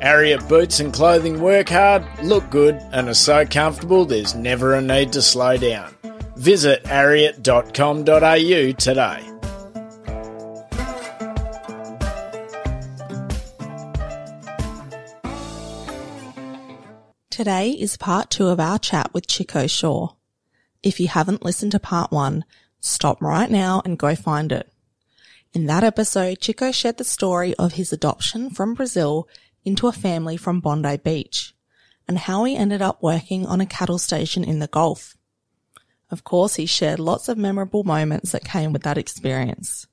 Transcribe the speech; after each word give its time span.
Ariat 0.00 0.48
boots 0.48 0.80
and 0.80 0.92
clothing 0.92 1.40
work 1.40 1.68
hard, 1.68 2.04
look 2.22 2.48
good, 2.50 2.76
and 2.92 3.08
are 3.08 3.14
so 3.14 3.44
comfortable 3.44 4.06
there's 4.06 4.34
never 4.34 4.74
a 4.74 4.80
need 4.80 5.12
to 5.12 5.20
slow 5.20 5.58
down. 5.58 5.94
Visit 6.36 6.84
ariat.com.au 6.84 8.72
today. 8.72 9.26
Today 17.28 17.70
is 17.70 17.96
part 17.96 18.30
two 18.30 18.48
of 18.48 18.58
our 18.58 18.78
chat 18.78 19.12
with 19.12 19.26
Chico 19.26 19.66
Shaw. 19.66 20.14
If 20.82 20.98
you 20.98 21.08
haven't 21.08 21.44
listened 21.44 21.72
to 21.72 21.78
part 21.78 22.10
one, 22.10 22.44
stop 22.80 23.20
right 23.20 23.50
now 23.50 23.82
and 23.84 23.98
go 23.98 24.14
find 24.14 24.50
it. 24.50 24.70
In 25.52 25.66
that 25.66 25.84
episode, 25.84 26.40
Chico 26.40 26.70
shared 26.70 26.96
the 26.96 27.04
story 27.04 27.54
of 27.56 27.72
his 27.72 27.92
adoption 27.92 28.50
from 28.50 28.74
Brazil 28.74 29.28
into 29.64 29.86
a 29.86 29.92
family 29.92 30.36
from 30.36 30.60
Bondi 30.60 30.96
Beach 30.96 31.54
and 32.08 32.18
how 32.18 32.44
he 32.44 32.56
ended 32.56 32.82
up 32.82 33.02
working 33.02 33.46
on 33.46 33.60
a 33.60 33.66
cattle 33.66 33.98
station 33.98 34.42
in 34.42 34.58
the 34.58 34.66
Gulf. 34.66 35.16
Of 36.10 36.24
course, 36.24 36.56
he 36.56 36.66
shared 36.66 36.98
lots 36.98 37.28
of 37.28 37.38
memorable 37.38 37.84
moments 37.84 38.32
that 38.32 38.44
came 38.44 38.72
with 38.72 38.82
that 38.82 38.98
experience. 38.98 39.86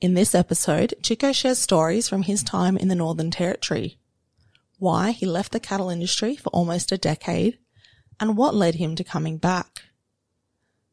In 0.00 0.14
this 0.14 0.34
episode, 0.34 0.94
Chico 1.02 1.30
shares 1.30 1.60
stories 1.60 2.08
from 2.08 2.22
his 2.22 2.42
time 2.42 2.76
in 2.76 2.88
the 2.88 2.96
Northern 2.96 3.30
Territory, 3.30 4.00
why 4.78 5.12
he 5.12 5.24
left 5.24 5.52
the 5.52 5.60
cattle 5.60 5.88
industry 5.88 6.34
for 6.34 6.48
almost 6.50 6.90
a 6.90 6.98
decade, 6.98 7.58
and 8.18 8.36
what 8.36 8.54
led 8.54 8.74
him 8.74 8.96
to 8.96 9.04
coming 9.04 9.38
back. 9.38 9.82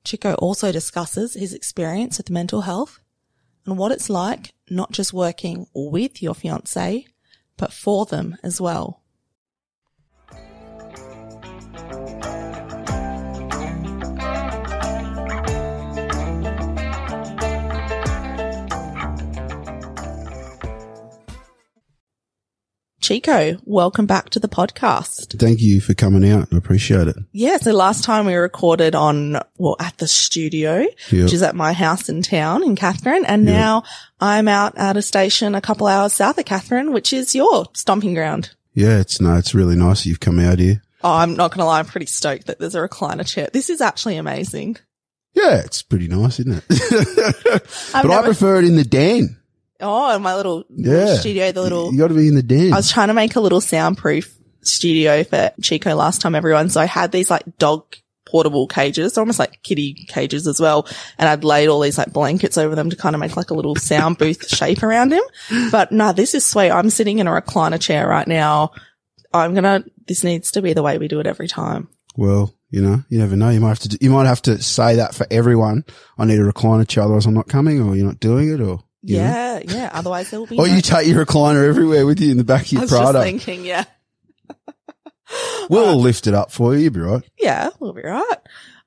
Chico 0.04 0.36
also 0.36 0.72
discusses 0.72 1.34
his 1.34 1.54
experience 1.54 2.20
with 2.20 2.30
mental 2.30 2.62
health 2.62 3.00
and 3.66 3.78
what 3.78 3.92
it's 3.92 4.10
like 4.10 4.54
not 4.70 4.92
just 4.92 5.14
working 5.14 5.66
with 5.74 6.22
your 6.22 6.36
fiance, 6.36 7.08
but 7.60 7.72
for 7.72 8.06
them 8.06 8.38
as 8.42 8.60
well. 8.60 9.04
Chico, 23.02 23.58
welcome 23.64 24.06
back 24.06 24.30
to 24.32 24.40
the 24.42 24.50
podcast. 24.50 25.40
Thank 25.40 25.62
you 25.62 25.80
for 25.80 25.94
coming 25.94 26.30
out. 26.30 26.50
I 26.52 26.58
appreciate 26.58 27.08
it. 27.08 27.16
Yeah, 27.32 27.58
so 27.58 27.72
last 27.72 28.04
time 28.04 28.26
we 28.26 28.36
recorded 28.36 28.94
on, 28.94 29.38
well, 29.58 29.78
at 29.80 29.98
the 30.00 30.08
studio, 30.08 30.80
Yep. 31.10 31.24
which 31.24 31.34
is 31.34 31.42
at 31.42 31.56
my 31.56 31.72
house 31.72 32.10
in 32.10 32.22
town 32.22 32.62
in 32.64 32.76
Katherine. 32.76 33.24
And 33.26 33.46
Yep. 33.46 33.54
now 33.54 33.84
I'm 34.20 34.50
out 34.50 34.78
at 34.78 34.98
a 34.98 35.02
station 35.02 35.56
a 35.56 35.62
couple 35.62 35.88
hours 35.88 36.12
south 36.12 36.38
of 36.38 36.46
Katherine, 36.46 36.92
which 36.92 37.14
is 37.14 37.34
your 37.34 37.68
stomping 37.74 38.14
ground. 38.14 38.50
Yeah, 38.74 39.00
it's 39.00 39.22
no, 39.22 39.36
it's 39.36 39.56
really 39.56 39.78
nice 39.78 40.04
that 40.04 40.10
you've 40.10 40.20
come 40.20 40.40
out 40.40 40.60
here. 40.60 40.82
Oh, 41.02 41.14
I'm 41.14 41.38
not 41.38 41.52
going 41.52 41.60
to 41.60 41.66
lie. 41.66 41.80
I'm 41.80 41.86
pretty 41.86 42.06
stoked 42.06 42.48
that 42.48 42.60
there's 42.60 42.76
a 42.76 42.80
recliner 42.86 43.26
chair. 43.26 43.48
This 43.54 43.70
is 43.70 43.80
actually 43.80 44.18
amazing. 44.18 44.76
Yeah, 45.34 45.60
it's 45.60 45.82
pretty 45.82 46.10
nice, 46.10 46.40
isn't 46.42 46.64
it? 46.70 47.64
But 47.94 48.12
I 48.12 48.24
prefer 48.24 48.58
it 48.60 48.66
in 48.66 48.76
the 48.76 48.84
den. 48.84 49.38
Oh, 49.82 50.18
my 50.20 50.36
little, 50.36 50.66
little 50.70 51.16
studio, 51.18 51.52
the 51.52 51.62
little, 51.62 51.92
You 51.92 51.98
got 52.00 52.10
to 52.10 52.14
be 52.14 52.28
in 52.28 52.36
the 52.36 52.44
den. 52.44 52.74
I 52.74 52.76
was 52.78 52.92
trying 52.92 53.08
to 53.08 53.14
make 53.14 53.36
a 53.36 53.40
little 53.40 53.62
soundproof 53.62 54.36
studio 54.62 55.24
for 55.24 55.52
Chico 55.62 55.96
last 55.96 56.22
time, 56.22 56.36
everyone. 56.36 56.70
So 56.70 56.82
I 56.82 56.86
had 56.86 57.12
these 57.12 57.30
like 57.30 57.58
dog 57.58 57.86
portable 58.26 58.68
cages, 58.68 59.18
almost 59.18 59.40
like 59.40 59.64
kitty 59.64 59.94
cages 60.08 60.48
as 60.48 60.60
well. 60.60 60.88
And 61.18 61.28
I'd 61.30 61.44
laid 61.44 61.68
all 61.68 61.80
these 61.80 61.98
like 61.98 62.14
blankets 62.14 62.58
over 62.58 62.76
them 62.76 62.90
to 62.90 62.96
kind 62.96 63.16
of 63.16 63.20
make 63.22 63.36
like 63.38 63.50
a 63.50 63.56
little 63.56 63.76
sound 63.76 64.18
booth 64.18 64.48
shape 64.50 64.84
around 64.84 65.14
him. 65.14 65.24
But 65.72 65.92
no, 65.92 66.12
this 66.14 66.36
is 66.36 66.46
sweet. 66.46 66.70
I'm 66.72 66.90
sitting 66.90 67.20
in 67.20 67.28
a 67.28 67.32
recliner 67.32 67.80
chair 67.82 68.08
right 68.08 68.28
now. 68.28 68.72
I'm 69.34 69.54
going 69.54 69.64
to, 69.64 69.90
this 70.08 70.24
needs 70.24 70.52
to 70.52 70.62
be 70.62 70.74
the 70.74 70.84
way 70.84 70.98
we 70.98 71.08
do 71.08 71.20
it 71.20 71.28
every 71.28 71.48
time. 71.48 71.88
well, 72.16 72.54
you 72.72 72.82
know, 72.84 73.04
you 73.10 73.18
never 73.18 73.36
know. 73.36 73.50
You 73.50 73.62
might 73.62 73.70
have 73.70 73.80
to. 73.80 73.90
Do, 73.90 73.98
you 74.00 74.12
might 74.12 74.28
have 74.28 74.44
to 74.44 74.62
say 74.62 74.98
that 74.98 75.16
for 75.16 75.26
everyone. 75.32 75.86
I 76.20 76.26
need 76.26 76.38
a 76.38 76.44
recliner 76.44 76.88
chair, 76.88 77.04
otherwise 77.04 77.26
I'm 77.26 77.34
not 77.34 77.48
coming, 77.48 77.82
or 77.82 77.96
you're 77.96 78.06
not 78.06 78.20
doing 78.20 78.54
it, 78.54 78.62
or 78.62 78.84
you 79.04 79.18
know. 79.18 79.24
Yeah. 79.24 79.60
Yeah. 79.66 79.90
Otherwise 79.94 80.30
there 80.32 80.40
will 80.40 80.48
be. 80.48 80.58
Or 80.58 80.68
no- 80.68 80.74
you 80.76 80.82
take 80.82 81.08
your 81.08 81.26
recliner 81.26 81.68
everywhere 81.68 82.06
with 82.06 82.20
you 82.20 82.32
in 82.32 82.38
the 82.38 82.44
back 82.44 82.64
of 82.64 82.68
I 82.68 82.72
your 82.74 82.82
was 82.82 82.90
just 82.92 83.02
Prado. 83.02 83.22
thinking, 83.22 83.66
yeah. 83.66 83.86
We'll 85.70 85.98
lift 86.00 86.26
it 86.26 86.34
up 86.34 86.52
for 86.52 86.74
you. 86.74 86.82
You'll 86.86 86.94
be 86.94 87.00
right. 87.02 87.22
Yeah, 87.40 87.70
we'll 87.80 87.94
be 87.94 88.02
right. 88.02 88.38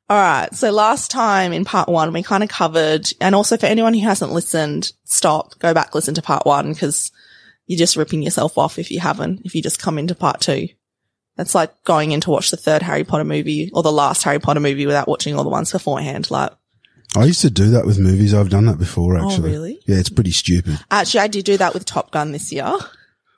All 0.08 0.16
right. 0.18 0.52
So 0.52 0.72
last 0.72 1.12
time 1.12 1.52
in 1.52 1.64
part 1.64 1.88
one, 1.88 2.12
we 2.12 2.24
kind 2.24 2.42
of 2.42 2.48
covered, 2.48 3.08
and 3.20 3.34
also 3.36 3.56
for 3.56 3.66
anyone 3.66 3.94
who 3.94 4.00
hasn't 4.00 4.32
listened, 4.32 4.92
stop, 5.04 5.56
go 5.60 5.72
back, 5.72 5.94
listen 5.94 6.14
to 6.14 6.22
part 6.22 6.44
one 6.44 6.72
because 6.72 7.12
you're 7.66 7.78
just 7.78 7.94
ripping 7.96 8.22
yourself 8.22 8.58
off 8.58 8.80
if 8.80 8.90
you 8.90 8.98
haven't, 8.98 9.42
if 9.44 9.54
you 9.54 9.62
just 9.62 9.78
come 9.80 9.96
into 9.98 10.16
part 10.16 10.40
two. 10.40 10.68
That's 11.36 11.54
like 11.54 11.84
going 11.84 12.10
in 12.10 12.20
to 12.22 12.30
watch 12.30 12.50
the 12.50 12.56
third 12.56 12.82
Harry 12.82 13.04
Potter 13.04 13.24
movie 13.24 13.70
or 13.72 13.84
the 13.84 13.92
last 13.92 14.24
Harry 14.24 14.40
Potter 14.40 14.60
movie 14.60 14.84
without 14.86 15.06
watching 15.08 15.36
all 15.36 15.44
the 15.44 15.50
ones 15.50 15.70
beforehand. 15.70 16.28
Like, 16.30 16.50
I 17.16 17.24
used 17.24 17.42
to 17.42 17.50
do 17.50 17.70
that 17.70 17.84
with 17.86 17.98
movies. 17.98 18.32
I've 18.34 18.48
done 18.50 18.66
that 18.66 18.78
before, 18.78 19.16
oh, 19.18 19.28
actually. 19.28 19.50
Oh, 19.50 19.52
really? 19.54 19.80
Yeah, 19.86 19.96
it's 19.96 20.08
pretty 20.08 20.30
stupid. 20.32 20.78
actually, 20.90 21.20
I 21.20 21.26
did 21.28 21.44
do 21.44 21.56
that 21.58 21.74
with 21.74 21.84
Top 21.84 22.10
Gun 22.10 22.32
this 22.32 22.52
year. 22.52 22.64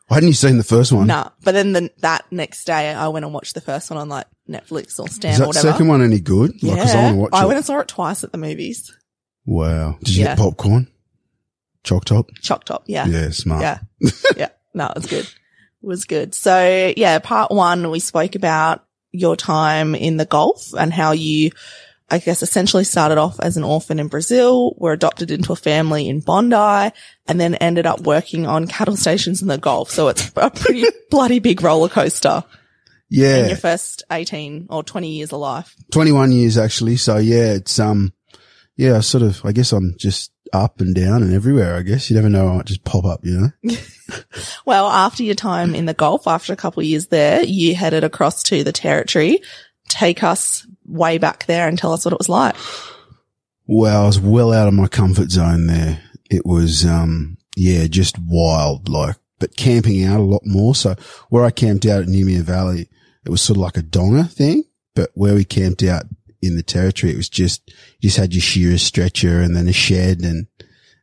Why 0.06 0.16
Hadn't 0.16 0.28
you 0.28 0.34
seen 0.34 0.58
the 0.58 0.64
first 0.64 0.92
one? 0.92 1.06
Nah, 1.06 1.30
but 1.42 1.52
then 1.52 1.72
the, 1.72 1.90
that 1.98 2.24
next 2.30 2.64
day 2.66 2.92
I 2.92 3.08
went 3.08 3.24
and 3.24 3.32
watched 3.34 3.54
the 3.54 3.60
first 3.62 3.90
one 3.90 3.98
on 3.98 4.08
like 4.10 4.26
Netflix 4.48 5.00
or 5.00 5.08
Stan 5.08 5.32
Is 5.34 5.40
or 5.40 5.46
whatever. 5.46 5.72
second 5.72 5.88
one 5.88 6.02
any 6.02 6.20
good? 6.20 6.62
Like, 6.62 6.82
'cause 6.82 6.94
I 6.94 7.10
to 7.10 7.16
watch 7.16 7.30
I 7.32 7.42
it. 7.42 7.46
went 7.46 7.56
and 7.56 7.64
saw 7.66 7.78
it 7.80 7.88
twice 7.88 8.22
at 8.22 8.30
the 8.30 8.38
movies. 8.38 8.92
Wow. 9.46 9.96
Did 10.02 10.14
you 10.14 10.22
Yeah. 10.24 10.28
get 10.36 10.38
popcorn? 10.38 10.88
Choc 11.84 12.04
top? 12.04 12.30
Choc 12.42 12.64
Top, 12.64 12.84
yeah. 12.86 13.06
Yeah, 13.06 13.30
smart. 13.30 13.62
Yeah. 13.62 13.78
yeah. 14.36 14.48
No, 14.74 14.86
it 14.88 14.94
was 14.96 15.06
good. 15.06 15.24
It 15.26 15.86
was 15.86 16.04
good. 16.04 16.34
So 16.34 16.92
yeah, 16.96 17.18
part 17.18 17.50
one, 17.50 17.90
we 17.90 17.98
spoke 17.98 18.34
about 18.36 18.84
your 19.10 19.36
time 19.36 19.94
in 19.94 20.16
the 20.18 20.24
Gulf 20.26 20.72
and 20.74 20.92
how 20.92 21.12
you, 21.12 21.50
I 22.10 22.18
guess, 22.18 22.42
essentially 22.42 22.84
started 22.84 23.16
off 23.18 23.40
as 23.40 23.56
an 23.56 23.64
orphan 23.64 23.98
in 23.98 24.08
Brazil, 24.08 24.74
were 24.76 24.92
adopted 24.92 25.30
into 25.30 25.52
a 25.52 25.56
family 25.56 26.08
in 26.08 26.20
Bondi, 26.20 26.92
and 27.26 27.40
then 27.40 27.54
ended 27.56 27.86
up 27.86 28.00
working 28.02 28.46
on 28.46 28.66
cattle 28.66 28.96
stations 28.96 29.40
in 29.40 29.48
the 29.48 29.56
Gulf. 29.58 29.90
So 29.90 30.08
it's 30.08 30.30
a 30.36 30.50
pretty 30.50 30.84
bloody 31.10 31.38
big 31.38 31.62
roller 31.62 31.88
coaster 31.88 32.44
in 33.10 33.18
Yeah. 33.20 33.46
your 33.46 33.56
first 33.56 34.02
18 34.12 34.66
or 34.68 34.82
20 34.82 35.08
years 35.08 35.32
of 35.32 35.40
life. 35.40 35.74
21 35.92 36.32
years 36.32 36.58
actually. 36.58 36.96
So 36.96 37.16
yeah, 37.16 37.52
it's, 37.54 37.78
um, 37.78 38.12
yeah, 38.76 39.00
sort 39.00 39.22
of, 39.22 39.40
I 39.44 39.52
guess 39.52 39.72
I'm 39.72 39.94
just 39.98 40.30
up 40.52 40.80
and 40.80 40.94
down 40.94 41.22
and 41.22 41.32
everywhere, 41.32 41.74
I 41.74 41.82
guess. 41.82 42.10
You 42.10 42.16
never 42.16 42.28
know. 42.28 42.48
I 42.48 42.56
might 42.56 42.66
just 42.66 42.84
pop 42.84 43.04
up, 43.06 43.20
you 43.24 43.50
know? 43.64 43.72
Well, 44.66 44.88
after 44.88 45.22
your 45.22 45.34
time 45.34 45.74
in 45.74 45.86
the 45.86 45.94
Gulf, 45.94 46.26
after 46.26 46.52
a 46.52 46.56
couple 46.56 46.80
of 46.80 46.86
years 46.86 47.06
there, 47.08 47.42
you 47.42 47.74
headed 47.74 48.04
across 48.04 48.42
to 48.44 48.62
the 48.64 48.72
territory. 48.72 49.40
Take 49.88 50.22
us 50.22 50.66
way 50.86 51.18
back 51.18 51.46
there 51.46 51.68
and 51.68 51.78
tell 51.78 51.92
us 51.92 52.04
what 52.04 52.12
it 52.12 52.18
was 52.18 52.28
like. 52.28 52.54
Well, 53.66 54.02
I 54.02 54.06
was 54.06 54.20
well 54.20 54.52
out 54.52 54.68
of 54.68 54.74
my 54.74 54.88
comfort 54.88 55.30
zone 55.30 55.66
there. 55.66 56.02
It 56.30 56.44
was, 56.44 56.84
um, 56.84 57.38
yeah, 57.56 57.86
just 57.86 58.16
wild, 58.18 58.88
like, 58.88 59.16
but 59.38 59.56
camping 59.56 60.04
out 60.04 60.20
a 60.20 60.24
lot 60.24 60.42
more. 60.44 60.74
So 60.74 60.94
where 61.30 61.44
I 61.44 61.50
camped 61.50 61.86
out 61.86 62.02
at 62.02 62.08
Numia 62.08 62.42
Valley, 62.42 62.88
it 63.24 63.30
was 63.30 63.40
sort 63.40 63.56
of 63.56 63.62
like 63.62 63.76
a 63.76 63.82
donga 63.82 64.24
thing, 64.24 64.64
but 64.94 65.10
where 65.14 65.34
we 65.34 65.44
camped 65.44 65.82
out 65.82 66.04
in 66.42 66.56
the 66.56 66.62
territory, 66.62 67.12
it 67.12 67.16
was 67.16 67.28
just, 67.28 67.68
you 68.00 68.08
just 68.08 68.18
had 68.18 68.34
your 68.34 68.42
shearer 68.42 68.78
stretcher 68.78 69.40
and 69.40 69.56
then 69.56 69.68
a 69.68 69.72
shed 69.72 70.20
and, 70.20 70.46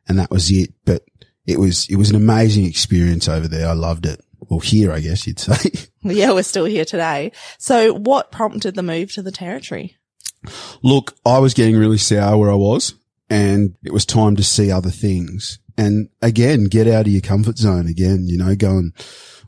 and 0.08 0.18
that 0.18 0.30
was 0.30 0.50
it. 0.50 0.72
But 0.84 1.02
it 1.46 1.58
was, 1.58 1.88
it 1.88 1.96
was 1.96 2.10
an 2.10 2.16
amazing 2.16 2.64
experience 2.64 3.28
over 3.28 3.48
there. 3.48 3.68
I 3.68 3.72
loved 3.72 4.06
it. 4.06 4.20
Well, 4.38 4.60
here, 4.60 4.92
I 4.92 5.00
guess 5.00 5.26
you'd 5.26 5.40
say. 5.40 5.70
Yeah, 6.12 6.32
we're 6.32 6.42
still 6.42 6.64
here 6.64 6.84
today. 6.84 7.32
So 7.58 7.92
what 7.94 8.32
prompted 8.32 8.74
the 8.74 8.82
move 8.82 9.12
to 9.12 9.22
the 9.22 9.30
territory? 9.30 9.96
Look, 10.82 11.14
I 11.24 11.38
was 11.38 11.54
getting 11.54 11.76
really 11.76 11.98
sour 11.98 12.36
where 12.36 12.50
I 12.50 12.56
was 12.56 12.94
and 13.30 13.76
it 13.84 13.92
was 13.92 14.04
time 14.04 14.34
to 14.36 14.42
see 14.42 14.70
other 14.70 14.90
things. 14.90 15.58
And 15.78 16.08
again, 16.20 16.64
get 16.64 16.88
out 16.88 17.06
of 17.06 17.12
your 17.12 17.22
comfort 17.22 17.56
zone 17.58 17.86
again, 17.86 18.24
you 18.26 18.36
know, 18.36 18.54
go 18.56 18.70
and 18.70 18.92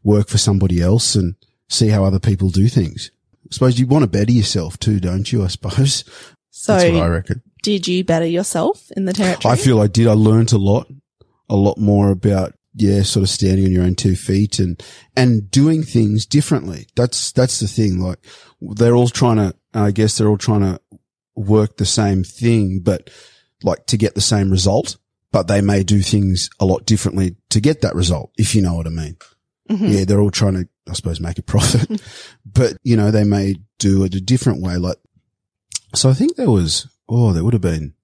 work 0.05 0.29
for 0.29 0.39
somebody 0.39 0.81
else 0.81 1.15
and 1.17 1.35
see 1.69 1.89
how 1.89 2.05
other 2.05 2.21
people 2.21 2.51
do 2.51 2.69
things. 2.69 3.11
I 3.45 3.49
suppose 3.53 3.79
you 3.79 3.87
want 3.87 4.05
to 4.05 4.09
better 4.09 4.33
yourself 4.33 4.79
too, 4.79 5.01
don't 5.01 5.31
you? 5.33 5.45
I 5.45 5.49
suppose. 5.49 6.05
So 6.51 6.77
That's 6.77 6.93
what 6.93 7.03
I 7.03 7.09
reckon. 7.09 7.43
did 7.63 7.89
you 7.89 8.05
better 8.05 8.27
yourself 8.27 8.91
in 8.97 9.05
the 9.07 9.13
territory? 9.13 9.53
I 9.53 9.57
feel 9.57 9.81
I 9.81 9.89
did. 9.89 10.07
I 10.07 10.13
learned 10.13 10.53
a 10.53 10.59
lot, 10.59 10.87
a 11.51 11.57
lot 11.57 11.79
more 11.79 12.11
about 12.11 12.55
yeah, 12.75 13.03
sort 13.03 13.23
of 13.23 13.31
standing 13.31 13.65
on 13.65 13.73
your 13.73 13.85
own 13.85 13.95
two 13.95 14.17
feet 14.17 14.59
and, 14.59 14.83
and 15.17 15.51
doing 15.51 15.83
things 15.83 16.27
differently. 16.27 16.87
That's, 16.97 17.33
that's 17.33 17.61
the 17.61 17.69
thing. 17.69 18.01
Like 18.01 18.19
they're 18.61 18.95
all 18.95 19.09
trying 19.09 19.37
to, 19.37 19.55
I 19.73 19.91
guess 19.91 20.17
they're 20.17 20.29
all 20.29 20.39
trying 20.39 20.63
to 20.63 20.81
work 21.37 21.77
the 21.77 21.87
same 21.87 22.25
thing, 22.25 22.81
but 22.81 23.11
like 23.63 23.87
to 23.87 23.97
get 23.97 24.15
the 24.15 24.21
same 24.21 24.51
result, 24.51 24.97
but 25.33 25.49
they 25.49 25.61
may 25.61 25.83
do 25.83 26.01
things 26.01 26.51
a 26.61 26.65
lot 26.65 26.87
differently 26.87 27.37
to 27.51 27.61
get 27.61 27.81
that 27.81 27.95
result, 27.95 28.31
if 28.37 28.55
you 28.55 28.63
know 28.63 28.75
what 28.75 28.87
I 28.87 28.91
mean. 28.91 29.17
Mm-hmm. 29.71 29.87
Yeah, 29.87 30.05
they're 30.05 30.21
all 30.21 30.31
trying 30.31 30.55
to, 30.55 30.69
I 30.89 30.93
suppose, 30.93 31.21
make 31.21 31.39
a 31.39 31.43
profit, 31.43 32.03
but 32.47 32.77
you 32.83 32.97
know, 32.97 33.11
they 33.11 33.25
may 33.25 33.57
do 33.79 34.05
it 34.05 34.15
a 34.15 34.21
different 34.21 34.63
way. 34.63 34.77
Like, 34.77 34.99
so 35.95 36.11
I 36.11 36.15
think 36.15 36.37
there 36.37 36.51
was, 36.51 36.87
oh, 37.09 37.33
there 37.33 37.45
would 37.45 37.55
have 37.55 37.63
been, 37.63 37.95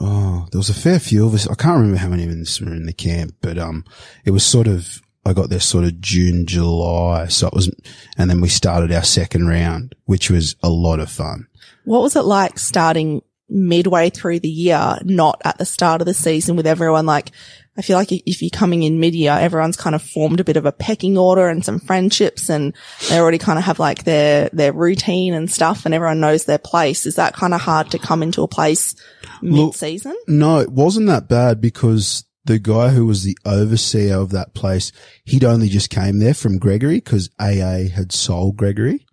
oh, 0.00 0.48
there 0.50 0.58
was 0.58 0.70
a 0.70 0.74
fair 0.74 0.98
few 0.98 1.26
of 1.26 1.34
us. 1.34 1.48
I 1.48 1.54
can't 1.54 1.76
remember 1.76 1.98
how 1.98 2.08
many 2.08 2.24
of 2.24 2.30
us 2.30 2.60
were 2.60 2.72
in 2.72 2.86
the 2.86 2.92
camp, 2.92 3.34
but, 3.40 3.58
um, 3.58 3.84
it 4.24 4.30
was 4.30 4.44
sort 4.44 4.66
of, 4.66 5.02
I 5.24 5.32
got 5.32 5.50
there 5.50 5.60
sort 5.60 5.84
of 5.84 6.00
June, 6.00 6.46
July. 6.46 7.28
So 7.28 7.46
it 7.46 7.54
was, 7.54 7.70
and 8.16 8.28
then 8.28 8.40
we 8.40 8.48
started 8.48 8.92
our 8.92 9.04
second 9.04 9.46
round, 9.46 9.94
which 10.06 10.30
was 10.30 10.56
a 10.62 10.68
lot 10.68 10.98
of 10.98 11.10
fun. 11.10 11.46
What 11.84 12.02
was 12.02 12.16
it 12.16 12.22
like 12.22 12.58
starting 12.58 13.22
midway 13.48 14.10
through 14.10 14.40
the 14.40 14.48
year, 14.48 14.98
not 15.04 15.40
at 15.44 15.58
the 15.58 15.64
start 15.64 16.00
of 16.00 16.06
the 16.06 16.14
season 16.14 16.56
with 16.56 16.66
everyone 16.66 17.06
like, 17.06 17.30
I 17.76 17.82
feel 17.82 17.96
like 17.96 18.12
if 18.12 18.42
you're 18.42 18.50
coming 18.50 18.82
in 18.82 19.00
mid-year, 19.00 19.32
everyone's 19.32 19.78
kind 19.78 19.94
of 19.94 20.02
formed 20.02 20.40
a 20.40 20.44
bit 20.44 20.58
of 20.58 20.66
a 20.66 20.72
pecking 20.72 21.16
order 21.16 21.48
and 21.48 21.64
some 21.64 21.80
friendships 21.80 22.50
and 22.50 22.74
they 23.08 23.18
already 23.18 23.38
kind 23.38 23.58
of 23.58 23.64
have 23.64 23.78
like 23.78 24.04
their, 24.04 24.50
their 24.52 24.72
routine 24.74 25.32
and 25.32 25.50
stuff 25.50 25.86
and 25.86 25.94
everyone 25.94 26.20
knows 26.20 26.44
their 26.44 26.58
place. 26.58 27.06
Is 27.06 27.16
that 27.16 27.34
kind 27.34 27.54
of 27.54 27.62
hard 27.62 27.90
to 27.92 27.98
come 27.98 28.22
into 28.22 28.42
a 28.42 28.48
place 28.48 28.94
mid-season? 29.40 30.14
No, 30.28 30.58
it 30.58 30.70
wasn't 30.70 31.06
that 31.06 31.28
bad 31.28 31.62
because 31.62 32.24
the 32.44 32.58
guy 32.58 32.88
who 32.90 33.06
was 33.06 33.24
the 33.24 33.38
overseer 33.46 34.16
of 34.16 34.30
that 34.32 34.52
place, 34.52 34.92
he'd 35.24 35.44
only 35.44 35.68
just 35.68 35.88
came 35.88 36.18
there 36.18 36.34
from 36.34 36.58
Gregory 36.58 36.96
because 36.96 37.30
AA 37.38 37.88
had 37.94 38.12
sold 38.12 38.56
Gregory. 38.56 39.06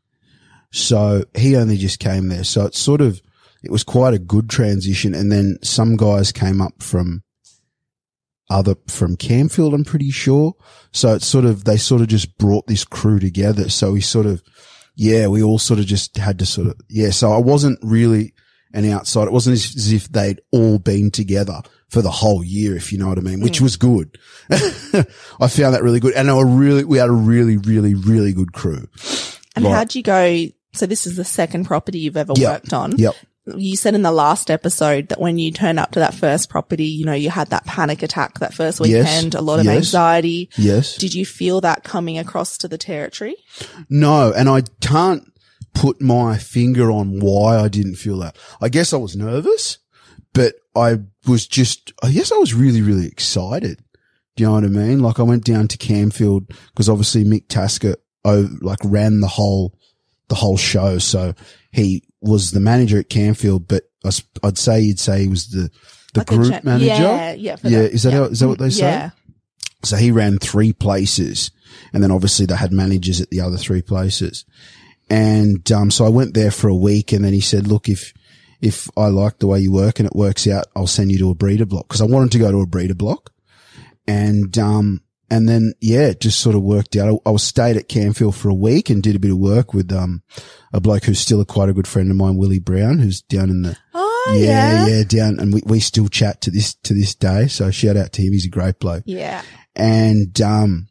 So 0.71 1.23
he 1.33 1.56
only 1.56 1.77
just 1.77 2.00
came 2.00 2.27
there. 2.27 2.44
So 2.44 2.65
it's 2.65 2.79
sort 2.79 3.00
of, 3.00 3.21
it 3.63 3.71
was 3.71 3.83
quite 3.83 4.13
a 4.13 4.19
good 4.19 4.50
transition. 4.50 5.15
And 5.15 5.31
then 5.31 5.57
some 5.63 5.95
guys 5.95 6.31
came 6.33 6.61
up 6.61 6.83
from 6.83 7.23
other, 8.50 8.75
from 8.88 9.16
Camfield, 9.16 9.74
I'm 9.74 9.86
pretty 9.86 10.12
sure. 10.12 10.56
So 10.92 11.13
it's 11.13 11.28
sort 11.28 11.46
of, 11.46 11.66
they 11.66 11.78
sort 11.78 12.01
of 12.01 12.07
just 12.07 12.38
brought 12.38 12.68
this 12.68 12.84
crew 12.84 13.19
together. 13.19 13.69
So 13.69 13.92
we 13.92 14.01
sort 14.01 14.25
of, 14.25 14.42
yeah, 14.96 15.28
we 15.28 15.44
all 15.44 15.60
sort 15.60 15.80
of 15.80 15.86
just 15.86 16.18
had 16.18 16.40
to 16.40 16.46
sort 16.46 16.68
of, 16.68 16.75
yeah. 16.90 17.12
So 17.12 17.31
I 17.31 17.38
wasn't 17.38 17.80
really 17.81 18.34
an 18.74 18.90
outside. 18.90 19.28
It 19.28 19.34
wasn't 19.34 19.56
as, 19.56 19.75
as 19.75 19.92
if 19.94 20.10
they'd 20.10 20.42
all 20.51 20.80
been 20.80 21.12
together 21.12 21.62
for 21.90 22.01
the 22.01 22.12
whole 22.12 22.44
year, 22.44 22.75
if 22.75 22.92
you 22.92 23.00
know 23.00 23.07
what 23.07 23.18
I 23.18 23.22
mean, 23.22 23.42
which 23.42 23.60
mm. 23.60 23.62
was 23.62 23.75
good. 23.78 24.18
I 24.52 25.48
found 25.48 25.74
that 25.74 25.81
really 25.84 26.00
good. 26.00 26.13
And 26.13 26.28
were 26.36 26.45
really, 26.45 26.84
we 26.84 27.00
had 27.00 27.10
a 27.10 27.13
really, 27.13 27.57
really, 27.57 27.95
really 27.95 28.34
good 28.34 28.54
crew. 28.54 28.88
And 29.56 29.66
Right. 29.66 29.74
how'd 29.74 29.95
you 29.95 30.04
go? 30.04 30.45
So 30.74 30.86
this 30.86 31.07
is 31.07 31.16
the 31.16 31.24
second 31.24 31.66
property 31.66 32.00
you've 32.00 32.18
ever 32.18 32.34
Yep. 32.36 32.52
worked 32.52 32.74
on. 32.74 32.98
Yep. 32.98 33.16
You 33.57 33.75
said 33.75 33.96
in 33.96 34.01
the 34.01 34.12
last 34.12 34.50
episode 34.51 35.10
that 35.10 35.19
when 35.19 35.38
you 35.38 35.51
turned 35.51 35.80
up 35.80 35.92
to 35.92 36.00
that 36.00 36.13
first 36.13 36.50
property, 36.50 36.86
you 36.86 37.06
know, 37.06 37.13
you 37.13 37.30
had 37.30 37.50
that 37.50 37.66
panic 37.66 38.04
attack 38.04 38.40
that 38.40 38.54
first 38.54 38.80
Yes. 38.86 39.06
weekend, 39.07 39.36
a 39.36 39.42
lot 39.42 39.60
of 39.60 39.66
Yes. 39.66 39.75
anxiety. 39.78 40.50
Yes. 40.57 40.96
Did 40.98 41.13
you 41.13 41.25
feel 41.25 41.62
that 41.62 41.84
coming 41.84 42.18
across 42.18 42.57
to 42.60 42.68
the 42.68 42.78
territory? 42.78 43.36
No, 43.90 44.31
and 44.31 44.50
I 44.50 44.63
can't 44.81 45.24
put 45.74 46.01
my 46.01 46.38
finger 46.38 46.92
on 46.92 47.19
why 47.19 47.60
I 47.60 47.68
didn't 47.68 47.96
feel 47.96 48.18
that. 48.19 48.36
I 48.62 48.69
guess 48.69 48.94
I 48.94 48.98
was 48.98 49.16
nervous, 49.16 49.78
but 50.34 50.56
I 50.75 51.00
was 51.28 51.48
just, 51.48 51.94
I 52.04 52.12
guess 52.12 52.31
I 52.31 52.38
was 52.38 52.54
really, 52.54 52.81
really 52.81 53.07
excited. 53.07 53.80
Do 54.36 54.44
you 54.44 54.48
know 54.48 54.54
what 54.56 54.63
I 54.63 54.68
mean? 54.68 55.00
Like 55.00 55.19
I 55.19 55.24
went 55.24 55.44
down 55.44 55.68
to 55.68 55.78
Camfield 55.78 56.48
because 56.74 56.90
obviously 56.90 57.24
Mick 57.24 57.48
Tasker, 57.50 57.95
oh, 58.25 58.50
like 58.62 58.80
ran 58.84 59.19
the 59.19 59.28
whole, 59.28 59.74
the 60.30 60.36
whole 60.36 60.57
show. 60.57 60.98
So 60.98 61.34
he 61.72 62.04
was 62.21 62.51
the 62.51 62.60
manager 62.60 63.00
at 63.00 63.10
Camfield, 63.10 63.68
but 63.68 63.83
I, 64.06 64.12
would 64.44 64.57
say 64.57 64.81
you'd 64.81 65.00
say 65.00 65.21
he 65.24 65.27
was 65.27 65.48
the, 65.50 65.69
the 66.13 66.19
Like 66.21 66.27
group 66.27 66.63
manager. 66.63 66.86
Yeah, 66.86 67.33
yeah. 67.33 67.56
for 67.57 67.69
Yeah, 67.69 67.81
that. 67.83 67.92
is 67.94 68.04
that 68.04 68.12
yeah. 68.13 68.18
how- 68.19 68.24
is 68.25 68.39
that 68.39 68.48
what 68.48 68.60
they 68.60 68.69
say? 68.69 68.81
Yeah. 68.81 69.10
So 69.83 69.95
he 69.95 70.12
ran 70.12 70.38
three 70.39 70.74
places 70.74 71.51
and 71.94 72.04
then 72.04 72.12
obviously 72.12 72.45
they 72.45 72.56
had 72.56 72.74
managers 72.74 73.21
at 73.21 73.30
the 73.30 73.39
other 73.42 73.56
three 73.57 73.81
places. 73.81 74.44
And, 75.10 75.69
um, 75.71 75.89
so 75.92 76.06
I 76.06 76.10
went 76.10 76.33
there 76.33 76.51
for 76.51 76.68
a 76.68 76.75
week 76.75 77.13
and 77.13 77.24
then 77.24 77.33
he 77.33 77.42
said, 77.42 77.66
look, 77.68 77.88
if, 77.88 78.13
if 78.62 78.89
I 78.98 79.07
like 79.07 79.39
the 79.39 79.48
way 79.48 79.60
you 79.62 79.71
work 79.71 80.00
and 80.00 80.06
it 80.06 80.16
works 80.16 80.48
out, 80.48 80.66
I'll 80.75 80.86
send 80.88 81.12
you 81.12 81.18
to 81.19 81.30
a 81.30 81.36
breeder 81.36 81.66
block 81.66 81.88
because 81.88 82.01
I 82.01 82.06
wanted 82.06 82.31
to 82.33 82.39
go 82.39 82.51
to 82.51 82.60
a 82.62 82.66
breeder 82.68 82.94
block. 82.95 83.31
And, 84.06 84.57
um, 84.57 85.01
and 85.31 85.48
then, 85.48 85.74
yeah, 85.80 86.08
it 86.08 86.22
just 86.22 86.40
sort 86.40 86.56
of 86.56 86.62
worked 86.64 86.96
out. 86.96 87.22
I, 87.26 87.30
I 87.30 87.31
was 87.31 87.44
stayed 87.44 87.78
at 87.78 87.88
Camfield 87.90 88.36
for 88.36 88.50
a 88.50 88.54
week 88.54 88.90
and 88.90 89.02
did 89.04 89.16
a 89.16 89.20
bit 89.20 89.31
of 89.31 89.38
work 89.38 89.74
with, 89.74 89.92
um, 89.92 90.24
a 90.74 90.80
bloke 90.80 91.04
who's 91.06 91.20
still 91.20 91.42
a 91.42 91.46
quite 91.46 91.70
a 91.70 91.74
good 91.74 91.88
friend 91.88 92.10
of 92.12 92.18
mine, 92.18 92.38
Willie 92.38 92.60
Brown, 92.60 93.00
who's 93.00 93.22
down 93.22 93.50
in 93.50 93.62
the, 93.64 93.78
Oh, 93.94 94.36
yeah, 94.38 94.86
yeah. 94.86 94.98
yeah, 94.98 95.04
down, 95.08 95.40
and 95.40 95.54
we, 95.54 95.62
we 95.66 95.80
still 95.80 96.08
chat 96.08 96.42
to 96.42 96.52
this, 96.52 96.76
to 96.84 96.94
this 96.94 97.16
day. 97.16 97.48
So 97.48 97.72
shout 97.72 97.98
out 97.98 98.12
to 98.14 98.22
him. 98.22 98.34
He's 98.34 98.46
a 98.46 98.50
great 98.50 98.80
bloke 98.80 99.04
Yeah. 99.06 99.42
and 99.76 100.40
um 100.42 100.88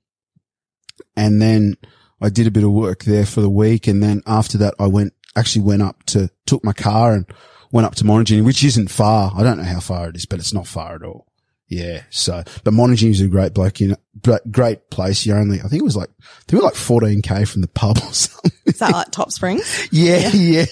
and 1.16 1.40
then 1.42 1.76
I 2.20 2.30
did 2.30 2.46
a 2.46 2.50
bit 2.50 2.64
of 2.64 2.70
work 2.72 3.04
there 3.04 3.26
for 3.26 3.40
the 3.40 3.50
week 3.50 3.86
and 3.86 4.02
then 4.02 4.22
after 4.26 4.58
that 4.58 4.74
I 4.78 4.86
went 4.86 5.12
actually 5.36 5.62
went 5.62 5.82
up 5.82 6.02
to 6.06 6.30
took 6.46 6.64
my 6.64 6.72
car 6.72 7.14
and 7.14 7.26
went 7.70 7.86
up 7.86 7.94
to 7.96 8.04
Monaghan 8.06 8.44
which 8.44 8.64
isn't 8.64 8.90
far 8.90 9.32
I 9.36 9.42
don't 9.42 9.58
know 9.58 9.64
how 9.64 9.80
far 9.80 10.08
it 10.08 10.16
is 10.16 10.26
but 10.26 10.38
it's 10.38 10.54
not 10.54 10.66
far 10.66 10.94
at 10.96 11.02
all 11.02 11.26
yeah 11.68 12.02
so 12.10 12.42
but 12.64 12.72
Monaghan 12.72 13.10
is 13.10 13.20
a 13.20 13.28
great 13.28 13.52
bloke 13.54 13.80
you 13.80 13.88
know 13.88 13.96
but 14.22 14.50
great 14.50 14.90
place 14.90 15.24
you 15.26 15.34
only 15.34 15.58
I 15.60 15.68
think 15.68 15.80
it 15.80 15.84
was 15.84 15.96
like 15.96 16.08
they 16.46 16.56
were 16.56 16.62
like 16.62 16.74
14k 16.74 17.46
from 17.46 17.60
the 17.60 17.68
pub 17.68 17.98
or 18.02 18.12
something 18.12 18.50
Is 18.66 18.78
that 18.78 18.90
like 18.92 19.10
Top 19.10 19.30
Springs? 19.30 19.88
yeah 19.92 20.30
yeah 20.34 20.64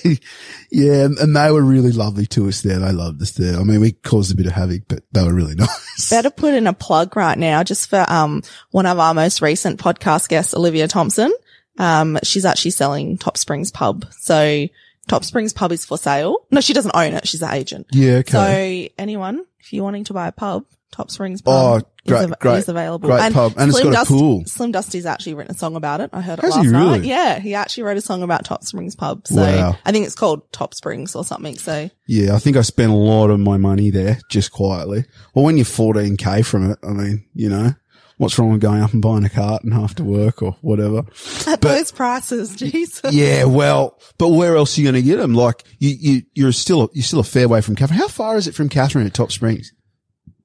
yeah 0.70 1.04
and- 1.04 1.18
and 1.18 1.36
they 1.36 1.50
were 1.50 1.62
really 1.62 1.92
lovely 1.92 2.26
to 2.26 2.48
us 2.48 2.62
there 2.62 2.78
they 2.78 2.92
loved 2.92 3.20
us 3.22 3.32
there 3.32 3.58
I 3.58 3.62
mean 3.62 3.80
we 3.80 3.92
caused 3.92 4.32
a 4.32 4.36
bit 4.36 4.46
of 4.46 4.52
havoc 4.52 4.82
but 4.88 5.02
they 5.12 5.22
were 5.22 5.34
really 5.34 5.54
nice 5.56 6.10
Better 6.10 6.30
put 6.30 6.54
in 6.54 6.66
a 6.66 6.72
plug 6.72 7.16
right 7.16 7.38
now 7.38 7.62
just 7.62 7.88
for, 7.90 8.04
um, 8.08 8.42
one 8.70 8.86
of 8.86 8.98
our 8.98 9.14
most 9.14 9.40
recent 9.40 9.80
podcast 9.80 10.28
guests, 10.28 10.52
Olivia 10.54 10.86
Thompson. 10.88 11.32
Um, 11.78 12.18
she's 12.22 12.44
actually 12.44 12.70
selling 12.72 13.16
Top 13.18 13.36
Springs 13.38 13.70
Pub. 13.70 14.04
So 14.20 14.66
Top 15.08 15.24
Springs 15.24 15.52
Pub 15.54 15.72
is 15.72 15.84
for 15.86 15.96
sale. 15.98 16.38
No, 16.50 16.60
she 16.60 16.72
doesn't 16.74 16.94
own 16.94 17.14
it. 17.14 17.26
She's 17.26 17.40
the 17.40 17.52
agent. 17.52 17.86
yeah 17.92 18.16
okay 18.16 18.88
So 18.88 19.02
anyone, 19.02 19.44
if 19.60 19.72
you're 19.72 19.84
wanting 19.84 20.04
to 20.04 20.12
buy 20.14 20.28
a 20.28 20.32
pub, 20.32 20.64
Top 20.96 21.10
Springs 21.10 21.42
Oh, 21.44 21.80
Pub 21.82 21.86
great, 22.06 22.18
is, 22.20 22.24
av- 22.32 22.38
great, 22.38 22.58
is 22.58 22.68
available. 22.68 23.08
great 23.10 23.32
pub. 23.32 23.52
And 23.58 23.68
it's 23.68 23.78
Slim 23.80 23.92
got 23.92 24.06
a 24.06 24.08
pool. 24.08 24.44
Slim 24.46 24.72
Dusty's 24.72 25.04
actually 25.04 25.34
written 25.34 25.54
a 25.54 25.58
song 25.58 25.76
about 25.76 26.00
it. 26.00 26.08
I 26.12 26.22
heard 26.22 26.38
it 26.38 26.42
Has 26.42 26.54
last 26.56 26.64
he 26.64 26.70
night. 26.72 27.04
Yeah, 27.04 27.38
he 27.38 27.54
actually 27.54 27.82
wrote 27.82 27.98
a 27.98 28.00
song 28.00 28.22
about 28.22 28.44
Top 28.46 28.64
Springs 28.64 28.94
Pub. 28.96 29.26
So 29.26 29.36
Wow. 29.36 29.76
I 29.84 29.92
think 29.92 30.06
it's 30.06 30.14
called 30.14 30.50
Top 30.52 30.72
Springs 30.74 31.14
or 31.14 31.22
something. 31.24 31.56
So 31.58 31.90
Yeah, 32.06 32.34
I 32.34 32.38
think 32.38 32.56
I 32.56 32.62
spent 32.62 32.90
a 32.92 32.94
lot 32.96 33.28
of 33.30 33.38
my 33.40 33.58
money 33.58 33.90
there 33.90 34.18
just 34.30 34.52
quietly. 34.52 35.04
Well, 35.34 35.44
when 35.44 35.56
you're 35.58 35.66
14k 35.66 36.44
from 36.46 36.70
it, 36.70 36.78
I 36.82 36.88
mean, 36.92 37.24
you 37.34 37.50
know, 37.50 37.74
what's 38.18 38.38
wrong 38.38 38.52
with 38.52 38.62
going 38.62 38.80
up 38.80 38.94
and 38.94 39.02
buying 39.02 39.24
a 39.24 39.28
carton 39.28 39.74
after 39.74 40.02
work 40.02 40.42
or 40.42 40.56
whatever? 40.62 41.02
at 41.46 41.60
those 41.60 41.92
prices, 41.92 42.56
Jesus. 42.56 43.12
yeah, 43.12 43.44
well, 43.44 44.00
but 44.16 44.28
where 44.28 44.56
else 44.56 44.78
are 44.78 44.80
you 44.80 44.86
going 44.90 45.02
to 45.02 45.06
get 45.06 45.18
them? 45.18 45.34
Like 45.34 45.64
you, 45.78 45.90
you, 46.00 46.22
you're 46.34 46.52
still, 46.52 46.88
you're 46.94 47.02
still 47.02 47.20
a 47.20 47.24
fair 47.24 47.48
way 47.48 47.60
from 47.60 47.76
Katherine. 47.76 47.98
How 47.98 48.08
far 48.08 48.36
is 48.38 48.46
it 48.48 48.54
from 48.54 48.70
Katherine 48.70 49.06
at 49.06 49.12
Top 49.12 49.32
Springs? 49.32 49.72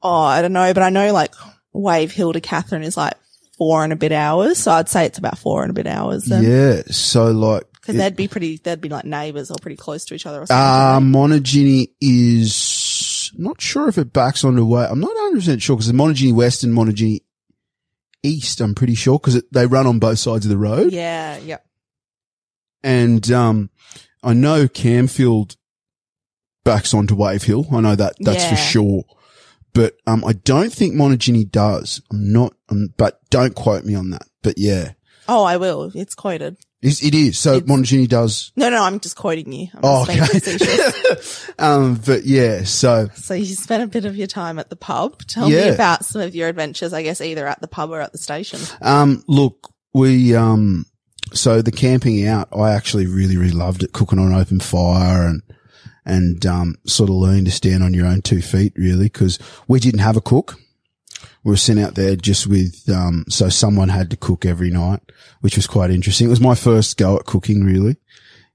Oh, 0.03 0.22
I 0.22 0.41
don't 0.41 0.53
know, 0.53 0.74
but 0.74 0.84
I 0.84 0.89
know 0.89 1.13
like 1.13 1.34
Wave 1.74 2.12
Hill 2.12 2.34
to 2.34 2.41
Katherine 2.41 2.84
is 2.84 2.98
like 2.98 3.13
four 3.58 3.84
and 3.84 3.93
a 3.93 3.96
bit 3.96 4.12
hours. 4.12 4.58
So 4.58 4.72
I'd 4.72 4.89
say 4.89 5.05
it's 5.05 5.17
about 5.20 5.38
four 5.38 5.62
and 5.63 5.70
a 5.70 5.74
bit 5.74 5.88
hours 5.88 6.25
then. 6.25 6.43
Yeah. 6.43 6.81
So 6.91 7.31
like, 7.31 7.63
Cause 7.81 7.96
it- 7.96 7.98
they'd 8.00 8.15
be 8.15 8.27
pretty, 8.27 8.58
they'd 8.58 8.81
be 8.81 8.89
like 8.89 9.05
neighbors 9.05 9.51
or 9.51 9.55
pretty 9.62 9.77
close 9.77 10.05
to 10.05 10.15
each 10.15 10.25
other 10.25 10.41
or 10.41 10.46
something. 10.48 10.55
uh, 10.58 11.00
wouldn't 11.22 11.46
Montejinni 11.46 11.88
is 12.01 13.31
not 13.38 13.62
sure 13.62 13.88
if 13.89 13.98
it 13.98 14.12
backs 14.13 14.43
onto 14.43 14.65
way. 14.65 14.86
I'm 14.89 15.00
not 15.00 15.15
100% 15.34 15.62
sure 15.62 15.75
because 15.75 15.88
the 15.88 15.93
Montejinni 15.93 16.34
West 16.34 16.63
and 16.63 16.74
Montejinni 16.74 17.20
East, 18.24 18.62
I'm 18.62 18.75
pretty 18.75 18.93
sure 18.96 19.17
because 19.20 19.41
they 19.51 19.65
run 19.65 19.88
on 19.88 19.98
both 20.00 20.20
sides 20.20 20.46
of 20.46 20.50
the 20.51 20.58
road. 20.58 20.91
yeah. 20.91 21.38
Yeah. 21.38 21.58
And 22.84 23.29
um, 23.31 23.70
I 24.24 24.34
know 24.34 24.67
Camfield 24.67 25.55
backs 26.63 26.93
onto 26.93 27.15
Wave 27.15 27.43
Hill. 27.43 27.67
I 27.72 27.81
know 27.81 27.96
that 27.96 28.15
that's 28.20 28.48
for 28.50 28.55
sure. 28.55 29.03
But 29.74 29.96
um, 30.08 30.24
I 30.25 30.34
don't 30.34 30.72
think 30.74 30.94
Montejinni 30.96 31.50
does. 31.50 32.01
I'm 32.12 32.32
not. 32.34 32.54
Um, 32.70 32.94
but 32.98 33.20
don't 33.30 33.56
quote 33.56 33.86
me 33.86 33.96
on 33.96 34.10
that. 34.12 34.24
But 34.42 34.56
yeah, 34.58 34.92
Oh, 35.30 35.44
I 35.44 35.58
will. 35.58 35.92
It's 35.96 36.13
quoted. 36.16 36.58
it's, 36.82 37.01
it 37.04 37.13
is. 37.16 37.38
So 37.40 37.56
It's- 37.58 37.70
Montejinni 37.70 38.08
does. 38.10 38.51
No, 38.58 38.70
no, 38.70 38.84
I'm 38.84 39.00
just 39.00 39.16
quoting 39.16 39.51
you. 39.54 39.68
I'm 39.75 39.80
Oh, 39.84 40.01
okay. 40.04 40.20
um, 41.60 41.96
but 42.06 42.25
yeah. 42.25 42.63
So 42.63 43.10
So 43.16 43.34
you 43.34 43.46
spent 43.46 43.84
a 43.84 43.88
bit 43.88 44.06
of 44.06 44.16
your 44.18 44.28
time 44.28 44.60
at 44.60 44.70
the 44.70 44.75
pub. 44.75 45.20
Tell 45.28 45.48
me 45.48 45.56
Yeah. 45.56 45.66
about 45.72 46.06
some 46.06 46.22
of 46.22 46.36
your 46.36 46.50
adventures, 46.50 46.92
I 46.94 47.04
guess, 47.04 47.22
either 47.22 47.48
at 47.48 47.62
the 47.62 47.68
pub 47.68 47.92
or 47.92 48.01
at 48.01 48.12
the 48.12 48.18
station. 48.18 48.60
Um, 48.82 49.24
look, 49.28 49.72
we, 49.94 50.36
um, 50.36 50.86
so 51.34 51.62
the 51.62 51.72
camping 51.72 52.25
out, 52.28 52.50
I 52.54 52.72
actually 52.74 53.06
really, 53.08 53.38
really 53.38 53.51
loved 53.54 53.84
it, 53.84 53.94
cooking 53.94 54.20
on 54.20 54.34
open 54.34 54.60
fire 54.60 55.28
and, 55.28 55.42
and, 56.12 56.46
um, 56.46 56.75
sort 56.86 57.10
of 57.10 57.15
learning 57.15 57.46
to 57.46 57.51
stand 57.51 57.84
on 57.84 57.94
your 57.94 58.06
own 58.06 58.22
two 58.22 58.41
feet 58.41 58.74
really, 58.75 59.08
cause 59.10 59.39
we 59.68 59.80
didn't 59.80 60.01
have 60.01 60.18
a 60.18 60.22
cook. 60.22 60.58
we 61.44 61.51
were 61.51 61.58
sent 61.58 61.80
out 61.80 61.96
there 61.96 62.15
just 62.15 62.46
with, 62.48 62.89
um, 62.89 63.24
so 63.30 63.50
someone 63.50 63.89
had 63.89 64.10
to 64.10 64.18
cook 64.18 64.46
every 64.46 64.70
night, 64.70 65.00
which 65.39 65.56
was 65.56 65.68
quite 65.68 65.89
interesting. 65.89 66.27
It 66.27 66.30
was 66.30 66.41
my 66.41 66.56
first 66.56 66.98
go 66.98 67.15
at 67.18 67.25
cooking, 67.25 67.63
really. 67.63 67.96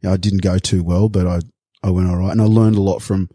I 0.04 0.16
didn't 0.16 0.42
go 0.42 0.58
too 0.58 0.84
well, 0.84 1.08
but 1.08 1.26
I, 1.26 1.40
I 1.82 1.90
went 1.90 2.08
all 2.08 2.16
right 2.16 2.30
and 2.32 2.40
I 2.42 2.44
learned 2.44 2.76
a 2.76 2.80
lot 2.82 3.00
from, 3.02 3.28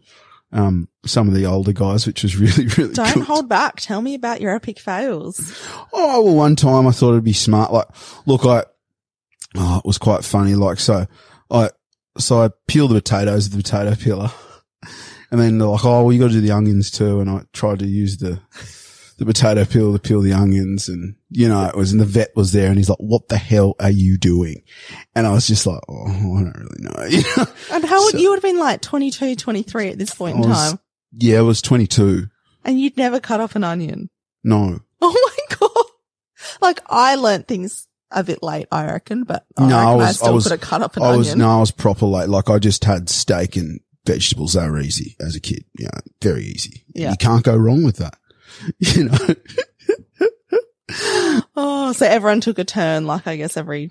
um, 0.52 0.88
some 1.04 1.26
of 1.28 1.34
the 1.34 1.46
older 1.46 1.72
guys, 1.72 2.06
which 2.06 2.22
was 2.22 2.36
really, 2.44 2.66
really 2.76 2.94
Don't 2.94 3.14
good. 3.14 3.24
hold 3.24 3.48
back. 3.48 3.76
Tell 3.80 4.00
me 4.02 4.14
about 4.14 4.40
your 4.40 4.54
epic 4.54 4.78
fails. 4.78 5.40
Oh, 5.92 6.22
well, 6.22 6.34
one 6.36 6.56
time 6.56 6.86
I 6.86 6.92
thought 6.92 7.12
it'd 7.12 7.24
be 7.24 7.32
smart. 7.32 7.72
Like, 7.72 7.88
look, 8.26 8.44
I, 8.44 8.64
oh, 9.56 9.78
it 9.78 9.84
was 9.84 9.98
quite 9.98 10.24
funny. 10.24 10.54
Like, 10.54 10.78
so 10.78 11.06
I, 11.50 11.70
so 12.18 12.42
I 12.42 12.50
peeled 12.68 12.90
the 12.90 12.96
potatoes 12.96 13.48
with 13.48 13.52
the 13.56 13.62
potato 13.62 13.94
peeler 13.94 14.30
and 15.30 15.40
then 15.40 15.58
they're 15.58 15.68
like, 15.68 15.84
oh, 15.84 16.04
well, 16.04 16.12
you 16.12 16.20
got 16.20 16.28
to 16.28 16.34
do 16.34 16.40
the 16.40 16.50
onions 16.52 16.90
too. 16.90 17.20
And 17.20 17.30
I 17.30 17.42
tried 17.52 17.78
to 17.80 17.86
use 17.86 18.18
the, 18.18 18.38
the 19.18 19.24
potato 19.24 19.64
peel 19.64 19.92
to 19.92 19.98
peel 19.98 20.20
the 20.20 20.32
onions 20.34 20.88
and, 20.88 21.14
you 21.30 21.48
know, 21.48 21.64
it 21.66 21.76
was, 21.76 21.92
and 21.92 22.00
the 22.00 22.04
vet 22.04 22.34
was 22.36 22.52
there 22.52 22.68
and 22.68 22.76
he's 22.76 22.88
like, 22.90 22.98
what 22.98 23.28
the 23.28 23.36
hell 23.38 23.74
are 23.80 23.90
you 23.90 24.18
doing? 24.18 24.62
And 25.14 25.26
I 25.26 25.32
was 25.32 25.46
just 25.46 25.66
like, 25.66 25.80
oh, 25.88 26.06
I 26.06 26.42
don't 26.42 26.56
really 26.56 26.80
know. 26.82 27.04
You 27.08 27.22
know? 27.36 27.46
And 27.72 27.84
how 27.84 28.02
would 28.04 28.12
So- 28.12 28.18
you 28.18 28.28
would 28.30 28.36
have 28.36 28.42
been 28.42 28.58
like 28.58 28.80
22, 28.82 29.36
23 29.36 29.88
at 29.90 29.98
this 29.98 30.14
point 30.14 30.36
in 30.36 30.42
was- 30.42 30.70
time 30.72 30.78
Yeah, 31.12 31.38
I 31.38 31.42
was 31.42 31.62
22. 31.62 32.26
and 32.64 32.78
you'd 32.80 32.96
never 32.96 33.20
cut 33.20 33.40
off 33.40 33.56
an 33.56 33.64
onion? 33.64 34.10
No. 34.44 34.80
Oh 35.00 35.32
my 35.50 35.56
God. 35.58 35.84
Like 36.60 36.80
I 36.86 37.14
learnt 37.14 37.46
things 37.48 37.86
a 38.14 38.24
bit 38.24 38.42
late, 38.42 38.66
I 38.72 38.86
reckon, 38.86 39.24
but 39.24 39.44
I 39.56 39.68
No, 39.68 39.76
I 39.76 39.82
I, 39.84 39.94
was- 39.94 40.06
I 40.08 40.12
still 40.12 40.34
was- 40.34 40.44
could 40.44 40.52
have 40.52 40.60
cut 40.60 40.82
up 40.82 40.96
an 40.96 41.02
I 41.02 41.06
onion. 41.06 41.18
was, 41.18 41.36
no, 41.36 41.50
I 41.50 41.60
was 41.60 41.70
proper 41.70 42.06
late. 42.06 42.28
Like 42.28 42.48
I 42.50 42.58
just 42.58 42.84
had 42.84 43.08
steak 43.08 43.56
and 43.56 43.80
vegetables. 44.06 44.52
They 44.54 44.68
were 44.68 44.80
easy 44.80 45.16
as 45.20 45.34
a 45.36 45.40
kid. 45.40 45.64
Yeah. 45.78 45.90
Very 46.20 46.44
easy. 46.44 46.84
Yeah. 46.94 47.10
You 47.12 47.16
can't 47.16 47.44
go 47.44 47.56
wrong 47.56 47.84
with 47.84 47.96
that. 47.98 48.14
You 48.78 49.04
know? 49.04 49.34
Oh, 51.56 51.92
so 51.92 52.06
everyone 52.06 52.40
took 52.40 52.58
a 52.58 52.64
turn, 52.64 53.06
like 53.06 53.26
I 53.26 53.36
guess 53.36 53.56
every, 53.56 53.90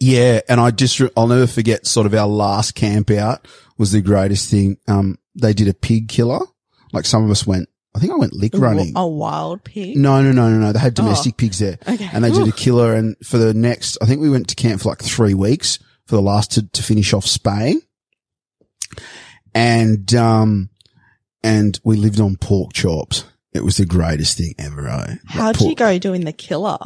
Yeah, 0.00 0.40
and 0.48 0.60
I 0.60 0.70
just 0.70 1.00
re- 1.00 1.10
I'll 1.16 1.26
never 1.26 1.46
forget. 1.46 1.86
Sort 1.86 2.06
of 2.06 2.14
our 2.14 2.26
last 2.26 2.74
camp 2.74 3.10
out 3.10 3.48
was 3.78 3.92
the 3.92 4.02
greatest 4.02 4.50
thing. 4.50 4.76
Um, 4.86 5.18
they 5.34 5.54
did 5.54 5.68
a 5.68 5.74
pig 5.74 6.08
killer. 6.08 6.40
Like 6.92 7.06
some 7.06 7.24
of 7.24 7.30
us 7.30 7.46
went. 7.46 7.68
I 7.94 7.98
think 7.98 8.12
I 8.12 8.16
went 8.16 8.32
lick 8.32 8.52
running. 8.54 8.92
a 8.96 9.06
wild 9.06 9.64
pig. 9.64 9.96
No, 9.98 10.22
no, 10.22 10.32
no, 10.32 10.48
no, 10.50 10.58
no. 10.58 10.72
They 10.72 10.78
had 10.78 10.94
domestic 10.94 11.36
pigs 11.36 11.58
there, 11.58 11.78
Okay. 11.86 12.08
and 12.12 12.24
they 12.24 12.30
did 12.30 12.48
a 12.48 12.52
killer. 12.52 12.94
And 12.94 13.16
for 13.22 13.36
the 13.38 13.52
next, 13.52 13.98
I 14.00 14.06
think 14.06 14.20
we 14.22 14.30
went 14.30 14.48
to 14.48 14.54
camp 14.54 14.80
for 14.80 14.88
like 14.88 15.02
three 15.02 15.34
weeks 15.34 15.78
for 16.06 16.16
the 16.16 16.22
last 16.22 16.52
to, 16.52 16.66
to 16.68 16.82
finish 16.82 17.12
off 17.12 17.26
spaying. 17.26 17.82
And 19.54 20.14
um, 20.14 20.70
and 21.42 21.78
we 21.84 21.96
lived 21.96 22.20
on 22.20 22.36
pork 22.36 22.72
chops. 22.72 23.24
It 23.52 23.64
was 23.64 23.76
the 23.76 23.84
greatest 23.86 24.38
thing 24.38 24.54
ever. 24.58 24.88
Eh? 24.88 25.16
How'd 25.26 25.56
pork- 25.56 25.68
you 25.68 25.76
go 25.76 25.98
doing 25.98 26.24
the 26.24 26.32
killer? 26.32 26.78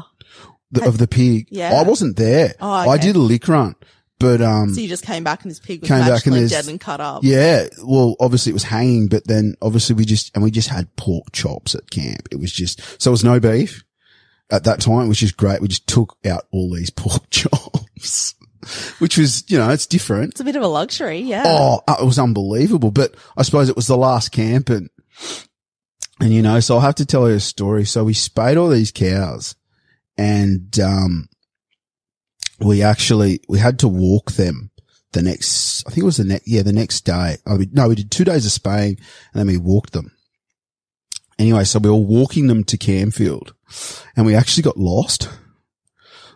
the, 0.72 0.84
of 0.86 0.98
the 0.98 1.06
pig? 1.06 1.46
Yeah. 1.50 1.72
I 1.72 1.82
wasn't 1.88 2.16
there. 2.16 2.54
Oh, 2.60 2.68
I 2.90 2.98
did 2.98 3.14
a 3.14 3.20
lick 3.20 3.46
run, 3.46 3.76
but 4.18 4.40
um, 4.40 4.72
So 4.72 4.80
you 4.80 4.88
just 4.88 5.04
came 5.04 5.24
back 5.24 5.42
and 5.42 5.50
this 5.50 5.60
pig 5.60 5.82
was 5.82 5.88
Came 5.88 6.06
back 6.06 6.26
and 6.26 6.48
dead 6.48 6.68
and 6.68 6.80
cut 6.80 7.00
up. 7.00 7.22
Yeah. 7.22 7.66
Well, 7.84 8.16
obviously 8.18 8.50
it 8.50 8.54
was 8.54 8.62
hanging, 8.64 9.08
but 9.08 9.26
then 9.26 9.56
obviously 9.60 9.94
we 9.94 10.04
just, 10.06 10.34
and 10.34 10.42
we 10.42 10.50
just 10.50 10.68
had 10.68 10.94
pork 10.96 11.32
chops 11.32 11.74
at 11.74 11.90
camp. 11.90 12.28
It 12.32 12.38
was 12.38 12.52
just, 12.52 12.80
so 13.00 13.10
it 13.10 13.12
was 13.12 13.24
no 13.24 13.40
beef 13.40 13.84
at 14.50 14.64
that 14.64 14.80
time, 14.80 15.08
which 15.08 15.22
is 15.22 15.32
great. 15.32 15.60
We 15.60 15.68
just 15.68 15.86
took 15.86 16.16
out 16.24 16.44
all 16.50 16.72
these 16.72 16.90
pork 16.96 17.28
chops, 17.30 18.34
which 18.98 19.18
was, 19.18 19.44
you 19.50 19.58
know, 19.58 19.68
it's 19.70 19.86
different. 19.86 20.30
It's 20.32 20.40
a 20.40 20.44
bit 20.44 20.56
of 20.56 20.62
a 20.62 20.68
luxury, 20.68 21.18
yeah. 21.18 21.44
Oh, 21.46 21.82
uh, 21.86 21.96
it 22.00 22.06
was 22.06 22.18
unbelievable. 22.18 22.90
But 22.92 23.14
I 23.36 23.42
suppose 23.42 23.68
it 23.68 23.76
was 23.76 23.86
the 23.86 23.98
last 23.98 24.30
camp 24.32 24.70
and, 24.70 24.88
and 26.20 26.32
you 26.32 26.40
know, 26.40 26.60
so 26.60 26.76
I'll 26.76 26.80
have 26.80 26.94
to 26.96 27.06
tell 27.06 27.28
you 27.28 27.36
a 27.36 27.40
story. 27.40 27.84
So 27.84 28.02
we 28.02 28.14
spayed 28.14 28.56
all 28.56 28.68
these 28.70 28.92
cows 28.92 29.54
and, 30.16 30.80
um, 30.80 31.28
we 32.60 32.82
actually, 32.82 33.40
we 33.48 33.58
had 33.58 33.78
to 33.80 33.88
walk 33.88 34.32
them 34.32 34.70
the 35.12 35.22
next, 35.22 35.86
I 35.86 35.90
think 35.90 36.02
it 36.02 36.06
was 36.06 36.16
the 36.18 36.24
next, 36.24 36.48
yeah, 36.48 36.62
the 36.62 36.72
next 36.72 37.02
day. 37.02 37.36
Oh, 37.46 37.56
we, 37.56 37.68
no, 37.72 37.88
we 37.88 37.94
did 37.94 38.10
two 38.10 38.24
days 38.24 38.46
of 38.46 38.52
spaying 38.52 38.98
and 39.32 39.40
then 39.40 39.46
we 39.46 39.56
walked 39.56 39.92
them. 39.92 40.12
Anyway, 41.38 41.64
so 41.64 41.78
we 41.78 41.90
were 41.90 41.96
walking 41.96 42.46
them 42.46 42.64
to 42.64 42.78
Camfield 42.78 43.52
and 44.16 44.24
we 44.24 44.34
actually 44.34 44.62
got 44.62 44.78
lost. 44.78 45.28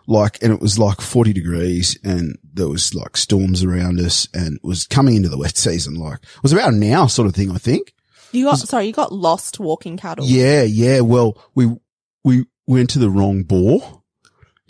Like, 0.07 0.41
and 0.43 0.51
it 0.51 0.59
was 0.59 0.77
like 0.77 0.99
40 0.99 1.31
degrees 1.33 1.97
and 2.03 2.37
there 2.43 2.67
was 2.67 2.93
like 2.93 3.17
storms 3.17 3.63
around 3.63 3.99
us 3.99 4.27
and 4.33 4.55
it 4.55 4.63
was 4.63 4.85
coming 4.87 5.15
into 5.15 5.29
the 5.29 5.37
wet 5.37 5.57
season. 5.57 5.95
Like, 5.95 6.21
it 6.21 6.43
was 6.43 6.53
about 6.53 6.73
now 6.73 7.07
sort 7.07 7.27
of 7.27 7.35
thing, 7.35 7.51
I 7.51 7.57
think. 7.57 7.93
You 8.31 8.45
got, 8.45 8.59
sorry, 8.59 8.87
you 8.87 8.93
got 8.93 9.11
lost 9.11 9.59
walking 9.59 9.97
cattle. 9.97 10.25
Yeah, 10.25 10.63
yeah. 10.63 11.01
Well, 11.01 11.37
we, 11.53 11.75
we 12.23 12.45
went 12.65 12.89
to 12.91 12.99
the 12.99 13.09
wrong 13.09 13.43
bore. 13.43 14.00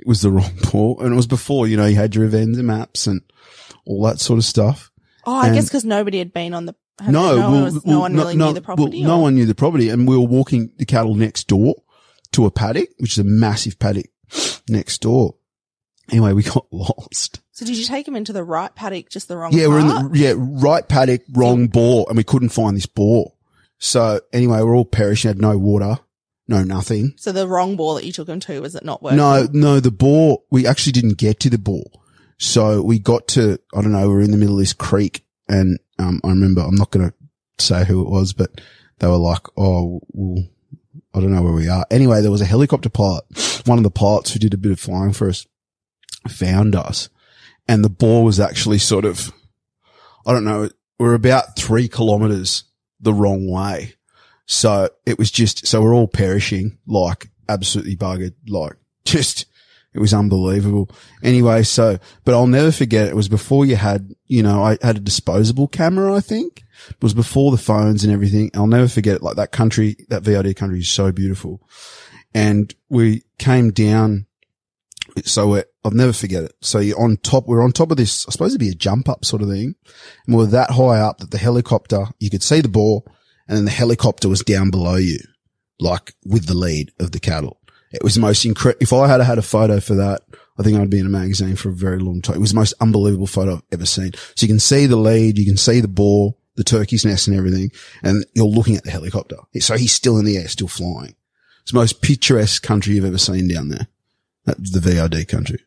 It 0.01 0.07
was 0.07 0.21
the 0.21 0.31
wrong 0.31 0.51
bore. 0.71 0.97
And 1.03 1.13
it 1.13 1.15
was 1.15 1.27
before, 1.27 1.67
you 1.67 1.77
know, 1.77 1.85
you 1.85 1.95
had 1.95 2.15
your 2.15 2.27
Avenza 2.27 2.63
maps 2.63 3.07
and 3.07 3.21
all 3.85 4.03
that 4.05 4.19
sort 4.19 4.37
of 4.39 4.45
stuff. 4.45 4.91
Oh, 5.25 5.35
I 5.35 5.47
And- 5.47 5.55
guess 5.55 5.65
because 5.65 5.85
nobody 5.85 6.17
had 6.17 6.33
been 6.33 6.53
on 6.53 6.65
the, 6.65 6.75
No, 7.05 7.11
no, 7.37 7.49
one, 7.49 7.61
well, 7.63 7.71
no 7.73 7.81
well, 7.85 7.99
one 8.01 8.15
really 8.15 8.35
no, 8.35 8.47
knew 8.47 8.53
the 8.53 8.61
property. 8.61 9.01
Well, 9.01 9.09
no 9.09 9.17
one 9.19 9.35
knew 9.35 9.45
the 9.45 9.55
property 9.55 9.89
and 9.89 10.07
we 10.07 10.15
were 10.17 10.25
walking 10.25 10.71
the 10.77 10.85
cattle 10.85 11.15
next 11.15 11.47
door 11.47 11.75
to 12.33 12.45
a 12.45 12.51
paddock, 12.51 12.89
which 12.97 13.13
is 13.13 13.17
a 13.19 13.23
massive 13.23 13.77
paddock 13.79 14.07
next 14.67 15.01
door. 15.01 15.35
Anyway, 16.09 16.33
we 16.33 16.43
got 16.55 16.65
lost. 16.71 17.39
So 17.51 17.65
did 17.65 17.77
you 17.77 17.85
take 17.85 18.07
him 18.07 18.15
into 18.15 18.33
the 18.33 18.43
right 18.43 18.73
paddock, 18.73 19.09
just 19.09 19.27
the 19.27 19.37
wrong 19.37 19.53
Yeah, 19.53 19.67
we're 19.67 19.79
in 19.79 19.87
the, 19.87 20.09
yeah, 20.13 20.33
right 20.37 20.87
paddock, 20.87 21.21
wrong 21.33 21.67
bore, 21.67 22.05
and 22.09 22.17
we 22.17 22.23
couldn't 22.23 22.49
find 22.49 22.75
this 22.75 22.87
bore. 22.87 23.33
So 23.77 24.21
anyway, 24.33 24.61
we're 24.61 24.75
all 24.75 24.85
perishing, 24.85 25.29
had 25.29 25.39
no 25.41 25.57
water, 25.57 25.99
no 26.51 26.63
nothing. 26.63 27.13
So 27.17 27.31
the 27.31 27.47
wrong 27.47 27.75
ball 27.75 27.95
that 27.95 28.05
you 28.05 28.11
took 28.11 28.27
him 28.27 28.39
to, 28.41 28.61
was 28.61 28.75
it 28.75 28.85
not 28.85 29.01
working? 29.01 29.17
No, 29.17 29.47
no, 29.51 29.79
the 29.79 29.91
bore, 29.91 30.43
we 30.51 30.67
actually 30.67 30.91
didn't 30.91 31.17
get 31.17 31.39
to 31.41 31.49
the 31.49 31.57
bore. 31.57 31.89
So 32.37 32.81
we 32.81 32.99
got 32.99 33.27
to, 33.29 33.59
I 33.73 33.81
don't 33.81 33.91
know, 33.91 34.09
we 34.09 34.15
are 34.15 34.21
in 34.21 34.31
the 34.31 34.37
middle 34.37 34.55
of 34.55 34.59
this 34.59 34.73
creek 34.73 35.25
and, 35.47 35.79
um, 35.97 36.21
I 36.23 36.29
remember, 36.29 36.61
I'm 36.61 36.75
not 36.75 36.91
going 36.91 37.09
to 37.09 37.15
say 37.63 37.85
who 37.85 38.01
it 38.01 38.09
was, 38.09 38.33
but 38.33 38.61
they 38.99 39.07
were 39.07 39.17
like, 39.17 39.47
oh, 39.57 40.01
well, 40.09 40.45
I 41.13 41.19
don't 41.19 41.33
know 41.33 41.41
where 41.41 41.53
we 41.53 41.69
are. 41.69 41.85
Anyway, 41.91 42.21
there 42.21 42.31
was 42.31 42.41
a 42.41 42.45
helicopter 42.45 42.89
pilot, 42.89 43.23
one 43.65 43.77
of 43.77 43.83
the 43.83 43.91
pilots 43.91 44.33
who 44.33 44.39
did 44.39 44.53
a 44.53 44.57
bit 44.57 44.71
of 44.71 44.79
flying 44.79 45.13
for 45.13 45.29
us 45.29 45.45
found 46.27 46.75
us 46.75 47.09
and 47.67 47.83
the 47.85 47.89
bore 47.89 48.23
was 48.23 48.39
actually 48.39 48.77
sort 48.77 49.05
of, 49.05 49.31
I 50.25 50.33
don't 50.33 50.43
know, 50.43 50.69
we're 50.99 51.13
about 51.13 51.55
three 51.55 51.87
kilometers 51.87 52.65
the 52.99 53.13
wrong 53.13 53.49
way. 53.49 53.95
So 54.51 54.89
it 55.05 55.17
was 55.17 55.31
just, 55.31 55.65
so 55.65 55.81
we're 55.81 55.95
all 55.95 56.09
perishing, 56.09 56.77
like 56.85 57.29
absolutely 57.47 57.95
buggered, 57.95 58.33
like 58.49 58.73
just, 59.05 59.45
it 59.93 59.99
was 59.99 60.13
unbelievable. 60.13 60.91
Anyway, 61.23 61.63
so, 61.63 61.99
but 62.25 62.33
I'll 62.33 62.47
never 62.47 62.73
forget 62.73 63.07
it 63.07 63.15
was 63.15 63.29
before 63.29 63.65
you 63.65 63.77
had, 63.77 64.13
you 64.27 64.43
know, 64.43 64.61
I 64.61 64.77
had 64.81 64.97
a 64.97 64.99
disposable 64.99 65.69
camera, 65.69 66.13
I 66.13 66.19
think. 66.19 66.65
It 66.89 67.01
was 67.01 67.13
before 67.13 67.51
the 67.51 67.57
phones 67.57 68.03
and 68.03 68.11
everything. 68.11 68.51
I'll 68.53 68.67
never 68.67 68.89
forget 68.89 69.15
it. 69.15 69.23
Like 69.23 69.37
that 69.37 69.53
country, 69.53 69.95
that 70.09 70.23
VRD 70.23 70.53
country 70.57 70.79
is 70.79 70.89
so 70.89 71.13
beautiful. 71.13 71.61
And 72.33 72.75
we 72.89 73.23
came 73.37 73.71
down. 73.71 74.25
So 75.23 75.63
I'll 75.85 75.91
never 75.91 76.13
forget 76.13 76.43
it. 76.43 76.55
So 76.59 76.79
you're 76.79 77.01
on 77.01 77.15
top, 77.17 77.47
we're 77.47 77.63
on 77.63 77.71
top 77.71 77.91
of 77.91 77.97
this, 77.97 78.27
I 78.27 78.31
suppose 78.31 78.51
it'd 78.51 78.59
be 78.59 78.69
a 78.69 78.75
jump 78.75 79.07
up 79.07 79.23
sort 79.23 79.43
of 79.43 79.49
thing. 79.49 79.75
And 80.27 80.35
we're 80.35 80.45
that 80.47 80.71
high 80.71 80.99
up 80.99 81.19
that 81.19 81.31
the 81.31 81.37
helicopter, 81.37 82.07
you 82.19 82.29
could 82.29 82.43
see 82.43 82.59
the 82.59 82.67
bore 82.67 83.03
and 83.47 83.57
then 83.57 83.65
the 83.65 83.71
helicopter 83.71 84.29
was 84.29 84.41
down 84.43 84.69
below 84.69 84.95
you, 84.95 85.19
like 85.79 86.13
with 86.25 86.45
the 86.45 86.53
lead 86.53 86.91
of 86.99 87.11
the 87.11 87.19
cattle. 87.19 87.57
It 87.91 88.03
was 88.03 88.15
the 88.15 88.21
most 88.21 88.45
incredible. 88.45 88.81
If 88.81 88.93
I 88.93 89.07
had 89.07 89.21
had 89.21 89.37
a 89.37 89.43
photo 89.43 89.79
for 89.79 89.95
that, 89.95 90.21
I 90.57 90.63
think 90.63 90.77
I'd 90.77 90.89
be 90.89 90.99
in 90.99 91.05
a 91.05 91.09
magazine 91.09 91.55
for 91.55 91.69
a 91.69 91.73
very 91.73 91.99
long 91.99 92.21
time. 92.21 92.35
It 92.35 92.39
was 92.39 92.51
the 92.51 92.59
most 92.59 92.73
unbelievable 92.79 93.27
photo 93.27 93.55
I've 93.55 93.63
ever 93.71 93.85
seen. 93.85 94.13
So 94.35 94.45
you 94.45 94.47
can 94.47 94.59
see 94.59 94.85
the 94.85 94.95
lead, 94.95 95.37
you 95.37 95.45
can 95.45 95.57
see 95.57 95.81
the 95.81 95.87
bore, 95.87 96.35
the 96.55 96.63
turkey's 96.63 97.05
nest 97.05 97.27
and 97.27 97.35
everything, 97.35 97.71
and 98.03 98.25
you're 98.33 98.45
looking 98.45 98.75
at 98.75 98.83
the 98.83 98.91
helicopter. 98.91 99.37
So 99.59 99.75
he's 99.75 99.93
still 99.93 100.17
in 100.17 100.25
the 100.25 100.37
air, 100.37 100.47
still 100.47 100.67
flying. 100.67 101.15
It's 101.63 101.71
the 101.71 101.79
most 101.79 102.01
picturesque 102.01 102.63
country 102.63 102.95
you've 102.95 103.05
ever 103.05 103.17
seen 103.17 103.47
down 103.47 103.69
there. 103.69 103.87
That's 104.45 104.71
the 104.71 104.79
VRD 104.79 105.27
country. 105.27 105.59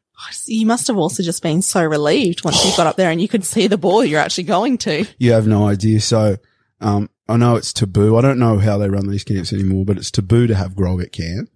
You 0.46 0.66
must 0.66 0.86
have 0.86 0.96
also 0.96 1.22
just 1.22 1.42
been 1.42 1.62
so 1.62 1.84
relieved 1.84 2.44
once 2.44 2.64
you 2.64 2.72
got 2.76 2.86
up 2.86 2.96
there 2.96 3.10
and 3.10 3.20
you 3.20 3.28
could 3.28 3.44
see 3.44 3.66
the 3.66 3.78
ball 3.78 4.04
you're 4.04 4.20
actually 4.20 4.44
going 4.44 4.78
to. 4.78 5.06
You 5.18 5.32
have 5.32 5.46
no 5.46 5.66
idea. 5.66 6.00
So, 6.00 6.36
um, 6.80 7.08
I 7.28 7.36
know 7.36 7.56
it's 7.56 7.72
taboo. 7.72 8.16
I 8.16 8.20
don't 8.20 8.38
know 8.38 8.58
how 8.58 8.76
they 8.78 8.88
run 8.88 9.08
these 9.08 9.24
camps 9.24 9.52
anymore, 9.52 9.84
but 9.84 9.96
it's 9.96 10.10
taboo 10.10 10.46
to 10.46 10.54
have 10.54 10.76
grog 10.76 11.00
at 11.00 11.12
camp. 11.12 11.48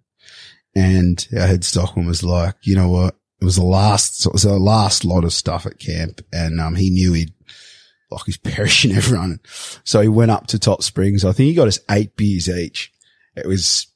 And 0.75 1.26
our 1.34 1.46
head 1.46 1.64
stockman 1.64 2.06
was 2.06 2.22
like, 2.22 2.54
you 2.62 2.75
know 2.76 2.88
what? 2.88 3.16
It 3.40 3.44
was 3.44 3.56
the 3.56 3.64
last, 3.64 4.22
so 4.22 4.30
it 4.30 4.32
was 4.32 4.42
the 4.42 4.58
last 4.58 5.04
lot 5.04 5.25
of 5.25 5.32
stuff 5.32 5.66
at 5.66 5.78
camp. 5.78 6.22
And, 6.32 6.60
um, 6.60 6.75
he 6.75 6.90
knew 6.90 7.12
he'd, 7.12 7.34
like 8.10 8.22
he's 8.26 8.37
perishing 8.38 8.92
everyone. 8.92 9.40
So 9.84 10.00
he 10.00 10.08
went 10.08 10.30
up 10.30 10.46
to 10.48 10.58
Top 10.58 10.82
Springs. 10.82 11.25
I 11.25 11.32
think 11.32 11.48
he 11.48 11.54
got 11.54 11.68
us 11.68 11.78
eight 11.90 12.16
beers 12.16 12.48
each. 12.48 12.92
It 13.37 13.46
was 13.46 13.87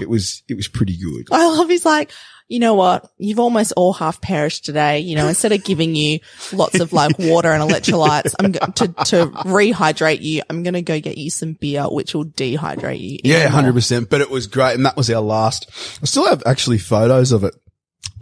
It 0.00 0.08
was, 0.08 0.42
it 0.48 0.54
was 0.54 0.68
pretty 0.68 0.96
good. 0.96 1.26
I 1.32 1.46
love 1.48 1.68
he's 1.68 1.84
like, 1.84 2.12
you 2.48 2.58
know 2.60 2.74
what? 2.74 3.10
You've 3.18 3.38
almost 3.40 3.72
all 3.76 3.92
half 3.92 4.20
perished 4.20 4.64
today. 4.64 5.00
You 5.00 5.16
know, 5.16 5.26
instead 5.28 5.52
of 5.52 5.64
giving 5.64 5.94
you 5.94 6.20
lots 6.52 6.78
of 6.80 6.92
like 6.92 7.18
water 7.18 7.50
and 7.52 7.62
electrolytes, 7.68 8.34
I'm 8.38 8.52
going 8.52 8.72
to, 8.72 8.88
to 8.88 9.26
rehydrate 9.48 10.22
you. 10.22 10.42
I'm 10.48 10.62
going 10.62 10.74
to 10.74 10.82
go 10.82 11.00
get 11.00 11.18
you 11.18 11.30
some 11.30 11.54
beer, 11.54 11.84
which 11.84 12.14
will 12.14 12.24
dehydrate 12.26 13.00
you. 13.00 13.18
Yeah, 13.24 13.48
hundred 13.48 13.72
percent. 13.74 14.10
But 14.10 14.20
it 14.20 14.30
was 14.30 14.46
great, 14.46 14.74
and 14.74 14.86
that 14.86 14.96
was 14.96 15.10
our 15.10 15.20
last. 15.22 15.68
I 16.02 16.06
still 16.06 16.26
have 16.28 16.42
actually 16.46 16.78
photos 16.78 17.32
of 17.32 17.42
it. 17.44 17.54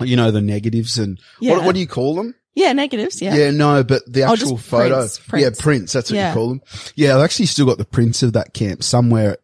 You 0.01 0.17
know 0.17 0.31
the 0.31 0.41
negatives 0.41 0.99
and 0.99 1.21
Yeah. 1.41 1.53
what, 1.57 1.65
what 1.67 1.75
do 1.75 1.81
you 1.81 1.87
call 1.87 2.15
them? 2.17 2.35
Yeah, 2.57 2.73
negatives. 2.73 3.21
Yeah. 3.21 3.35
Yeah, 3.35 3.51
no, 3.51 3.83
but 3.85 4.03
the 4.13 4.23
Oh, 4.23 4.33
actual 4.33 4.57
just 4.57 4.69
photo. 4.69 4.97
prints, 4.99 5.19
Yeah, 5.19 5.29
prints. 5.29 5.61
prints. 5.61 5.93
That's 5.93 6.11
what 6.11 6.17
Yeah. 6.17 6.29
you 6.31 6.35
call 6.35 6.49
them. 6.49 6.63
Yeah, 6.95 7.17
I've 7.17 7.23
actually 7.25 7.47
still 7.47 7.67
got 7.67 7.79
the 7.79 7.85
prints 7.85 8.23
of 8.23 8.33
that 8.35 8.55
camp 8.55 8.83
somewhere, 8.85 9.37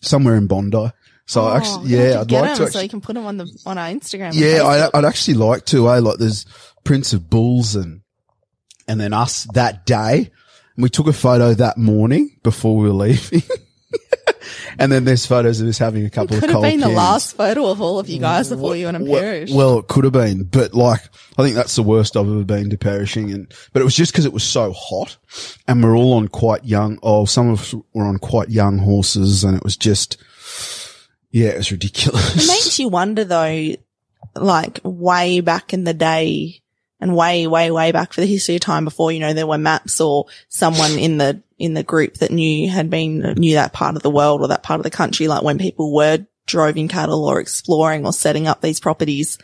somewhere 0.00 0.36
in 0.36 0.46
Bondi. 0.46 0.90
So 1.26 1.42
Oh, 1.42 1.54
actually, 1.56 1.88
yeah, 1.90 2.20
I'd 2.20 2.28
get 2.28 2.40
like 2.42 2.56
them 2.56 2.66
to 2.66 2.72
so 2.72 2.80
you 2.80 2.88
can 2.88 3.00
put 3.00 3.14
them 3.14 3.26
on 3.26 3.36
the 3.36 3.62
on 3.64 3.78
our 3.78 3.88
Instagram. 3.88 4.26
and 4.28 4.34
yeah, 4.34 4.58
Facebook. 4.58 4.90
I, 4.94 4.98
I'd 4.98 5.04
actually 5.04 5.34
like 5.34 5.64
to. 5.66 5.88
Eh? 5.88 5.98
Like 6.00 6.18
there's 6.18 6.46
prints 6.84 7.12
of 7.12 7.30
bulls 7.30 7.76
and 7.76 8.02
and 8.88 9.00
then 9.00 9.12
us 9.12 9.44
that 9.54 9.86
day. 9.86 10.30
And 10.76 10.82
we 10.82 10.88
took 10.88 11.06
a 11.06 11.12
photo 11.12 11.54
that 11.54 11.78
morning 11.78 12.38
before 12.42 12.76
we 12.76 12.88
were 12.88 12.94
leaving. 12.94 13.42
and 14.78 14.90
then 14.90 15.04
there's 15.04 15.26
photos 15.26 15.60
of 15.60 15.68
us 15.68 15.78
having 15.78 16.04
a 16.04 16.10
couple 16.10 16.28
could 16.36 16.44
of 16.44 16.50
have 16.50 16.52
cold 16.54 16.64
been 16.64 16.80
the 16.80 16.88
last 16.88 17.36
photo 17.36 17.68
of 17.68 17.80
all 17.80 17.98
of 17.98 18.08
you 18.08 18.18
guys 18.18 18.48
before 18.48 18.74
you 18.74 18.86
went 18.86 19.00
Well, 19.02 19.20
Parish. 19.20 19.52
well, 19.52 19.78
it 19.80 19.88
could 19.88 20.04
have 20.04 20.14
been, 20.14 20.44
but 20.44 20.72
like, 20.74 21.00
I 21.38 21.42
think 21.42 21.54
that's 21.54 21.76
the 21.76 21.82
worst 21.82 22.16
I've 22.16 22.26
ever 22.26 22.44
been 22.44 22.70
to 22.70 22.78
perishing. 22.78 23.30
And, 23.32 23.52
but 23.72 23.82
it 23.82 23.84
was 23.84 23.94
just 23.94 24.12
because 24.12 24.24
it 24.24 24.32
was 24.32 24.44
so 24.44 24.72
hot 24.72 25.16
and 25.68 25.82
we're 25.84 25.96
all 25.96 26.14
on 26.14 26.28
quite 26.28 26.64
young, 26.64 26.98
oh, 27.02 27.26
some 27.26 27.50
of 27.50 27.60
us 27.60 27.74
were 27.92 28.04
on 28.04 28.18
quite 28.18 28.48
young 28.48 28.78
horses 28.78 29.44
and 29.44 29.56
it 29.56 29.62
was 29.62 29.76
just, 29.76 30.16
yeah, 31.32 31.48
it 31.48 31.56
was 31.56 31.72
ridiculous. 31.72 32.36
It 32.36 32.46
makes 32.46 32.78
you 32.78 32.88
wonder 32.88 33.24
though, 33.24 33.74
like 34.36 34.80
way 34.84 35.40
back 35.40 35.72
in 35.72 35.84
the 35.84 35.94
day 35.94 36.62
and 37.00 37.16
way, 37.16 37.46
way, 37.48 37.70
way 37.70 37.90
back 37.90 38.12
for 38.12 38.20
the 38.20 38.26
history 38.26 38.54
of 38.54 38.60
time 38.60 38.84
before, 38.84 39.10
you 39.10 39.18
know, 39.18 39.32
there 39.32 39.46
were 39.46 39.58
maps 39.58 40.00
or 40.00 40.26
someone 40.48 40.92
in 40.92 41.18
the, 41.18 41.42
in 41.58 41.74
the 41.74 41.82
group 41.82 42.14
that 42.18 42.30
knew, 42.30 42.70
had 42.70 42.90
been, 42.90 43.18
knew 43.36 43.54
that 43.54 43.72
part 43.72 43.96
of 43.96 44.02
the 44.02 44.10
world 44.10 44.40
or 44.40 44.48
that 44.48 44.62
part 44.62 44.78
of 44.78 44.84
the 44.84 44.90
country, 44.90 45.26
like 45.26 45.42
when 45.42 45.58
people 45.58 45.92
were 45.92 46.24
droving 46.46 46.86
cattle 46.86 47.24
or 47.24 47.40
exploring 47.40 48.06
or 48.06 48.12
setting 48.12 48.46
up 48.46 48.60
these 48.60 48.78
properties, 48.78 49.38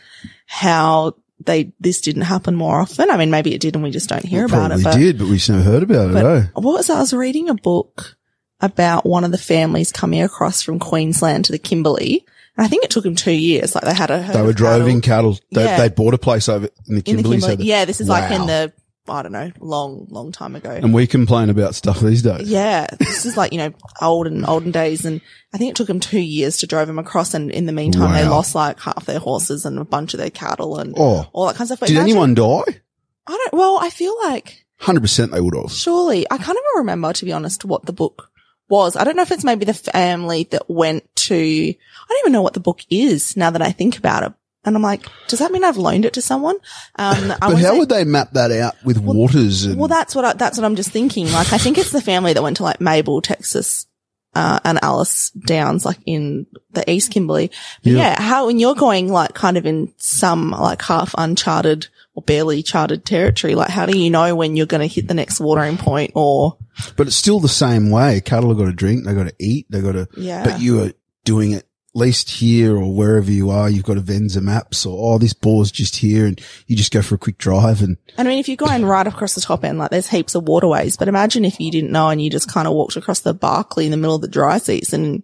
how 0.45 1.15
they, 1.43 1.73
this 1.79 2.01
didn't 2.01 2.21
happen 2.23 2.55
more 2.55 2.79
often. 2.79 3.09
I 3.09 3.17
mean, 3.17 3.31
maybe 3.31 3.53
it 3.53 3.61
did 3.61 3.75
and 3.75 3.83
we 3.83 3.91
just 3.91 4.09
don't 4.09 4.23
hear 4.23 4.45
about 4.45 4.71
it, 4.71 4.83
but 4.83 4.95
did, 4.95 5.17
but 5.17 5.27
we 5.27 5.35
just 5.35 5.49
never 5.49 5.63
heard 5.63 5.83
about 5.83 6.11
it, 6.11 6.15
eh? 6.15 6.47
what 6.53 6.75
was 6.75 6.87
that? 6.87 6.97
I 6.97 7.01
was 7.01 7.13
reading 7.13 7.49
a 7.49 7.55
book 7.55 8.17
about 8.61 9.05
one 9.05 9.23
of 9.23 9.31
the 9.31 9.37
families 9.37 9.91
coming 9.91 10.21
across 10.21 10.61
from 10.61 10.79
Queensland 10.79 11.45
to 11.45 11.51
the 11.51 11.59
Kimberley. 11.59 12.25
And 12.57 12.65
I 12.65 12.67
think 12.69 12.83
it 12.83 12.89
took 12.89 13.03
them 13.05 13.15
two 13.15 13.31
years. 13.31 13.73
Like 13.75 13.85
they 13.85 13.93
had 13.93 14.11
a 14.11 14.19
They 14.33 14.41
were 14.41 14.49
of 14.49 14.55
droving 14.55 15.01
cattle. 15.01 15.37
They, 15.51 15.63
Yeah. 15.63 15.77
they 15.77 15.89
bought 15.89 16.13
a 16.13 16.17
place 16.17 16.49
over 16.49 16.65
in 16.87 16.95
the 16.95 17.03
in 17.09 17.15
the 17.17 17.23
Kimberley. 17.23 17.39
so 17.39 17.47
that- 17.55 17.59
Yeah, 17.61 17.85
this 17.85 18.01
is 18.01 18.09
like 18.09 18.31
in 18.31 18.47
the, 18.47 18.73
I 19.07 19.23
don't 19.23 19.31
know, 19.31 19.51
long, 19.59 20.07
long 20.09 20.31
time 20.33 20.55
ago. 20.55 20.69
And 20.69 20.93
we 20.93 21.07
complain 21.07 21.49
about 21.49 21.73
stuff 21.73 21.99
these 22.01 22.21
days. 22.21 22.49
yeah, 22.49 22.85
this 22.99 23.25
is 23.25 23.37
like, 23.37 23.53
you 23.53 23.59
know, 23.59 23.71
old 24.01 24.27
and 24.27 24.45
olden 24.45 24.71
days. 24.71 25.05
And 25.05 25.21
I 25.53 25.57
think 25.57 25.71
it 25.71 25.75
took 25.77 25.87
them 25.87 26.01
two 26.01 26.19
years 26.19 26.57
to 26.57 26.67
drove 26.67 26.87
them 26.87 26.99
across. 26.99 27.33
And 27.33 27.49
in 27.49 27.65
the 27.65 27.71
meantime, 27.71 28.13
they 28.13 28.27
lost 28.27 28.55
like 28.55 28.79
half 28.81 29.05
their 29.05 29.19
horses 29.19 29.65
and 29.65 29.79
a 29.79 29.85
bunch 29.85 30.13
of 30.13 30.19
their 30.19 30.29
cattle 30.29 30.77
and 30.79 30.93
Oh, 30.97 31.27
all 31.31 31.47
that 31.47 31.53
kind 31.55 31.61
of 31.61 31.67
stuff. 31.67 31.79
But 31.79 31.87
did 31.87 31.93
imagine- 31.95 32.09
anyone 32.11 32.33
die? 32.35 32.81
I 33.25 33.31
don't, 33.37 33.53
well, 33.53 33.77
I 33.81 33.89
feel 33.89 34.15
like 34.25 34.65
100% 34.81 35.31
they 35.31 35.39
would 35.41 35.55
have. 35.55 35.71
Surely. 35.71 36.25
I 36.29 36.37
can't 36.37 36.49
even 36.49 36.77
remember, 36.77 37.13
to 37.13 37.25
be 37.25 37.31
honest, 37.31 37.63
what 37.63 37.85
the 37.85 37.93
book 37.93 38.28
was. 38.69 38.95
I 38.95 39.03
don't 39.03 39.15
know 39.15 39.21
if 39.23 39.31
it's 39.31 39.43
maybe 39.43 39.65
the 39.65 39.73
family 39.73 40.43
that 40.51 40.69
went 40.69 41.03
to, 41.15 41.35
I 41.35 42.07
don't 42.07 42.19
even 42.19 42.31
know 42.33 42.41
what 42.41 42.53
the 42.53 42.59
book 42.59 42.81
is 42.89 43.35
now 43.35 43.49
that 43.49 43.61
I 43.61 43.71
think 43.71 43.97
about 43.97 44.23
it. 44.23 44.33
And 44.65 44.75
I'm 44.75 44.81
like, 44.81 45.05
does 45.27 45.39
that 45.39 45.51
mean 45.51 45.63
I've 45.63 45.77
loaned 45.77 46.05
it 46.05 46.13
to 46.13 46.21
someone? 46.21 46.57
Um, 46.97 47.33
But 47.39 47.61
how 47.61 47.77
would 47.77 47.89
they 47.89 48.03
map 48.03 48.33
that 48.33 48.51
out 48.51 48.75
with 48.83 48.97
waters 48.97 49.63
and 49.65 49.77
well, 49.79 49.87
that's 49.87 50.13
what 50.13 50.25
I, 50.25 50.33
that's 50.33 50.57
what 50.57 50.65
I'm 50.65 50.75
just 50.75 50.91
thinking. 50.91 51.31
Like, 51.31 51.53
I 51.53 51.57
think 51.57 51.77
it's 51.77 51.91
the 51.91 52.01
family 52.01 52.33
that 52.33 52.43
went 52.43 52.57
to 52.57 52.63
like 52.63 52.81
Mabel, 52.81 53.21
Texas, 53.21 53.87
uh, 54.35 54.59
and 54.65 54.77
Alice 54.83 55.31
Downs, 55.31 55.85
like 55.85 55.99
in 56.05 56.45
the 56.71 56.89
East 56.91 57.11
Kimberley. 57.11 57.51
But 57.83 57.93
Yeah. 57.93 57.97
yeah, 57.97 58.21
how 58.21 58.47
when 58.47 58.59
you're 58.59 58.75
going 58.75 59.07
like 59.11 59.33
kind 59.33 59.57
of 59.57 59.65
in 59.65 59.93
some 59.97 60.51
like 60.51 60.81
half 60.81 61.15
uncharted 61.17 61.87
or 62.19 62.21
barely 62.21 62.61
charted 62.63 63.05
territory, 63.05 63.55
like 63.55 63.69
how 63.69 63.85
do 63.85 63.97
you 63.97 64.09
know 64.09 64.35
when 64.35 64.55
you're 64.55 64.65
going 64.65 64.87
to 64.87 64.93
hit 64.93 65.07
the 65.07 65.13
next 65.13 65.39
watering 65.39 65.77
point 65.77 66.11
or 66.15 66.57
But 66.95 67.07
it's 67.07 67.15
still 67.15 67.39
the 67.39 67.47
same 67.49 67.89
way. 67.89 68.21
Cattle 68.21 68.49
have 68.49 68.57
got 68.57 68.65
to 68.65 68.73
drink, 68.73 69.05
they 69.05 69.13
got 69.13 69.27
to 69.27 69.35
eat, 69.39 69.67
they 69.69 69.81
got 69.81 69.93
to. 69.93 70.07
Yeah. 70.17 70.43
But 70.43 70.61
you 70.61 70.83
are 70.83 70.91
doing 71.23 71.51
it 71.51 71.65
at 71.95 71.95
least 71.99 72.29
here 72.29 72.75
or 72.77 72.93
wherever 72.93 73.31
you 73.31 73.49
are. 73.49 73.69
You've 73.69 73.83
got 73.83 73.97
Avenza 73.97 74.41
maps 74.41 74.85
or 74.85 75.15
oh, 75.15 75.17
this 75.17 75.33
bore's 75.33 75.71
just 75.71 75.95
here, 75.95 76.25
and 76.27 76.39
you 76.67 76.75
just 76.75 76.91
go 76.93 77.01
for 77.01 77.15
a 77.15 77.17
quick 77.17 77.37
drive 77.37 77.81
and 77.81 77.97
I 78.17 78.23
mean, 78.23 78.39
if 78.39 78.47
you're 78.47 78.57
going 78.57 78.85
right 78.85 79.07
across 79.07 79.33
the 79.35 79.41
top 79.41 79.63
end, 79.63 79.77
like 79.79 79.89
there's 79.91 80.07
heaps 80.07 80.35
of 80.35 80.43
waterways, 80.47 80.97
but 80.97 81.07
imagine 81.07 81.45
if 81.45 81.59
you 81.59 81.71
didn't 81.71 81.91
know 81.91 82.09
and 82.09 82.21
you 82.21 82.29
just 82.29 82.51
kind 82.51 82.67
of 82.67 82.73
walked 82.73 82.95
across 82.97 83.21
the 83.21 83.33
Barkly 83.33 83.85
in 83.85 83.91
the 83.91 83.97
middle 83.97 84.15
of 84.15 84.21
the 84.21 84.27
dry 84.27 84.57
season. 84.59 85.23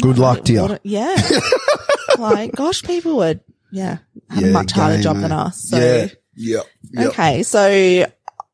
good 0.00 0.18
luck 0.18 0.44
to 0.44 0.52
you. 0.52 0.78
Yeah. 0.82 1.16
like, 2.18 2.52
gosh, 2.52 2.82
people 2.82 3.16
would, 3.16 3.40
yeah, 3.72 3.98
have 4.30 4.42
a 4.42 4.46
Yeah, 4.46 4.52
much 4.52 4.72
harder 4.72 4.94
game, 4.96 5.02
job 5.02 5.16
mate. 5.16 5.22
than 5.22 5.32
us. 5.32 5.62
So, 5.68 5.78
yeah, 5.78 6.08
yeah, 6.36 6.60
yeah. 6.92 7.08
okay. 7.08 7.42
So 7.42 8.06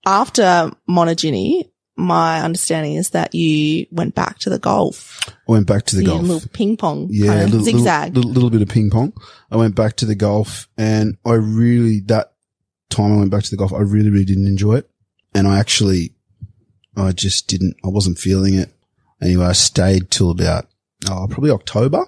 after 0.06 0.70
Montejinni, 0.88 1.68
my 1.96 2.40
understanding 2.40 2.94
is 2.94 3.10
that 3.10 3.34
you 3.34 3.86
went 3.90 4.14
back 4.14 4.38
to 4.40 4.50
the 4.50 4.58
Gulf. 4.58 5.20
I 5.28 5.52
went 5.52 5.66
back 5.66 5.84
to 5.86 5.96
the 5.96 6.02
You 6.02 6.08
Gulf. 6.08 6.22
little 6.22 6.48
ping 6.52 6.76
pong 6.76 7.08
Yeah, 7.10 7.26
kind 7.28 7.42
of 7.42 7.50
little, 7.50 7.64
zigzag. 7.64 8.14
Little, 8.16 8.30
little, 8.30 8.42
little 8.44 8.50
bit 8.58 8.62
of 8.62 8.68
ping 8.68 8.90
pong. 8.90 9.12
I 9.50 9.56
went 9.56 9.74
back 9.74 9.96
to 9.96 10.06
the 10.06 10.14
Gulf 10.14 10.68
and 10.78 11.18
I 11.24 11.34
really, 11.34 12.00
that 12.06 12.32
time 12.88 13.12
I 13.12 13.16
went 13.18 13.30
back 13.30 13.42
to 13.44 13.50
the 13.50 13.56
Gulf, 13.56 13.72
I 13.72 13.80
really, 13.80 14.10
really 14.10 14.24
didn't 14.24 14.46
enjoy 14.46 14.76
it. 14.76 14.90
And 15.34 15.46
I 15.46 15.58
actually, 15.58 16.14
I 16.96 17.12
just 17.12 17.46
didn't, 17.48 17.76
I 17.84 17.88
wasn't 17.88 18.18
feeling 18.18 18.54
it. 18.54 18.72
Anyway, 19.20 19.44
I 19.44 19.52
stayed 19.52 20.10
till 20.10 20.30
about, 20.30 20.66
oh, 21.10 21.26
probably 21.28 21.50
October, 21.50 22.06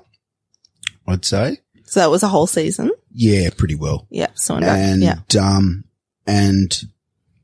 I'd 1.06 1.24
say. 1.24 1.58
so 1.84 2.00
that 2.00 2.10
was 2.10 2.22
a 2.22 2.28
whole 2.28 2.46
season. 2.46 2.90
Yeah, 3.14 3.50
pretty 3.56 3.76
well. 3.76 4.06
Yeah. 4.10 4.28
So. 4.34 4.56
And, 4.56 5.02
yeah. 5.02 5.20
um, 5.40 5.84
and, 6.26 6.82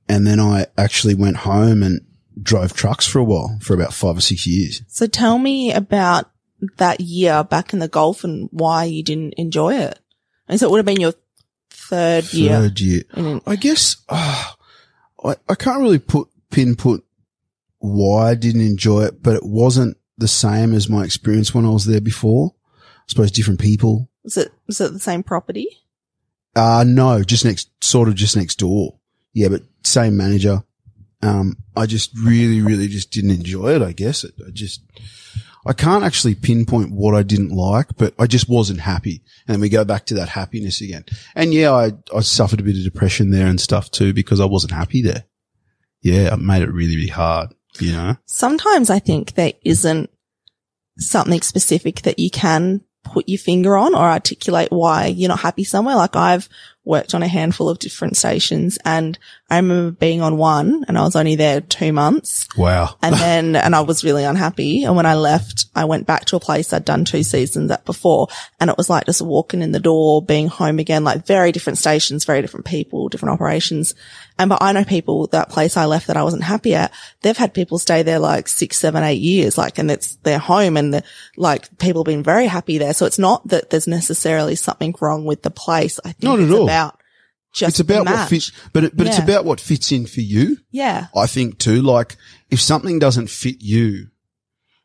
and 0.08 0.26
then 0.26 0.40
I 0.40 0.66
actually 0.76 1.14
went 1.14 1.38
home 1.38 1.82
and 1.82 2.00
drove 2.42 2.74
trucks 2.74 3.06
for 3.06 3.18
a 3.20 3.24
while, 3.24 3.58
for 3.62 3.74
about 3.74 3.94
five 3.94 4.18
or 4.18 4.20
six 4.20 4.46
years. 4.46 4.82
So 4.88 5.06
tell 5.06 5.38
me 5.38 5.72
about 5.72 6.30
that 6.76 7.00
year 7.00 7.44
back 7.44 7.72
in 7.72 7.78
the 7.78 7.88
Gulf 7.88 8.24
and 8.24 8.48
why 8.52 8.84
you 8.84 9.02
didn't 9.02 9.34
enjoy 9.38 9.76
it. 9.76 9.98
And 10.48 10.58
so 10.58 10.66
it 10.66 10.70
would 10.70 10.78
have 10.78 10.86
been 10.86 11.00
your 11.00 11.14
third 11.70 12.32
year. 12.34 12.50
Third 12.50 12.80
year. 12.80 13.02
in- 13.16 13.40
I 13.46 13.56
guess 13.56 13.96
uh, 14.08 14.52
I 15.24 15.36
I 15.48 15.54
can't 15.54 15.80
really 15.80 15.98
put 15.98 16.28
pinpoint 16.50 17.04
why 17.78 18.30
I 18.30 18.34
didn't 18.34 18.60
enjoy 18.66 19.04
it, 19.04 19.22
but 19.22 19.36
it 19.36 19.44
wasn't 19.44 19.96
the 20.18 20.28
same 20.28 20.74
as 20.74 20.88
my 20.88 21.04
experience 21.04 21.54
when 21.54 21.64
I 21.64 21.70
was 21.70 21.86
there 21.86 22.00
before. 22.00 22.54
I 22.76 23.02
suppose 23.06 23.30
different 23.30 23.60
people. 23.60 24.09
Was 24.24 24.36
it, 24.36 24.52
was 24.66 24.80
it 24.80 24.92
the 24.92 24.98
same 24.98 25.22
property? 25.22 25.66
Uh 26.56 26.84
no, 26.86 27.22
just 27.22 27.44
next, 27.44 27.70
sort 27.82 28.08
of 28.08 28.14
just 28.14 28.36
next 28.36 28.56
door. 28.56 28.98
Yeah, 29.32 29.48
but 29.48 29.62
same 29.84 30.16
manager. 30.16 30.64
Um, 31.22 31.56
I 31.76 31.86
just 31.86 32.16
really, 32.18 32.60
really 32.60 32.88
just 32.88 33.10
didn't 33.10 33.30
enjoy 33.30 33.74
it. 33.76 33.82
I 33.82 33.92
guess 33.92 34.24
it, 34.24 34.34
I 34.46 34.50
just, 34.50 34.82
I 35.66 35.74
can't 35.74 36.02
actually 36.04 36.34
pinpoint 36.34 36.92
what 36.92 37.14
I 37.14 37.22
didn't 37.22 37.50
like, 37.50 37.88
but 37.98 38.14
I 38.18 38.26
just 38.26 38.48
wasn't 38.48 38.80
happy. 38.80 39.22
And 39.46 39.54
then 39.54 39.60
we 39.60 39.68
go 39.68 39.84
back 39.84 40.06
to 40.06 40.14
that 40.14 40.30
happiness 40.30 40.80
again. 40.80 41.04
And 41.34 41.52
yeah, 41.52 41.72
I, 41.72 41.92
I 42.14 42.20
suffered 42.20 42.60
a 42.60 42.62
bit 42.62 42.78
of 42.78 42.84
depression 42.84 43.30
there 43.30 43.46
and 43.46 43.60
stuff 43.60 43.90
too 43.90 44.14
because 44.14 44.40
I 44.40 44.46
wasn't 44.46 44.72
happy 44.72 45.02
there. 45.02 45.24
Yeah, 46.00 46.32
it 46.32 46.38
made 46.38 46.62
it 46.62 46.72
really, 46.72 46.96
really 46.96 47.08
hard, 47.08 47.54
you 47.78 47.92
know? 47.92 48.16
Sometimes 48.24 48.88
I 48.88 48.98
think 48.98 49.34
there 49.34 49.52
isn't 49.62 50.10
something 50.96 51.42
specific 51.42 52.02
that 52.02 52.18
you 52.18 52.30
can 52.30 52.80
put 53.12 53.28
your 53.28 53.38
finger 53.38 53.76
on 53.76 53.94
or 53.94 54.00
articulate 54.00 54.70
why 54.70 55.06
you're 55.06 55.28
not 55.28 55.40
happy 55.40 55.64
somewhere. 55.64 55.96
Like 55.96 56.16
I've 56.16 56.48
worked 56.84 57.14
on 57.14 57.22
a 57.22 57.28
handful 57.28 57.68
of 57.68 57.78
different 57.78 58.16
stations 58.16 58.78
and 58.84 59.18
I 59.50 59.56
remember 59.56 59.90
being 59.90 60.22
on 60.22 60.36
one 60.36 60.84
and 60.88 60.96
I 60.96 61.02
was 61.02 61.16
only 61.16 61.36
there 61.36 61.60
two 61.60 61.92
months 61.92 62.48
Wow. 62.56 62.96
And 63.02 63.14
then, 63.16 63.56
and 63.56 63.74
I 63.74 63.80
was 63.80 64.04
really 64.04 64.24
unhappy. 64.24 64.84
And 64.84 64.96
when 64.96 65.06
I 65.06 65.14
left, 65.14 65.66
I 65.74 65.84
went 65.84 66.06
back 66.06 66.24
to 66.26 66.36
a 66.36 66.40
place 66.40 66.72
I'd 66.72 66.84
done 66.84 67.04
two 67.04 67.22
seasons 67.22 67.70
at 67.70 67.84
before. 67.84 68.28
And 68.58 68.70
it 68.70 68.76
was 68.76 68.90
like 68.90 69.06
just 69.06 69.22
walking 69.22 69.62
in 69.62 69.72
the 69.72 69.80
door, 69.80 70.22
being 70.22 70.48
home 70.48 70.78
again, 70.78 71.04
like 71.04 71.26
very 71.26 71.52
different 71.52 71.78
stations, 71.78 72.24
very 72.24 72.40
different 72.40 72.66
people, 72.66 73.08
different 73.08 73.34
operations. 73.34 73.94
And, 74.38 74.48
but 74.48 74.62
I 74.62 74.72
know 74.72 74.84
people, 74.84 75.26
that 75.28 75.50
place 75.50 75.76
I 75.76 75.84
left 75.84 76.06
that 76.06 76.16
I 76.16 76.22
wasn't 76.22 76.44
happy 76.44 76.74
at, 76.74 76.92
they've 77.22 77.36
had 77.36 77.54
people 77.54 77.78
stay 77.78 78.02
there 78.02 78.18
like 78.18 78.48
six, 78.48 78.78
seven, 78.78 79.02
eight 79.04 79.20
years, 79.20 79.58
like, 79.58 79.78
and 79.78 79.90
it's 79.90 80.16
their 80.16 80.38
home 80.38 80.76
and 80.76 80.94
the, 80.94 81.04
like 81.36 81.78
people 81.78 82.02
have 82.02 82.06
been 82.06 82.22
very 82.22 82.46
happy 82.46 82.78
there. 82.78 82.94
So 82.94 83.06
it's 83.06 83.18
not 83.18 83.46
that 83.48 83.70
there's 83.70 83.86
necessarily 83.86 84.54
something 84.54 84.94
wrong 85.00 85.24
with 85.24 85.42
the 85.42 85.50
place. 85.50 86.00
I 86.04 86.12
think 86.12 86.24
Not 86.24 86.40
at 86.40 86.50
all. 86.50 86.66
Just 87.52 87.70
it's 87.70 87.80
about 87.80 88.06
the 88.06 88.12
what 88.12 88.28
fits, 88.28 88.52
but 88.72 88.84
it, 88.84 88.96
but 88.96 89.06
it's 89.06 89.18
about 89.18 89.44
what 89.44 89.60
fits 89.60 89.90
in 89.92 90.06
for 90.06 90.20
you. 90.20 90.58
Yeah. 90.70 91.08
I 91.16 91.26
think 91.26 91.58
too, 91.58 91.82
like 91.82 92.16
if 92.50 92.60
something 92.60 92.98
doesn't 92.98 93.28
fit 93.28 93.56
you, 93.60 94.08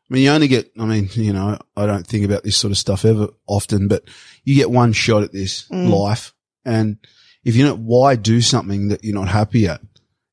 I 0.08 0.14
mean, 0.14 0.22
you 0.22 0.30
only 0.30 0.48
get, 0.48 0.70
I 0.78 0.84
mean, 0.84 1.08
you 1.12 1.32
know, 1.32 1.58
I 1.76 1.86
don't 1.86 2.06
think 2.06 2.24
about 2.24 2.44
this 2.44 2.56
sort 2.56 2.70
of 2.70 2.78
stuff 2.78 3.04
ever 3.04 3.28
often, 3.46 3.88
but 3.88 4.04
you 4.44 4.54
get 4.54 4.70
one 4.70 4.92
shot 4.92 5.22
at 5.24 5.32
this 5.32 5.68
mm. 5.68 5.88
life. 5.90 6.32
And 6.64 6.98
if 7.44 7.56
you 7.56 7.64
know, 7.64 7.76
why 7.76 8.14
do 8.16 8.40
something 8.40 8.88
that 8.88 9.02
you're 9.02 9.14
not 9.14 9.28
happy 9.28 9.66
at? 9.66 9.80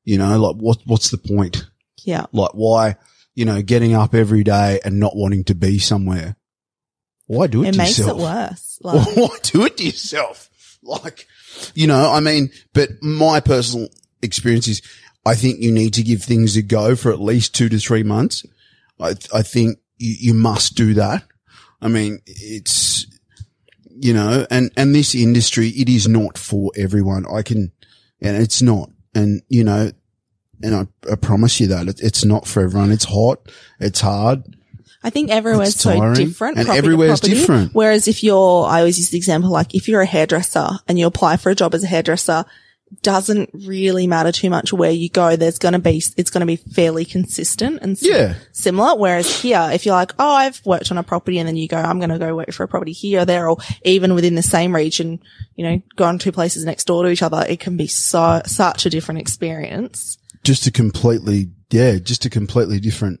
You 0.04 0.18
know, 0.18 0.38
like 0.38 0.56
what, 0.56 0.78
what's 0.84 1.10
the 1.10 1.18
point? 1.18 1.68
Yeah. 2.04 2.26
Like 2.32 2.52
why, 2.52 2.96
you 3.34 3.44
know, 3.44 3.62
getting 3.62 3.94
up 3.94 4.14
every 4.14 4.44
day 4.44 4.80
and 4.84 5.00
not 5.00 5.16
wanting 5.16 5.44
to 5.44 5.54
be 5.54 5.78
somewhere? 5.78 6.36
Why 7.26 7.46
do 7.46 7.64
it, 7.64 7.68
It 7.68 7.72
to 7.72 7.78
makes 7.78 7.98
yourself? 7.98 8.18
it 8.18 8.22
worse. 8.22 8.70
Like, 8.84 9.16
Why 9.16 9.28
do 9.42 9.64
it 9.64 9.78
to 9.78 9.84
yourself? 9.84 10.50
Like, 10.82 11.26
you 11.74 11.86
know, 11.86 12.10
I 12.10 12.20
mean, 12.20 12.50
but 12.72 12.90
my 13.02 13.40
personal 13.40 13.88
experience 14.22 14.68
is 14.68 14.82
I 15.26 15.34
think 15.34 15.60
you 15.60 15.72
need 15.72 15.94
to 15.94 16.02
give 16.02 16.22
things 16.22 16.56
a 16.56 16.62
go 16.62 16.96
for 16.96 17.12
at 17.12 17.20
least 17.20 17.54
two 17.54 17.68
to 17.68 17.78
three 17.78 18.02
months. 18.02 18.44
I, 19.00 19.14
I 19.32 19.42
think 19.42 19.78
you, 19.98 20.14
you 20.18 20.34
must 20.34 20.74
do 20.74 20.94
that. 20.94 21.24
I 21.80 21.88
mean, 21.88 22.20
it's, 22.26 23.06
you 23.88 24.12
know, 24.12 24.46
and, 24.50 24.70
and 24.76 24.94
this 24.94 25.14
industry, 25.14 25.68
it 25.68 25.88
is 25.88 26.08
not 26.08 26.38
for 26.38 26.70
everyone. 26.76 27.24
I 27.32 27.42
can, 27.42 27.72
and 28.20 28.36
it's 28.36 28.62
not. 28.62 28.90
And, 29.14 29.42
you 29.48 29.64
know, 29.64 29.90
and 30.62 30.74
I, 30.74 31.12
I 31.12 31.16
promise 31.16 31.60
you 31.60 31.66
that 31.68 31.88
it, 31.88 32.00
it's 32.00 32.24
not 32.24 32.46
for 32.46 32.62
everyone. 32.62 32.90
It's 32.90 33.04
hot. 33.04 33.48
It's 33.80 34.00
hard. 34.00 34.56
I 35.04 35.10
think 35.10 35.30
everywhere's 35.30 35.74
It's 35.74 35.82
so 35.82 35.94
tiring, 35.96 36.14
different. 36.14 36.56
and 36.56 36.66
property 36.66 36.78
everywhere's 36.86 37.20
different. 37.20 37.74
Whereas 37.74 38.08
if 38.08 38.24
you're, 38.24 38.64
I 38.64 38.78
always 38.80 38.98
use 38.98 39.10
the 39.10 39.18
example, 39.18 39.50
like 39.50 39.74
if 39.74 39.86
you're 39.86 40.00
a 40.00 40.06
hairdresser 40.06 40.68
and 40.88 40.98
you 40.98 41.06
apply 41.06 41.36
for 41.36 41.50
a 41.50 41.54
job 41.54 41.74
as 41.74 41.84
a 41.84 41.86
hairdresser, 41.86 42.44
doesn't 43.02 43.50
really 43.52 44.06
matter 44.06 44.30
too 44.30 44.48
much 44.48 44.72
where 44.72 44.90
you 44.90 45.08
go. 45.08 45.34
There's 45.36 45.58
going 45.58 45.72
to 45.72 45.78
be, 45.78 46.02
it's 46.16 46.30
going 46.30 46.40
to 46.40 46.46
be 46.46 46.56
fairly 46.56 47.04
consistent 47.04 47.80
and 47.82 47.98
sim- 47.98 48.12
Yeah. 48.12 48.34
similar. 48.52 48.96
Whereas 48.96 49.42
here, 49.42 49.68
if 49.72 49.84
you're 49.84 49.94
like, 49.96 50.12
oh, 50.18 50.32
I've 50.34 50.64
worked 50.64 50.90
on 50.92 50.98
a 50.98 51.02
property 51.02 51.38
and 51.38 51.48
then 51.48 51.56
you 51.56 51.66
go, 51.68 51.76
I'm 51.76 51.98
going 51.98 52.10
to 52.10 52.18
go 52.18 52.36
work 52.36 52.52
for 52.52 52.62
a 52.62 52.68
property 52.68 52.92
here 52.92 53.22
or 53.22 53.24
there, 53.24 53.48
or 53.48 53.56
even 53.84 54.14
within 54.14 54.36
the 54.36 54.42
same 54.42 54.74
region, 54.74 55.20
you 55.56 55.64
know, 55.64 55.82
gone 55.96 56.18
two 56.18 56.30
places 56.32 56.64
next 56.64 56.84
door 56.84 57.02
to 57.02 57.10
each 57.10 57.22
other, 57.22 57.44
it 57.48 57.58
can 57.60 57.76
be 57.76 57.88
so, 57.88 58.40
such 58.46 58.86
a 58.86 58.90
different 58.90 59.20
experience. 59.20 60.16
Just 60.44 60.66
a 60.66 60.70
completely, 60.70 61.50
yeah, 61.70 61.96
just 61.98 62.24
a 62.26 62.30
completely 62.30 62.78
different, 62.78 63.18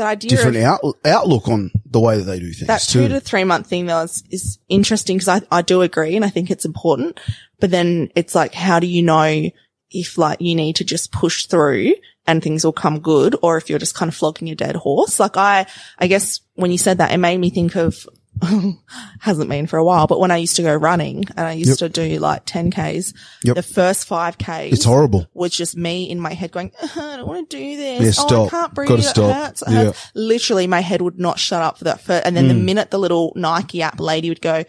That 0.00 0.08
idea 0.08 0.30
different 0.30 0.56
of 0.56 0.62
out, 0.62 0.80
outlook 1.04 1.46
on 1.46 1.70
the 1.84 2.00
way 2.00 2.16
that 2.16 2.24
they 2.24 2.40
do 2.40 2.54
things 2.54 2.68
that 2.68 2.80
too. 2.80 3.02
two 3.02 3.08
to 3.08 3.20
three 3.20 3.44
month 3.44 3.66
thing 3.66 3.84
though 3.84 4.00
is, 4.00 4.24
is 4.30 4.58
interesting 4.70 5.18
because 5.18 5.28
I, 5.28 5.42
I 5.58 5.60
do 5.60 5.82
agree 5.82 6.16
and 6.16 6.24
I 6.24 6.30
think 6.30 6.50
it's 6.50 6.64
important. 6.64 7.20
But 7.58 7.70
then 7.70 8.10
it's 8.16 8.34
like, 8.34 8.54
how 8.54 8.80
do 8.80 8.86
you 8.86 9.02
know 9.02 9.50
if 9.90 10.16
like 10.16 10.40
you 10.40 10.54
need 10.54 10.76
to 10.76 10.84
just 10.84 11.12
push 11.12 11.44
through 11.44 11.96
and 12.26 12.42
things 12.42 12.64
will 12.64 12.72
come 12.72 13.00
good 13.00 13.36
or 13.42 13.58
if 13.58 13.68
you're 13.68 13.78
just 13.78 13.94
kind 13.94 14.08
of 14.08 14.14
flogging 14.14 14.48
a 14.48 14.54
dead 14.54 14.74
horse? 14.74 15.20
Like 15.20 15.36
I, 15.36 15.66
I 15.98 16.06
guess 16.06 16.40
when 16.54 16.70
you 16.70 16.78
said 16.78 16.96
that, 16.96 17.12
it 17.12 17.18
made 17.18 17.36
me 17.36 17.50
think 17.50 17.76
of, 17.76 18.08
hasn't 19.20 19.48
been 19.50 19.66
for 19.66 19.76
a 19.78 19.84
while, 19.84 20.06
but 20.06 20.18
when 20.20 20.30
I 20.30 20.36
used 20.38 20.56
to 20.56 20.62
go 20.62 20.74
running 20.74 21.24
and 21.36 21.46
I 21.46 21.52
used 21.52 21.80
Yep. 21.80 21.92
to 21.92 22.08
do 22.08 22.18
like 22.18 22.44
10Ks, 22.46 23.12
Yep. 23.44 23.56
the 23.56 23.62
first 23.62 24.08
5Ks 24.08 24.72
it's 24.72 24.84
horrible. 24.84 25.26
was 25.34 25.52
just 25.52 25.76
me 25.76 26.08
in 26.10 26.20
my 26.20 26.32
head 26.34 26.52
going, 26.52 26.72
"Ugh, 26.82 26.90
I 26.96 27.16
don't 27.16 27.28
want 27.28 27.48
to 27.50 27.56
do 27.56 27.76
this. 27.76 28.16
Yeah, 28.18 28.24
Oh. 28.30 28.46
I 28.46 28.48
can't 28.48 28.74
breathe. 28.74 28.88
Gotta 28.88 29.02
it 29.02 29.06
stop. 29.06 29.32
hurts. 29.34 29.62
It 29.62 29.70
Yeah. 29.70 29.84
hurts." 29.84 30.06
Literally, 30.14 30.66
my 30.66 30.80
head 30.80 31.02
would 31.02 31.18
not 31.18 31.38
shut 31.38 31.62
up 31.62 31.78
for 31.78 31.84
that. 31.84 32.00
First, 32.00 32.26
and 32.26 32.36
then 32.36 32.48
the 32.48 32.54
Mm. 32.54 32.64
minute 32.64 32.90
the 32.90 32.98
little 32.98 33.32
Nike 33.36 33.82
app 33.82 34.00
lady 34.00 34.28
would 34.28 34.40
go, 34.40 34.64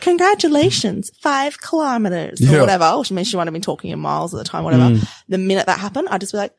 congratulations, 0.00 1.10
five 1.20 1.60
kilometers 1.60 2.40
or 2.40 2.44
Yeah. 2.46 2.60
whatever, 2.60 2.98
which 2.98 3.10
means 3.12 3.28
she 3.28 3.36
might 3.36 3.46
have 3.46 3.52
been 3.52 3.62
talking 3.62 3.90
in 3.90 3.98
miles 3.98 4.34
at 4.34 4.38
the 4.38 4.44
time, 4.44 4.64
whatever. 4.64 4.84
Mm. 4.90 5.06
The 5.28 5.38
minute 5.38 5.66
that 5.66 5.78
happened, 5.78 6.08
I'd 6.10 6.20
just 6.20 6.32
be 6.32 6.38
like, 6.38 6.52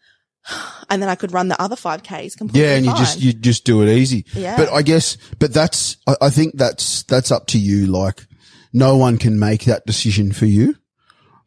and 0.89 1.01
then 1.01 1.09
I 1.09 1.15
could 1.15 1.31
run 1.33 1.47
the 1.47 1.61
other 1.61 1.75
5Ks 1.75 2.37
completely 2.37 2.67
Yeah, 2.67 2.75
and 2.75 2.85
you 2.85 2.91
fine. 2.91 2.99
just 2.99 3.21
you 3.21 3.33
just 3.33 3.63
do 3.65 3.81
it 3.83 3.89
easy. 3.89 4.25
Yeah. 4.33 4.57
But 4.57 4.69
I 4.69 4.81
guess, 4.81 5.17
but 5.39 5.53
that's 5.53 5.97
I, 6.07 6.15
I 6.21 6.29
think 6.29 6.57
that's 6.57 7.03
that's 7.03 7.31
up 7.31 7.47
to 7.47 7.59
you. 7.59 7.87
Like, 7.87 8.25
no 8.73 8.97
one 8.97 9.17
can 9.17 9.39
make 9.39 9.65
that 9.65 9.85
decision 9.85 10.31
for 10.31 10.45
you. 10.45 10.75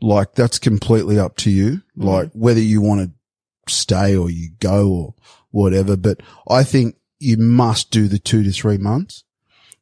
Like, 0.01 0.35
that's 0.35 0.59
completely 0.59 1.19
up 1.19 1.37
to 1.39 1.51
you. 1.51 1.83
Mm. 1.97 2.05
Like, 2.05 2.31
whether 2.33 2.61
you 2.61 2.81
want 2.81 3.01
to 3.01 3.73
stay 3.73 4.17
or 4.17 4.31
you 4.31 4.51
go 4.61 4.89
or 4.91 5.15
whatever. 5.51 5.97
But 5.97 6.21
I 6.49 6.63
think 6.63 6.97
you 7.19 7.37
must 7.39 7.91
do 7.91 8.09
the 8.09 8.19
two 8.19 8.43
to 8.43 8.53
three 8.53 8.79
months. 8.79 9.24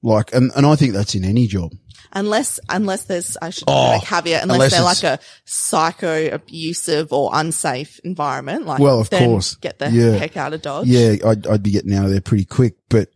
Like, 0.03 0.35
and 0.35 0.51
and 0.57 0.67
I 0.67 0.77
think 0.77 0.93
that's 0.95 1.15
in 1.15 1.25
any 1.25 1.47
job. 1.47 1.73
unless 2.12 2.59
unless 2.69 3.05
there's 3.05 3.37
I 3.41 3.51
should 3.51 3.65
Oh, 3.69 3.97
a 3.99 4.01
caveat 4.05 4.43
unless, 4.43 4.57
unless 4.57 4.73
they're 4.73 4.83
like 5.11 5.21
a 5.21 5.25
psycho 5.45 6.29
abusive 6.35 7.12
or 7.12 7.31
unsafe 7.33 8.01
environment 8.05 8.67
like 8.67 8.81
Well, 8.81 9.01
of 9.01 9.11
then 9.11 9.29
course. 9.29 9.55
get 9.57 9.79
the 9.79 9.91
Yeah. 9.91 10.12
heck 10.19 10.37
out 10.37 10.53
of 10.53 10.61
dodge 10.62 10.88
Yeah, 10.88 11.15
I'd, 11.25 11.47
I'd 11.47 11.62
be 11.62 11.71
getting 11.71 11.95
out 11.95 12.05
of 12.05 12.11
there 12.11 12.21
pretty 12.21 12.45
quick. 12.45 12.75
But 12.88 13.09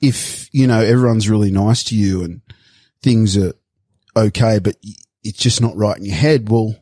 if, 0.00 0.48
you 0.52 0.66
know, 0.66 0.80
everyone's 0.80 1.28
really 1.30 1.50
nice 1.50 1.82
to 1.84 1.96
you 1.96 2.22
and 2.24 2.42
things 3.02 3.36
are 3.38 3.54
okay, 4.16 4.58
but 4.58 4.76
it's 5.22 5.38
just 5.38 5.60
not 5.62 5.76
right 5.76 5.96
in 5.96 6.04
your 6.04 6.14
head, 6.14 6.48
well, 6.50 6.76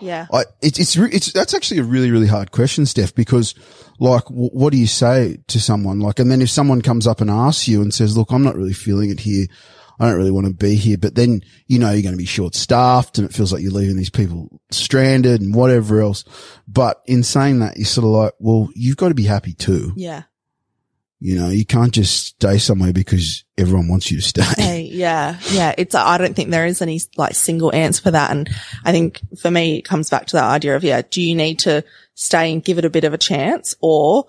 yeah 0.00 0.26
I, 0.32 0.40
it, 0.60 0.78
it's, 0.78 0.96
it's, 0.96 1.32
that's 1.32 1.54
actually 1.54 1.80
a 1.80 1.84
really, 1.84 2.10
really 2.10 2.26
hard 2.26 2.50
question, 2.50 2.86
Steph, 2.86 3.14
because 3.14 3.54
like, 3.98 4.24
w- 4.24 4.50
what 4.50 4.72
do 4.72 4.78
you 4.78 4.86
say 4.86 5.38
to 5.48 5.60
someone? 5.60 6.00
Like, 6.00 6.18
and 6.18 6.30
then 6.30 6.42
if 6.42 6.50
someone 6.50 6.82
comes 6.82 7.06
up 7.06 7.20
and 7.20 7.30
asks 7.30 7.68
you 7.68 7.80
and 7.82 7.92
says, 7.92 8.16
look, 8.16 8.30
I'm 8.32 8.42
not 8.42 8.56
really 8.56 8.72
feeling 8.72 9.10
it 9.10 9.20
here. 9.20 9.46
I 10.00 10.08
don't 10.08 10.16
really 10.18 10.32
want 10.32 10.48
to 10.48 10.52
be 10.52 10.74
here, 10.74 10.98
but 10.98 11.14
then, 11.14 11.42
you 11.68 11.78
know, 11.78 11.92
you're 11.92 12.02
going 12.02 12.14
to 12.14 12.18
be 12.18 12.24
short 12.24 12.56
staffed 12.56 13.18
and 13.18 13.28
it 13.28 13.32
feels 13.32 13.52
like 13.52 13.62
you're 13.62 13.70
leaving 13.70 13.96
these 13.96 14.10
people 14.10 14.60
stranded 14.72 15.40
and 15.40 15.54
whatever 15.54 16.00
else. 16.00 16.24
But 16.66 17.00
in 17.06 17.22
saying 17.22 17.60
that, 17.60 17.76
you're 17.76 17.86
sort 17.86 18.04
of 18.04 18.10
like, 18.10 18.32
well, 18.40 18.68
you've 18.74 18.96
got 18.96 19.08
to 19.10 19.14
be 19.14 19.22
happy 19.22 19.52
too. 19.52 19.92
yeah 19.96 20.24
You 21.26 21.36
know, 21.36 21.48
you 21.48 21.64
can't 21.64 21.90
just 21.90 22.26
stay 22.26 22.58
somewhere 22.58 22.92
because 22.92 23.44
everyone 23.56 23.88
wants 23.88 24.10
you 24.10 24.18
to 24.18 24.22
stay. 24.22 24.42
Hey, 24.62 24.82
yeah 24.82 25.38
yeah 25.52 25.74
it's 25.78 25.94
I 25.94 26.18
don't 26.18 26.34
think 26.36 26.50
there 26.50 26.66
is 26.66 26.82
any 26.82 27.00
like 27.16 27.34
single 27.34 27.74
answer 27.74 28.02
for 28.02 28.10
that 28.10 28.30
and 28.30 28.50
I 28.84 28.92
think 28.92 29.20
for 29.40 29.50
me 29.50 29.78
it 29.78 29.86
comes 29.86 30.10
back 30.10 30.26
to 30.26 30.36
that 30.36 30.50
idea 30.50 30.76
of 30.76 30.84
yeah 30.84 31.00
do 31.08 31.22
you 31.22 31.34
need 31.34 31.60
to 31.60 31.82
stay 32.14 32.52
and 32.52 32.62
give 32.62 32.76
it 32.78 32.84
a 32.84 32.90
bit 32.90 33.04
of 33.04 33.14
a 33.14 33.18
chance 33.18 33.74
or 33.80 34.26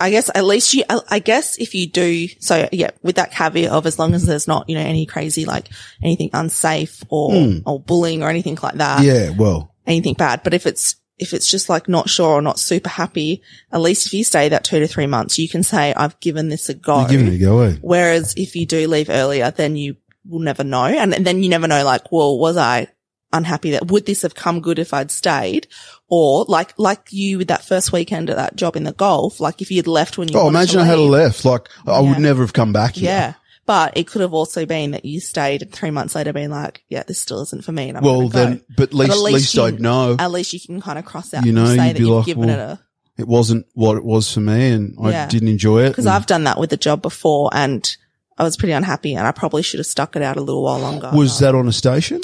I 0.00 0.10
guess 0.10 0.28
at 0.34 0.44
least 0.44 0.74
you, 0.74 0.82
I 0.90 1.00
I 1.08 1.18
guess 1.20 1.56
if 1.58 1.72
you 1.76 1.86
do, 1.86 2.26
so 2.40 2.68
yeah, 2.72 2.90
with 3.04 3.14
that 3.16 3.30
caveat 3.30 3.70
of 3.70 3.86
as 3.86 4.00
long 4.00 4.14
as 4.14 4.26
there's 4.26 4.48
not, 4.48 4.68
you 4.68 4.74
know, 4.74 4.82
any 4.82 5.06
crazy, 5.06 5.44
like 5.44 5.68
anything 6.02 6.30
unsafe 6.32 7.04
or, 7.08 7.30
Hmm. 7.32 7.58
or 7.64 7.78
bullying 7.78 8.24
or 8.24 8.28
anything 8.28 8.58
like 8.60 8.74
that. 8.76 9.04
yeah, 9.04 9.30
well, 9.30 9.72
anything 9.86 10.14
bad. 10.14 10.42
But 10.42 10.54
if 10.54 10.66
it's, 10.66 10.96
if 11.22 11.32
it's 11.32 11.50
just 11.50 11.68
like 11.70 11.88
not 11.88 12.10
sure 12.10 12.34
or 12.34 12.42
not 12.42 12.58
super 12.58 12.90
happy, 12.90 13.40
at 13.72 13.80
least 13.80 14.06
if 14.06 14.12
you 14.12 14.24
stay 14.24 14.50
that 14.50 14.64
two 14.64 14.80
to 14.80 14.86
three 14.86 15.06
months, 15.06 15.38
you 15.38 15.48
can 15.48 15.62
say, 15.62 15.94
I've 15.94 16.18
given 16.20 16.48
this 16.50 16.68
a 16.68 16.74
go. 16.74 17.00
you're 17.00 17.08
giving 17.08 17.28
it 17.28 17.36
a 17.36 17.38
go. 17.38 17.60
Eh? 17.60 17.76
Whereas 17.80 18.34
if 18.36 18.54
you 18.56 18.66
do 18.66 18.86
leave 18.88 19.08
earlier, 19.08 19.50
then 19.50 19.76
you 19.76 19.96
will 20.28 20.40
never 20.40 20.64
know. 20.64 20.84
And 20.84 21.12
then 21.14 21.42
you 21.42 21.48
never 21.48 21.66
know, 21.66 21.84
like, 21.84 22.12
well, 22.12 22.38
was 22.38 22.56
I 22.56 22.88
unhappy 23.32 23.70
that 23.70 23.86
would 23.90 24.04
this 24.04 24.20
have 24.22 24.34
come 24.34 24.60
good 24.60 24.78
if 24.78 24.92
I'd 24.92 25.10
stayed? 25.10 25.66
Or 26.08 26.44
like, 26.46 26.74
like 26.78 27.06
you 27.10 27.38
with 27.38 27.48
that 27.48 27.64
first 27.64 27.90
weekend 27.92 28.28
at 28.28 28.36
that 28.36 28.54
job 28.56 28.76
in 28.76 28.84
the 28.84 28.92
Gulf, 28.92 29.40
like 29.40 29.62
if 29.62 29.70
you'd 29.70 29.86
left 29.86 30.18
when 30.18 30.28
you 30.28 30.36
Oh, 30.38 30.44
wanted 30.44 30.58
imagine 30.58 30.76
to 30.78 30.82
I 30.82 30.86
had 30.86 30.98
leave. 30.98 31.10
left. 31.10 31.44
Like, 31.46 31.68
I 31.86 32.00
would 32.00 32.18
never 32.18 32.42
have 32.42 32.52
come 32.52 32.72
back 32.74 32.96
here. 32.96 33.08
Yeah. 33.10 33.34
But 33.64 33.96
it 33.96 34.08
could 34.08 34.22
have 34.22 34.34
also 34.34 34.66
been 34.66 34.90
that 34.90 35.04
you 35.04 35.20
stayed 35.20 35.62
and 35.62 35.70
three 35.72 35.92
months 35.92 36.16
later 36.16 36.32
being 36.32 36.50
like, 36.50 36.82
yeah, 36.88 37.04
this 37.06 37.20
still 37.20 37.42
isn't 37.42 37.64
for 37.64 37.70
me. 37.70 37.88
And 37.90 37.98
I'm 37.98 38.02
Well, 38.04 38.22
go. 38.22 38.28
then, 38.28 38.62
but 38.76 38.88
at 38.88 38.94
least, 38.94 39.12
at 39.12 39.16
at 39.18 39.22
least 39.22 39.34
least, 39.34 39.54
you- 39.54 39.62
I'd 39.62 39.80
know 39.80 40.16
at 40.18 40.30
least 40.32 40.52
you 40.52 40.58
can 40.60 40.80
kind 40.80 40.98
of 40.98 41.04
cross 41.04 41.32
out 41.32 41.46
You 41.46 41.52
know, 41.52 41.66
and 41.66 41.78
say 41.78 41.86
you'd 41.88 41.94
that 41.94 41.98
be 41.98 42.00
you've 42.04 42.16
like, 42.16 42.26
given 42.26 42.46
well, 42.48 42.58
it 42.58 42.62
a, 42.72 42.80
it 43.18 43.28
wasn't 43.28 43.66
what 43.74 43.96
it 43.96 44.04
was 44.04 44.32
for 44.32 44.40
me 44.40 44.70
and 44.70 44.96
I 45.00 45.26
didn't 45.26 45.48
enjoy 45.48 45.84
it. 45.84 45.90
because 45.90 46.06
I've 46.08 46.26
done 46.26 46.44
that 46.44 46.58
with 46.58 46.70
the 46.70 46.76
job 46.76 47.02
before 47.02 47.50
and 47.52 47.88
I 48.36 48.42
was 48.42 48.56
pretty 48.56 48.72
unhappy 48.72 49.14
and 49.14 49.26
I 49.26 49.30
probably 49.32 49.62
should 49.62 49.78
have 49.78 49.86
stuck 49.86 50.16
it 50.16 50.22
out 50.22 50.36
a 50.36 50.40
little 50.40 50.64
while 50.64 50.80
longer. 50.80 51.10
was 51.14 51.38
that 51.38 51.54
on 51.54 51.68
a 51.68 51.72
station 51.72 52.20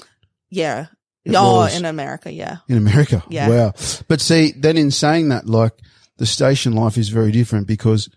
Yeah. 0.50 0.86
It 1.24 1.34
oh, 1.36 1.56
was. 1.58 1.76
in 1.78 1.84
America. 1.84 2.32
Yeah. 2.32 2.56
in 2.68 2.78
America? 2.78 3.22
Yeah. 3.28 3.48
Wow. 3.48 3.74
But 4.08 4.20
see, 4.22 4.52
then 4.56 4.76
in 4.78 4.90
saying 4.90 5.28
that, 5.28 5.46
like 5.46 5.74
the 6.16 6.24
station 6.26 6.72
life 6.72 6.96
is 6.96 7.10
very 7.10 7.30
different 7.32 7.66
because, 7.68 8.08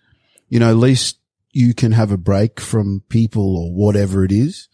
you 0.47 0.59
know, 0.59 0.69
at 0.71 0.77
least 0.77 1.17
you 1.53 1.73
can 1.73 1.91
have 1.91 2.11
a 2.11 2.17
break 2.17 2.59
from 2.59 3.03
people 3.09 3.57
or 3.57 3.73
whatever 3.73 4.23
it 4.23 4.31
is. 4.31 4.67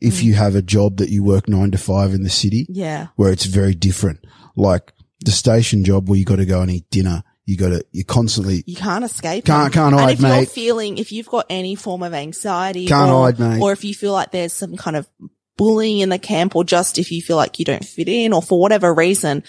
If 0.00 0.16
Mm. 0.20 0.22
you 0.24 0.34
have 0.34 0.54
a 0.54 0.62
job 0.62 0.98
that 0.98 1.08
you 1.08 1.22
work 1.22 1.48
nine 1.48 1.70
to 1.70 1.78
five 1.78 2.12
in 2.12 2.22
the 2.22 2.30
city, 2.30 2.66
Yeah. 2.68 3.06
where 3.16 3.32
it's 3.32 3.46
very 3.46 3.74
different. 3.74 4.20
Like 4.56 4.92
the 5.24 5.30
station 5.30 5.84
job 5.84 6.08
where 6.08 6.18
you 6.18 6.24
got 6.24 6.36
to 6.36 6.44
go 6.46 6.60
and 6.60 6.70
eat 6.70 6.90
dinner. 6.90 7.22
You 7.46 7.56
got 7.56 7.68
to, 7.68 7.84
you're 7.92 8.04
constantly, 8.04 8.64
You 8.66 8.74
can't 8.76 9.04
escape. 9.04 9.44
Can't- 9.44 9.72
them. 9.72 9.72
can't 9.72 9.94
and 9.94 10.00
hide, 10.02 10.14
if 10.14 10.20
you're 10.20 10.28
mate. 10.28 10.50
feeling, 10.50 10.98
if 10.98 11.12
you've 11.12 11.28
got 11.28 11.46
any 11.48 11.76
form 11.76 12.02
of 12.02 12.12
anxiety, 12.12 12.86
Can't 12.86 13.10
or, 13.10 13.24
hide, 13.24 13.38
mate. 13.38 13.60
or 13.62 13.72
if 13.72 13.84
you 13.84 13.94
feel 13.94 14.12
like 14.12 14.32
there's 14.32 14.52
some 14.52 14.76
kind 14.76 14.96
of 14.96 15.08
bullying 15.56 16.00
in 16.00 16.08
the 16.08 16.18
camp, 16.18 16.56
or 16.56 16.64
just 16.64 16.98
if 16.98 17.10
you 17.12 17.22
feel 17.22 17.36
like 17.36 17.58
you 17.60 17.64
don't 17.64 17.84
fit 17.84 18.08
in, 18.08 18.32
or 18.32 18.42
for 18.42 18.60
whatever 18.60 18.92
reason, 18.92 19.44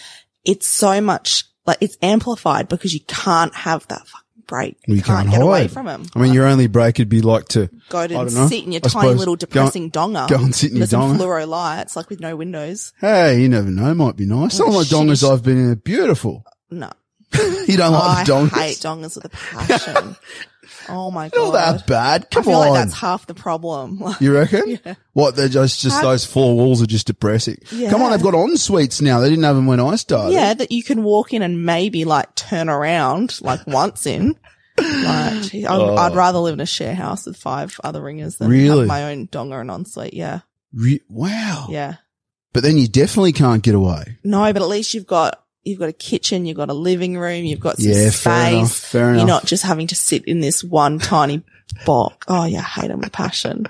it's 0.46 0.68
so 0.68 1.02
much 1.02 1.44
like 1.66 1.80
it's 1.82 1.98
amplified 2.02 2.68
because 2.70 2.94
you 2.94 3.02
can't 3.08 3.54
have 3.56 3.86
that 3.90 4.08
fucking 4.08 4.27
break. 4.48 4.78
you 4.88 5.02
can't, 5.02 5.30
get 5.30 5.36
hide. 5.38 5.44
away 5.44 5.68
from 5.68 5.88
him. 5.88 6.06
I 6.16 6.20
mean, 6.20 6.34
your 6.34 6.46
only 6.48 6.68
break 6.68 6.98
would 6.98 7.10
be 7.10 7.22
like 7.22 7.48
to 7.50 7.70
go 7.90 8.08
to 8.08 8.16
I 8.16 8.24
know. 8.24 8.48
sit 8.48 8.64
in 8.64 8.72
your 8.72 8.82
I 8.86 8.90
tiny 8.90 9.14
little 9.14 9.36
go- 9.36 9.40
depressing 9.46 9.90
donga. 9.90 10.26
go 10.30 10.38
and 10.38 10.56
sit 10.56 10.72
in 10.72 10.80
There's 10.80 10.92
your 10.92 11.02
some 11.02 11.18
fluoro 11.20 11.48
lights, 11.48 11.96
like 11.96 12.10
with 12.10 12.20
no 12.20 12.36
windows. 12.36 12.94
Hey, 13.00 13.40
you 13.42 13.50
never 13.50 13.70
know. 13.70 13.94
Might 13.94 14.16
be 14.16 14.26
nice. 14.26 14.56
Some 14.56 14.70
of 14.70 14.74
my 14.74 14.82
dongas. 14.82 15.30
I've 15.30 15.44
been 15.44 15.58
in 15.58 15.70
are 15.72 15.76
beautiful. 15.76 16.44
No, 16.72 16.90
You 17.34 17.78
don't 17.78 17.94
I 17.94 17.98
like 18.16 18.26
the 18.26 18.32
dongas? 18.34 18.58
hate 18.60 18.78
dongas 18.78 19.16
with 19.16 19.26
a 19.26 19.30
passion. 19.30 20.16
Oh 20.90 21.12
my 21.12 21.26
Not 21.26 21.34
god. 21.34 21.54
that 21.54 21.88
bad. 21.88 22.28
I 22.32 22.36
Come 22.36 22.44
feel 22.44 22.54
on. 22.56 22.70
like 22.70 22.80
that's 22.86 23.00
half 23.00 23.26
the 23.28 23.34
problem. 23.34 24.04
you 24.20 24.34
reckon? 24.34 24.80
Yeah. 24.86 24.96
What? 25.14 25.36
They're 25.36 25.50
just, 25.50 25.82
just 25.82 25.96
How- 25.98 26.04
those 26.10 26.26
four 26.26 26.56
walls 26.56 26.82
are 26.82 26.86
just 26.88 27.08
depressing. 27.08 27.58
Yeah. 27.72 27.90
Come 27.90 28.02
on, 28.02 28.12
they've 28.12 28.22
got 28.22 28.36
en 28.36 28.56
suites 28.58 29.02
now. 29.02 29.20
They 29.20 29.30
didn't 29.30 29.44
have 29.44 29.56
them 29.56 29.68
when 29.68 29.80
I 29.80 29.96
started. 29.96 30.34
yeah, 30.34 30.54
that 30.54 30.72
you 30.72 30.84
can 30.84 31.04
walk 31.04 31.34
in 31.34 31.42
and 31.42 31.66
maybe 31.66 32.06
like 32.06 32.34
turn 32.36 32.70
around 32.70 33.40
like 33.42 33.66
once 33.68 34.06
in. 34.06 34.36
Like, 34.80 35.42
gee, 35.44 35.66
I'd, 35.66 35.76
Oh. 35.80 35.96
I'd 35.96 36.16
rather 36.16 36.38
live 36.38 36.54
in 36.54 36.60
a 36.60 36.66
share 36.68 36.94
house 36.94 37.26
with 37.26 37.36
five 37.36 37.80
other 37.84 38.02
ringers 38.02 38.38
than 38.38 38.50
Really? 38.50 38.80
have 38.82 38.88
my 38.88 39.06
own 39.12 39.28
donga 39.32 39.60
and 39.60 39.72
ensuite. 39.72 40.14
Yeah. 40.14 40.42
Re- 40.72 41.02
wow. 41.10 41.68
Yeah. 41.70 41.96
But 42.54 42.62
then 42.64 42.78
you 42.78 42.88
definitely 42.88 43.34
can't 43.34 43.64
get 43.64 43.74
away. 43.76 44.18
No, 44.24 44.42
but 44.54 44.62
at 44.62 44.68
least 44.68 44.94
you've 44.94 45.08
got, 45.08 45.42
you've 45.68 45.80
got 45.80 45.90
a 45.90 45.94
kitchen, 45.94 46.46
you've 46.46 46.58
got 46.58 46.70
a 46.70 46.74
living 46.74 47.18
room, 47.18 47.46
you've 47.46 47.60
got 47.60 47.78
some 47.78 47.92
Yeah, 47.92 48.10
space. 48.10 48.22
fair 48.24 48.48
enough. 48.54 48.72
Fair 48.76 49.10
enough. 49.10 49.18
You're 49.20 49.28
not 49.28 49.46
just 49.46 49.64
having 49.64 49.88
to 49.88 49.96
sit 49.96 50.26
in 50.26 50.40
this 50.40 50.64
one 50.64 50.98
tiny 51.00 51.44
box. 51.86 52.26
Oh 52.30 52.46
yeah, 52.46 52.60
I 52.60 52.64
hate 52.82 52.88
them 52.88 53.00
with 53.02 53.12
passion. 53.12 53.68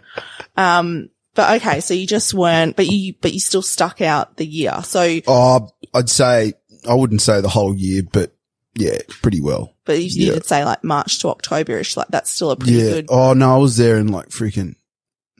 Um, 0.55 1.09
but 1.35 1.61
okay, 1.61 1.81
so 1.81 1.93
you 1.93 2.07
just 2.07 2.33
weren't, 2.33 2.75
but 2.75 2.87
you, 2.87 3.13
but 3.21 3.33
you 3.33 3.39
still 3.39 3.61
stuck 3.61 4.01
out 4.01 4.37
the 4.37 4.45
year. 4.45 4.73
So, 4.83 5.19
Oh, 5.27 5.69
I'd 5.93 6.09
say, 6.09 6.53
I 6.87 6.93
wouldn't 6.95 7.21
say 7.21 7.41
the 7.41 7.49
whole 7.49 7.75
year, 7.75 8.01
but 8.11 8.33
yeah, 8.75 8.97
pretty 9.21 9.41
well. 9.41 9.75
but 9.85 9.97
you, 9.99 10.05
you 10.05 10.27
Yeah. 10.27 10.33
did 10.35 10.45
say 10.45 10.63
like 10.65 10.83
March 10.83 11.19
to 11.19 11.27
October-ish, 11.29 11.95
like 11.97 12.07
that's 12.09 12.31
still 12.31 12.51
a 12.51 12.55
pretty 12.55 12.73
yeah. 12.73 12.89
good 12.89 13.05
Oh, 13.09 13.33
no, 13.33 13.53
I 13.53 13.57
was 13.57 13.77
there 13.77 13.97
in 13.97 14.07
like 14.07 14.29
freaking, 14.29 14.75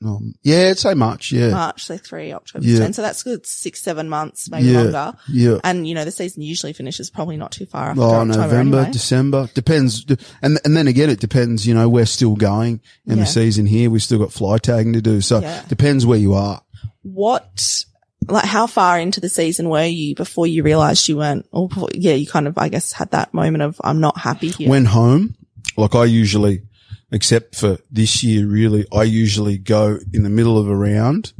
um, 0.06 0.36
yeah, 0.44 0.70
I'd 0.72 0.78
say 0.78 0.94
March. 0.94 1.32
Yeah. 1.32 1.50
March, 1.50 1.86
so 1.86 1.98
three, 1.98 2.32
October, 2.32 2.66
Yeah. 2.66 2.80
10. 2.80 2.94
So 2.94 3.02
that's 3.02 3.24
good. 3.24 3.46
Six, 3.46 3.82
seven 3.82 4.10
months, 4.10 4.50
maybe 4.50 4.68
Yeah. 4.68 4.82
longer. 4.84 5.14
Yeah. 5.28 5.58
And 5.64 5.88
you 5.88 5.96
know, 5.96 6.06
the 6.06 6.12
season 6.12 6.44
usually 6.44 6.74
finishes 6.74 7.10
probably 7.10 7.38
not 7.38 7.52
too 7.52 7.66
far 7.66 7.90
after 7.90 8.02
Oh, 8.02 8.12
October 8.22 8.38
November, 8.42 8.78
anyway. 8.80 8.92
December 8.92 9.50
depends, 9.54 10.06
and 10.42 10.60
and 10.64 10.78
then 10.78 10.88
again, 10.88 11.10
it 11.10 11.20
depends. 11.20 11.66
You 11.66 11.74
know, 11.74 11.90
we're 11.90 12.06
still 12.06 12.36
going 12.36 12.80
in 13.08 13.18
Yeah. 13.18 13.24
the 13.24 13.30
season 13.30 13.66
here. 13.66 13.90
We've 13.90 14.04
still 14.04 14.20
got 14.20 14.32
fly 14.32 14.58
tagging 14.60 14.94
to 14.94 15.02
do, 15.02 15.20
so 15.22 15.40
Yeah. 15.40 15.62
depends 15.68 16.06
where 16.06 16.20
you 16.20 16.34
are. 16.36 16.62
what 17.04 17.86
like 18.28 18.44
how 18.46 18.68
far 18.68 19.00
into 19.00 19.22
the 19.22 19.30
season 19.30 19.70
were 19.70 19.86
you 19.86 20.14
before 20.16 20.46
you 20.46 20.62
realized 20.64 21.08
you 21.08 21.16
weren't 21.16 21.46
or 21.54 21.70
before, 21.70 21.88
yeah 21.94 22.12
you 22.14 22.28
kind 22.28 22.48
of 22.48 22.58
i 22.58 22.68
guess 22.68 22.92
had 22.92 23.10
that 23.12 23.34
moment 23.34 23.62
of 23.62 23.80
i'm 23.86 24.02
not 24.02 24.18
happy 24.18 24.50
here 24.50 24.70
When 24.70 24.84
home, 24.84 25.36
like 25.78 25.96
I 25.96 26.04
usually, 26.06 26.64
except 27.12 27.56
for 27.56 27.78
this 27.92 28.24
year, 28.24 28.46
really, 28.48 28.86
I 28.94 29.04
usually 29.04 29.58
go 29.58 29.98
in 30.14 30.24
the 30.24 30.30
middle 30.30 30.58
of 30.58 30.68
a 30.68 30.76
round. 30.76 31.34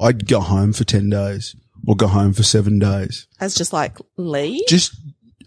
I'd 0.00 0.26
go 0.26 0.40
home 0.40 0.72
for 0.72 0.84
ten 0.84 1.10
days 1.10 1.54
or 1.86 1.96
go 1.96 2.06
home 2.06 2.32
for 2.32 2.42
seven 2.42 2.78
days. 2.78 3.26
as 3.40 3.54
just 3.54 3.72
like 3.72 3.96
leave 4.16 4.62
Just. 4.68 4.94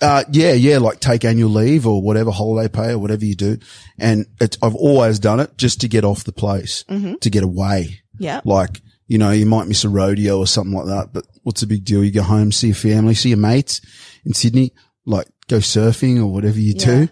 Uh, 0.01 0.23
yeah, 0.31 0.51
yeah, 0.51 0.79
like 0.79 0.99
take 0.99 1.23
annual 1.23 1.49
leave 1.51 1.87
or 1.87 2.01
whatever 2.01 2.29
holiday 2.31 2.67
pay 2.67 2.91
or 2.91 2.97
whatever 2.97 3.23
you 3.23 3.35
do. 3.35 3.57
And 3.97 4.25
it's, 4.41 4.57
I've 4.61 4.75
always 4.75 5.17
done 5.19 5.39
it 5.39 5.55
just 5.57 5.79
to 5.81 5.87
get 5.87 6.03
off 6.03 6.23
the 6.25 6.33
place, 6.33 6.83
Mhm. 6.89 7.21
to 7.21 7.29
get 7.29 7.43
away. 7.43 8.01
yeah 8.17 8.41
Like, 8.43 8.81
you 9.07 9.17
know, 9.17 9.29
you 9.31 9.45
might 9.45 9.67
miss 9.67 9.85
a 9.85 9.89
rodeo 9.89 10.39
or 10.39 10.47
something 10.47 10.73
like 10.73 10.87
that, 10.87 11.13
but 11.13 11.25
what's 11.43 11.61
the 11.61 11.67
big 11.67 11.85
deal? 11.85 12.03
You 12.03 12.11
go 12.11 12.23
home, 12.23 12.51
see 12.51 12.67
your 12.67 12.75
family, 12.75 13.13
see 13.13 13.29
your 13.29 13.37
mates 13.37 13.79
in 14.25 14.33
Sydney, 14.33 14.73
like 15.05 15.27
go 15.47 15.57
surfing 15.59 16.17
or 16.19 16.25
whatever 16.25 16.59
you 16.59 16.73
Yeah. 16.77 16.85
do. 16.85 17.09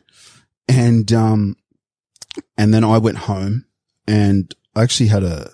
And, 0.67 1.13
um, 1.13 1.55
and 2.58 2.73
then 2.73 2.84
I 2.84 2.97
went 2.97 3.17
home 3.17 3.65
and 4.08 4.54
I 4.75 4.84
actually 4.84 5.08
had 5.08 5.23
a, 5.23 5.51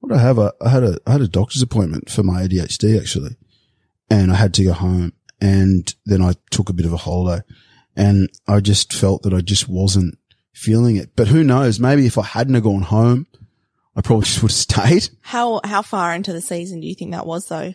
what 0.00 0.10
did 0.10 0.18
I 0.18 0.22
have? 0.22 0.38
A, 0.38 0.52
I 0.60 0.68
had 0.68 0.82
a, 0.84 0.98
I 1.06 1.12
had 1.12 1.20
a 1.20 1.28
doctor's 1.28 1.62
appointment 1.62 2.10
for 2.10 2.22
my 2.22 2.42
ADHD 2.42 2.98
actually. 3.00 3.36
And 4.10 4.30
I 4.30 4.34
had 4.34 4.52
to 4.54 4.64
go 4.64 4.72
home 4.72 5.12
and 5.40 5.94
then 6.04 6.20
I 6.22 6.34
took 6.50 6.68
a 6.68 6.72
bit 6.74 6.86
of 6.86 6.92
a 6.92 6.98
holiday 6.98 7.42
and 7.96 8.28
I 8.46 8.60
just 8.60 8.92
felt 8.92 9.22
that 9.22 9.32
I 9.32 9.40
just 9.40 9.68
wasn't 9.68 10.18
feeling 10.52 10.96
it. 10.96 11.16
But 11.16 11.28
who 11.28 11.42
knows? 11.42 11.80
Maybe 11.80 12.06
if 12.06 12.18
I 12.18 12.24
hadn't 12.24 12.54
have 12.54 12.62
gone 12.64 12.82
home, 12.82 13.26
I 13.96 14.00
probably 14.02 14.24
just 14.26 14.42
would 14.42 14.50
have 14.50 14.56
stayed. 14.56 15.08
how 15.22 15.60
how 15.64 15.82
far 15.82 16.14
into 16.14 16.32
the 16.32 16.40
season 16.40 16.80
do 16.80 16.86
you 16.86 16.94
think 16.94 17.12
that 17.12 17.26
was 17.26 17.46
though 17.48 17.72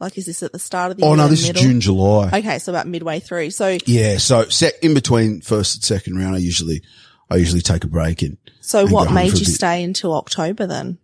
like 0.00 0.18
is 0.18 0.26
this 0.26 0.42
at 0.42 0.50
the 0.52 0.58
start 0.58 0.90
of 0.90 0.96
the 0.96 1.04
Oh 1.04 1.14
no, 1.14 1.28
this 1.28 1.46
middle? 1.46 1.62
is 1.62 1.68
June, 1.68 1.80
July. 1.80 2.30
okay 2.32 2.58
so 2.58 2.72
about 2.72 2.88
midway 2.88 3.20
through 3.20 3.50
so 3.50 3.78
yeah. 3.86 4.18
So 4.18 4.48
sec- 4.48 4.82
in 4.82 4.94
between 4.94 5.42
first 5.42 5.76
and 5.76 5.84
second 5.84 6.16
round, 6.18 6.34
I 6.34 6.38
usually, 6.38 6.82
I 7.32 7.36
usually 7.36 7.62
take 7.62 7.84
a 7.84 7.88
break 7.88 8.22
and 8.22 8.36
so 8.60 8.80
And 8.80 8.90
what 8.90 9.12
made 9.12 9.38
you 9.38 9.44
stay 9.44 9.82
until 9.82 10.14
october 10.14 10.66
then 10.66 10.98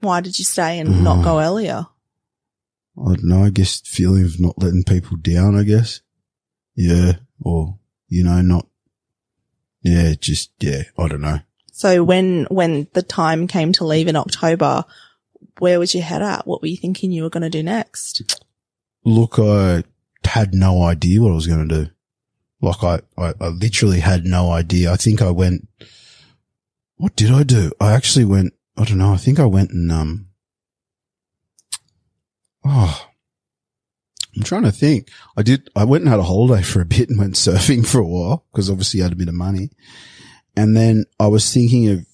why 0.00 0.20
did 0.20 0.38
you 0.38 0.44
stay 0.44 0.78
and 0.78 1.02
not 1.02 1.18
Oh. 1.18 1.22
go 1.22 1.40
earlier 1.40 1.86
I 3.00 3.14
don't 3.14 3.24
know, 3.28 3.44
I 3.44 3.50
guess 3.50 3.80
feeling 3.80 4.24
of 4.24 4.40
not 4.40 4.60
letting 4.60 4.82
people 4.82 5.16
down, 5.18 5.56
I 5.56 5.62
guess. 5.62 6.00
Yeah. 6.74 7.12
Or, 7.40 7.78
you 8.08 8.24
know, 8.24 8.40
not, 8.40 8.66
yeah, 9.82 10.14
just, 10.18 10.50
yeah, 10.58 10.82
I 10.98 11.06
don't 11.06 11.20
know. 11.20 11.38
So 11.70 12.02
when 12.02 12.46
when 12.50 12.88
the 12.94 13.02
time 13.02 13.46
came 13.46 13.72
to 13.74 13.84
leave 13.84 14.08
in 14.08 14.16
October, 14.16 14.84
where 15.60 15.78
was 15.78 15.94
your 15.94 16.02
head 16.02 16.22
at? 16.22 16.44
What 16.44 16.60
were 16.60 16.66
you 16.66 16.76
thinking 16.76 17.12
you 17.12 17.22
were 17.22 17.30
going 17.30 17.44
to 17.44 17.50
do 17.50 17.62
next? 17.62 18.42
Look, 19.04 19.38
I 19.38 19.84
had 20.24 20.54
no 20.54 20.82
idea 20.82 21.22
what 21.22 21.30
I 21.30 21.36
was 21.36 21.46
going 21.46 21.68
to 21.68 21.84
do. 21.84 21.90
Like 22.60 22.82
I, 22.82 23.00
I, 23.16 23.34
I 23.40 23.48
literally 23.48 24.00
had 24.00 24.24
no 24.24 24.50
idea. 24.50 24.92
I 24.92 24.96
think 24.96 25.22
I 25.22 25.30
went, 25.30 25.68
what 26.96 27.14
did 27.14 27.30
I 27.30 27.44
do? 27.44 27.72
I 27.80 27.92
actually 27.92 28.24
went, 28.24 28.54
I 28.76 28.84
don't 28.84 28.98
know. 28.98 29.12
I 29.12 29.16
think 29.16 29.38
I 29.38 29.46
went 29.46 29.70
and, 29.70 29.90
um, 29.92 30.28
oh, 32.64 33.06
I'm 34.36 34.42
trying 34.42 34.64
to 34.64 34.72
think. 34.72 35.08
I 35.36 35.42
did, 35.42 35.68
I 35.76 35.84
went 35.84 36.02
and 36.02 36.10
had 36.10 36.20
a 36.20 36.24
holiday 36.24 36.62
for 36.62 36.80
a 36.80 36.84
bit 36.86 37.08
and 37.08 37.18
went 37.18 37.34
surfing 37.34 37.86
for 37.86 38.00
a 38.00 38.06
while 38.06 38.44
because 38.52 38.70
obviously 38.70 39.00
I 39.00 39.04
had 39.04 39.12
a 39.12 39.16
bit 39.16 39.28
of 39.28 39.34
money. 39.34 39.70
And 40.56 40.76
then 40.76 41.04
I 41.20 41.28
was 41.28 41.52
thinking 41.52 41.88
of 41.88 42.04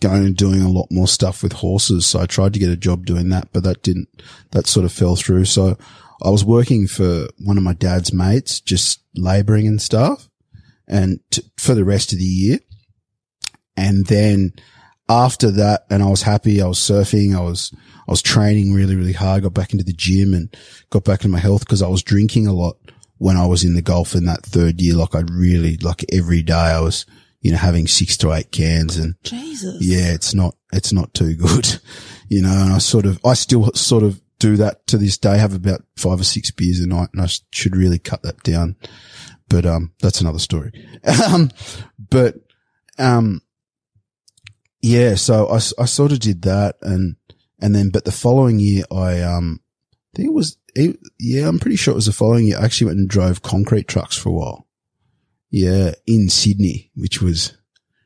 going 0.00 0.24
and 0.24 0.36
doing 0.36 0.60
a 0.60 0.68
lot 0.68 0.88
more 0.90 1.08
stuff 1.08 1.42
with 1.42 1.54
horses. 1.54 2.06
So 2.06 2.20
I 2.20 2.26
tried 2.26 2.52
to 2.52 2.58
get 2.58 2.70
a 2.70 2.76
job 2.76 3.06
doing 3.06 3.30
that, 3.30 3.48
but 3.52 3.64
that 3.64 3.82
didn't, 3.82 4.08
that 4.50 4.66
sort 4.66 4.84
of 4.84 4.92
fell 4.92 5.16
through. 5.16 5.46
So 5.46 5.78
I 6.22 6.30
was 6.30 6.44
working 6.44 6.86
for 6.86 7.28
one 7.38 7.56
of 7.56 7.62
my 7.62 7.74
dad's 7.74 8.12
mates, 8.12 8.60
just 8.60 9.02
laboring 9.14 9.66
and 9.66 9.80
stuff 9.80 10.28
and 10.88 11.20
t- 11.30 11.42
for 11.56 11.74
the 11.74 11.84
rest 11.84 12.12
of 12.12 12.18
the 12.18 12.24
year. 12.24 12.58
And 13.76 14.06
then 14.06 14.52
after 15.08 15.50
that, 15.52 15.86
and 15.90 16.02
I 16.02 16.08
was 16.08 16.22
happy. 16.22 16.60
I 16.60 16.66
was 16.66 16.78
surfing. 16.78 17.36
I 17.36 17.40
was, 17.40 17.72
I 17.76 18.10
was 18.10 18.22
training 18.22 18.72
really, 18.72 18.96
really 18.96 19.12
hard. 19.12 19.42
Got 19.42 19.54
back 19.54 19.72
into 19.72 19.84
the 19.84 19.92
gym 19.92 20.34
and 20.34 20.54
got 20.90 21.04
back 21.04 21.20
into 21.20 21.28
my 21.28 21.38
health 21.38 21.60
because 21.60 21.82
I 21.82 21.88
was 21.88 22.02
drinking 22.02 22.46
a 22.46 22.52
lot 22.52 22.76
when 23.18 23.36
I 23.36 23.46
was 23.46 23.64
in 23.64 23.74
the 23.74 23.82
Gulf 23.82 24.14
in 24.14 24.24
that 24.24 24.44
third 24.44 24.80
year. 24.80 24.96
Like 24.96 25.14
I 25.14 25.22
really, 25.30 25.76
like 25.76 26.04
every 26.12 26.42
day 26.42 26.54
I 26.54 26.80
was, 26.80 27.06
you 27.40 27.52
know, 27.52 27.58
having 27.58 27.86
six 27.86 28.16
to 28.18 28.32
eight 28.32 28.50
cans 28.50 28.96
and 28.96 29.14
Jesus. 29.22 29.78
yeah, 29.80 30.12
it's 30.12 30.34
not, 30.34 30.56
it's 30.72 30.92
not 30.92 31.14
too 31.14 31.34
good, 31.36 31.80
you 32.28 32.42
know, 32.42 32.50
and 32.50 32.72
I 32.72 32.78
sort 32.78 33.06
of, 33.06 33.20
I 33.24 33.34
still 33.34 33.72
sort 33.74 34.02
of 34.02 34.20
do 34.38 34.56
that 34.56 34.86
to 34.86 34.98
this 34.98 35.18
day, 35.18 35.38
have 35.38 35.54
about 35.54 35.82
five 35.96 36.20
or 36.20 36.24
six 36.24 36.50
beers 36.50 36.80
a 36.80 36.86
night 36.86 37.08
and 37.12 37.22
I 37.22 37.28
should 37.52 37.76
really 37.76 37.98
cut 37.98 38.22
that 38.22 38.42
down. 38.42 38.76
But, 39.48 39.66
um, 39.66 39.92
that's 40.00 40.20
another 40.20 40.38
story. 40.38 40.72
um, 41.32 41.50
but, 42.10 42.36
um, 42.98 43.42
yeah, 44.82 45.14
so 45.14 45.48
I, 45.48 45.56
I 45.56 45.86
sort 45.86 46.12
of 46.12 46.20
did 46.20 46.42
that 46.42 46.76
and, 46.82 47.16
and 47.60 47.74
then, 47.74 47.90
but 47.90 48.04
the 48.04 48.12
following 48.12 48.60
year 48.60 48.84
I, 48.92 49.20
um, 49.22 49.60
I 50.14 50.16
think 50.16 50.28
it 50.28 50.34
was, 50.34 50.56
it, 50.74 50.98
yeah, 51.18 51.48
I'm 51.48 51.58
pretty 51.58 51.76
sure 51.76 51.92
it 51.92 51.96
was 51.96 52.06
the 52.06 52.12
following 52.12 52.46
year. 52.46 52.58
I 52.58 52.64
actually 52.64 52.88
went 52.88 52.98
and 53.00 53.08
drove 53.08 53.42
concrete 53.42 53.88
trucks 53.88 54.16
for 54.16 54.28
a 54.28 54.32
while. 54.32 54.66
Yeah, 55.50 55.94
in 56.06 56.28
Sydney, 56.28 56.90
which 56.94 57.20
was, 57.22 57.54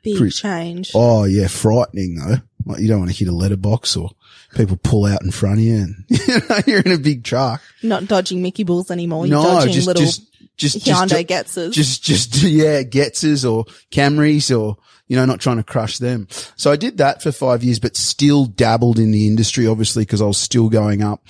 Big 0.03 0.16
Pretty- 0.16 0.33
change. 0.33 0.90
Oh 0.95 1.25
yeah, 1.25 1.47
frightening 1.47 2.16
though. 2.16 2.38
Like 2.66 2.81
you 2.81 2.88
don't 2.88 3.01
want 3.01 3.11
to 3.11 3.16
hit 3.16 3.29
a 3.29 3.33
letterbox 3.33 3.96
or 3.96 4.11
people 4.55 4.77
pull 4.77 5.07
out 5.07 5.22
in 5.22 5.31
front 5.31 5.59
of 5.59 5.64
you 5.64 5.77
and 5.77 6.05
you 6.09 6.40
know, 6.48 6.59
you're 6.66 6.81
in 6.81 6.92
a 6.92 6.98
big 6.98 7.25
truck. 7.25 7.62
Not 7.83 8.07
dodging 8.07 8.42
Mickey 8.42 8.64
Bulls 8.64 8.90
anymore. 8.90 9.27
You're 9.27 9.42
no, 9.42 9.42
dodging 9.42 9.72
just, 9.72 9.87
little 9.87 10.03
just, 10.03 10.33
just, 10.57 10.79
Hyundai 10.87 11.27
just, 11.27 11.57
Getzes. 11.57 11.72
just, 11.72 12.03
just, 12.03 12.42
yeah, 12.42 12.83
Getzes 12.83 13.51
or 13.51 13.64
Camrys 13.90 14.57
or, 14.57 14.77
you 15.09 15.16
know, 15.16 15.25
not 15.25 15.40
trying 15.40 15.57
to 15.57 15.64
crush 15.64 15.98
them. 15.98 16.29
So 16.57 16.70
I 16.70 16.77
did 16.77 16.98
that 16.98 17.22
for 17.22 17.33
five 17.33 17.64
years, 17.64 17.81
but 17.81 17.96
still 17.96 18.46
dabbled 18.46 18.98
in 18.98 19.11
the 19.11 19.27
industry, 19.27 19.66
obviously, 19.66 20.03
because 20.03 20.22
I 20.22 20.27
was 20.27 20.38
still 20.38 20.68
going 20.68 21.03
up 21.03 21.27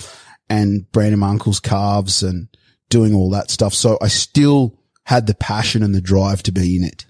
and 0.49 0.91
branding 0.93 1.21
my 1.21 1.31
uncle's 1.31 1.61
calves 1.61 2.23
and 2.23 2.49
doing 2.91 3.15
all 3.15 3.31
that 3.31 3.51
stuff. 3.51 3.75
So 3.75 3.99
I 4.03 4.09
still 4.09 4.79
had 5.05 5.27
the 5.27 5.35
passion 5.35 5.83
and 5.83 5.95
the 5.95 6.01
drive 6.01 6.43
to 6.45 6.53
be 6.53 6.77
in 6.77 6.85
it. 6.85 7.07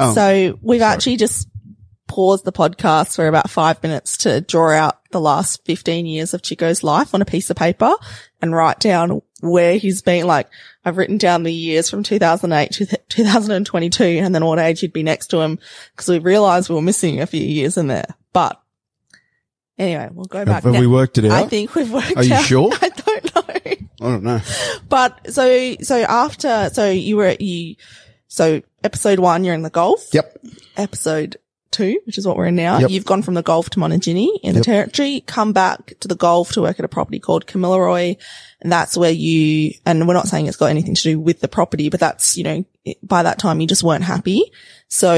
Oh. 0.00 0.14
so 0.14 0.58
we've 0.62 0.82
actually 0.82 1.16
just 1.16 1.48
paused 2.08 2.44
the 2.44 2.52
podcast 2.52 3.14
for 3.14 3.28
about 3.28 3.48
five 3.48 3.80
minutes 3.84 4.16
to 4.18 4.40
draw 4.40 4.72
out 4.72 4.98
the 5.12 5.20
last 5.20 5.64
15 5.64 6.06
years 6.06 6.34
of 6.34 6.42
Chico's 6.42 6.82
life 6.82 7.14
on 7.14 7.22
a 7.22 7.24
piece 7.24 7.50
of 7.50 7.56
paper 7.56 7.92
and 8.42 8.54
write 8.54 8.80
down 8.80 9.22
where 9.40 9.76
he's 9.76 10.02
been. 10.02 10.26
Like 10.26 10.48
I've 10.84 10.96
written 10.96 11.18
down 11.18 11.44
the 11.44 11.52
years 11.52 11.88
from 11.88 12.02
2008 12.02 12.72
to 12.72 12.98
2022 13.08 14.04
and 14.04 14.34
then 14.34 14.44
what 14.44 14.58
age 14.58 14.80
he'd 14.80 14.92
be 14.92 15.04
next 15.04 15.28
to 15.28 15.40
him 15.40 15.58
because 15.92 16.08
we 16.08 16.18
realized 16.18 16.68
we 16.68 16.74
were 16.74 16.82
missing 16.82 17.20
a 17.20 17.26
few 17.26 17.44
years 17.44 17.76
in 17.76 17.86
there. 17.86 18.14
But 18.32 18.60
anyway, 19.78 20.08
we'll 20.12 20.24
go 20.24 20.44
back. 20.44 20.64
Have, 20.64 20.74
have 20.74 20.80
we 20.80 20.88
worked 20.88 21.18
it 21.18 21.26
out? 21.26 21.32
I 21.32 21.46
think 21.46 21.74
we've 21.76 21.92
worked 21.92 22.16
Are 22.16 22.24
you 22.24 22.34
out. 22.34 22.44
sure? 22.44 22.70
I 22.82 22.88
don't 22.88 23.34
know. 23.34 23.42
I 23.66 23.78
don't 24.00 24.22
know. 24.24 24.40
But 24.88 25.32
so, 25.32 25.76
so 25.82 25.96
after, 25.96 26.70
so 26.72 26.90
you 26.90 27.16
were, 27.16 27.36
you, 27.38 27.76
so 28.28 28.62
episode 28.84 29.18
one, 29.18 29.44
you're 29.44 29.54
in 29.54 29.62
the 29.62 29.70
Gulf. 29.70 30.08
Yep. 30.12 30.38
Episode 30.76 31.36
two, 31.70 32.00
which 32.04 32.18
is 32.18 32.26
what 32.26 32.36
we're 32.36 32.46
in 32.46 32.56
now. 32.56 32.78
Yep. 32.78 32.90
You've 32.90 33.04
gone 33.04 33.22
from 33.22 33.34
the 33.34 33.42
Gulf 33.42 33.70
to 33.70 33.78
Montejinni 33.78 34.40
in 34.42 34.54
the 34.54 34.58
Yep. 34.58 34.64
territory, 34.64 35.22
come 35.26 35.52
back 35.52 35.94
to 36.00 36.08
the 36.08 36.16
Gulf 36.16 36.52
to 36.52 36.62
work 36.62 36.78
at 36.78 36.84
a 36.84 36.88
property 36.88 37.20
called 37.20 37.46
Camilleroy. 37.46 38.16
And 38.60 38.72
that's 38.72 38.96
where 38.96 39.12
you, 39.12 39.74
and 39.86 40.08
we're 40.08 40.14
not 40.14 40.26
saying 40.26 40.46
it's 40.46 40.56
got 40.56 40.66
anything 40.70 40.94
to 40.96 41.02
do 41.02 41.20
with 41.20 41.40
the 41.40 41.48
property, 41.48 41.88
but 41.88 42.00
that's, 42.00 42.36
you 42.36 42.44
know, 42.44 42.64
by 43.02 43.22
that 43.22 43.38
time 43.38 43.60
you 43.60 43.68
just 43.68 43.84
weren't 43.84 44.02
happy. 44.04 44.50
So 44.88 45.12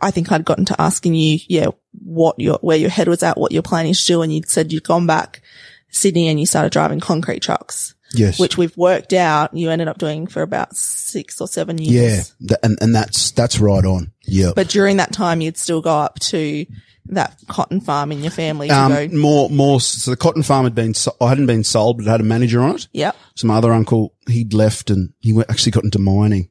I 0.00 0.10
think 0.10 0.30
I'd 0.30 0.44
gotten 0.44 0.66
to 0.66 0.80
asking 0.80 1.14
you, 1.16 1.40
yeah, 1.48 1.68
what 2.04 2.38
your, 2.38 2.58
where 2.60 2.76
your 2.76 2.90
head 2.90 3.08
was 3.08 3.24
at, 3.24 3.38
what 3.38 3.50
you're 3.50 3.62
planning 3.62 3.94
to 3.94 4.04
do. 4.04 4.22
And 4.22 4.32
you'd 4.32 4.48
said 4.48 4.72
you'd 4.72 4.84
gone 4.84 5.06
back 5.06 5.42
Sydney 5.90 6.28
and 6.28 6.38
you 6.38 6.46
started 6.46 6.70
driving 6.70 7.00
concrete 7.00 7.40
trucks 7.40 7.94
Yes. 8.14 8.38
which 8.38 8.56
we've 8.56 8.76
worked 8.76 9.12
out 9.12 9.54
you 9.54 9.70
ended 9.70 9.88
up 9.88 9.98
doing 9.98 10.26
for 10.26 10.42
about 10.42 10.76
six 10.76 11.40
or 11.40 11.48
seven 11.48 11.78
yeah. 11.78 11.90
years. 11.90 12.34
Th- 12.40 12.60
and, 12.62 12.78
and 12.80 12.94
that's, 12.94 13.32
that's 13.32 13.58
right 13.58 13.84
on. 13.84 14.12
Yeah. 14.22 14.52
But 14.54 14.68
during 14.68 14.98
that 14.98 15.12
time, 15.12 15.40
you'd 15.40 15.56
still 15.56 15.82
go 15.82 15.90
up 15.96 16.18
to 16.20 16.66
that 17.06 17.36
cotton 17.48 17.80
farm 17.80 18.12
in 18.12 18.20
your 18.22 18.30
family 18.30 18.70
Um, 18.70 18.92
go, 18.92 19.08
more, 19.08 19.50
more, 19.50 19.80
so 19.80 20.10
the 20.10 20.16
cotton 20.16 20.42
farm 20.42 20.64
had 20.64 20.74
been, 20.74 20.94
so- 20.94 21.16
I 21.20 21.28
hadn't 21.28 21.46
been 21.46 21.64
sold, 21.64 21.98
but 21.98 22.06
it 22.06 22.10
had 22.10 22.20
a 22.20 22.24
manager 22.24 22.60
on 22.62 22.76
it. 22.76 22.88
yep. 22.92 23.16
So 23.34 23.46
my 23.46 23.56
other 23.56 23.72
uncle, 23.72 24.14
he'd 24.28 24.54
left 24.54 24.90
and 24.90 25.12
he 25.20 25.32
went, 25.32 25.50
actually 25.50 25.72
got 25.72 25.84
into 25.84 25.98
mining 25.98 26.50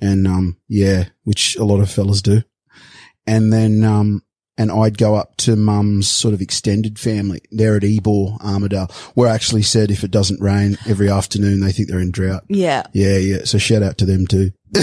and, 0.00 0.26
um, 0.26 0.56
yeah, 0.68 1.06
which 1.24 1.56
a 1.56 1.64
lot 1.64 1.80
of 1.80 1.90
fellas 1.90 2.22
do. 2.22 2.42
And 3.26 3.52
then, 3.52 3.84
um, 3.84 4.22
and 4.58 4.70
I'd 4.72 4.96
go 4.98 5.14
up 5.14 5.36
to 5.38 5.54
mum's 5.56 6.08
sort 6.08 6.32
of 6.34 6.40
extended 6.40 6.98
family 6.98 7.40
there 7.50 7.76
at 7.76 7.84
Ebor, 7.84 8.36
Armidale, 8.40 8.90
where 9.14 9.28
I 9.28 9.34
actually 9.34 9.62
said 9.62 9.90
if 9.90 10.02
it 10.04 10.10
doesn't 10.10 10.40
rain 10.40 10.78
every 10.88 11.10
afternoon, 11.10 11.60
they 11.60 11.72
think 11.72 11.88
they're 11.88 12.00
in 12.00 12.10
drought. 12.10 12.44
Yeah. 12.48 12.84
Yeah, 12.92 13.16
yeah. 13.18 13.44
So 13.44 13.58
shout 13.58 13.82
out 13.82 13.98
to 13.98 14.06
them 14.06 14.26
too. 14.26 14.52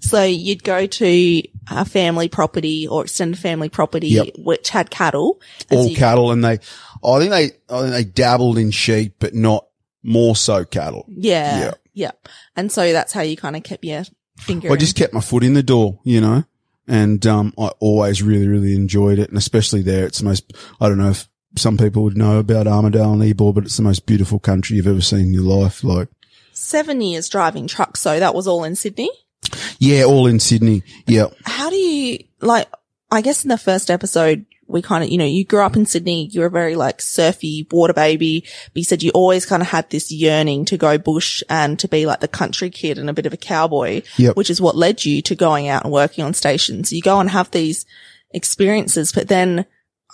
So 0.00 0.24
you'd 0.24 0.64
go 0.64 0.86
to 0.86 1.42
a 1.70 1.84
family 1.84 2.28
property 2.28 2.88
or 2.88 3.02
extended 3.04 3.38
family 3.38 3.68
property, 3.68 4.08
Yep. 4.08 4.28
which 4.38 4.70
had 4.70 4.90
cattle. 4.90 5.40
All 5.70 5.86
you- 5.86 5.96
cattle 5.96 6.32
and 6.32 6.42
they, 6.44 6.58
I 7.04 7.18
think 7.20 7.30
they, 7.30 7.44
I 7.72 7.80
think 7.82 7.92
they 7.92 8.04
dabbled 8.04 8.58
in 8.58 8.72
sheep, 8.72 9.14
but 9.20 9.34
not 9.34 9.66
more 10.02 10.34
so 10.34 10.64
cattle. 10.64 11.06
Yeah. 11.08 11.60
Yeah. 11.60 11.74
Yeah. 11.94 12.10
And 12.56 12.72
so 12.72 12.92
that's 12.92 13.12
how 13.12 13.20
you 13.20 13.36
kind 13.36 13.54
of 13.54 13.62
kept 13.62 13.84
your 13.84 14.02
finger. 14.38 14.72
I 14.72 14.76
just 14.76 14.96
kept 14.96 15.14
my 15.14 15.20
foot 15.20 15.44
in 15.44 15.54
the 15.54 15.62
door, 15.62 16.00
you 16.02 16.20
know, 16.20 16.42
and, 16.88 17.24
um, 17.26 17.52
I 17.58 17.70
always 17.80 18.22
really, 18.22 18.48
really 18.48 18.74
enjoyed 18.74 19.18
it. 19.18 19.28
And 19.28 19.38
especially 19.38 19.82
there, 19.82 20.06
it's 20.06 20.18
the 20.18 20.24
most, 20.24 20.52
I 20.80 20.88
don't 20.88 20.98
know 20.98 21.10
if 21.10 21.28
some 21.56 21.76
people 21.76 22.02
would 22.04 22.16
know 22.16 22.38
about 22.38 22.66
Armidale 22.66 23.12
and 23.12 23.22
Ebor, 23.22 23.52
but 23.52 23.64
it's 23.64 23.76
the 23.76 23.82
most 23.82 24.06
beautiful 24.06 24.38
country 24.38 24.76
you've 24.76 24.86
ever 24.86 25.00
seen 25.00 25.26
in 25.26 25.34
your 25.34 25.42
life. 25.44 25.84
Like, 25.84 26.08
seven 26.52 27.00
years 27.00 27.28
driving 27.28 27.66
trucks. 27.66 28.00
So 28.00 28.18
that 28.18 28.34
was 28.34 28.46
all 28.46 28.64
in 28.64 28.76
Sydney. 28.76 29.10
yeah, 29.78 30.04
all 30.04 30.26
in 30.26 30.40
Sydney. 30.40 30.82
Yeah. 31.06 31.26
how 31.44 31.68
do 31.70 31.76
you 31.76 32.24
like 32.40 32.68
i 33.10 33.20
guess 33.20 33.44
in 33.44 33.48
the 33.48 33.58
first 33.58 33.90
episode 33.90 34.46
we 34.72 34.82
kind 34.82 35.04
of 35.04 35.10
you 35.10 35.18
know 35.18 35.24
you 35.24 35.44
grew 35.44 35.62
up 35.62 35.76
in 35.76 35.86
sydney 35.86 36.26
you 36.32 36.40
were 36.40 36.48
very 36.48 36.74
like 36.74 37.00
surfy 37.00 37.66
water 37.70 37.92
baby 37.92 38.44
but 38.72 38.76
you 38.76 38.84
said 38.84 39.02
you 39.02 39.10
always 39.10 39.46
kind 39.46 39.62
of 39.62 39.68
had 39.68 39.88
this 39.90 40.10
yearning 40.10 40.64
to 40.64 40.76
go 40.76 40.98
bush 40.98 41.42
and 41.48 41.78
to 41.78 41.88
be 41.88 42.06
like 42.06 42.20
the 42.20 42.28
country 42.28 42.70
kid 42.70 42.98
and 42.98 43.08
a 43.10 43.12
bit 43.12 43.26
of 43.26 43.32
a 43.32 43.36
cowboy 43.36 44.02
Yep. 44.16 44.36
which 44.36 44.50
is 44.50 44.60
what 44.60 44.76
led 44.76 45.04
you 45.04 45.22
to 45.22 45.34
going 45.34 45.68
out 45.68 45.84
and 45.84 45.92
working 45.92 46.24
on 46.24 46.34
stations 46.34 46.92
you 46.92 47.02
go 47.02 47.20
and 47.20 47.30
have 47.30 47.50
these 47.50 47.86
experiences 48.32 49.12
but 49.12 49.28
then 49.28 49.64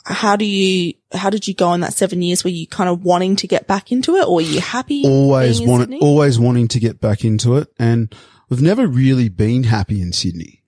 how 0.04 0.36
do 0.36 0.44
you 0.44 0.94
how 1.12 1.28
did 1.30 1.46
you 1.46 1.54
go 1.54 1.72
in 1.72 1.80
that 1.80 1.92
seven 1.92 2.22
years 2.22 2.44
were 2.44 2.50
you 2.50 2.66
kind 2.66 2.88
of 2.88 3.04
wanting 3.04 3.36
to 3.36 3.46
get 3.46 3.66
back 3.66 3.92
into 3.92 4.16
it 4.16 4.26
or 4.26 4.36
were 4.36 4.40
you 4.40 4.60
happy 4.60 5.02
always 5.04 5.60
wanted, 5.60 5.92
always 6.00 6.38
wanting 6.38 6.68
to 6.68 6.80
get 6.80 7.00
back 7.00 7.24
into 7.24 7.56
it. 7.56 7.68
And 7.78 8.14
we've 8.48 8.62
never 8.62 8.86
really 8.86 9.28
been 9.28 9.64
happy 9.64 10.00
in 10.00 10.12
Sydney, 10.12 10.64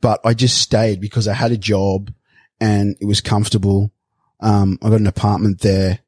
but 0.00 0.20
I 0.24 0.34
just 0.34 0.58
stayed 0.58 1.00
because 1.00 1.28
I 1.28 1.34
had 1.34 1.52
a 1.52 1.58
job 1.58 2.12
and 2.60 2.96
it 3.00 3.04
was 3.04 3.20
comfortable. 3.20 3.90
Um, 4.40 4.78
I 4.82 4.88
got 4.88 5.00
an 5.00 5.06
apartment 5.06 5.60
there. 5.60 6.00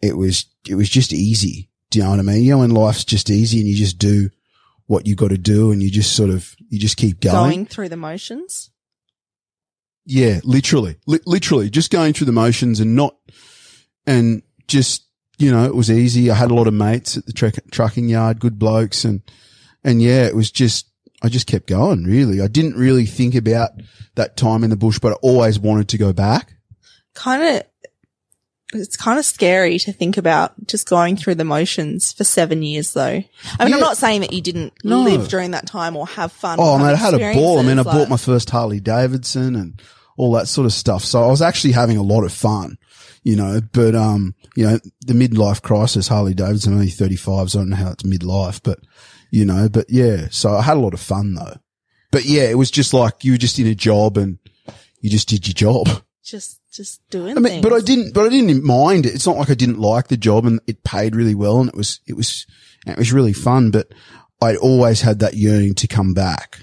It 0.00 0.16
was, 0.16 0.46
it 0.68 0.74
was 0.74 0.88
just 0.88 1.12
easy. 1.12 1.70
Do 1.90 1.98
you 1.98 2.04
know 2.04 2.10
what 2.10 2.18
I 2.18 2.22
mean? 2.22 2.42
You 2.42 2.50
know, 2.50 2.58
when 2.58 2.70
life's 2.70 3.04
just 3.04 3.30
easy 3.30 3.58
and 3.60 3.68
you 3.68 3.76
just 3.76 3.98
do 3.98 4.30
what 4.86 5.06
you 5.06 5.14
got 5.14 5.28
to 5.30 5.38
do 5.38 5.72
and 5.72 5.82
you 5.82 5.90
just 5.90 6.14
sort 6.14 6.30
of, 6.30 6.54
you 6.68 6.78
just 6.78 6.96
keep 6.96 7.20
going. 7.20 7.34
going 7.34 7.66
through 7.66 7.88
the 7.88 7.96
motions 7.96 8.70
Yeah, 10.04 10.40
literally, 10.44 10.96
Li- 11.06 11.20
literally 11.24 11.70
just 11.70 11.90
going 11.90 12.12
through 12.12 12.26
the 12.26 12.32
motions 12.32 12.80
and 12.80 12.94
not, 12.94 13.16
and 14.06 14.42
just, 14.68 15.06
you 15.38 15.50
know, 15.50 15.64
it 15.64 15.74
was 15.74 15.90
easy. 15.90 16.30
I 16.30 16.34
had 16.34 16.50
a 16.50 16.54
lot 16.54 16.66
of 16.66 16.74
mates 16.74 17.16
at 17.16 17.26
the 17.26 17.32
truck 17.32 17.54
trucking 17.70 18.08
yard, 18.08 18.40
good 18.40 18.58
blokes. 18.58 19.04
And, 19.04 19.22
and 19.82 20.02
yeah, 20.02 20.26
it 20.26 20.36
was 20.36 20.50
just, 20.50 20.88
I 21.24 21.28
just 21.28 21.46
kept 21.46 21.66
going 21.66 22.04
really. 22.04 22.40
I 22.40 22.46
didn't 22.48 22.76
really 22.76 23.06
think 23.06 23.34
about 23.34 23.70
that 24.14 24.36
time 24.36 24.62
in 24.62 24.70
the 24.70 24.76
bush, 24.76 24.98
but 24.98 25.12
I 25.12 25.16
always 25.22 25.58
wanted 25.58 25.88
to 25.88 25.98
go 25.98 26.12
back. 26.12 26.54
kind 27.14 27.42
of 27.42 27.62
it's 28.72 28.96
kind 28.96 29.20
of 29.20 29.24
scary 29.24 29.78
to 29.78 29.92
think 29.92 30.16
about 30.16 30.52
just 30.66 30.88
going 30.88 31.16
through 31.16 31.36
the 31.36 31.44
motions 31.44 32.12
for 32.12 32.24
seven 32.24 32.62
years 32.62 32.92
though. 32.92 33.22
I 33.58 33.64
mean, 33.64 33.74
I'm 33.74 33.80
not 33.80 33.96
saying 33.96 34.22
that 34.22 34.32
you 34.32 34.40
didn't 34.42 34.72
No. 34.82 35.02
live 35.02 35.28
during 35.28 35.52
that 35.52 35.66
time 35.66 35.96
or 35.96 36.06
have 36.08 36.32
fun. 36.32 36.58
Oh 36.60 36.76
man, 36.78 36.94
I 36.94 36.96
had 36.96 37.14
a 37.14 37.18
ball. 37.34 37.58
I 37.58 37.62
mean, 37.62 37.78
I 37.78 37.82
experiences, 37.82 37.92
bought 37.92 38.08
my 38.10 38.16
first 38.16 38.50
Harley 38.50 38.80
Davidson 38.80 39.54
and 39.54 39.80
all 40.16 40.32
that 40.32 40.48
sort 40.48 40.66
of 40.66 40.72
stuff. 40.72 41.04
So 41.04 41.22
I 41.22 41.28
was 41.28 41.40
actually 41.40 41.72
having 41.72 41.96
a 41.96 42.02
lot 42.02 42.24
of 42.24 42.32
fun, 42.32 42.76
you 43.22 43.36
know, 43.36 43.60
but, 43.72 43.94
um, 43.94 44.34
you 44.56 44.64
know, 44.66 44.78
the 45.06 45.14
midlife 45.14 45.62
crisis, 45.62 46.08
Harley 46.08 46.34
Davidson, 46.34 46.72
only 46.74 46.88
35, 46.88 47.50
so 47.52 47.58
I 47.58 47.62
don't 47.62 47.70
know 47.70 47.76
how 47.76 47.90
it's 47.92 48.02
midlife, 48.04 48.60
but, 48.62 48.78
you 49.34 49.44
know, 49.44 49.68
but 49.68 49.86
yeah, 49.88 50.28
so 50.30 50.54
I 50.54 50.62
had 50.62 50.76
a 50.76 50.80
lot 50.80 50.94
of 50.94 51.00
fun 51.00 51.34
though. 51.34 51.56
But 52.12 52.24
yeah, 52.24 52.44
it 52.44 52.56
was 52.56 52.70
just 52.70 52.94
like 52.94 53.24
you 53.24 53.32
were 53.32 53.38
just 53.38 53.58
in 53.58 53.66
a 53.66 53.74
job 53.74 54.16
and 54.16 54.38
you 55.00 55.10
just 55.10 55.28
did 55.28 55.48
your 55.48 55.54
job. 55.54 55.88
just 56.22 56.60
just 56.72 57.00
doing 57.10 57.36
I 57.36 57.40
mean, 57.40 57.60
but 57.60 57.72
I 57.72 57.80
didn't, 57.80 58.14
but 58.14 58.26
I 58.26 58.28
didn't 58.28 58.62
mind 58.62 59.06
it. 59.06 59.14
It's 59.14 59.26
not 59.26 59.36
like 59.36 59.50
I 59.50 59.54
didn't 59.54 59.80
like 59.80 60.06
the 60.06 60.16
job 60.16 60.46
and 60.46 60.60
it 60.68 60.84
paid 60.84 61.16
really 61.16 61.34
well 61.34 61.58
and 61.58 61.68
it 61.68 61.74
was, 61.74 61.98
it 62.06 62.14
was, 62.14 62.46
it 62.86 62.96
was 62.96 63.12
really 63.12 63.32
fun, 63.32 63.72
but 63.72 63.92
I 64.40 64.54
always 64.54 65.00
had 65.00 65.18
that 65.18 65.34
yearning 65.34 65.74
to 65.76 65.88
come 65.88 66.14
back. 66.14 66.60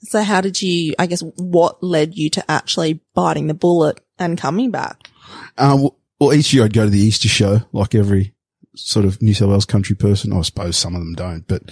So 0.00 0.22
how 0.22 0.40
did 0.40 0.60
you, 0.60 0.94
I 0.98 1.06
guess, 1.06 1.22
what 1.36 1.82
led 1.84 2.16
you 2.16 2.30
to 2.30 2.50
actually 2.50 3.00
biting 3.14 3.46
the 3.46 3.54
bullet 3.54 4.00
and 4.18 4.36
coming 4.36 4.72
back? 4.72 5.08
Uh, 5.56 5.90
well, 6.18 6.34
each 6.34 6.52
year 6.52 6.64
I'd 6.64 6.72
go 6.72 6.84
to 6.84 6.90
the 6.90 6.98
Easter 6.98 7.28
show, 7.28 7.60
like 7.72 7.94
every 7.94 8.34
sort 8.74 9.04
of 9.04 9.20
New 9.20 9.34
South 9.34 9.50
Wales 9.50 9.64
country 9.64 9.96
person. 9.96 10.32
I 10.32 10.40
suppose 10.42 10.76
some 10.76 10.94
of 10.94 11.00
them 11.00 11.14
don't, 11.14 11.46
but 11.46 11.70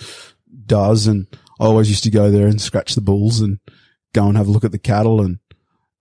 does. 0.66 1.07
And 1.07 1.26
I 1.61 1.64
always 1.64 1.88
used 1.88 2.05
to 2.05 2.11
go 2.11 2.31
there 2.31 2.46
and 2.46 2.61
scratch 2.61 2.94
the 2.94 3.00
bulls 3.00 3.40
and 3.40 3.59
go 4.12 4.26
and 4.26 4.37
have 4.37 4.48
a 4.48 4.50
look 4.50 4.64
at 4.64 4.72
the 4.72 4.79
cattle. 4.79 5.20
And, 5.20 5.38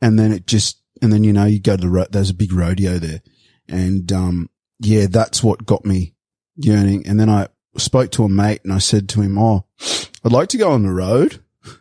and 0.01 0.17
then 0.19 0.31
it 0.31 0.47
just, 0.47 0.81
and 1.01 1.11
then, 1.11 1.23
you 1.23 1.33
know, 1.33 1.45
you 1.45 1.59
go 1.59 1.75
to 1.75 1.81
the, 1.81 1.89
ro- 1.89 2.05
there's 2.09 2.29
a 2.29 2.35
big 2.35 2.53
rodeo 2.53 2.97
there. 2.97 3.21
And, 3.67 4.11
um, 4.11 4.49
yeah, 4.79 5.07
that's 5.09 5.43
what 5.43 5.65
got 5.65 5.85
me 5.85 6.15
yearning. 6.55 7.07
And 7.07 7.19
then 7.19 7.29
I 7.29 7.47
spoke 7.77 8.11
to 8.11 8.23
a 8.23 8.29
mate 8.29 8.61
and 8.63 8.73
I 8.73 8.79
said 8.79 9.09
to 9.09 9.21
him, 9.21 9.37
Oh, 9.37 9.65
I'd 10.23 10.31
like 10.31 10.49
to 10.49 10.57
go 10.57 10.71
on 10.71 10.83
the 10.83 10.91
road. 10.91 11.41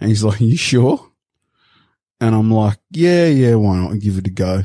And 0.00 0.10
he's 0.10 0.22
like, 0.22 0.40
you 0.40 0.56
sure? 0.56 1.10
And 2.20 2.32
I'm 2.32 2.52
like, 2.52 2.78
yeah, 2.92 3.26
yeah, 3.26 3.56
why 3.56 3.78
not? 3.78 3.98
Give 3.98 4.16
it 4.18 4.28
a 4.28 4.30
go. 4.30 4.62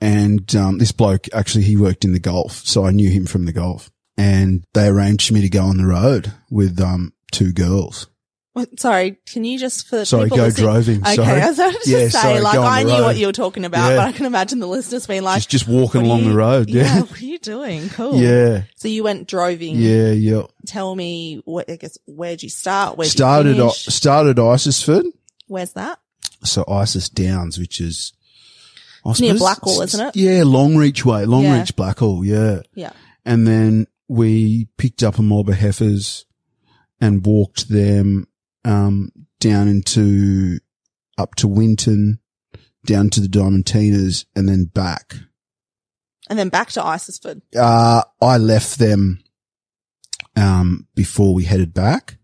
And, 0.00 0.56
um, 0.56 0.78
this 0.78 0.90
bloke 0.90 1.26
actually, 1.32 1.62
he 1.62 1.76
worked 1.76 2.04
in 2.04 2.12
the 2.12 2.18
Gulf. 2.18 2.66
So 2.66 2.84
I 2.84 2.90
knew 2.90 3.10
him 3.10 3.26
from 3.26 3.44
the 3.44 3.52
Gulf 3.52 3.92
and 4.20 4.64
they 4.74 4.86
arranged 4.88 5.28
for 5.28 5.34
me 5.34 5.40
to 5.42 5.48
go 5.48 5.64
on 5.64 5.76
the 5.78 5.86
road 5.86 6.32
with, 6.50 6.80
um, 6.80 7.12
two 7.32 7.52
girls. 7.52 8.06
What, 8.52 8.80
sorry, 8.80 9.16
can 9.32 9.44
you 9.44 9.60
just 9.60 9.86
for 9.86 10.04
Sorry, 10.04 10.28
go 10.28 10.34
listening- 10.34 10.66
droving. 10.66 11.00
Okay, 11.02 11.14
Sorry. 11.14 11.40
I 11.42 11.46
was 11.48 11.58
about 11.60 11.82
to 11.82 11.90
Yeah, 11.90 11.98
say, 11.98 12.08
sorry, 12.08 12.40
like, 12.40 12.58
I 12.58 12.82
knew 12.82 12.90
road. 12.90 13.02
what 13.04 13.16
you 13.16 13.26
were 13.26 13.32
talking 13.32 13.64
about, 13.64 13.90
Yeah. 13.90 13.96
but 13.98 14.08
I 14.08 14.12
can 14.12 14.26
imagine 14.26 14.58
the 14.58 14.66
listeners 14.66 15.06
being 15.06 15.22
like, 15.22 15.36
just, 15.36 15.50
just 15.50 15.68
walking 15.68 16.02
along 16.02 16.24
you- 16.24 16.30
the 16.30 16.36
road. 16.36 16.68
Yeah, 16.68 16.82
Yeah. 16.82 17.00
what 17.02 17.22
are 17.22 17.24
you 17.24 17.38
doing? 17.38 17.88
Cool. 17.90 18.16
Yeah. 18.20 18.62
So 18.74 18.88
you 18.88 19.04
went 19.04 19.28
droving. 19.28 19.76
Yeah. 19.76 20.10
Yeah. 20.10 20.42
Tell 20.66 20.94
me 20.96 21.40
what, 21.44 21.70
I 21.70 21.76
guess, 21.76 21.96
where'd 22.06 22.42
you 22.42 22.50
start? 22.50 22.98
Where'd 22.98 23.10
Started, 23.12 23.50
you 23.56 23.62
finish? 23.62 23.86
started 23.86 24.36
Isisford. 24.38 25.04
Where's 25.46 25.72
that? 25.74 26.00
So 26.42 26.64
Isis 26.68 27.08
Downs, 27.08 27.56
which 27.56 27.80
is, 27.80 28.12
I 29.06 29.12
near 29.20 29.34
Blackall, 29.34 29.80
isn't 29.84 30.08
it? 30.08 30.16
Yeah. 30.16 30.42
Longreach 30.42 31.04
way. 31.04 31.24
Longreach. 31.24 31.72
Blackall. 31.76 32.26
Yeah. 32.26 32.62
Yeah. 32.74 32.90
And 33.24 33.46
then 33.46 33.86
we 34.10 34.66
picked 34.76 35.04
up 35.04 35.18
a 35.20 35.22
mob 35.22 35.48
of 35.48 35.54
heifers 35.54 36.26
and 37.00 37.24
walked 37.24 37.68
them, 37.68 38.26
um, 38.64 39.10
down 39.38 39.68
into, 39.68 40.58
up 41.16 41.36
to 41.36 41.46
Winton, 41.46 42.18
down 42.84 43.08
to 43.10 43.20
the 43.20 43.28
Diamantinas 43.28 44.24
and 44.34 44.48
then 44.48 44.64
back. 44.64 45.14
And 46.28 46.36
then 46.36 46.48
back 46.48 46.70
to 46.72 46.80
Isisford. 46.80 47.40
Uh, 47.56 48.02
I 48.20 48.36
left 48.38 48.80
them, 48.80 49.20
um, 50.34 50.88
before 50.96 51.32
we 51.32 51.44
headed 51.44 51.72
back. 51.72 52.16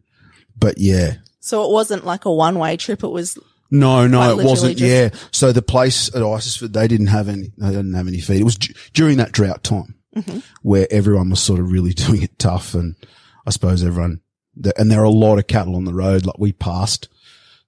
But 0.58 0.78
yeah, 0.78 1.18
So 1.38 1.64
it 1.64 1.70
wasn't 1.70 2.04
like 2.04 2.24
a 2.24 2.32
one 2.32 2.58
way 2.58 2.76
trip. 2.76 3.04
It 3.04 3.08
was, 3.08 3.38
No, 3.70 4.08
no, 4.08 4.36
it 4.38 4.44
wasn't. 4.44 4.76
just- 4.78 4.90
yeah. 4.90 5.10
So 5.30 5.52
the 5.52 5.62
place 5.62 6.08
at 6.08 6.22
Isisford, 6.22 6.72
they 6.72 6.88
didn't 6.88 7.08
have 7.08 7.28
any, 7.28 7.52
they 7.58 7.68
didn't 7.70 7.94
have 7.94 8.08
any 8.08 8.20
feed. 8.20 8.40
It 8.40 8.44
was 8.44 8.56
d- 8.58 8.74
during 8.92 9.18
that 9.18 9.30
drought 9.30 9.62
time 9.62 9.94
Mm-hmm. 10.16 10.38
where 10.62 10.86
everyone 10.90 11.28
was 11.30 11.40
sort 11.40 11.60
of 11.60 11.70
really 11.70 11.92
doing 12.06 12.22
it 12.22 12.38
tough. 12.38 12.74
And 12.74 12.96
I 13.46 13.50
suppose 13.50 13.84
everyone, 13.84 14.20
and 14.78 14.90
there 14.90 15.00
are 15.00 15.04
a 15.04 15.10
lot 15.10 15.38
of 15.38 15.46
cattle 15.46 15.76
on 15.76 15.84
the 15.84 15.92
road. 15.94 16.24
Like 16.24 16.38
we 16.38 16.52
passed 16.52 17.08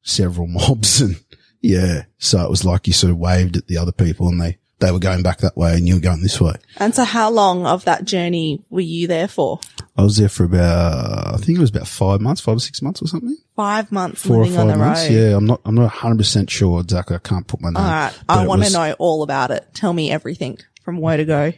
several 0.02 0.46
mobs 0.58 1.00
and 1.00 1.22
yeah. 1.60 2.04
So 2.18 2.42
it 2.42 2.50
was 2.50 2.64
like 2.64 2.86
you 2.86 2.92
sort 2.92 3.10
of 3.10 3.18
waved 3.18 3.56
at 3.56 3.66
the 3.66 3.76
other 3.78 3.92
people 3.92 4.28
and 4.28 4.40
they, 4.40 4.58
they 4.78 4.92
were 4.92 5.00
going 5.00 5.22
back 5.22 5.38
that 5.38 5.56
way 5.56 5.74
and 5.74 5.86
you 5.88 5.94
were 5.94 6.00
going 6.00 6.22
this 6.22 6.40
way. 6.40 6.54
and 6.76 6.94
so 6.94 7.02
how 7.04 7.28
long 7.30 7.66
of 7.66 7.84
that 7.84 8.04
journey 8.04 8.62
were 8.70 8.80
you 8.80 9.06
there 9.08 9.26
for? 9.28 9.58
I 9.96 10.02
was 10.04 10.16
there 10.16 10.28
for 10.28 10.44
about, 10.44 11.34
I 11.34 11.36
think 11.38 11.58
it 11.58 11.60
was 11.60 11.70
about 11.70 11.88
five 11.88 12.20
months, 12.20 12.40
five 12.40 12.56
or 12.56 12.60
six 12.60 12.80
months 12.80 13.02
or 13.02 13.08
something. 13.08 13.36
Five 13.56 13.90
months 13.90 14.24
Four 14.24 14.42
or 14.42 14.46
five 14.46 14.68
the 14.68 14.76
months. 14.76 15.02
road. 15.08 15.12
Yeah. 15.12 15.36
I'm 15.36 15.46
not, 15.46 15.60
I'm 15.64 15.74
not 15.74 15.90
hundred 15.90 16.18
percent 16.18 16.48
sure 16.48 16.80
exactly. 16.80 17.16
I 17.16 17.18
can't 17.18 17.46
put 17.46 17.60
my 17.60 17.70
name. 17.70 17.76
All 17.76 17.82
right. 17.82 18.16
I 18.28 18.46
want 18.46 18.62
to 18.64 18.72
know 18.72 18.94
all 19.00 19.24
about 19.24 19.50
it. 19.50 19.66
Tell 19.74 19.92
me 19.92 20.12
everything 20.12 20.58
from 20.84 20.98
where 20.98 21.16
to 21.16 21.24
go. 21.24 21.52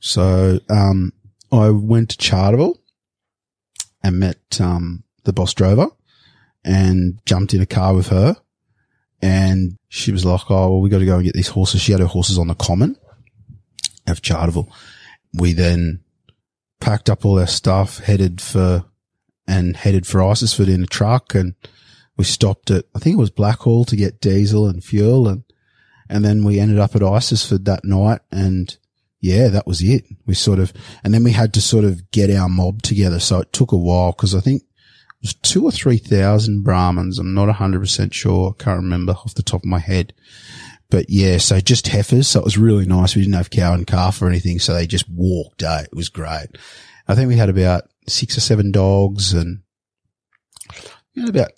So, 0.00 0.60
um, 0.68 1.12
I 1.52 1.70
went 1.70 2.10
to 2.10 2.16
Charleville 2.16 2.78
and 4.02 4.18
met, 4.18 4.60
um, 4.60 5.04
the 5.24 5.32
boss 5.32 5.54
drover 5.54 5.88
and 6.64 7.18
jumped 7.26 7.54
in 7.54 7.60
a 7.60 7.66
car 7.66 7.94
with 7.94 8.08
her. 8.08 8.36
And 9.22 9.76
she 9.88 10.12
was 10.12 10.24
like, 10.24 10.50
Oh, 10.50 10.70
well, 10.70 10.80
we 10.80 10.88
got 10.88 10.98
to 10.98 11.06
go 11.06 11.16
and 11.16 11.24
get 11.24 11.34
these 11.34 11.48
horses. 11.48 11.80
She 11.80 11.92
had 11.92 12.00
her 12.00 12.06
horses 12.06 12.38
on 12.38 12.48
the 12.48 12.54
common 12.54 12.96
of 14.06 14.22
Charleville. 14.22 14.68
We 15.34 15.52
then 15.52 16.00
packed 16.80 17.10
up 17.10 17.24
all 17.24 17.38
our 17.38 17.46
stuff, 17.46 17.98
headed 17.98 18.40
for, 18.40 18.84
and 19.46 19.76
headed 19.76 20.06
for 20.06 20.20
Isisford 20.20 20.72
in 20.72 20.82
a 20.82 20.86
truck. 20.86 21.34
And 21.34 21.54
we 22.16 22.24
stopped 22.24 22.70
at, 22.70 22.86
I 22.94 22.98
think 22.98 23.14
it 23.14 23.20
was 23.20 23.30
Blackall 23.30 23.86
to 23.86 23.96
get 23.96 24.20
diesel 24.20 24.66
and 24.66 24.82
fuel. 24.82 25.28
And, 25.28 25.44
and 26.08 26.24
then 26.24 26.44
we 26.44 26.58
ended 26.58 26.78
up 26.78 26.96
at 26.96 27.02
Isisford 27.02 27.64
that 27.66 27.84
night 27.84 28.20
and, 28.32 28.76
yeah, 29.20 29.48
that 29.48 29.66
was 29.66 29.82
it. 29.82 30.04
We 30.26 30.34
sort 30.34 30.58
of, 30.58 30.72
and 31.04 31.12
then 31.12 31.24
we 31.24 31.32
had 31.32 31.52
to 31.54 31.60
sort 31.60 31.84
of 31.84 32.10
get 32.10 32.30
our 32.30 32.48
mob 32.48 32.82
together. 32.82 33.20
So 33.20 33.40
it 33.40 33.52
took 33.52 33.72
a 33.72 33.76
while 33.76 34.12
because 34.12 34.34
I 34.34 34.40
think 34.40 34.62
it 34.62 35.22
was 35.22 35.34
two 35.34 35.64
or 35.64 35.72
three 35.72 35.98
thousand 35.98 36.64
Brahmans. 36.64 37.18
I'm 37.18 37.34
not 37.34 37.54
hundred 37.54 37.80
percent 37.80 38.14
sure. 38.14 38.54
I 38.58 38.62
can't 38.62 38.82
remember 38.82 39.12
off 39.12 39.34
the 39.34 39.42
top 39.42 39.62
of 39.62 39.66
my 39.66 39.78
head. 39.78 40.14
But 40.88 41.06
yeah, 41.08 41.38
so 41.38 41.60
just 41.60 41.86
heifers. 41.86 42.28
So 42.28 42.40
it 42.40 42.44
was 42.44 42.58
really 42.58 42.86
nice. 42.86 43.14
We 43.14 43.22
didn't 43.22 43.36
have 43.36 43.50
cow 43.50 43.74
and 43.74 43.86
calf 43.86 44.20
or 44.20 44.28
anything. 44.28 44.58
So 44.58 44.74
they 44.74 44.86
just 44.86 45.08
walked. 45.08 45.62
Eh? 45.62 45.82
It 45.82 45.94
was 45.94 46.08
great. 46.08 46.48
I 47.06 47.14
think 47.14 47.28
we 47.28 47.36
had 47.36 47.48
about 47.48 47.84
six 48.08 48.36
or 48.36 48.40
seven 48.40 48.72
dogs 48.72 49.32
and 49.32 49.62
about 51.16 51.52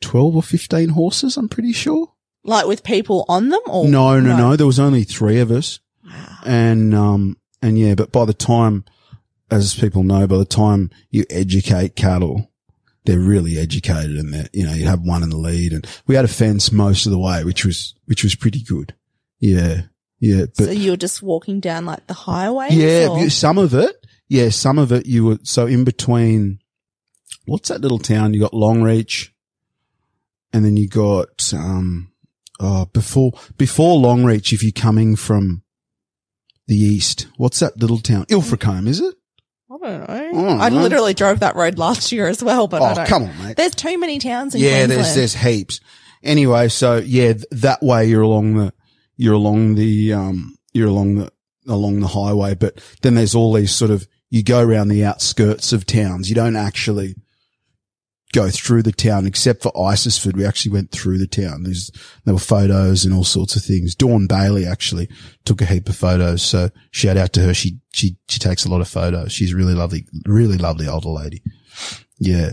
12 0.00 0.36
or 0.36 0.42
15 0.42 0.90
horses. 0.90 1.36
I'm 1.36 1.48
pretty 1.48 1.72
sure. 1.72 2.12
Like 2.44 2.66
with 2.66 2.84
people 2.84 3.24
on 3.28 3.48
them 3.48 3.60
or? 3.66 3.88
No, 3.88 4.20
no, 4.20 4.36
no. 4.36 4.56
There 4.56 4.66
was 4.66 4.78
only 4.78 5.02
three 5.02 5.40
of 5.40 5.50
us. 5.50 5.80
And, 6.44 6.94
um, 6.94 7.36
and 7.60 7.78
yeah, 7.78 7.94
but 7.94 8.12
by 8.12 8.24
the 8.24 8.32
time, 8.32 8.84
as 9.50 9.74
people 9.74 10.02
know, 10.02 10.26
by 10.26 10.38
the 10.38 10.44
time 10.44 10.90
you 11.10 11.24
educate 11.30 11.96
cattle, 11.96 12.50
they're 13.04 13.18
really 13.18 13.58
educated 13.58 14.16
and 14.16 14.32
they're, 14.32 14.48
you 14.52 14.64
know, 14.64 14.74
you 14.74 14.86
have 14.86 15.00
one 15.00 15.22
in 15.22 15.30
the 15.30 15.36
lead 15.36 15.72
and 15.72 15.86
we 16.06 16.14
had 16.14 16.24
a 16.24 16.28
fence 16.28 16.70
most 16.70 17.06
of 17.06 17.12
the 17.12 17.18
way, 17.18 17.42
which 17.44 17.64
was, 17.64 17.94
which 18.04 18.22
was 18.22 18.34
pretty 18.34 18.62
good. 18.62 18.94
Yeah. 19.40 19.82
Yeah. 20.20 20.46
But 20.56 20.66
so 20.66 20.70
you 20.70 20.90
were 20.90 20.96
just 20.96 21.22
walking 21.22 21.60
down 21.60 21.86
like 21.86 22.06
the 22.06 22.14
highway? 22.14 22.68
yeah, 22.70 23.28
some 23.28 23.58
of 23.58 23.74
it. 23.74 24.06
Yeah. 24.28 24.50
Some 24.50 24.78
of 24.78 24.92
it 24.92 25.06
you 25.06 25.24
were, 25.24 25.38
so 25.42 25.66
in 25.66 25.84
between, 25.84 26.58
what's 27.46 27.68
that 27.68 27.80
little 27.80 27.98
town? 27.98 28.34
You 28.34 28.40
got 28.40 28.52
Longreach 28.52 29.30
and 30.52 30.64
then 30.64 30.76
you 30.76 30.88
got, 30.88 31.52
um, 31.54 32.12
uh, 32.60 32.84
before, 32.86 33.32
before 33.56 33.98
Longreach, 33.98 34.52
if 34.52 34.62
you're 34.62 34.72
coming 34.72 35.16
from 35.16 35.62
the 36.68 36.76
east, 36.76 37.26
what's 37.36 37.58
that 37.60 37.78
little 37.78 37.98
town? 37.98 38.24
Ilfracombe, 38.28 38.86
is 38.86 39.00
it? 39.00 39.14
I 39.70 39.76
don't 39.78 40.00
know. 40.00 40.06
don't 40.32 40.60
I 40.60 40.68
know. 40.70 40.82
literally 40.82 41.14
drove 41.14 41.40
that 41.40 41.56
road 41.56 41.76
last 41.78 42.10
year 42.12 42.26
as 42.28 42.42
well, 42.42 42.68
but 42.68 42.80
I 42.82 42.92
Oh, 42.92 42.94
don't. 42.94 43.08
come 43.08 43.22
on, 43.24 43.38
mate. 43.42 43.56
There's 43.56 43.74
too 43.74 43.98
many 43.98 44.18
towns 44.18 44.54
in 44.54 44.60
here. 44.60 44.70
Yeah, 44.70 44.76
Queensland. 44.86 45.04
there's, 45.04 45.14
there's 45.14 45.34
heaps. 45.34 45.80
Anyway, 46.22 46.68
so 46.68 46.96
yeah, 46.96 47.32
th- 47.34 47.44
that 47.50 47.82
way 47.82 48.06
you're 48.06 48.22
along 48.22 48.54
the, 48.54 48.72
you're 49.16 49.34
along 49.34 49.74
the, 49.74 50.12
um, 50.12 50.56
you're 50.72 50.88
along 50.88 51.16
the, 51.16 51.32
along 51.68 52.00
the 52.00 52.06
highway, 52.08 52.54
but 52.54 52.80
then 53.02 53.14
there's 53.14 53.34
all 53.34 53.52
these 53.52 53.74
sort 53.74 53.90
of, 53.90 54.06
you 54.30 54.42
go 54.42 54.60
around 54.62 54.88
the 54.88 55.04
outskirts 55.04 55.72
of 55.72 55.84
towns. 55.86 56.28
You 56.28 56.34
don't 56.34 56.56
actually 56.56 57.14
go 58.32 58.50
through 58.50 58.82
the 58.82 58.92
town 58.92 59.26
except 59.26 59.62
for 59.62 59.72
Isisford. 59.72 60.34
We 60.36 60.44
actually 60.44 60.72
went 60.72 60.90
through 60.90 61.18
the 61.18 61.26
town. 61.26 61.62
There's, 61.62 61.90
there 62.24 62.34
were 62.34 62.40
photos 62.40 63.04
and 63.04 63.14
all 63.14 63.24
sorts 63.24 63.56
of 63.56 63.62
things. 63.62 63.94
Dawn 63.94 64.26
Bailey 64.26 64.66
actually 64.66 65.08
took 65.44 65.60
a 65.62 65.64
heap 65.66 65.88
of 65.88 65.96
photos. 65.96 66.42
So 66.42 66.70
shout 66.90 67.16
out 67.16 67.32
to 67.34 67.40
her. 67.42 67.54
She, 67.54 67.78
she, 67.92 68.16
she 68.28 68.38
takes 68.38 68.64
a 68.64 68.70
lot 68.70 68.80
of 68.82 68.88
photos. 68.88 69.32
She's 69.32 69.54
really 69.54 69.74
lovely, 69.74 70.06
really 70.26 70.58
lovely 70.58 70.86
older 70.86 71.08
lady. 71.08 71.42
Yeah. 72.18 72.50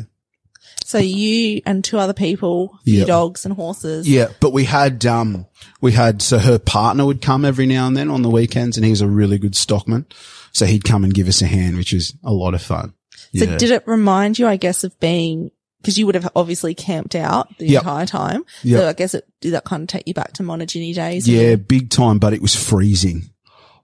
so 0.86 0.98
you 1.00 1.62
and 1.66 1.84
two 1.84 1.98
other 1.98 2.14
people, 2.14 2.78
few 2.86 3.00
Yeah. 3.00 3.06
dogs 3.06 3.44
and 3.46 3.54
horses. 3.56 4.08
Yeah, 4.08 4.28
but 4.40 4.54
we 4.54 4.64
had 4.66 5.06
um 5.06 5.46
we 5.82 5.92
had 5.92 6.22
so 6.22 6.38
her 6.38 6.60
partner 6.60 7.06
would 7.06 7.22
come 7.22 7.44
every 7.44 7.66
now 7.66 7.88
and 7.88 7.98
then 7.98 8.10
on 8.12 8.22
the 8.22 8.30
weekends, 8.30 8.78
and 8.78 8.86
he's 8.86 9.02
a 9.02 9.08
really 9.08 9.40
good 9.40 9.56
stockman. 9.56 10.06
So 10.52 10.66
he'd 10.68 10.84
come 10.86 11.04
and 11.04 11.14
give 11.14 11.28
us 11.28 11.42
a 11.42 11.48
hand, 11.48 11.76
which 11.78 11.92
was 11.92 12.14
a 12.24 12.32
lot 12.32 12.54
of 12.54 12.62
fun. 12.62 12.94
So 13.36 13.44
Yeah. 13.46 13.58
did 13.58 13.72
it 13.72 13.88
remind 13.88 14.38
you, 14.40 14.48
I 14.48 14.56
guess, 14.58 14.84
of 14.86 14.98
being, 15.00 15.52
because 15.86 15.98
you 15.98 16.06
would 16.08 16.16
have 16.16 16.30
obviously 16.36 16.74
camped 16.74 17.16
out 17.16 17.56
the 17.58 17.68
Yep. 17.68 17.84
entire 17.84 18.06
time. 18.06 18.44
Yep. 18.64 18.80
So 18.80 18.88
I 18.90 18.94
guess 18.94 19.14
it 19.14 19.28
did 19.42 19.52
that 19.54 19.64
kind 19.66 19.84
of 19.84 19.88
take 19.90 20.08
you 20.08 20.14
back 20.14 20.34
to 20.34 20.44
Montejinni 20.44 20.96
days. 20.96 21.28
yeah, 21.28 21.56
big 21.56 21.90
time, 21.90 22.18
but 22.20 22.34
it 22.34 22.42
was 22.42 22.56
freezing. 22.56 23.30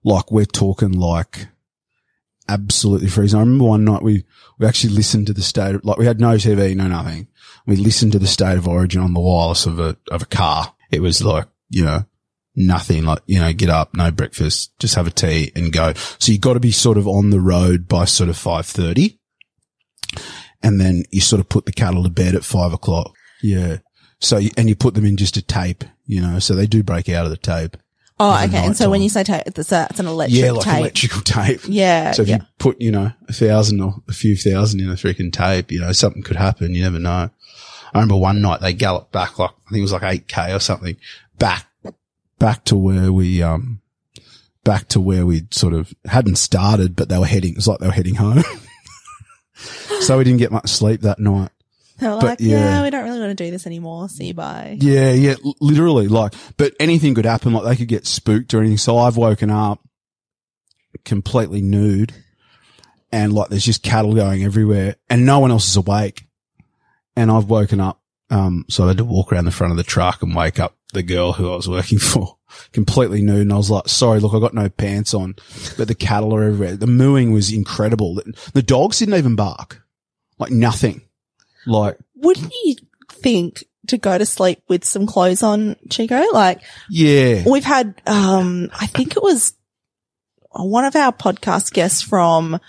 Like 0.04 0.32
we're 0.32 0.45
talking 0.45 0.93
like 0.93 1.47
absolutely 2.49 3.08
freezing. 3.08 3.38
I 3.38 3.41
remember 3.43 3.66
one 3.66 3.86
night 3.86 4.02
we 4.02 4.24
we 4.60 4.68
actually 4.68 4.93
listened 4.93 5.28
to 5.28 5.34
the 5.34 5.41
state 5.41 5.76
of, 5.76 5.86
like 5.86 5.97
we 5.97 6.06
had 6.06 6.20
no 6.20 6.36
TV, 6.36 6.76
no 6.76 6.88
nothing. 6.88 7.28
We 7.66 7.76
listened 7.76 8.12
to 8.14 8.20
the 8.20 8.28
state 8.28 8.58
of 8.58 8.68
origin 8.68 9.02
on 9.02 9.14
the 9.14 9.20
wireless 9.20 9.66
of 9.66 9.80
a 9.80 9.97
of 10.12 10.24
a 10.24 10.26
car. 10.26 10.74
It 10.91 11.02
was 11.02 11.24
like 11.24 11.47
you 11.70 11.86
know 11.86 12.06
nothing 12.56 13.06
like 13.06 13.20
you 13.28 13.39
know 13.39 13.54
get 13.54 13.70
up, 13.70 13.93
no 13.93 14.12
breakfast, 14.12 14.78
just 14.80 14.95
have 14.95 15.08
a 15.08 15.12
tea 15.12 15.52
and 15.56 15.72
go. 15.72 15.93
So 16.20 16.32
you 16.32 16.39
got 16.39 16.54
to 16.54 16.60
be 16.60 16.72
sort 16.72 16.97
of 16.97 17.08
on 17.08 17.30
the 17.30 17.39
road 17.39 17.88
by 17.88 18.06
sort 18.06 18.30
of 18.30 18.38
five 18.38 18.66
thirty, 18.66 19.20
and 20.64 20.80
then 20.80 21.03
you 21.12 21.22
sort 21.22 21.39
of 21.39 21.49
put 21.49 21.66
the 21.66 21.72
cattle 21.72 22.03
to 22.03 22.09
bed 22.09 22.36
at 22.36 22.45
five 22.45 22.74
o'clock. 22.74 23.14
Yeah. 23.41 23.78
So 24.20 24.38
you, 24.38 24.51
and 24.57 24.70
you 24.70 24.76
put 24.76 24.93
them 24.93 25.05
in 25.05 25.18
just 25.18 25.38
a 25.38 25.41
tape, 25.41 25.84
you 26.05 26.22
know, 26.22 26.39
so 26.39 26.53
they 26.53 26.68
do 26.68 26.84
break 26.84 27.09
out 27.09 27.26
of 27.26 27.32
the 27.32 27.38
tape. 27.38 27.78
Oh, 28.20 28.36
okay. 28.36 28.43
And 28.43 28.78
so 28.78 28.84
nighttime. 28.84 28.89
when 28.91 29.01
you 29.01 29.09
say 29.09 29.24
tape, 29.24 29.41
it's, 29.47 29.72
a, 29.72 29.88
it's 29.89 29.99
an 29.99 30.05
electric 30.05 30.39
Yeah, 30.39 30.51
like 30.51 30.64
tape. 30.64 30.80
electrical 30.80 31.22
tape. 31.22 31.62
Yeah. 31.68 32.12
So 32.12 32.22
if 32.22 32.28
yeah. 32.28 32.36
you 32.36 32.41
put, 32.59 32.80
you 32.80 32.91
know, 32.91 33.12
a 33.28 33.34
thousand 33.34 33.82
or 33.82 33.95
a 34.07 34.14
few 34.14 34.36
thousand 34.36 34.80
in 34.80 34.91
a 34.91 34.93
freaking 34.93 35.34
tape, 35.34 35.72
you 35.72 35.80
know, 35.82 35.91
something 35.91 36.22
could 36.22 36.36
happen. 36.36 36.76
You 36.76 36.84
never 36.84 36.99
know. 36.99 37.32
I 37.93 37.97
remember 37.97 38.18
one 38.18 38.39
night 38.41 38.62
they 38.62 38.74
galloped 38.74 39.12
back 39.12 39.39
like, 39.39 39.49
I 39.49 39.70
think 39.72 39.80
it 39.80 39.82
was 39.82 39.93
like 39.93 40.28
8k 40.28 40.55
or 40.55 40.59
something 40.59 40.97
back, 41.39 41.66
back 42.38 42.64
to 42.66 42.78
where 42.78 43.12
we, 43.12 43.41
um, 43.41 43.82
back 44.64 44.88
to 44.89 45.01
where 45.01 45.26
we 45.26 45.47
sort 45.49 45.74
of 45.74 45.91
hadn't 46.05 46.36
started, 46.36 46.95
but 46.95 47.09
they 47.09 47.18
were 47.18 47.26
heading, 47.26 47.53
it 47.53 47.57
was 47.57 47.68
like 47.68 47.80
they 47.80 47.88
were 47.88 47.91
heading 47.93 48.16
home. 48.16 48.43
so 50.01 50.18
we 50.18 50.24
didn't 50.24 50.39
get 50.39 50.51
much 50.51 50.70
sleep 50.70 51.01
that 51.01 51.20
night. 51.20 51.51
They 52.01 52.07
were 52.07 52.16
but 52.16 52.24
like, 52.24 52.39
yeah. 52.39 52.57
yeah. 52.57 52.84
we 52.84 52.89
don't 52.89 53.03
really 53.03 53.20
want 53.20 53.38
to 53.38 53.43
do 53.43 53.51
this 53.51 53.68
anymore. 53.68 54.09
See 54.09 54.28
you 54.28 54.34
bye. 54.34 54.76
Yeah, 54.80 55.12
yeah, 55.12 55.36
literally, 55.59 56.07
like, 56.07 56.34
but 56.57 56.74
anything 56.80 57.14
could 57.14 57.26
happen. 57.26 57.53
Like 57.53 57.64
they 57.64 57.76
could 57.76 57.88
get 57.88 58.07
spooked 58.07 58.53
or 58.53 58.59
anything. 58.59 58.78
So 58.78 58.97
I've 58.97 59.18
woken 59.18 59.51
up 59.51 59.80
completely 61.05 61.62
nude, 61.62 62.12
and 63.12 63.32
like 63.34 63.49
there's 63.49 63.66
just 63.66 63.84
cattle 63.84 64.16
going 64.16 64.43
everywhere, 64.43 64.95
and 65.09 65.28
no 65.28 65.39
one 65.39 65.51
else 65.51 65.70
is 65.70 65.76
awake. 65.76 66.26
And 67.16 67.30
I've 67.30 67.45
woken 67.45 67.80
up, 67.80 68.01
um, 68.32 68.66
so 68.70 68.86
I 68.86 68.88
had 68.90 68.98
to 68.98 69.06
walk 69.06 69.32
around 69.32 69.46
the 69.46 69.52
front 69.52 69.72
of 69.72 69.78
the 69.78 69.84
truck 69.84 70.24
and 70.24 70.36
wake 70.36 70.60
up 70.60 70.76
the 70.94 71.04
girl 71.04 71.34
who 71.34 71.52
I 71.52 71.56
was 71.56 71.70
working 71.70 72.00
for, 72.00 72.38
completely 72.72 73.22
nude. 73.22 73.42
And 73.42 73.54
I 73.54 73.58
was 73.58 73.70
like, 73.70 73.88
"Sorry, 73.88 74.20
look, 74.20 74.34
I 74.34 74.40
got 74.40 74.54
no 74.54 74.70
pants 74.70 75.14
on, 75.14 75.36
but 75.78 75.88
the 75.88 75.96
cattle 75.96 76.34
are 76.36 76.44
everywhere. 76.44 76.76
The 76.76 76.88
mooing 76.88 77.32
was 77.32 77.52
incredible. 77.54 78.20
The 78.54 78.64
dogs 78.64 79.00
didn't 79.00 79.16
even 79.16 79.36
bark, 79.36 79.82
like 80.40 80.52
nothing, 80.52 81.02
like." 81.68 81.98
Wouldn't 82.16 82.54
you 82.64 82.76
think 83.10 83.64
to 83.88 83.98
go 83.98 84.18
to 84.18 84.26
sleep 84.28 84.62
with 84.68 84.86
some 84.86 85.08
clothes 85.08 85.42
on, 85.44 85.76
Chico? 85.90 86.22
Like 86.34 86.62
Yeah. 86.90 87.44
we've 87.50 87.64
had, 87.66 88.00
um, 88.06 88.70
I 88.80 88.86
think 88.86 89.16
it 89.18 89.24
was 89.24 89.54
one 90.52 90.86
of 90.86 90.96
our 90.96 91.12
podcast 91.12 91.74
guests 91.74 92.02
from 92.04 92.60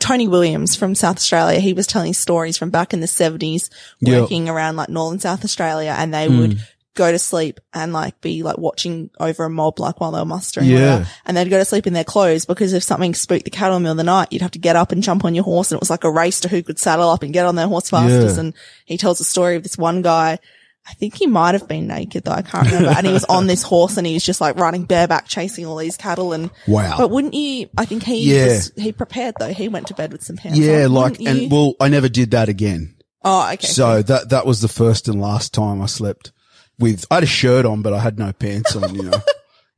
Tony 0.00 0.28
Williams 0.28 0.76
from 0.76 0.94
South 0.94 1.16
Australia. 1.16 1.60
He 1.60 1.72
was 1.72 1.86
telling 1.86 2.14
stories 2.14 2.56
from 2.56 2.70
back 2.70 2.92
in 2.92 3.00
the 3.00 3.06
seventies, 3.06 3.70
working 4.02 4.48
around 4.48 4.76
like 4.76 4.88
Northern 4.88 5.20
South 5.20 5.44
Australia 5.44 5.94
and 5.96 6.12
they 6.12 6.28
would 6.28 6.54
hmm. 6.54 6.58
go 6.94 7.12
to 7.12 7.18
sleep 7.18 7.60
and 7.72 7.92
like 7.92 8.20
be 8.20 8.42
like 8.42 8.58
watching 8.58 9.10
over 9.20 9.44
a 9.44 9.50
mob 9.50 9.78
like 9.78 10.00
while 10.00 10.10
they 10.10 10.18
were 10.18 10.24
mustering. 10.24 10.68
Yeah. 10.68 10.78
whatever, 10.78 11.10
And 11.26 11.36
they'd 11.36 11.48
go 11.48 11.58
to 11.58 11.64
sleep 11.64 11.86
in 11.86 11.92
their 11.92 12.04
clothes 12.04 12.44
because 12.44 12.72
if 12.72 12.82
something 12.82 13.14
spooked 13.14 13.44
the 13.44 13.50
cattle 13.50 13.76
in 13.76 13.82
the 13.82 13.88
middle 13.88 13.92
of 13.92 13.98
the 13.98 14.04
night, 14.04 14.32
you'd 14.32 14.42
have 14.42 14.50
to 14.52 14.58
get 14.58 14.76
up 14.76 14.92
and 14.92 15.02
jump 15.02 15.24
on 15.24 15.34
your 15.34 15.44
horse. 15.44 15.70
And 15.70 15.78
it 15.78 15.82
was 15.82 15.90
like 15.90 16.04
a 16.04 16.10
race 16.10 16.40
to 16.40 16.48
who 16.48 16.62
could 16.62 16.78
saddle 16.78 17.10
up 17.10 17.22
and 17.22 17.32
get 17.32 17.46
on 17.46 17.54
their 17.54 17.68
horse 17.68 17.90
fastest. 17.90 18.36
Yeah. 18.36 18.40
And 18.40 18.54
he 18.84 18.96
tells 18.96 19.18
the 19.18 19.24
story 19.24 19.56
of 19.56 19.62
this 19.62 19.78
one 19.78 20.02
guy. 20.02 20.38
I 20.86 20.92
think 20.94 21.14
he 21.14 21.26
might 21.26 21.54
have 21.54 21.66
been 21.66 21.86
naked 21.86 22.24
though. 22.24 22.32
I 22.32 22.42
can't 22.42 22.66
remember. 22.66 22.90
and 22.90 23.06
he 23.06 23.12
was 23.12 23.24
on 23.24 23.46
this 23.46 23.62
horse 23.62 23.96
and 23.96 24.06
he 24.06 24.12
was 24.14 24.24
just 24.24 24.40
like 24.40 24.56
running 24.56 24.84
bareback 24.84 25.26
chasing 25.26 25.64
all 25.66 25.76
these 25.76 25.96
cattle. 25.96 26.32
And, 26.34 26.50
Wow. 26.68 26.96
but 26.98 27.10
wouldn't 27.10 27.32
you, 27.34 27.68
I 27.78 27.84
think 27.86 28.02
he, 28.02 28.34
Yeah. 28.36 28.46
was, 28.48 28.72
he 28.76 28.92
prepared 28.92 29.34
though. 29.38 29.52
He 29.52 29.68
went 29.68 29.86
to 29.88 29.94
bed 29.94 30.12
with 30.12 30.22
some 30.22 30.36
pants. 30.36 30.58
yeah, 30.58 30.84
on. 30.84 30.92
like, 30.92 31.10
Wouldn't 31.18 31.20
you? 31.38 31.42
and 31.44 31.50
well, 31.52 31.74
I 31.80 31.88
never 31.88 32.08
did 32.08 32.32
that 32.32 32.48
again. 32.50 32.96
oh, 33.24 33.50
okay. 33.54 33.66
So 33.66 34.02
that, 34.02 34.28
that 34.28 34.44
was 34.46 34.60
the 34.60 34.68
first 34.68 35.08
and 35.08 35.20
last 35.20 35.54
time 35.54 35.80
I 35.80 35.86
slept 35.86 36.32
with, 36.78 37.06
I 37.10 37.14
had 37.14 37.22
a 37.24 37.26
shirt 37.26 37.64
on, 37.64 37.80
but 37.82 37.94
I 37.94 37.98
had 38.00 38.18
no 38.18 38.32
pants 38.32 38.76
on, 38.76 38.94
you 38.94 39.04
know. 39.04 39.12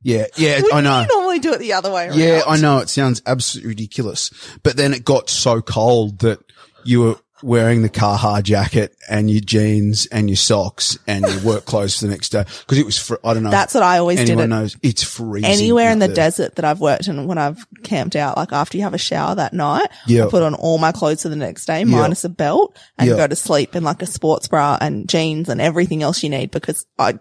Yeah, 0.03 0.27
yeah, 0.37 0.61
I 0.71 0.79
know. 0.81 1.01
You 1.01 1.07
normally 1.07 1.39
do 1.39 1.53
it 1.53 1.59
the 1.59 1.73
other 1.73 1.91
way 1.91 2.07
around. 2.07 2.17
Yeah, 2.19 2.43
I 2.47 2.57
know. 2.57 2.77
It 2.77 2.87
sounds 2.87 3.21
absolutely 3.25 3.69
ridiculous. 3.69 4.29
But 4.63 4.77
then 4.77 4.93
it 4.93 5.03
got 5.03 5.27
so 5.29 5.59
cold 5.61 6.19
that 6.19 6.39
you 6.85 7.01
were 7.01 7.15
wearing 7.43 7.81
the 7.83 7.89
Carhartt 7.89 8.43
jacket 8.43 8.95
and 9.09 9.29
your 9.29 9.41
jeans 9.41 10.05
and 10.07 10.29
your 10.29 10.35
socks 10.37 10.97
and 11.07 11.25
your 11.25 11.39
work 11.41 11.65
clothes 11.65 11.97
for 11.99 12.05
the 12.05 12.11
next 12.11 12.29
day. 12.29 12.43
Cause 12.67 12.77
it 12.77 12.85
was, 12.85 12.97
fr- 12.97 13.15
I 13.23 13.33
don't 13.33 13.43
know. 13.43 13.51
That's 13.51 13.73
what 13.73 13.83
I 13.83 13.99
always 13.99 14.17
did. 14.17 14.29
anyone 14.29 14.45
It 14.45 14.47
knows. 14.47 14.77
It's 14.81 15.03
freezing. 15.03 15.49
anywhere 15.51 15.91
in 15.91 15.99
the 15.99 16.07
desert 16.07 16.55
that 16.55 16.65
I've 16.65 16.79
worked 16.79 17.07
in 17.07 17.27
when 17.27 17.37
I've 17.37 17.65
camped 17.83 18.15
out, 18.15 18.37
like 18.37 18.51
after 18.53 18.77
you 18.77 18.83
have 18.83 18.93
a 18.93 18.97
shower 18.97 19.35
that 19.35 19.53
night, 19.53 19.87
Yeah. 20.07 20.25
I 20.25 20.29
put 20.29 20.41
on 20.43 20.55
all 20.55 20.77
my 20.79 20.91
clothes 20.91 21.21
for 21.23 21.29
the 21.29 21.35
next 21.35 21.65
day, 21.65 21.83
minus 21.83 22.23
a 22.23 22.29
belt, 22.29 22.75
and 22.97 23.09
Yeah. 23.09 23.15
go 23.17 23.27
to 23.27 23.35
sleep 23.35 23.75
in 23.75 23.83
like 23.83 24.01
a 24.01 24.07
sports 24.07 24.47
bra 24.47 24.77
and 24.81 25.07
jeans 25.07 25.47
and 25.49 25.61
everything 25.61 26.01
else 26.03 26.23
you 26.23 26.29
need 26.29 26.51
because 26.51 26.85
I, 26.97 27.19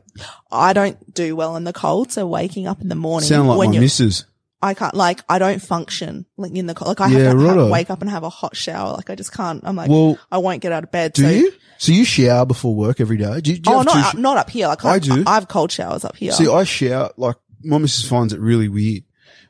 I 0.51 0.73
don't 0.73 1.13
do 1.15 1.37
well 1.37 1.57
in 1.57 1.65
the 1.65 1.73
cold. 1.73 2.11
So 2.13 2.27
waking 2.27 2.67
up 2.67 2.81
in 2.81 2.89
the 2.89 2.95
morning 2.95 3.29
Sound 3.29 3.49
like 3.49 3.59
when 3.59 3.69
my 3.71 3.75
you 3.75 3.81
missus. 3.83 4.25
I 4.67 4.75
can't, 4.75 4.95
like, 4.95 5.21
I 5.29 5.39
don't 5.39 5.63
function 5.63 6.27
like 6.37 6.53
in 6.55 6.67
the 6.67 6.75
cold. 6.75 6.99
Like 6.99 7.01
I 7.01 7.13
Yeah, 7.13 7.19
have 7.25 7.33
to 7.33 7.39
have- 7.41 7.49
righto. 7.57 7.71
wake 7.71 7.91
up 7.91 8.01
and 8.03 8.11
have 8.11 8.23
a 8.25 8.29
hot 8.31 8.55
shower. 8.57 8.93
Like 8.93 9.09
I 9.11 9.15
just 9.15 9.33
can't. 9.33 9.63
I'm 9.65 9.77
like, 9.77 9.89
Well, 9.91 10.19
I 10.31 10.39
won't 10.39 10.61
get 10.63 10.73
out 10.73 10.85
of 10.85 10.91
bed. 10.91 11.13
Do 11.15 11.23
so, 11.23 11.29
you? 11.31 11.53
So 11.79 11.93
you 11.93 12.05
shower 12.05 12.45
before 12.47 12.75
work 12.75 13.01
every 13.01 13.17
day? 13.17 13.41
Do 13.41 13.53
you, 13.53 13.59
do 13.59 13.71
you 13.71 13.77
Oh, 13.77 13.79
have 13.79 13.87
not, 13.87 13.93
two 13.95 13.99
up, 14.01 14.13
sh- 14.15 14.19
not 14.19 14.37
up 14.37 14.51
here. 14.51 14.67
Like 14.69 14.85
I 14.85 14.91
I, 14.95 14.99
do. 14.99 15.25
I 15.27 15.35
have 15.35 15.49
cold 15.49 15.71
showers 15.73 16.05
up 16.05 16.17
here. 16.17 16.33
See, 16.33 16.49
I 16.49 16.65
shower, 16.65 17.11
like, 17.17 17.37
my 17.63 17.79
missus 17.79 18.09
finds 18.09 18.33
it 18.33 18.41
really 18.41 18.69
weird, 18.69 19.05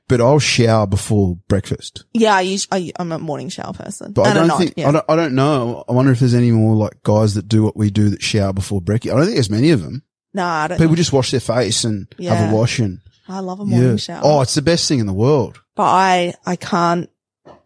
but 0.08 0.20
I'll 0.20 0.38
shower 0.38 0.86
before 0.86 1.36
breakfast. 1.48 2.04
yeah, 2.14 2.34
I 2.34 2.40
use, 2.42 2.66
I, 2.72 2.92
I'm 2.98 3.12
a 3.12 3.18
morning 3.18 3.48
shower 3.48 3.72
person. 3.72 4.12
But 4.12 4.26
I 4.26 4.28
And 4.30 4.36
a 4.36 4.40
don't 4.40 4.48
night, 4.48 4.58
think, 4.58 4.74
yeah. 4.76 4.88
I 4.88 4.92
don't, 4.92 5.04
I 5.08 5.16
don't 5.16 5.34
know. 5.34 5.84
I 5.88 5.92
wonder 5.92 6.12
if 6.12 6.20
there's 6.20 6.34
any 6.34 6.50
more 6.50 6.74
like 6.76 7.02
guys 7.02 7.34
that 7.34 7.48
do 7.48 7.62
what 7.62 7.76
we 7.76 7.90
do 7.90 8.10
that 8.10 8.22
shower 8.22 8.52
before 8.52 8.80
breakfast. 8.80 9.12
I 9.12 9.16
don't 9.16 9.26
think 9.26 9.36
there's 9.36 9.50
many 9.50 9.70
of 9.70 9.82
them. 9.82 10.02
Nah, 10.34 10.64
I 10.64 10.68
don't. 10.68 10.78
People 10.78 10.96
just 10.96 11.12
wash 11.12 11.30
their 11.30 11.40
face 11.40 11.84
and 11.84 12.06
have 12.12 12.18
Yeah. 12.18 12.50
a 12.50 12.54
wash 12.54 12.78
and 12.78 13.00
I 13.28 13.40
love 13.40 13.60
a 13.60 13.64
morning 13.64 13.90
yeah. 13.90 13.96
shower. 13.96 14.20
Oh, 14.24 14.40
it's 14.40 14.54
the 14.54 14.62
best 14.62 14.86
thing 14.88 14.98
in 15.00 15.06
the 15.06 15.12
world. 15.12 15.60
but 15.74 15.84
I, 15.84 16.34
I 16.44 16.56
can't, 16.56 17.10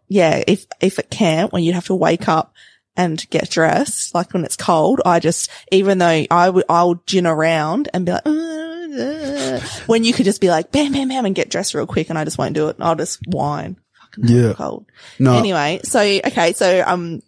yeah, 0.07 0.43
if, 0.47 0.65
if 0.79 0.99
it 0.99 1.09
can't, 1.09 1.51
when 1.53 1.63
you 1.63 1.73
have 1.73 1.85
to 1.85 1.95
wake 1.95 2.27
up 2.27 2.53
and 2.97 3.23
get 3.29 3.49
dressed, 3.49 4.13
like 4.13 4.33
when 4.33 4.43
it's 4.43 4.57
cold, 4.57 5.01
I 5.05 5.19
just, 5.19 5.49
even 5.71 5.97
though 5.99 6.25
I 6.29 6.49
would, 6.49 6.65
I'll 6.67 6.95
gin 7.05 7.25
around 7.27 7.89
and 7.93 8.05
be 8.05 8.11
like, 8.11 8.25
"Uh, 8.25 8.31
uh," 8.31 9.59
when 9.85 10.03
you 10.03 10.11
could 10.13 10.25
just 10.25 10.41
be 10.41 10.49
like, 10.49 10.71
bam, 10.71 10.91
bam, 10.91 11.07
bam, 11.07 11.25
and 11.25 11.35
get 11.35 11.49
dressed 11.49 11.73
real 11.73 11.87
quick 11.87 12.09
and 12.09 12.19
I 12.19 12.25
just 12.25 12.37
won't 12.37 12.53
do 12.55 12.67
it. 12.67 12.75
I'll 12.79 12.95
just 12.95 13.19
whine. 13.27 13.77
Fucking 14.01 14.27
Yeah. 14.27 14.53
cold. 14.53 14.85
No, 15.19 15.37
Anyway, 15.37 15.79
so, 15.83 16.01
okay, 16.01 16.51
so, 16.53 16.83
um, 16.85 17.21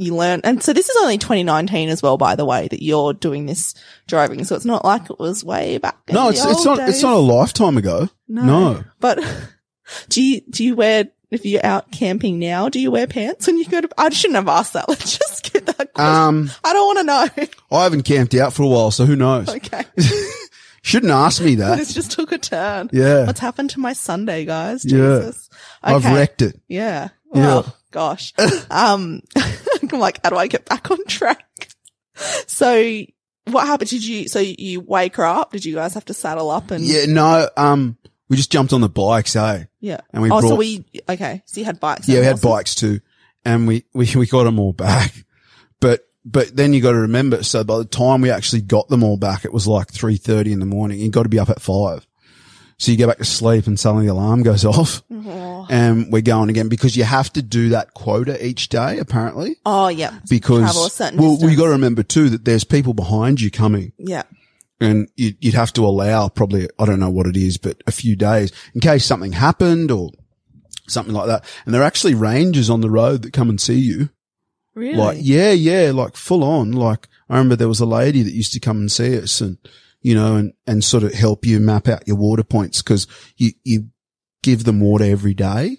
you 0.00 0.14
learn, 0.14 0.40
and 0.44 0.62
so 0.62 0.72
this 0.72 0.88
is 0.88 0.96
only 1.02 1.18
2019 1.18 1.88
as 1.88 2.02
well, 2.02 2.16
by 2.16 2.34
the 2.36 2.44
way, 2.44 2.68
that 2.68 2.82
you're 2.82 3.12
doing 3.12 3.46
this 3.46 3.74
driving. 4.06 4.44
So 4.44 4.54
it's 4.56 4.64
not 4.64 4.84
like 4.84 5.10
it 5.10 5.18
was 5.18 5.44
way 5.44 5.78
back. 5.78 5.96
no, 6.10 6.28
it's, 6.28 6.44
it's 6.44 6.64
not, 6.64 6.78
it's 6.88 7.02
not 7.02 7.14
a 7.14 7.18
lifetime 7.18 7.76
ago. 7.76 8.08
No. 8.28 8.84
But 9.00 9.20
do 10.08 10.22
you, 10.22 10.40
do 10.48 10.64
you 10.64 10.76
wear, 10.76 11.08
if 11.30 11.44
you're 11.44 11.64
out 11.64 11.90
camping 11.90 12.38
now, 12.38 12.68
do 12.68 12.80
you 12.80 12.90
wear 12.90 13.06
pants 13.06 13.46
when 13.46 13.58
you 13.58 13.64
go 13.66 13.80
to, 13.80 13.88
I 13.98 14.08
shouldn't 14.10 14.36
have 14.36 14.48
asked 14.48 14.72
that. 14.74 14.88
Let's 14.88 15.18
just 15.18 15.52
get 15.52 15.66
that 15.66 15.92
question. 15.92 16.14
Um, 16.14 16.50
I 16.64 16.72
don't 16.72 16.86
want 16.96 16.98
to 16.98 17.04
know. 17.04 17.48
I 17.78 17.82
haven't 17.84 18.02
camped 18.02 18.34
out 18.34 18.52
for 18.52 18.62
a 18.62 18.68
while, 18.68 18.90
so 18.90 19.04
who 19.04 19.16
knows? 19.16 19.48
okay. 19.48 19.84
Shouldn't 20.82 21.12
ask 21.12 21.42
me 21.42 21.56
that. 21.56 21.76
This 21.76 21.92
just 21.92 22.12
took 22.12 22.32
a 22.32 22.38
turn. 22.38 22.88
Yeah. 22.92 23.26
What's 23.26 23.40
happened 23.40 23.70
to 23.70 23.80
my 23.80 23.92
Sunday, 23.92 24.44
guys? 24.44 24.84
Yeah. 24.84 25.18
Jesus. 25.18 25.50
I've 25.82 26.04
wrecked 26.04 26.40
it. 26.40 26.58
Yeah. 26.68 27.08
Yeah. 27.34 27.62
Gosh. 27.90 28.34
um, 28.70 29.22
I'm 29.36 30.00
like, 30.00 30.20
how 30.22 30.30
do 30.30 30.36
I 30.36 30.46
get 30.46 30.66
back 30.66 30.90
on 30.90 31.04
track? 31.06 31.46
So 32.46 33.04
what 33.46 33.66
happened? 33.66 33.90
Did 33.90 34.04
you, 34.04 34.28
so 34.28 34.40
you 34.40 34.80
wake 34.80 35.16
her 35.16 35.24
up? 35.24 35.52
Did 35.52 35.64
you 35.64 35.74
guys 35.74 35.94
have 35.94 36.04
to 36.06 36.14
saddle 36.14 36.50
up 36.50 36.70
and? 36.70 36.84
Yeah, 36.84 37.06
no, 37.06 37.48
um, 37.56 37.96
we 38.28 38.36
just 38.36 38.52
jumped 38.52 38.72
on 38.72 38.80
the 38.80 38.88
bikes, 38.88 39.36
eh? 39.36 39.64
Yeah. 39.80 40.00
And 40.12 40.22
we 40.22 40.30
oh, 40.30 40.40
so 40.40 40.48
brought- 40.48 40.58
we, 40.58 40.84
okay. 41.08 41.42
So 41.46 41.60
you 41.60 41.64
had 41.64 41.80
bikes. 41.80 42.08
Yeah, 42.08 42.20
we 42.20 42.26
had 42.26 42.40
bikes 42.40 42.74
too, 42.74 43.00
and 43.44 43.66
we, 43.66 43.84
we, 43.94 44.08
we 44.16 44.26
got 44.26 44.44
them 44.44 44.58
all 44.58 44.72
back. 44.72 45.12
But, 45.80 46.08
but 46.24 46.54
then 46.56 46.72
you 46.72 46.82
got 46.82 46.90
to 46.90 46.98
remember, 46.98 47.44
so 47.44 47.62
by 47.62 47.78
the 47.78 47.84
time 47.84 48.20
we 48.20 48.30
actually 48.30 48.62
got 48.62 48.88
them 48.88 49.04
all 49.04 49.16
back, 49.16 49.44
it 49.44 49.52
was 49.52 49.68
like 49.68 49.86
3.30 49.88 50.52
in 50.52 50.58
the 50.58 50.66
morning. 50.66 50.98
You 50.98 51.08
got 51.08 51.22
to 51.22 51.28
be 51.28 51.38
up 51.38 51.48
at 51.50 51.62
five. 51.62 52.04
So 52.80 52.92
you 52.92 52.98
go 52.98 53.08
back 53.08 53.18
to 53.18 53.24
sleep 53.24 53.66
and 53.66 53.78
suddenly 53.78 54.06
the 54.06 54.12
alarm 54.12 54.44
goes 54.44 54.64
off 54.64 55.02
and 55.10 56.12
we're 56.12 56.22
going 56.22 56.48
again 56.48 56.68
because 56.68 56.96
you 56.96 57.02
have 57.02 57.32
to 57.32 57.42
do 57.42 57.70
that 57.70 57.92
quota 57.94 58.44
each 58.44 58.68
day, 58.68 58.98
apparently. 58.98 59.56
Oh, 59.66 59.88
yeah. 59.88 60.18
Because, 60.30 60.92
certain 60.92 61.18
well, 61.20 61.38
you 61.40 61.56
got 61.56 61.64
to 61.64 61.70
remember 61.70 62.04
too 62.04 62.28
that 62.30 62.44
there's 62.44 62.62
people 62.62 62.94
behind 62.94 63.40
you 63.40 63.50
coming 63.50 63.92
Yeah. 63.98 64.22
and 64.80 65.08
you'd, 65.16 65.36
you'd 65.40 65.54
have 65.54 65.72
to 65.72 65.84
allow 65.84 66.28
probably, 66.28 66.68
I 66.78 66.84
don't 66.86 67.00
know 67.00 67.10
what 67.10 67.26
it 67.26 67.36
is, 67.36 67.58
but 67.58 67.82
a 67.88 67.92
few 67.92 68.14
days 68.14 68.52
in 68.74 68.80
case 68.80 69.04
something 69.04 69.32
happened 69.32 69.90
or 69.90 70.12
something 70.86 71.14
like 71.14 71.26
that. 71.26 71.44
And 71.66 71.74
there 71.74 71.82
are 71.82 71.86
actually 71.86 72.14
rangers 72.14 72.70
on 72.70 72.80
the 72.80 72.90
road 72.90 73.22
that 73.22 73.32
come 73.32 73.50
and 73.50 73.60
see 73.60 73.80
you. 73.80 74.10
Really? 74.76 74.96
Like, 74.96 75.18
yeah, 75.20 75.50
yeah, 75.50 75.90
like 75.92 76.14
full 76.14 76.44
on. 76.44 76.70
Like, 76.70 77.08
I 77.28 77.34
remember 77.34 77.56
there 77.56 77.66
was 77.66 77.80
a 77.80 77.86
lady 77.86 78.22
that 78.22 78.32
used 78.34 78.52
to 78.52 78.60
come 78.60 78.76
and 78.76 78.92
see 78.92 79.18
us 79.18 79.40
and, 79.40 79.58
you 80.00 80.14
know, 80.14 80.36
and, 80.36 80.52
and 80.66 80.82
sort 80.84 81.02
of 81.02 81.12
help 81.12 81.44
you 81.44 81.60
map 81.60 81.88
out 81.88 82.06
your 82.06 82.16
water 82.16 82.44
points 82.44 82.82
because 82.82 83.06
you, 83.36 83.52
you 83.64 83.88
give 84.42 84.64
them 84.64 84.80
water 84.80 85.04
every 85.04 85.34
day. 85.34 85.78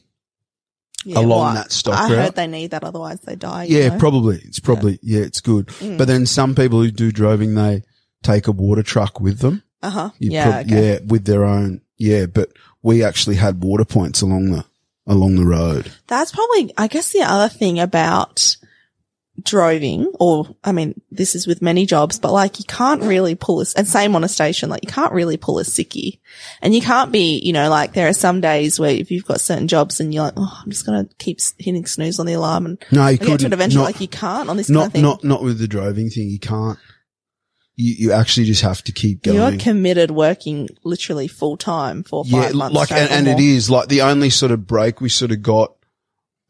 Yeah, 1.06 1.20
along 1.20 1.30
well, 1.30 1.54
that 1.54 1.72
stock 1.72 1.98
I 1.98 2.10
route. 2.10 2.18
heard 2.18 2.36
they 2.36 2.48
need 2.48 2.72
that, 2.72 2.84
otherwise 2.84 3.22
they 3.22 3.36
die. 3.36 3.64
Yeah, 3.70 3.90
know? 3.90 4.00
probably. 4.00 4.42
It's 4.44 4.60
probably, 4.60 5.00
yeah, 5.02 5.22
it's 5.22 5.40
good. 5.40 5.68
Mm. 5.68 5.98
But 5.98 6.08
then 6.08 6.26
some 6.26 6.56
people 6.56 6.82
who 6.82 6.92
do 6.92 7.12
droving, 7.12 7.56
they 7.56 7.84
take 8.22 8.48
a 8.48 8.52
water 8.52 8.84
truck 8.84 9.22
with 9.22 9.40
them. 9.40 9.64
Uh-huh. 9.82 10.10
Yeah. 10.20 10.52
prob- 10.52 10.66
okay. 10.66 10.92
yeah, 10.94 11.00
with 11.06 11.24
their 11.26 11.46
own. 11.46 11.82
Yeah, 11.98 12.26
but 12.26 12.50
we 12.82 13.04
actually 13.04 13.38
had 13.38 13.64
water 13.64 13.86
points 13.86 14.22
along 14.22 14.52
the 14.52 14.66
along 15.08 15.36
the 15.36 15.46
road. 15.46 15.92
That's 16.08 16.32
probably, 16.32 16.72
I 16.78 16.88
guess 16.88 17.12
the 17.12 17.24
other 17.24 17.50
thing 17.50 17.80
about 17.80 18.58
droving, 19.44 20.12
or 20.20 20.56
I 20.64 20.72
mean, 20.72 21.02
this 21.12 21.36
is 21.36 21.48
with 21.48 21.62
many 21.62 21.86
jobs, 21.86 22.20
but 22.20 22.32
like 22.32 22.60
you 22.60 22.66
can't 22.66 23.02
really 23.04 23.36
pull 23.36 23.62
a, 23.62 23.66
and 23.76 23.88
same 23.88 24.16
on 24.16 24.24
a 24.24 24.30
station, 24.30 24.70
like 24.70 24.84
you 24.84 24.92
can't 24.92 25.14
really 25.14 25.38
pull 25.38 25.60
a 25.60 25.64
sickie. 25.64 26.20
And 26.62 26.74
you 26.74 26.82
can't 26.82 27.12
be, 27.12 27.40
you 27.40 27.54
know, 27.54 27.70
like 27.70 27.94
there 27.94 28.08
are 28.08 28.14
some 28.14 28.42
days 28.42 28.80
where 28.80 28.92
if 28.92 29.12
you've 29.12 29.26
got 29.26 29.42
certain 29.42 29.68
jobs 29.68 30.00
and 30.00 30.14
you're 30.14 30.24
like, 30.24 30.34
oh, 30.38 30.62
I'm 30.64 30.70
just 30.70 30.86
going 30.86 31.06
to 31.06 31.16
keep 31.16 31.40
hitting 31.58 31.86
snooze 31.86 32.20
on 32.20 32.26
the 32.26 32.34
alarm 32.34 32.66
and 32.66 32.86
No, 32.92 33.08
you 33.08 33.18
get 33.18 33.40
to 33.40 33.46
it 33.48 33.54
eventually, 33.54 33.84
not, 33.84 33.88
like 33.88 34.02
you 34.02 34.08
can't 34.08 34.50
on 34.50 34.58
this 34.58 34.68
kind 34.68 34.76
not 34.76 34.88
of 34.88 34.94
thing. 34.94 35.02
not 35.02 35.24
not 35.24 35.44
with 35.44 35.60
the 35.60 35.68
droving 35.68 36.10
thing. 36.10 36.30
You 36.30 36.40
can't. 36.40 36.80
You 37.76 37.96
you 37.98 38.12
actually 38.12 38.46
just 38.46 38.62
have 38.62 38.84
to 38.84 38.92
keep 38.92 39.24
going. 39.24 39.38
You're 39.38 39.58
committed 39.58 40.12
working 40.12 40.68
literally 40.84 41.28
full 41.30 41.56
time 41.56 42.04
for 42.04 42.26
five 42.26 42.52
yeah, 42.52 42.58
months. 42.58 42.76
like 42.76 42.92
and, 42.92 43.10
and 43.10 43.28
it 43.28 43.42
is 43.42 43.70
like 43.70 43.88
the 43.88 44.02
only 44.02 44.30
sort 44.30 44.52
of 44.52 44.68
break 44.68 45.00
we 45.00 45.08
sort 45.08 45.32
of 45.32 45.42
got 45.42 45.76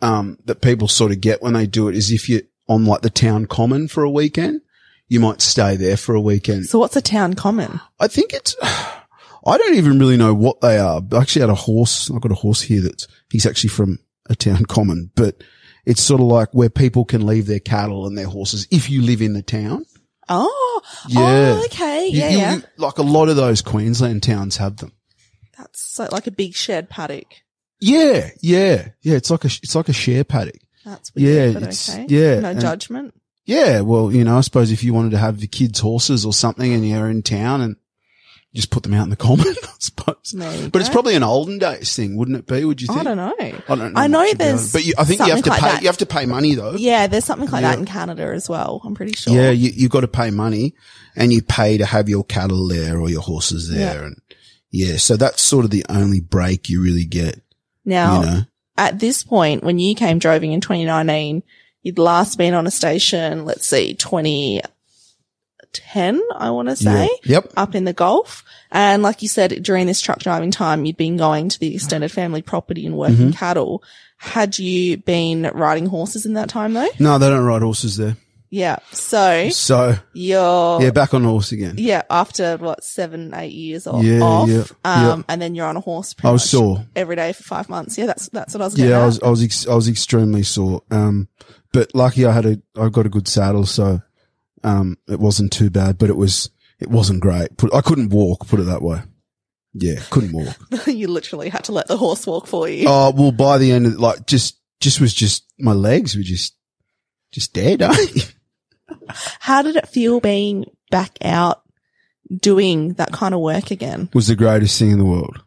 um 0.02 0.40
that 0.46 0.62
people 0.62 0.88
sort 0.88 1.12
of 1.12 1.22
get 1.22 1.42
when 1.44 1.54
they 1.54 1.68
do 1.68 1.88
it 1.88 1.96
is 1.96 2.12
if 2.12 2.30
you're 2.30 2.42
on 2.70 2.86
like 2.86 3.02
the 3.02 3.10
town 3.10 3.46
common 3.48 3.90
for 3.90 4.04
a 4.04 4.10
weekend, 4.10 4.62
you 5.10 5.20
might 5.20 5.42
stay 5.42 5.76
there 5.76 5.98
for 5.98 6.16
a 6.16 6.22
weekend. 6.22 6.68
So 6.68 6.80
what's 6.80 6.96
a 6.96 7.02
town 7.02 7.34
common? 7.34 7.82
I 8.00 8.08
think 8.08 8.32
it's, 8.32 8.56
I 8.62 9.58
don't 9.58 9.76
even 9.76 10.00
really 10.00 10.16
know 10.18 10.34
what 10.34 10.62
they 10.62 10.78
are. 10.78 11.02
I 11.12 11.18
actually 11.22 11.42
had 11.42 11.50
a 11.50 11.56
horse. 11.56 12.10
I've 12.12 12.22
got 12.22 12.32
a 12.32 12.36
horse 12.36 12.62
here 12.62 12.82
that's, 12.82 13.08
he's 13.32 13.46
actually 13.46 13.72
from 13.72 14.00
a 14.30 14.36
town 14.36 14.66
common, 14.68 15.12
but 15.16 15.44
it's 15.86 16.02
sort 16.04 16.22
of 16.22 16.28
like 16.28 16.54
where 16.54 16.70
people 16.70 17.04
can 17.06 17.26
leave 17.26 17.48
their 17.48 17.60
cattle 17.60 18.06
and 18.06 18.18
their 18.18 18.28
horses 18.28 18.68
if 18.72 18.90
you 18.90 19.02
live 19.02 19.22
in 19.22 19.34
the 19.34 19.42
town. 19.42 19.86
Oh, 20.32 20.48
oh 20.54 20.82
Yeah. 21.08 21.56
oh, 21.60 21.66
okay. 21.66 22.08
You- 22.08 22.20
Yeah, 22.20 22.30
you- 22.30 22.38
yeah. 22.38 22.56
you- 22.58 22.64
like 22.78 23.00
a 23.00 23.04
lot 23.04 23.30
of 23.30 23.36
those 23.36 23.62
Queensland 23.64 24.22
towns 24.22 24.58
have 24.58 24.78
them. 24.78 24.92
That's 25.58 25.82
so, 25.82 26.08
like 26.12 26.28
a 26.28 26.32
big 26.32 26.54
shed 26.54 26.90
paddock. 26.90 27.26
Yeah. 27.82 28.30
Yeah. 28.42 28.90
Yeah. 29.02 29.16
It's 29.16 29.32
like 29.32 29.44
a, 29.44 29.48
it's 29.48 29.74
like 29.74 29.90
a 29.90 29.94
share 29.94 30.24
paddock. 30.24 30.60
That's 30.90 31.12
Yeah, 31.16 31.30
weird, 31.32 31.54
but 31.56 31.64
it's- 31.64 31.90
okay. 31.90 32.06
yeah, 32.10 32.40
No 32.40 32.50
and- 32.50 32.62
judgment. 32.62 33.14
Yeah. 33.46 33.82
Well, 33.82 34.12
you 34.12 34.24
know, 34.24 34.38
I 34.38 34.42
suppose 34.42 34.72
if 34.72 34.84
you 34.84 34.94
wanted 34.94 35.12
to 35.12 35.18
have 35.18 35.40
the 35.40 35.48
kids' 35.48 35.80
horses 35.80 36.24
or 36.26 36.34
something 36.34 36.72
and 36.72 36.88
you're 36.88 37.10
in 37.10 37.24
town 37.24 37.62
and 37.62 37.76
just 38.54 38.70
put 38.70 38.84
them 38.84 38.94
out 38.94 39.04
in 39.06 39.10
the 39.10 39.16
common, 39.28 39.48
I 39.48 39.68
suppose. 39.80 40.36
But 40.72 40.82
it's 40.82 40.90
probably 40.90 41.16
an 41.16 41.24
olden 41.24 41.58
days 41.58 41.96
thing, 41.96 42.16
wouldn't 42.16 42.38
it 42.38 42.46
be? 42.48 42.64
Would 42.64 42.80
you 42.82 42.88
think? 42.88 43.00
I 43.00 43.04
don't 43.04 43.18
know. 43.18 43.34
I 43.40 43.52
don't 43.76 43.94
know. 43.94 44.00
I 44.02 44.08
know 44.08 44.34
there's 44.34 44.72
but 44.72 44.86
you, 44.86 44.94
I 45.00 45.04
think 45.04 45.20
you 45.22 45.28
have 45.34 45.44
to 45.44 45.50
like 45.50 45.62
pay. 45.62 45.68
that. 45.70 45.82
You 45.82 45.88
have 45.88 45.98
to 45.98 46.06
pay 46.06 46.26
money 46.28 46.54
though. 46.56 46.74
Yeah, 46.76 47.08
there's 47.08 47.26
something 47.26 47.50
like 47.50 47.62
Yeah. 47.64 47.72
that 47.72 47.80
in 47.80 47.86
Canada 47.86 48.32
as 48.36 48.48
well. 48.50 48.82
I'm 48.84 48.94
pretty 48.96 49.14
sure. 49.14 49.34
Yeah, 49.34 49.50
you 49.52 49.72
you 49.76 49.90
got 49.90 50.02
to 50.02 50.08
pay 50.08 50.30
money, 50.30 50.76
and 51.16 51.34
you 51.34 51.42
pay 51.42 51.78
to 51.80 51.86
have 51.86 52.08
your 52.10 52.24
cattle 52.24 52.68
there 52.68 53.00
or 53.00 53.10
your 53.10 53.22
horses 53.22 53.70
there, 53.70 54.00
Yeah. 54.00 54.06
and 54.06 54.22
yeah, 54.72 54.98
so 54.98 55.18
that's 55.18 55.42
sort 55.42 55.66
of 55.66 55.72
the 55.72 55.86
only 55.90 56.20
break 56.20 56.70
you 56.70 56.82
really 56.84 57.06
get. 57.06 57.42
Now, 57.86 58.20
You 58.22 58.26
know, 58.28 58.42
at 58.80 59.00
this 59.00 59.24
point, 59.24 59.64
when 59.64 59.78
you 59.78 59.94
came 59.94 60.18
droving 60.20 60.54
in 60.54 60.62
2019, 60.62 61.44
you'd 61.84 62.00
last 62.00 62.38
been 62.38 62.54
on 62.54 62.66
a 62.66 62.72
station, 62.72 63.44
let's 63.46 63.68
see, 63.68 63.94
2010, 63.94 66.22
I 66.36 66.50
want 66.52 66.70
to 66.70 66.76
say, 66.76 67.06
yeah. 67.24 67.38
Yep. 67.38 67.54
up 67.58 67.76
in 67.76 67.84
the 67.84 67.94
Gulf. 67.94 68.44
And 68.72 69.04
like 69.04 69.22
you 69.22 69.28
said, 69.28 69.62
during 69.64 69.88
this 69.88 70.02
truck 70.02 70.20
driving 70.20 70.52
time, 70.52 70.86
you'd 70.86 70.98
been 70.98 71.18
going 71.18 71.50
to 71.50 71.60
the 71.60 71.74
extended 71.76 72.12
family 72.12 72.42
property 72.42 72.86
and 72.86 72.96
working 72.98 73.18
Mm-hmm. 73.18 73.32
cattle. 73.32 73.84
Had 74.18 74.60
you 74.60 74.98
been 74.98 75.44
riding 75.54 75.86
horses 75.86 76.26
in 76.26 76.34
that 76.34 76.50
time 76.50 76.74
though? 76.74 76.90
No, 77.00 77.18
they 77.18 77.30
don't 77.30 77.46
ride 77.46 77.62
horses 77.62 77.98
there. 77.98 78.18
Yeah. 78.52 78.78
So 78.92 79.50
So 79.50 79.96
you're, 80.14 80.82
yeah, 80.82 80.90
back 80.92 81.14
on 81.14 81.24
horse 81.24 81.52
again. 81.52 81.76
yeah, 81.78 82.02
after 82.10 82.58
what, 82.58 82.84
seven, 82.84 83.34
eight 83.36 83.52
years 83.54 83.86
off, 83.86 84.04
Yeah, 84.04 84.22
off 84.22 84.50
yeah, 84.50 84.64
um, 84.86 85.20
yeah. 85.20 85.22
and 85.30 85.42
then 85.42 85.54
you're 85.56 85.68
on 85.68 85.78
a 85.78 85.82
horse 85.82 86.16
I 86.24 86.32
was 86.32 86.42
much 86.42 86.50
sore. 86.50 86.86
every 86.96 87.16
day 87.16 87.32
for 87.34 87.44
five 87.44 87.70
months. 87.70 87.98
Yeah, 87.98 88.08
that's, 88.08 88.28
that's 88.30 88.54
what 88.56 88.62
I 88.62 88.66
was 88.66 88.74
getting 88.74 88.92
Yeah, 88.92 89.02
I 89.02 89.06
was, 89.06 89.22
I 89.22 89.30
was, 89.30 89.44
ex- 89.44 89.68
I 89.68 89.76
was 89.76 89.88
extremely 89.88 90.42
sore. 90.44 90.82
Um, 90.90 91.28
but 91.74 91.94
lucky 91.94 92.26
I 92.26 92.32
had 92.32 92.46
a, 92.48 92.60
I 92.76 92.90
got 92.90 93.06
a 93.06 93.10
good 93.10 93.28
saddle, 93.28 93.66
so, 93.68 94.02
um, 94.64 94.98
it 95.08 95.20
wasn't 95.20 95.54
too 95.54 95.70
bad, 95.70 95.98
but 96.00 96.10
it 96.10 96.18
was, 96.18 96.50
it 96.80 96.90
wasn't 96.90 97.20
great. 97.22 97.56
Put, 97.58 97.74
I 97.74 97.82
couldn't 97.82 98.10
walk, 98.10 98.48
put 98.48 98.60
it 98.60 98.64
that 98.64 98.82
way. 98.82 99.02
Yeah, 99.76 100.00
couldn't 100.10 100.34
walk. 100.34 100.56
you 100.88 101.08
literally 101.08 101.50
had 101.50 101.66
to 101.66 101.72
let 101.72 101.88
the 101.88 101.98
horse 101.98 102.26
walk 102.26 102.48
for 102.48 102.68
you. 102.68 102.86
Oh, 102.88 103.12
well, 103.16 103.32
by 103.32 103.60
the 103.60 103.72
end 103.72 103.86
of, 103.86 104.00
like, 104.00 104.26
just, 104.26 104.58
just 104.80 105.00
was 105.00 105.14
just, 105.14 105.44
my 105.60 105.74
legs 105.74 106.16
were 106.16 106.24
just, 106.24 106.56
just 107.32 107.54
dead? 107.54 107.84
How 109.40 109.62
did 109.62 109.76
it 109.76 109.88
feel 109.88 110.20
being 110.20 110.66
back 110.92 111.18
out 111.22 111.62
doing 112.36 112.94
that 112.94 113.12
kind 113.12 113.34
of 113.34 113.40
work 113.42 113.72
again? 113.72 114.10
was 114.14 114.28
the 114.28 114.36
greatest 114.36 114.78
thing 114.78 114.92
in 114.92 115.00
the 115.00 115.06
world. 115.06 115.42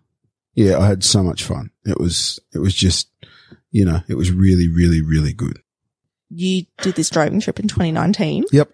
Yeah, 0.55 0.79
I 0.79 0.87
had 0.87 1.03
so 1.05 1.23
much 1.23 1.45
fun. 1.45 1.71
It 1.85 1.99
was, 1.99 2.39
it 2.55 2.59
was 2.59 2.75
just, 2.75 3.09
you 3.71 3.85
know, 3.85 4.01
it 4.09 4.15
was 4.17 4.31
really, 4.31 4.69
really, 4.69 5.01
really 5.01 5.33
good. 5.33 5.59
You 6.29 6.65
did 6.83 6.95
this 6.95 7.11
driving 7.11 7.41
trip 7.41 7.59
in 7.59 7.69
2019. 7.69 8.45
Yep. 8.53 8.71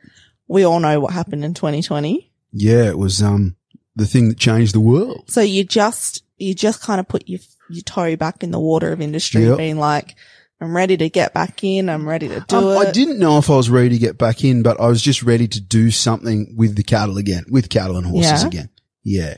We 0.49 0.65
all 0.65 0.81
know 0.81 0.99
what 1.01 1.13
happened 1.13 1.45
in 1.45 1.55
2020. 1.55 2.33
Yeah, 2.53 2.85
it 2.89 2.99
was, 2.99 3.23
um, 3.23 3.57
the 3.95 4.07
thing 4.07 4.29
that 4.29 4.39
changed 4.39 4.75
the 4.75 4.81
world. 4.81 5.25
So 5.31 5.41
you 5.41 5.65
just, 5.65 6.25
you 6.37 6.55
just 6.55 6.81
kind 6.81 7.01
of 7.01 7.09
put 7.09 7.29
your, 7.29 7.41
your 7.69 7.83
toe 7.83 8.17
back 8.17 8.43
in 8.43 8.51
the 8.51 8.61
water 8.61 8.93
of 8.93 9.01
industry 9.01 9.45
Yep. 9.45 9.59
being 9.59 9.77
like, 9.79 10.15
I'm 10.61 10.75
ready 10.75 10.97
to 10.97 11.09
get 11.09 11.33
back 11.35 11.63
in. 11.63 11.89
I'm 11.89 12.09
ready 12.09 12.27
to 12.29 12.41
do 12.41 12.57
Um, 12.57 12.65
it. 12.83 12.89
I 12.89 12.91
didn't 12.91 13.19
know 13.21 13.39
if 13.39 13.49
I 13.49 13.55
was 13.57 13.71
ready 13.71 13.91
to 13.91 13.99
get 13.99 14.19
back 14.19 14.43
in, 14.45 14.63
but 14.63 14.81
I 14.81 14.87
was 14.89 15.01
just 15.01 15.23
ready 15.23 15.47
to 15.47 15.61
do 15.61 15.91
something 15.93 16.53
with 16.57 16.75
the 16.75 16.83
cattle 16.83 17.17
again, 17.17 17.45
with 17.49 17.69
cattle 17.69 17.97
and 17.97 18.07
horses 18.07 18.43
Yeah. 18.43 18.47
again. 18.49 18.71
Yeah. 19.05 19.35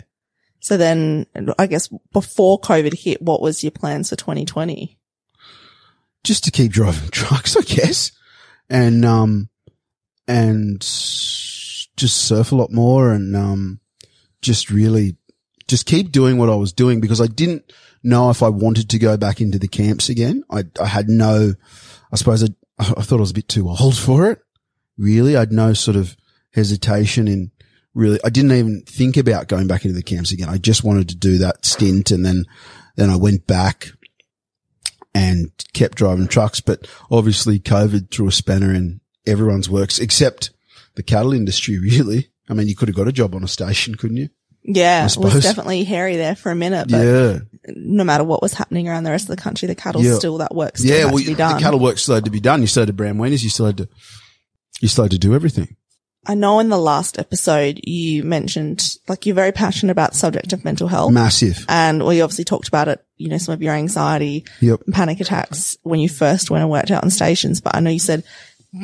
So 0.60 0.76
then 0.76 1.26
I 1.58 1.66
guess 1.66 1.88
before 2.12 2.60
COVID 2.60 2.94
hit, 2.94 3.20
what 3.20 3.42
was 3.42 3.62
your 3.62 3.70
plans 3.70 4.08
for 4.10 4.16
2020? 4.16 4.98
Just 6.24 6.44
to 6.44 6.50
keep 6.50 6.72
driving 6.72 7.08
trucks, 7.10 7.56
I 7.56 7.62
guess. 7.62 8.12
And, 8.70 9.04
um, 9.04 9.48
and 10.28 10.80
just 10.80 12.16
surf 12.16 12.52
a 12.52 12.56
lot 12.56 12.70
more 12.72 13.12
and, 13.12 13.36
um, 13.36 13.80
just 14.42 14.70
really 14.70 15.16
just 15.68 15.84
keep 15.86 16.10
doing 16.10 16.38
what 16.38 16.48
I 16.48 16.54
was 16.54 16.72
doing 16.72 17.00
because 17.00 17.20
I 17.20 17.26
didn't 17.26 17.72
know 18.02 18.30
if 18.30 18.42
I 18.42 18.48
wanted 18.48 18.90
to 18.90 18.98
go 18.98 19.16
back 19.16 19.40
into 19.40 19.58
the 19.58 19.68
camps 19.68 20.08
again. 20.08 20.42
I, 20.50 20.64
I 20.80 20.86
had 20.86 21.08
no, 21.08 21.54
I 22.12 22.16
suppose 22.16 22.42
I, 22.42 22.48
I 22.78 23.02
thought 23.02 23.16
I 23.16 23.20
was 23.20 23.30
a 23.30 23.34
bit 23.34 23.48
too 23.48 23.68
old 23.68 23.96
for 23.96 24.30
it. 24.30 24.40
Really. 24.96 25.36
I 25.36 25.40
had 25.40 25.52
no 25.52 25.72
sort 25.72 25.96
of 25.96 26.16
hesitation 26.52 27.28
in 27.28 27.50
really, 27.94 28.20
I 28.24 28.30
didn't 28.30 28.52
even 28.52 28.82
think 28.82 29.16
about 29.16 29.48
going 29.48 29.66
back 29.66 29.84
into 29.84 29.96
the 29.96 30.02
camps 30.02 30.32
again. 30.32 30.48
I 30.48 30.58
just 30.58 30.84
wanted 30.84 31.08
to 31.10 31.16
do 31.16 31.38
that 31.38 31.64
stint 31.64 32.10
and 32.10 32.24
then, 32.24 32.44
then 32.96 33.10
I 33.10 33.16
went 33.16 33.46
back 33.46 33.88
and 35.14 35.50
kept 35.72 35.96
driving 35.96 36.28
trucks. 36.28 36.60
But 36.60 36.86
obviously 37.10 37.58
COVID 37.58 38.10
threw 38.10 38.28
a 38.28 38.32
spanner 38.32 38.72
in 38.72 39.00
everyone's 39.26 39.68
works 39.68 39.98
except 39.98 40.50
the 40.94 41.02
cattle 41.02 41.32
industry, 41.32 41.78
really. 41.80 42.30
I 42.48 42.54
mean, 42.54 42.68
you 42.68 42.76
could 42.76 42.88
have 42.88 42.96
got 42.96 43.08
a 43.08 43.12
job 43.12 43.34
on 43.34 43.44
a 43.44 43.48
station, 43.48 43.94
couldn't 43.94 44.16
you? 44.16 44.28
Yeah, 44.62 45.06
it 45.06 45.16
was 45.16 45.42
definitely 45.42 45.84
hairy 45.84 46.16
there 46.16 46.36
for 46.36 46.50
a 46.52 46.54
minute, 46.54 46.88
but 46.90 46.98
yeah. 47.04 47.38
no 47.68 48.04
matter 48.04 48.24
what 48.24 48.42
was 48.42 48.52
happening 48.52 48.88
around 48.88 49.04
the 49.04 49.10
rest 49.10 49.28
of 49.28 49.34
the 49.36 49.42
country, 49.42 49.66
the 49.66 49.74
cattle 49.74 50.02
Yeah. 50.04 50.16
still 50.18 50.38
that 50.38 50.54
work 50.54 50.76
still 50.76 50.90
Yeah. 50.90 51.04
had 51.04 51.14
Well, 51.14 51.18
to 51.22 51.26
be 51.26 51.34
done. 51.34 51.56
the 51.56 51.62
cattle 51.62 51.80
work 51.80 51.98
still 51.98 52.14
had 52.16 52.24
to 52.26 52.30
be 52.30 52.40
done. 52.40 52.60
You 52.60 52.66
still 52.66 52.82
had 52.82 52.88
to 52.88 52.92
brand 52.92 53.18
weaners. 53.18 53.42
You 53.42 53.48
still 53.50 53.66
had 53.66 53.78
to, 53.78 53.88
you 54.80 54.88
still 54.88 55.04
had 55.04 55.10
to 55.12 55.18
do 55.18 55.34
everything. 55.34 55.76
I 56.26 56.34
know 56.34 56.60
in 56.60 56.68
the 56.68 56.76
last 56.78 57.18
episode 57.18 57.80
you 57.84 58.22
mentioned 58.22 58.82
like 59.08 59.24
you're 59.24 59.34
very 59.34 59.52
passionate 59.52 59.92
about 59.92 60.12
the 60.12 60.18
subject 60.18 60.52
of 60.52 60.62
mental 60.66 60.86
health. 60.88 61.12
Massive. 61.12 61.64
And 61.66 62.02
well, 62.02 62.12
you 62.12 62.22
obviously 62.22 62.44
talked 62.44 62.68
about 62.68 62.88
it, 62.88 63.02
you 63.16 63.30
know, 63.30 63.38
some 63.38 63.54
of 63.54 63.62
your 63.62 63.72
anxiety, 63.74 64.44
Yep. 64.60 64.82
and 64.84 64.94
panic 64.94 65.20
attacks 65.20 65.78
when 65.82 65.98
you 66.00 66.10
first 66.10 66.50
went 66.50 66.60
and 66.62 66.70
worked 66.70 66.90
out 66.90 67.02
on 67.02 67.08
stations. 67.10 67.62
But 67.62 67.74
I 67.74 67.80
know 67.80 67.88
you 67.90 67.98
said 67.98 68.24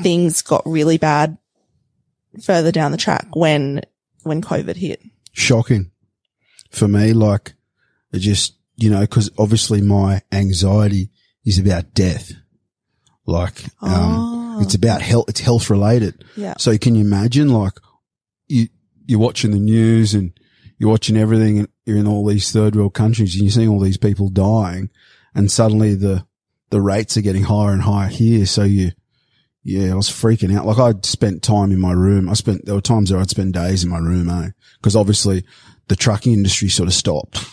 things 0.03 0.41
got 0.41 0.63
really 0.67 0.97
bad 0.97 1.37
further 2.43 2.73
down 2.73 2.91
the 2.93 2.97
track 2.99 3.29
when, 3.37 3.83
when 4.23 4.41
COVID 4.41 4.77
hit. 4.77 5.03
Shocking 5.37 5.91
for 6.71 6.89
me. 6.89 7.13
Like 7.13 7.53
it 8.13 8.21
just, 8.21 8.55
you 8.77 8.89
know, 8.91 9.07
cause 9.07 9.31
obviously 9.39 9.83
my 9.83 10.23
anxiety 10.33 11.11
is 11.45 11.59
about 11.59 11.93
death. 11.95 12.33
Like, 13.27 13.65
um, 13.83 14.35
Oh. 14.59 14.61
it's 14.63 14.75
about 14.75 15.03
health, 15.03 15.27
it's 15.29 15.41
health 15.41 15.69
related. 15.69 16.25
Yeah. 16.37 16.55
So 16.59 16.79
can 16.79 16.95
you 16.95 17.05
imagine 17.05 17.51
like 17.51 17.75
you, 18.49 18.69
you're 19.05 19.19
watching 19.19 19.51
the 19.51 19.59
news 19.59 20.15
and 20.15 20.33
you're 20.79 20.91
watching 20.91 21.17
everything 21.17 21.59
and 21.59 21.69
you're 21.85 21.99
in 21.99 22.07
all 22.07 22.25
these 22.25 22.51
third 22.51 22.75
world 22.75 22.95
countries 22.95 23.35
and 23.35 23.43
you're 23.45 23.51
seeing 23.53 23.69
all 23.69 23.81
these 23.81 23.99
people 23.99 24.29
dying 24.31 24.89
and 25.35 25.51
suddenly 25.51 25.95
the, 25.95 26.25
the 26.71 26.81
rates 26.81 27.17
are 27.17 27.23
getting 27.23 27.43
higher 27.45 27.73
and 27.73 27.83
higher 27.83 28.09
here. 28.09 28.47
So 28.47 28.63
you, 28.65 28.93
yeah, 29.67 29.91
I 29.91 29.97
was 29.97 30.09
freaking 30.09 30.57
out. 30.57 30.65
Like 30.65 30.79
I'd 30.79 31.05
spent 31.05 31.43
time 31.43 31.73
in 31.73 31.81
my 31.81 31.91
room. 31.91 32.29
I 32.29 32.35
spent, 32.35 32.65
there 32.67 32.75
were 32.77 32.81
times 32.81 33.11
where 33.11 33.21
I'd 33.21 33.31
spend 33.31 33.53
days 33.53 33.83
in 33.83 33.91
my 33.91 33.99
room, 33.99 34.31
eh? 34.31 34.51
Cause 34.81 34.95
obviously 34.95 35.45
the 35.89 35.97
trucking 35.97 36.33
industry 36.33 36.69
sort 36.69 36.89
of 36.89 36.95
stopped 36.95 37.45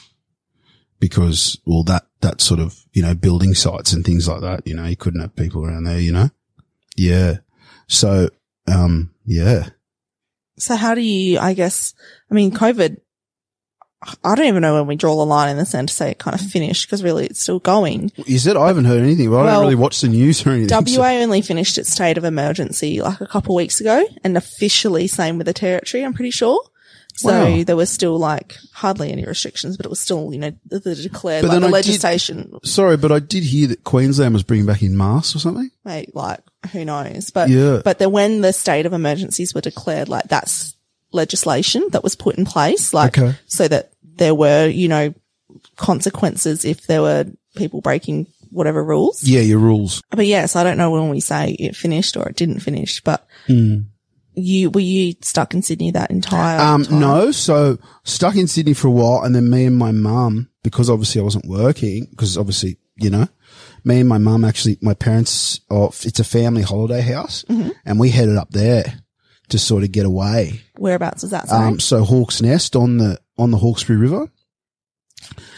because, 0.99 1.59
well, 1.65 1.83
that, 1.85 2.05
that 2.21 2.39
sort 2.39 2.59
of, 2.59 2.79
you 2.93 3.01
know, 3.01 3.15
building 3.15 3.55
sites 3.55 3.93
and 3.93 4.05
things 4.05 4.27
like 4.27 4.41
that, 4.41 4.67
you 4.67 4.75
know, 4.75 4.85
you 4.85 4.95
couldn't 4.95 5.21
have 5.21 5.35
people 5.35 5.65
around 5.65 5.85
there, 5.85 5.99
you 5.99 6.11
know? 6.11 6.29
Yeah. 6.95 7.37
So, 7.87 8.29
um, 8.67 9.11
yeah. 9.25 9.69
So 10.59 10.75
how 10.75 10.93
do 10.93 11.01
you, 11.01 11.39
I 11.39 11.55
guess, 11.55 11.95
I 12.29 12.35
mean, 12.35 12.51
COVID, 12.51 12.97
I 14.23 14.35
don't 14.35 14.47
even 14.47 14.61
know 14.61 14.73
when 14.75 14.87
we 14.87 14.95
draw 14.95 15.15
the 15.15 15.25
line 15.25 15.49
in 15.49 15.57
the 15.57 15.65
sand 15.65 15.89
to 15.89 15.93
say 15.93 16.11
it 16.11 16.17
kind 16.19 16.33
of 16.39 16.41
finished 16.45 16.87
because 16.87 17.03
really 17.03 17.25
it's 17.25 17.41
still 17.41 17.59
going. 17.59 18.11
Is 18.27 18.47
it? 18.47 18.57
I 18.57 18.67
haven't 18.67 18.85
heard 18.85 19.01
anything, 19.01 19.29
but 19.29 19.45
I 19.47 19.51
don't 19.53 19.61
really 19.61 19.75
watch 19.75 20.01
the 20.01 20.07
news 20.09 20.45
or 20.45 20.51
anything. 20.51 20.69
so- 20.87 20.99
WA 21.01 21.09
only 21.21 21.41
finished 21.41 21.77
its 21.77 21.91
state 21.91 22.17
of 22.17 22.23
emergency 22.23 23.01
like 23.01 23.21
a 23.21 23.27
couple 23.27 23.55
of 23.55 23.57
weeks 23.57 23.79
ago 23.79 24.05
and 24.23 24.35
officially 24.37 25.07
same 25.07 25.37
with 25.37 25.45
the 25.47 25.53
territory, 25.53 26.03
I'm 26.03 26.13
pretty 26.13 26.31
sure. 26.31 26.61
So 27.15 27.29
Wow. 27.29 27.63
there 27.63 27.75
was 27.75 27.91
still 27.91 28.17
like 28.17 28.57
hardly 28.73 29.11
any 29.11 29.23
restrictions, 29.23 29.77
but 29.77 29.85
it 29.85 29.89
was 29.89 29.99
still, 29.99 30.33
you 30.33 30.39
know, 30.39 30.51
the, 30.65 30.79
the 30.79 30.95
declared, 30.95 31.43
But 31.43 31.49
like 31.49 31.59
the 31.59 31.65
I 31.67 31.69
did- 31.69 31.71
legislation, 31.71 32.57
Sorry, 32.63 32.97
but 32.97 33.11
I 33.11 33.19
did 33.19 33.43
hear 33.43 33.67
that 33.67 33.83
Queensland 33.83 34.33
was 34.33 34.41
bringing 34.41 34.65
back 34.65 34.81
in 34.81 34.97
masks 34.97 35.35
or 35.35 35.39
something. 35.39 35.69
mate, 35.85 36.15
like 36.15 36.39
who 36.71 36.83
knows? 36.83 37.29
But, 37.29 37.49
Yeah. 37.49 37.81
but 37.85 37.99
then 37.99 38.11
when 38.11 38.41
the 38.41 38.51
state 38.51 38.87
of 38.87 38.93
emergencies 38.93 39.53
were 39.53 39.61
declared, 39.61 40.09
like 40.09 40.27
that's 40.27 40.73
legislation 41.11 41.85
that 41.91 42.03
was 42.03 42.15
put 42.15 42.35
in 42.37 42.45
place, 42.45 42.93
like 42.93 43.15
Okay. 43.17 43.35
so 43.45 43.67
that 43.67 43.92
there 44.17 44.35
were, 44.35 44.67
you 44.67 44.87
know, 44.87 45.13
consequences 45.77 46.65
if 46.65 46.87
there 46.87 47.01
were 47.01 47.25
people 47.55 47.81
breaking 47.81 48.27
whatever 48.51 48.83
rules. 48.83 49.23
Yeah, 49.23 49.41
your 49.41 49.59
rules. 49.59 50.01
But 50.11 50.25
yes, 50.27 50.55
I 50.55 50.63
don't 50.63 50.77
know 50.77 50.91
when 50.91 51.09
we 51.09 51.19
say 51.19 51.51
it 51.59 51.75
finished 51.75 52.15
or 52.17 52.27
it 52.29 52.35
didn't 52.35 52.59
finish, 52.59 53.01
but 53.01 53.25
Mm. 53.47 53.85
you, 54.35 54.69
were 54.69 54.79
you 54.81 55.15
stuck 55.21 55.53
in 55.53 55.61
Sydney 55.61 55.91
that 55.91 56.11
entire 56.11 56.59
Um, 56.59 56.83
time? 56.85 56.99
no, 56.99 57.31
so 57.31 57.77
stuck 58.03 58.35
in 58.35 58.47
Sydney 58.47 58.73
for 58.73 58.87
a 58.87 58.91
while 58.91 59.23
and 59.23 59.35
then 59.35 59.49
me 59.49 59.65
and 59.65 59.77
my 59.77 59.91
mum, 59.91 60.49
because 60.63 60.89
obviously 60.89 61.21
I 61.21 61.23
wasn't 61.23 61.47
working, 61.47 62.07
because 62.11 62.37
obviously, 62.37 62.77
you 62.97 63.09
know, 63.09 63.27
me 63.83 63.99
and 63.99 64.09
my 64.09 64.17
mum 64.19 64.45
actually, 64.45 64.77
my 64.81 64.93
parents, 64.93 65.59
oh, 65.69 65.87
it's 66.03 66.19
a 66.19 66.23
family 66.23 66.61
holiday 66.61 67.01
house 67.01 67.43
Mm-hmm. 67.49 67.69
and 67.85 67.99
we 67.99 68.09
headed 68.09 68.37
up 68.37 68.51
there 68.51 68.99
to 69.49 69.59
sort 69.59 69.83
of 69.83 69.91
get 69.91 70.05
away. 70.05 70.61
Whereabouts 70.77 71.23
was 71.23 71.31
that? 71.31 71.47
Sorry. 71.49 71.67
Um, 71.67 71.79
so 71.79 72.03
Hawk's 72.03 72.41
Nest 72.41 72.75
on 72.75 72.97
the, 72.97 73.19
on 73.37 73.51
the 73.51 73.57
Hawkesbury 73.57 73.99
River. 73.99 74.31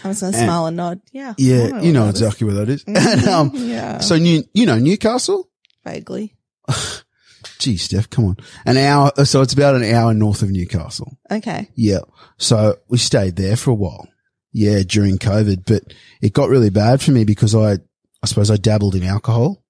I 0.03 0.09
was 0.09 0.21
going 0.21 0.33
to 0.33 0.37
and- 0.39 0.45
smile 0.47 0.65
and 0.67 0.77
nod. 0.77 1.01
Yeah. 1.11 1.33
Yeah, 1.37 1.67
know 1.69 1.81
you 1.81 1.91
know 1.91 2.05
what 2.05 2.13
that 2.13 2.15
is. 2.15 2.21
exactly 2.21 2.47
where 2.47 2.55
that 2.65 2.69
is. 2.69 2.83
And, 2.87 3.27
um, 3.27 3.51
yeah. 3.53 3.99
so 3.99 4.17
New, 4.17 4.43
you 4.53 4.65
know, 4.65 4.77
Newcastle? 4.77 5.49
Vaguely. 5.83 6.35
Gee, 7.59 7.77
Steph, 7.77 8.09
come 8.09 8.25
on. 8.25 8.37
An 8.65 8.77
hour. 8.77 9.11
So 9.25 9.41
it's 9.41 9.53
about 9.53 9.75
an 9.75 9.83
hour 9.83 10.13
north 10.13 10.41
of 10.41 10.49
Newcastle. 10.51 11.17
Okay. 11.31 11.69
Yeah. 11.75 11.99
So 12.37 12.77
we 12.87 12.97
stayed 12.97 13.35
there 13.35 13.55
for 13.55 13.71
a 13.71 13.75
while. 13.75 14.07
Yeah, 14.51 14.83
during 14.87 15.17
COVID, 15.17 15.63
but 15.65 15.93
it 16.21 16.33
got 16.33 16.49
really 16.49 16.69
bad 16.69 17.01
for 17.01 17.11
me 17.11 17.23
because 17.25 17.53
I, 17.55 17.73
I 17.73 18.25
suppose 18.25 18.49
I 18.49 18.55
dabbled 18.55 18.95
in 18.95 19.03
alcohol 19.03 19.63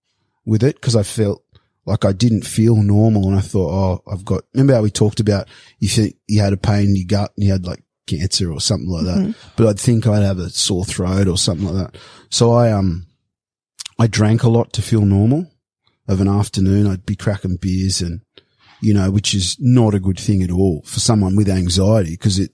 with 0.46 0.64
it 0.64 0.76
because 0.76 0.96
I 0.96 1.04
felt 1.04 1.44
like 1.86 2.06
I 2.06 2.12
didn't 2.12 2.46
feel 2.46 2.76
normal 2.76 3.28
and 3.28 3.36
I 3.38 3.42
thought, 3.42 3.72
oh, 3.72 4.12
I've 4.12 4.26
got, 4.26 4.44
remember 4.54 4.74
how 4.74 4.82
we 4.82 4.92
talked 4.92 5.20
about 5.20 5.48
you 5.80 5.88
think 5.90 6.16
you 6.28 6.42
had 6.42 6.54
a 6.54 6.58
pain 6.58 6.90
in 6.90 6.96
your 6.96 7.06
gut 7.08 7.32
and 7.36 7.46
you 7.46 7.52
had 7.52 7.66
like 7.66 7.82
cancer 8.08 8.52
or 8.52 8.60
something 8.62 8.90
like 8.90 9.06
that, 9.06 9.36
but 9.56 9.68
I'd 9.68 9.80
think 9.80 10.06
I'd 10.08 10.24
have 10.24 10.40
a 10.40 10.50
sore 10.50 10.86
throat 10.86 11.28
or 11.28 11.38
something 11.38 11.66
like 11.68 11.92
that. 11.92 12.00
So 12.30 12.52
I, 12.54 12.72
um, 12.72 13.08
I 13.98 14.08
drank 14.08 14.44
a 14.44 14.50
lot 14.50 14.74
to 14.74 14.82
feel 14.82 15.02
normal 15.02 15.48
of 16.08 16.22
an 16.22 16.28
afternoon. 16.28 16.88
I'd 16.88 17.06
be 17.06 17.16
cracking 17.16 17.58
beers 17.58 18.02
and, 18.02 18.22
you 18.82 18.94
know, 18.94 19.10
which 19.10 19.34
is 19.34 19.58
not 19.60 19.94
a 19.96 20.00
good 20.00 20.20
thing 20.20 20.44
at 20.44 20.52
all 20.52 20.82
for 20.86 21.00
someone 21.00 21.36
with 21.36 21.50
anxiety 21.50 22.12
because 22.12 22.38
it, 22.40 22.52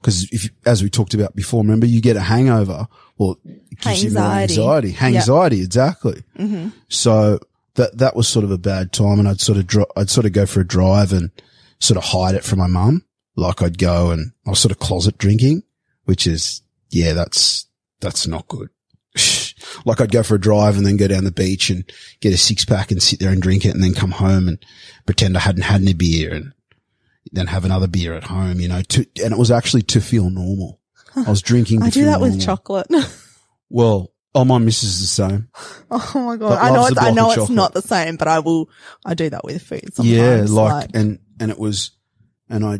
because 0.00 0.28
if, 0.32 0.48
as 0.64 0.82
we 0.82 0.88
talked 0.90 1.14
about 1.14 1.34
before, 1.36 1.60
remember 1.62 1.86
you 1.86 2.00
get 2.00 2.16
a 2.16 2.20
hangover 2.20 2.86
or 3.18 3.36
it 3.44 3.80
gives 3.80 4.04
you 4.04 4.10
more 4.12 4.22
Anxiety. 4.22 4.54
anxiety, 4.90 4.96
anxiety, 5.00 5.62
exactly. 5.62 6.22
Mm-hmm. 6.38 6.68
So 6.88 7.40
that, 7.74 7.98
that 7.98 8.16
was 8.16 8.28
sort 8.28 8.44
of 8.44 8.50
a 8.50 8.58
bad 8.58 8.92
time 8.92 9.18
and 9.18 9.28
I'd 9.28 9.40
sort 9.40 9.58
of, 9.58 9.66
dri- 9.66 9.84
I'd 9.96 10.10
sort 10.10 10.24
of 10.26 10.32
go 10.32 10.46
for 10.46 10.60
a 10.60 10.66
drive 10.66 11.12
and 11.12 11.30
sort 11.80 11.98
of 11.98 12.04
hide 12.04 12.34
it 12.34 12.44
from 12.44 12.60
my 12.60 12.66
mum. 12.68 13.04
Like 13.38 13.62
I'd 13.62 13.78
go 13.78 14.10
and 14.10 14.32
I 14.46 14.50
was 14.50 14.58
sort 14.58 14.72
of 14.72 14.78
closet 14.78 15.18
drinking, 15.18 15.62
which 16.04 16.26
is, 16.26 16.62
yeah, 16.90 17.12
that's, 17.12 17.66
that's 18.00 18.26
not 18.26 18.48
good. 18.48 18.68
like 19.84 20.00
I'd 20.00 20.12
go 20.12 20.22
for 20.22 20.34
a 20.34 20.40
drive 20.40 20.76
and 20.76 20.84
then 20.84 20.96
go 20.96 21.08
down 21.08 21.24
the 21.24 21.30
beach 21.30 21.70
and 21.70 21.84
get 22.20 22.34
a 22.34 22.36
six 22.36 22.64
pack 22.64 22.90
and 22.90 23.02
sit 23.02 23.20
there 23.20 23.30
and 23.30 23.40
drink 23.40 23.64
it 23.64 23.74
and 23.74 23.82
then 23.82 23.94
come 23.94 24.10
home 24.10 24.48
and 24.48 24.64
pretend 25.06 25.36
I 25.36 25.40
hadn't 25.40 25.62
had 25.62 25.82
any 25.82 25.94
beer 25.94 26.34
and 26.34 26.52
then 27.32 27.46
have 27.46 27.64
another 27.64 27.86
beer 27.86 28.14
at 28.14 28.24
home, 28.24 28.60
you 28.60 28.68
know, 28.68 28.82
to, 28.82 29.06
and 29.22 29.32
it 29.32 29.38
was 29.38 29.50
actually 29.50 29.82
to 29.82 30.00
feel 30.00 30.30
normal. 30.30 30.80
I 31.14 31.30
was 31.30 31.42
drinking. 31.42 31.82
I 31.82 31.90
do 31.90 32.04
that 32.06 32.20
with 32.20 32.40
chocolate. 32.40 32.88
Well, 33.70 34.14
oh, 34.34 34.46
my 34.46 34.56
missus 34.56 34.94
is 34.94 35.00
the 35.00 35.28
same. 35.28 35.48
oh 35.90 36.12
my 36.14 36.36
god! 36.38 36.58
I 36.58 36.70
know 36.70 36.86
it's 36.86 36.98
I 36.98 37.10
know 37.10 37.32
it's 37.32 37.50
not 37.50 37.74
the 37.74 37.82
same, 37.82 38.16
but 38.16 38.26
I 38.26 38.38
will. 38.38 38.70
I 39.04 39.12
do 39.12 39.28
that 39.28 39.44
with 39.44 39.62
food 39.62 39.94
sometimes. 39.94 40.16
yeah, 40.16 40.46
like, 40.48 40.88
and, 40.94 41.18
and 41.38 41.50
it 41.50 41.58
was, 41.58 41.90
and 42.48 42.64
I, 42.64 42.78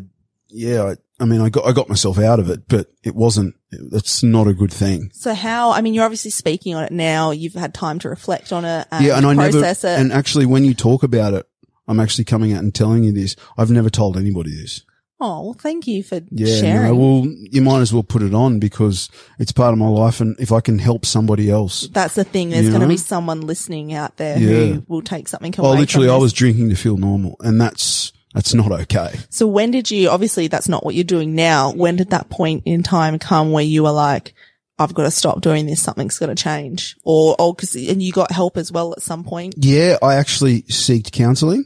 yeah, 0.49 0.83
I, 0.83 0.95
I 1.21 1.25
mean, 1.25 1.41
I 1.41 1.49
got, 1.49 1.65
I 1.65 1.71
got 1.71 1.89
myself 1.89 2.17
out 2.19 2.39
of 2.39 2.49
it, 2.49 2.67
but 2.67 2.87
it 3.03 3.15
wasn't, 3.15 3.55
that's 3.71 4.23
not 4.23 4.47
a 4.47 4.53
good 4.53 4.71
thing. 4.73 5.11
so 5.13 5.33
how? 5.33 5.71
I 5.71 5.81
mean, 5.81 5.93
you're 5.93 6.05
obviously 6.05 6.31
speaking 6.31 6.75
on 6.75 6.83
it 6.83 6.91
now. 6.91 7.31
You've 7.31 7.53
had 7.53 7.73
time 7.73 7.99
to 7.99 8.09
reflect 8.09 8.51
on 8.53 8.65
it. 8.65 8.87
And 8.91 9.05
yeah, 9.05 9.17
and 9.17 9.25
I 9.25 9.33
never, 9.33 9.63
it. 9.63 9.83
and 9.85 10.11
actually 10.11 10.45
when 10.45 10.63
you 10.65 10.73
talk 10.73 11.03
about 11.03 11.33
it, 11.33 11.47
I'm 11.87 11.99
actually 11.99 12.25
coming 12.25 12.53
out 12.53 12.63
and 12.63 12.73
telling 12.73 13.03
you 13.03 13.11
this. 13.11 13.35
I've 13.57 13.71
never 13.71 13.89
told 13.89 14.15
anybody 14.17 14.51
this. 14.55 14.83
oh 15.19 15.41
well, 15.43 15.53
thank 15.53 15.87
you 15.87 16.03
for 16.03 16.21
Yeah, 16.31 16.55
sharing. 16.55 16.87
no, 16.87 16.95
well, 16.95 17.25
you 17.25 17.61
might 17.61 17.79
as 17.81 17.91
well 17.91 18.03
put 18.03 18.21
it 18.21 18.33
on 18.33 18.59
because 18.59 19.09
it's 19.39 19.51
part 19.51 19.73
of 19.73 19.79
my 19.79 19.87
life. 19.87 20.21
And 20.21 20.39
if 20.39 20.51
I 20.51 20.61
can 20.61 20.79
help 20.79 21.05
somebody 21.05 21.49
else, 21.49 21.87
That's 21.91 22.15
the 22.15 22.23
thing. 22.23 22.51
There's 22.51 22.69
going 22.69 22.81
to 22.81 22.87
be 22.87 22.97
someone 22.97 23.41
listening 23.41 23.93
out 23.93 24.17
there 24.17 24.37
Yeah. 24.39 24.47
who 24.75 24.83
will 24.87 25.01
take 25.01 25.27
something 25.27 25.53
oh, 25.57 25.63
away. 25.65 25.77
oh, 25.77 25.79
literally, 25.79 26.09
I 26.09 26.15
was 26.17 26.31
drinking 26.31 26.69
to 26.69 26.75
feel 26.75 26.97
normal 26.97 27.35
and 27.41 27.59
that's, 27.59 28.13
that's 28.33 28.53
not 28.53 28.71
okay. 28.71 29.15
So 29.29 29.47
when 29.47 29.71
did 29.71 29.89
you? 29.89 30.09
Obviously, 30.09 30.47
that's 30.47 30.69
not 30.69 30.85
what 30.85 30.95
you're 30.95 31.03
doing 31.03 31.35
now. 31.35 31.71
When 31.71 31.95
did 31.95 32.11
that 32.11 32.29
point 32.29 32.63
in 32.65 32.83
time 32.83 33.17
come 33.17 33.51
where 33.51 33.63
you 33.63 33.83
were 33.83 33.91
like, 33.91 34.33
"I've 34.77 34.93
got 34.93 35.03
to 35.03 35.11
stop 35.11 35.41
doing 35.41 35.65
this. 35.65 35.81
Something's 35.81 36.19
got 36.19 36.27
to 36.27 36.35
change," 36.35 36.95
or 37.03 37.35
or 37.39 37.55
because 37.55 37.75
and 37.75 38.03
you 38.03 38.11
got 38.11 38.31
help 38.31 38.57
as 38.57 38.71
well 38.71 38.91
at 38.93 39.01
some 39.01 39.23
point. 39.23 39.55
Yeah, 39.57 39.97
I 40.01 40.15
actually 40.15 40.61
seeked 40.63 41.11
counselling 41.11 41.65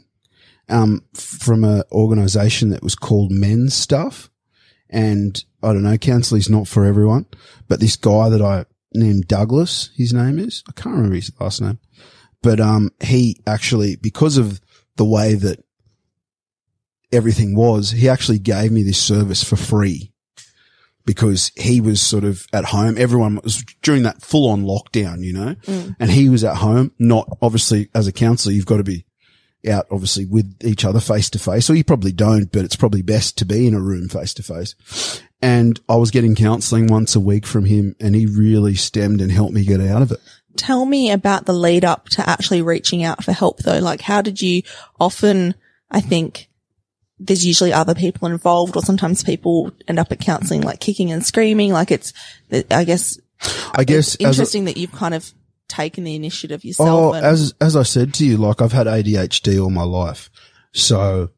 um, 0.68 1.04
from 1.12 1.64
a 1.64 1.84
organisation 1.92 2.70
that 2.70 2.82
was 2.82 2.94
called 2.94 3.30
Men's 3.30 3.74
Stuff, 3.74 4.30
and 4.88 5.44
I 5.62 5.72
don't 5.72 5.82
know, 5.82 5.98
counselling's 5.98 6.48
not 6.48 6.66
for 6.66 6.84
everyone, 6.84 7.26
but 7.68 7.80
this 7.80 7.96
guy 7.96 8.30
that 8.30 8.40
I 8.40 8.64
named 8.94 9.28
Douglas, 9.28 9.90
his 9.96 10.14
name 10.14 10.38
is, 10.38 10.62
I 10.68 10.72
can't 10.72 10.94
remember 10.94 11.16
his 11.16 11.32
last 11.40 11.60
name, 11.60 11.78
but 12.42 12.60
um, 12.60 12.90
he 13.02 13.40
actually 13.46 13.96
because 13.96 14.38
of 14.38 14.60
the 14.96 15.04
way 15.04 15.34
that 15.34 15.62
everything 17.14 17.54
was, 17.54 17.92
he 17.92 18.08
actually 18.08 18.38
gave 18.38 18.72
me 18.72 18.82
this 18.82 19.02
service 19.02 19.42
for 19.42 19.56
free. 19.56 20.10
Because 21.06 21.52
he 21.54 21.82
was 21.82 22.00
sort 22.00 22.24
of 22.24 22.46
at 22.54 22.64
home. 22.64 22.96
Everyone 22.96 23.38
was 23.44 23.62
during 23.82 24.04
that 24.04 24.22
full 24.22 24.48
on 24.48 24.62
lockdown, 24.64 25.22
you 25.22 25.34
know, 25.34 25.54
mm. 25.66 25.94
and 26.00 26.10
he 26.10 26.30
was 26.30 26.44
at 26.44 26.56
home, 26.56 26.92
not 26.98 27.28
obviously 27.42 27.90
as 27.94 28.06
a 28.06 28.12
counselor, 28.12 28.54
you've 28.54 28.64
got 28.64 28.78
to 28.78 28.84
be 28.84 29.04
out 29.70 29.86
obviously 29.90 30.24
with 30.24 30.56
each 30.62 30.84
other 30.84 31.00
face 31.00 31.28
to 31.30 31.38
face, 31.38 31.68
or 31.68 31.74
you 31.74 31.84
probably 31.84 32.12
don't, 32.12 32.50
but 32.52 32.64
it's 32.64 32.76
probably 32.76 33.02
best 33.02 33.36
to 33.38 33.44
be 33.44 33.66
in 33.66 33.74
a 33.74 33.80
room 33.80 34.08
face 34.08 34.32
to 34.34 34.42
face. 34.42 34.74
And 35.42 35.78
I 35.88 35.96
was 35.96 36.10
getting 36.10 36.34
counseling 36.34 36.86
once 36.86 37.14
a 37.14 37.20
week 37.20 37.46
from 37.46 37.66
him 37.66 37.94
and 38.00 38.14
he 38.14 38.26
really 38.26 38.74
stemmed 38.74 39.20
and 39.20 39.30
helped 39.30 39.52
me 39.52 39.64
get 39.64 39.80
out 39.80 40.00
of 40.00 40.10
it. 40.10 40.20
Tell 40.56 40.86
me 40.86 41.10
about 41.10 41.46
the 41.46 41.52
lead 41.52 41.84
up 41.84 42.08
to 42.10 42.28
actually 42.28 42.62
reaching 42.62 43.02
out 43.02 43.22
for 43.22 43.32
help 43.32 43.58
though. 43.58 43.78
Like, 43.78 44.00
how 44.00 44.22
did 44.22 44.40
you 44.40 44.62
often? 44.98 45.54
I 45.90 46.00
think 46.00 46.48
there's 47.18 47.44
usually 47.46 47.72
other 47.72 47.94
people 47.94 48.28
involved, 48.28 48.76
or 48.76 48.82
sometimes 48.82 49.22
people 49.22 49.70
end 49.88 49.98
up 49.98 50.10
at 50.12 50.20
counselling 50.20 50.62
like 50.62 50.80
kicking 50.80 51.12
and 51.12 51.24
screaming. 51.24 51.72
Like 51.72 51.90
it's, 51.90 52.12
I 52.70 52.84
guess, 52.84 53.18
I 53.74 53.84
guess 53.84 54.14
it's 54.14 54.16
as 54.16 54.20
a- 54.24 54.28
interesting 54.28 54.64
that 54.66 54.76
you've 54.76 54.92
kind 54.92 55.14
of 55.14 55.32
taken 55.68 56.04
the 56.04 56.14
initiative 56.14 56.64
yourself. 56.64 56.88
Oh, 56.88 57.12
and- 57.12 57.24
as 57.24 57.54
as 57.60 57.76
I 57.76 57.82
said 57.84 58.14
to 58.14 58.26
you, 58.26 58.36
like 58.36 58.60
I've 58.60 58.72
had 58.72 58.86
ADHD 58.86 59.62
all 59.62 59.70
my 59.70 59.84
life, 59.84 60.30
so 60.72 61.30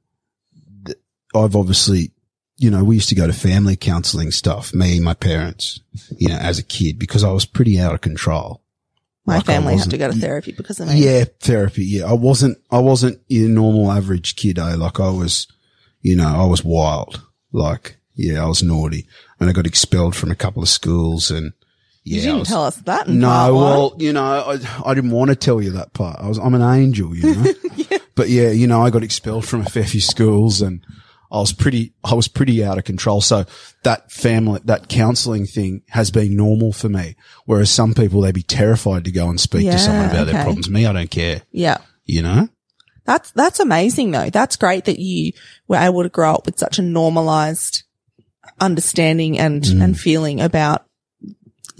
th- 0.87 0.99
I've 1.35 1.55
obviously, 1.57 2.13
you 2.57 2.71
know, 2.71 2.83
we 2.83 2.95
used 2.97 3.11
to 3.11 3.15
go 3.15 3.27
to 3.27 3.33
family 3.33 3.77
counselling 3.77 4.31
stuff. 4.31 4.73
Me, 4.75 4.97
and 4.97 5.05
my 5.05 5.15
parents, 5.15 5.81
you 6.17 6.29
know, 6.29 6.37
as 6.37 6.59
a 6.59 6.63
kid 6.63 6.99
because 6.99 7.23
I 7.23 7.31
was 7.33 7.45
pretty 7.45 7.79
out 7.79 7.95
of 7.95 8.01
control. 8.01 8.63
my 9.27 9.37
like 9.37 9.47
family 9.47 9.77
had 9.77 9.91
to 9.91 9.99
go 9.99 10.11
to 10.11 10.19
therapy 10.19 10.53
because 10.53 10.81
of 10.81 10.89
me. 10.89 11.05
Yeah, 11.05 11.25
therapy. 11.41 11.85
Yeah, 11.85 12.07
I 12.07 12.15
wasn't. 12.15 12.59
I 12.71 12.79
wasn't 12.79 13.21
your 13.29 13.49
normal 13.51 13.93
average 13.93 14.37
kid. 14.37 14.59
Eh? 14.59 14.75
Like 14.77 15.01
I 15.01 15.11
was, 15.11 15.47
you 16.07 16.15
know, 16.15 16.29
I 16.43 16.47
was 16.47 16.63
wild. 16.65 17.21
Like 17.53 17.97
yeah, 18.15 18.45
I 18.45 18.47
was 18.47 18.63
naughty, 18.63 19.07
and 19.41 19.51
I 19.51 19.53
got 19.53 19.67
expelled 19.67 20.15
from 20.15 20.31
a 20.31 20.37
couple 20.37 20.63
of 20.63 20.69
schools. 20.69 21.31
And 21.31 21.53
yeah, 22.05 22.17
you 22.17 22.23
didn't 22.23 22.39
was- 22.41 22.49
tell 22.49 22.65
us 22.65 22.77
that. 22.77 23.09
In 23.09 23.19
no, 23.19 23.55
well, 23.55 23.97
you 23.99 24.13
know, 24.13 24.25
I, 24.25 24.59
I 24.91 24.95
didn't 24.95 25.11
want 25.11 25.31
to 25.31 25.37
tell 25.37 25.61
you 25.61 25.71
that 25.73 25.93
part. 25.95 26.21
I 26.21 26.29
was, 26.29 26.39
I'm 26.39 26.55
an 26.55 26.63
angel, 26.63 27.15
you 27.17 27.35
know, 27.35 27.53
but 28.15 28.29
yeah, 28.29 28.51
you 28.51 28.67
know, 28.69 28.83
I 28.83 28.91
got 28.91 29.03
expelled 29.03 29.45
from 29.47 29.63
a 29.63 29.65
fair 29.65 29.85
few 29.85 30.01
schools 30.01 30.63
and 30.63 30.85
I 31.33 31.39
was 31.41 31.53
pretty, 31.53 31.93
I 32.05 32.15
was 32.15 32.29
pretty 32.29 32.65
out 32.65 32.79
of 32.79 32.85
control. 32.85 33.21
So 33.21 33.45
that 33.83 34.13
family, 34.13 34.61
that 34.67 34.89
counseling 34.89 35.47
thing 35.47 35.83
has 35.89 36.13
been 36.13 36.37
normal 36.37 36.73
for 36.73 36.89
me. 36.89 37.17
Whereas 37.47 37.71
some 37.71 37.93
people, 37.95 38.21
they'd 38.21 38.33
be 38.35 38.43
terrified 38.45 39.05
to 39.07 39.11
go 39.11 39.29
and 39.29 39.41
speak 39.41 39.69
to 39.69 39.79
someone 39.79 40.05
Yeah, 40.05 40.11
about 40.13 40.27
their 40.27 40.43
problems. 40.45 40.71
Me, 40.71 40.87
I 40.87 40.93
don't 40.93 41.11
care, 41.11 41.43
yeah. 41.51 41.79
you 42.05 42.23
know? 42.23 42.49
That's, 43.07 43.31
that's 43.33 43.61
amazing 43.61 44.11
though. 44.11 44.31
That's 44.31 44.57
great 44.57 44.85
that 44.85 44.99
you 44.99 45.33
were 45.69 45.77
able 45.79 46.03
to 46.03 46.09
grow 46.09 46.35
up 46.35 46.47
with 46.47 46.59
such 46.59 46.79
a 46.79 46.83
normalized 46.83 47.85
understanding 48.61 49.39
and, 49.39 49.63
Mm. 49.63 49.83
and 49.83 49.99
feeling 49.99 50.41
about 50.41 50.85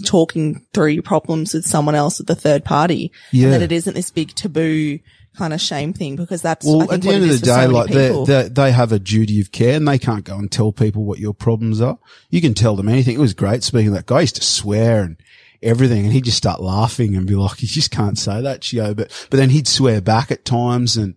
talking 0.05 0.65
through 0.73 0.87
your 0.89 1.03
problems 1.03 1.53
with 1.53 1.65
someone 1.65 1.95
else 1.95 2.19
with 2.19 2.27
the 2.27 2.35
third 2.35 2.63
party. 2.63 3.11
Yeah. 3.31 3.45
And 3.45 3.53
that 3.53 3.61
it 3.63 3.71
isn't 3.71 3.93
this 3.95 4.11
big 4.11 4.33
taboo 4.35 4.99
kind 5.35 5.53
of 5.53 5.61
shame 5.61 5.93
thing 5.93 6.15
because 6.15 6.41
that's, 6.41 6.65
I 6.65 6.69
Well, 6.69 6.79
think 6.81 6.91
at 6.93 7.01
the 7.01 7.09
end 7.09 7.23
of 7.23 7.29
the 7.29 7.37
for 7.39 7.45
so 7.45 7.55
day, 7.55 7.67
like 7.67 7.89
they, 7.91 8.23
they 8.25 8.49
they 8.49 8.71
have 8.71 8.91
a 8.91 8.99
duty 8.99 9.39
of 9.41 9.51
care, 9.51 9.75
and 9.75 9.87
they 9.87 9.99
can't 9.99 10.23
go 10.23 10.35
and 10.37 10.51
tell 10.51 10.71
people 10.71 11.03
what 11.05 11.19
your 11.19 11.33
problems 11.33 11.79
are. 11.81 11.99
You 12.29 12.41
can 12.41 12.53
tell 12.53 12.75
them 12.75 12.89
anything. 12.89 13.15
It 13.15 13.19
was 13.19 13.33
great 13.33 13.63
speaking. 13.63 13.89
of 13.89 13.93
That 13.93 14.05
guy 14.07 14.21
used 14.21 14.35
to 14.37 14.43
swear 14.43 15.03
and 15.03 15.17
everything, 15.61 16.03
and 16.05 16.13
he'd 16.13 16.25
just 16.25 16.37
start 16.37 16.61
laughing 16.61 17.15
and 17.15 17.27
be 17.27 17.35
like, 17.35 17.61
"You 17.61 17.67
just 17.67 17.91
can't 17.91 18.17
say 18.17 18.41
that, 18.41 18.61
Chio." 18.61 18.93
But 18.93 19.27
but 19.29 19.37
then 19.37 19.49
he'd 19.49 19.67
swear 19.67 20.01
back 20.01 20.31
at 20.31 20.45
times, 20.45 20.97
and 20.97 21.15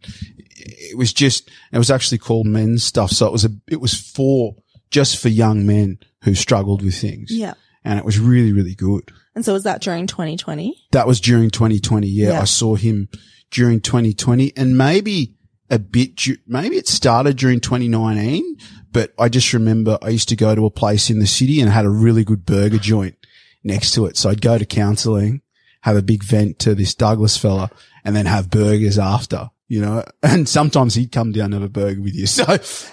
it 0.57 0.97
was 0.97 1.13
just 1.13 1.51
it 1.73 1.79
was 1.79 1.91
actually 1.91 2.19
called 2.19 2.47
men's 2.47 2.85
stuff. 2.85 3.11
So 3.11 3.27
it 3.27 3.33
was 3.33 3.45
a 3.45 3.51
it 3.69 3.81
was 3.81 3.95
for 3.95 4.57
just 4.91 5.19
for 5.19 5.29
young 5.29 5.67
men 5.67 5.99
who 6.25 6.35
struggled 6.35 6.83
with 6.83 6.95
things. 7.01 7.31
yeah. 7.31 7.55
and 7.85 7.99
it 7.99 8.05
was 8.05 8.19
really 8.19 8.53
really 8.53 8.75
good. 8.75 9.11
And 9.35 9.45
so 9.45 9.53
was 9.53 9.63
that 9.63 9.81
during 9.81 10.07
2020? 10.09 10.77
That 10.91 11.07
was 11.07 11.21
during 11.21 11.51
2020. 11.51 12.09
Yeah, 12.09 12.31
Yeah. 12.33 12.41
I 12.41 12.45
saw 12.45 12.75
him 12.75 13.09
during 13.51 13.81
2020 13.81 14.53
and 14.57 14.77
maybe 14.77 15.37
a 15.71 15.79
bit, 15.79 16.21
maybe 16.49 16.77
it 16.77 16.89
started 16.89 17.37
during 17.37 17.61
2019, 17.61 18.57
but 18.93 19.13
I 19.19 19.29
just 19.29 19.53
remember 19.53 19.99
I 20.03 20.09
used 20.09 20.29
to 20.31 20.37
go 20.37 20.55
to 20.57 20.67
a 20.67 20.71
place 20.71 21.11
in 21.11 21.21
the 21.21 21.29
city 21.29 21.61
and 21.61 21.71
had 21.71 21.85
a 21.85 21.91
really 21.91 22.25
good 22.25 22.45
burger 22.45 22.79
joint 22.79 23.15
next 23.63 23.93
to 23.95 24.07
it. 24.07 24.17
So 24.17 24.31
I'd 24.31 24.41
go 24.41 24.59
to 24.59 24.65
counseling, 24.65 25.43
have 25.83 25.97
a 25.97 26.03
big 26.03 26.23
vent 26.23 26.59
to 26.61 26.75
this 26.75 26.95
Douglas 26.95 27.37
fella 27.37 27.71
and 28.05 28.15
then 28.17 28.27
have 28.27 28.51
burgers 28.51 28.99
after. 28.99 29.51
You 29.69 29.81
know, 29.83 30.05
and 30.23 30.49
sometimes 30.49 30.95
he'd 30.95 31.13
come 31.13 31.33
down 31.33 31.53
and 31.53 31.55
have 31.55 31.63
a 31.63 31.69
burger 31.69 32.01
with 32.01 32.15
you. 32.15 32.27
So 32.27 32.45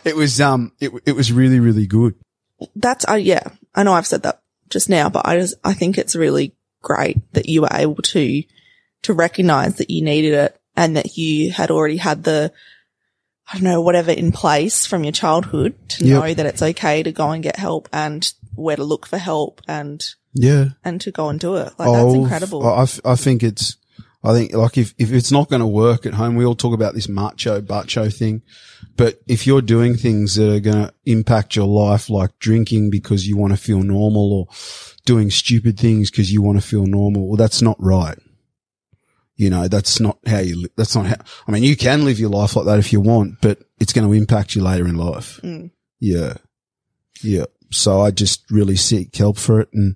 it 0.04 0.16
was, 0.16 0.40
um, 0.40 0.74
it, 0.80 0.92
it 1.06 1.14
was 1.14 1.32
really, 1.32 1.60
really 1.60 1.88
good. 1.88 2.16
That's, 2.76 3.08
uh, 3.08 3.14
yeah, 3.14 3.50
I 3.74 3.84
know 3.84 3.94
I've 3.94 4.08
said 4.08 4.24
that 4.24 4.42
just 4.70 4.90
now, 4.90 5.10
but 5.10 5.28
I 5.28 5.40
just, 5.40 5.56
I 5.64 5.74
think 5.74 5.98
it's 5.98 6.16
really 6.16 6.56
great 6.82 7.18
that 7.34 7.48
you 7.48 7.62
were 7.62 7.70
able 7.72 8.02
to, 8.02 8.44
to 9.04 9.14
recognize 9.14 9.76
that 9.76 9.90
you 9.90 10.04
needed 10.04 10.34
it 10.34 10.60
and 10.76 10.96
that 10.98 11.18
you 11.18 11.52
had 11.52 11.72
already 11.72 11.98
had 11.98 12.24
the, 12.24 12.52
I 13.52 13.54
don't 13.56 13.64
know, 13.64 13.82
whatever 13.82 14.12
in 14.12 14.32
place 14.32 14.86
from 14.86 15.04
your 15.04 15.14
childhood 15.14 15.76
to 15.90 16.06
Yep. 16.06 16.20
know 16.22 16.34
that 16.34 16.46
it's 16.46 16.62
okay 16.62 17.02
to 17.04 17.12
go 17.12 17.32
and 17.32 17.42
get 17.44 17.56
help 17.58 17.90
and 17.94 18.32
where 18.56 18.76
to 18.76 18.84
look 18.84 19.08
for 19.08 19.18
help 19.18 19.62
and, 19.68 20.04
Yeah. 20.40 20.70
and 20.84 21.02
to 21.02 21.12
go 21.12 21.30
and 21.30 21.40
do 21.40 21.56
it. 21.56 21.74
Like 21.78 21.78
that's 21.78 21.90
Oh, 21.90 22.14
incredible. 22.24 22.66
I 22.66 23.16
think 23.16 23.44
it's, 23.44 23.78
I 24.24 24.34
think 24.34 24.54
like 24.54 24.78
if, 24.78 24.94
if 24.98 25.12
it's 25.12 25.32
not 25.32 25.50
going 25.50 25.60
to 25.62 25.68
work 25.68 26.06
at 26.06 26.14
home, 26.14 26.36
we 26.36 26.46
all 26.46 26.56
talk 26.56 26.74
about 26.74 26.94
this 26.94 27.08
macho, 27.10 27.62
bacho 27.62 28.14
thing. 28.16 28.42
But 28.96 29.20
if 29.28 29.46
you're 29.48 29.62
doing 29.62 29.96
things 29.96 30.36
that 30.36 30.52
are 30.54 30.60
going 30.60 30.88
to 30.88 30.94
impact 31.06 31.56
your 31.56 31.68
life, 31.68 32.10
like 32.10 32.38
drinking 32.40 32.90
because 32.90 33.28
you 33.28 33.38
want 33.38 33.54
to 33.54 33.58
feel 33.58 33.82
normal 33.84 34.34
or 34.34 34.48
doing 35.06 35.30
stupid 35.32 35.80
things 35.80 36.10
because 36.12 36.32
you 36.34 36.42
want 36.42 36.60
to 36.62 36.68
feel 36.68 36.86
normal, 36.86 37.28
well, 37.28 37.38
that's 37.38 37.62
not 37.62 37.78
right. 37.80 38.18
You 39.36 39.52
know, 39.52 39.68
that's 39.68 40.00
not 40.00 40.18
how 40.26 40.40
you, 40.40 40.62
li- 40.64 40.72
that's 40.76 40.96
not 40.96 41.06
how, 41.06 41.16
I 41.48 41.52
mean, 41.52 41.62
you 41.64 41.78
can 41.78 42.04
live 42.06 42.20
your 42.20 42.32
life 42.32 42.56
like 42.56 42.66
that 42.66 42.80
if 42.80 42.92
you 42.92 43.00
want, 43.02 43.40
but 43.40 43.60
it's 43.80 43.94
going 43.94 44.08
to 44.08 44.14
impact 44.14 44.56
you 44.56 44.64
later 44.64 44.88
in 44.88 44.96
life. 44.96 45.40
Mm. 45.44 45.70
Yeah. 46.00 46.38
Yeah. 47.22 47.46
So 47.70 48.02
I 48.02 48.10
just 48.12 48.50
really 48.50 48.76
seek 48.78 49.16
help 49.16 49.38
for 49.38 49.60
it 49.62 49.70
and 49.74 49.96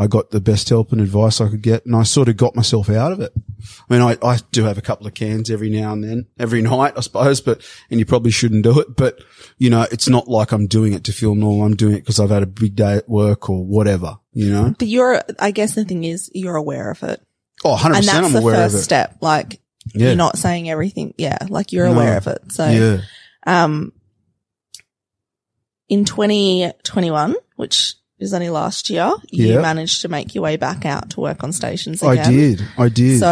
I 0.00 0.06
got 0.06 0.30
the 0.30 0.40
best 0.40 0.68
help 0.70 0.92
and 0.92 1.00
advice 1.00 1.40
I 1.42 1.48
could 1.50 1.60
get 1.60 1.84
and 1.84 1.94
I 1.94 2.04
sort 2.04 2.28
of 2.30 2.36
got 2.38 2.56
myself 2.56 2.88
out 2.88 3.12
of 3.12 3.20
it. 3.20 3.32
I 3.36 3.92
mean, 3.92 4.00
I, 4.02 4.16
I 4.26 4.38
do 4.50 4.64
have 4.64 4.78
a 4.78 4.80
couple 4.82 5.06
of 5.06 5.12
cans 5.12 5.50
every 5.50 5.68
now 5.68 5.92
and 5.92 6.02
then, 6.02 6.26
every 6.38 6.62
night, 6.76 6.94
I 6.96 7.00
suppose, 7.00 7.40
but, 7.42 7.60
and 7.90 8.00
you 8.00 8.06
probably 8.06 8.30
shouldn't 8.30 8.62
do 8.64 8.80
it, 8.80 8.96
but 8.96 9.20
you 9.58 9.68
know, 9.68 9.86
it's 9.92 10.08
not 10.08 10.26
like 10.26 10.52
I'm 10.52 10.66
doing 10.66 10.94
it 10.94 11.04
to 11.04 11.12
feel 11.12 11.34
normal. 11.34 11.66
I'm 11.66 11.76
doing 11.76 11.94
it 11.96 12.00
because 12.00 12.18
I've 12.18 12.30
had 12.30 12.42
a 12.42 12.46
big 12.46 12.74
day 12.76 12.94
at 12.96 13.08
work 13.10 13.50
or 13.50 13.62
whatever, 13.64 14.18
you 14.32 14.50
know? 14.50 14.74
but 14.78 14.88
you're, 14.88 15.20
I 15.38 15.50
guess 15.50 15.74
the 15.74 15.84
thing 15.84 16.04
is 16.04 16.30
you're 16.32 16.56
aware 16.56 16.90
of 16.90 17.02
it. 17.02 17.20
Oh, 17.62 17.76
100% 17.76 17.84
And 17.84 17.94
that's 17.96 18.08
I'm 18.08 18.32
the 18.32 18.38
aware 18.38 18.54
first 18.54 18.74
of 18.76 18.80
it. 18.80 18.84
step. 18.84 19.16
Like 19.20 19.60
Yeah. 19.94 20.06
you're 20.06 20.16
not 20.16 20.38
saying 20.38 20.70
everything. 20.70 21.12
Yeah. 21.18 21.36
Like 21.50 21.72
you're 21.72 21.88
No. 21.88 21.92
aware 21.94 22.16
of 22.16 22.26
it. 22.26 22.40
So, 22.52 22.66
yeah. 22.66 23.00
um, 23.46 23.92
in 25.90 26.06
2021, 26.06 27.34
which 27.56 27.96
is 28.20 28.34
only 28.34 28.50
last 28.50 28.90
year, 28.90 29.10
you 29.30 29.48
Yep. 29.48 29.62
managed 29.62 30.02
to 30.02 30.08
make 30.08 30.34
your 30.34 30.44
way 30.44 30.56
back 30.56 30.84
out 30.84 31.10
to 31.10 31.20
work 31.20 31.42
on 31.42 31.52
stations 31.52 32.02
again. 32.02 32.18
I 32.18 32.30
did. 32.30 32.62
I 32.78 32.88
did. 32.90 33.18
So 33.18 33.26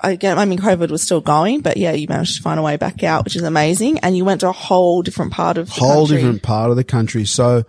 I 0.00 0.16
get, 0.16 0.38
I 0.38 0.44
mean, 0.46 0.58
COVID 0.58 0.90
was 0.90 1.02
still 1.02 1.20
going, 1.20 1.60
but 1.60 1.76
yeah, 1.76 1.92
you 1.92 2.06
managed 2.08 2.36
to 2.36 2.42
find 2.42 2.58
a 2.58 2.62
way 2.62 2.76
back 2.76 3.04
out, 3.04 3.24
which 3.24 3.36
is 3.36 3.42
amazing. 3.42 3.98
And 3.98 4.16
you 4.16 4.24
went 4.24 4.40
to 4.40 4.48
a 4.48 4.52
whole 4.52 5.02
different 5.02 5.32
part 5.32 5.58
of 5.58 5.66
the 5.66 5.72
whole 5.74 6.06
country. 6.06 6.16
different 6.16 6.42
part 6.42 6.70
of 6.70 6.76
the 6.76 6.84
country. 6.84 7.26
So 7.26 7.64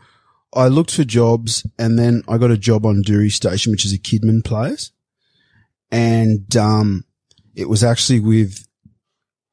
I 0.53 0.69
looked 0.69 0.91
for 0.91 1.03
jobs 1.03 1.67
and 1.77 1.99
then 1.99 2.23
I 2.29 2.37
got 2.37 2.49
a 2.51 2.57
job 2.57 2.85
on 2.85 3.01
Dewey 3.01 3.29
Station, 3.29 3.71
which 3.71 3.85
is 3.85 3.93
a 3.93 3.99
Kidman 3.99 4.43
place. 4.43 4.91
And, 5.91 6.55
um, 6.55 7.03
it 7.55 7.69
was 7.69 7.83
actually 7.83 8.19
with 8.19 8.65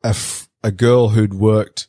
a, 0.05 0.09
f- 0.09 0.49
a 0.63 0.71
girl 0.71 1.11
who'd 1.11 1.35
worked 1.35 1.89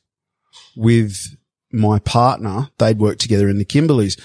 with 0.76 1.38
my 1.72 2.00
partner. 2.00 2.70
They'd 2.78 3.00
worked 3.00 3.22
together 3.22 3.48
in 3.48 3.60
the 3.60 3.66
Kimberleys, 3.66 4.20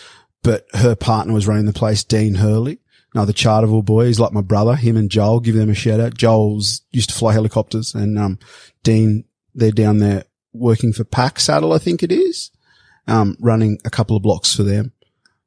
but 0.46 0.64
her 0.74 0.94
partner 0.94 1.34
was 1.34 1.48
running 1.48 1.66
the 1.66 1.72
place, 1.72 2.04
Dean 2.04 2.36
Hurley. 2.36 2.78
Another 3.12 3.32
Charleville 3.32 3.84
boy. 3.84 4.06
He's 4.06 4.20
like 4.20 4.32
my 4.32 4.42
brother. 4.42 4.76
Him 4.76 4.96
and 4.96 5.10
Joel, 5.10 5.40
give 5.40 5.56
them 5.56 5.70
a 5.70 5.74
shout 5.74 5.98
out. 5.98 6.14
Joel's 6.16 6.82
used 6.92 7.08
to 7.10 7.16
fly 7.16 7.32
helicopters 7.32 7.96
and, 7.96 8.16
um, 8.16 8.38
Dean, 8.84 9.24
they're 9.56 9.72
down 9.72 9.98
there 9.98 10.24
working 10.52 10.92
for 10.92 11.02
Pack 11.02 11.40
Saddle, 11.40 11.72
I 11.72 11.78
think 11.78 12.04
it 12.04 12.12
is, 12.12 12.52
um, 13.08 13.36
running 13.40 13.78
a 13.84 13.90
couple 13.90 14.16
of 14.16 14.22
blocks 14.22 14.54
for 14.54 14.62
them. 14.62 14.92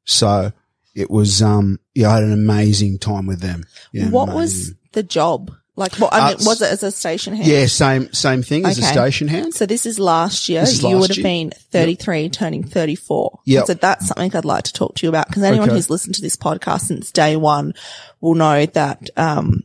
So 0.04 0.52
it 0.94 1.10
was, 1.10 1.40
um, 1.40 1.80
yeah, 1.94 2.10
I 2.10 2.16
had 2.16 2.24
an 2.24 2.32
amazing 2.32 2.98
time 2.98 3.26
with 3.26 3.40
them. 3.40 3.64
Yeah, 3.92 4.10
what 4.10 4.24
amazing. 4.28 4.36
was 4.36 4.74
the 4.92 5.02
job? 5.02 5.50
Like, 5.80 5.96
what, 5.96 6.12
I 6.12 6.32
Uh, 6.34 6.36
was 6.44 6.62
it 6.62 6.70
as 6.70 6.82
a 6.84 6.90
station 6.92 7.34
hand? 7.34 7.48
Yeah, 7.48 7.66
same, 7.66 8.12
same 8.12 8.42
thing 8.42 8.64
as 8.66 8.78
a 8.78 8.82
station 8.82 9.26
hand. 9.26 9.54
So 9.54 9.66
this 9.66 9.86
is 9.86 9.98
last 9.98 10.48
year. 10.48 10.62
Is 10.62 10.82
you 10.82 10.90
last 10.90 11.00
would 11.00 11.08
have 11.10 11.16
year. 11.18 11.24
been 11.24 11.50
33, 11.72 12.28
turning 12.28 12.62
34. 12.62 13.40
Yep. 13.46 13.66
So 13.66 13.74
that's 13.74 14.06
something 14.06 14.36
I'd 14.36 14.44
like 14.44 14.64
to 14.64 14.72
talk 14.72 14.94
to 14.96 15.06
you 15.06 15.08
about 15.08 15.26
because 15.26 15.42
anyone 15.42 15.68
Okay. 15.70 15.76
who's 15.76 15.90
listened 15.90 16.14
to 16.16 16.22
this 16.22 16.36
podcast 16.36 16.82
since 16.82 17.10
day 17.10 17.34
one 17.36 17.74
will 18.20 18.34
know 18.34 18.66
that, 18.66 19.10
um, 19.16 19.64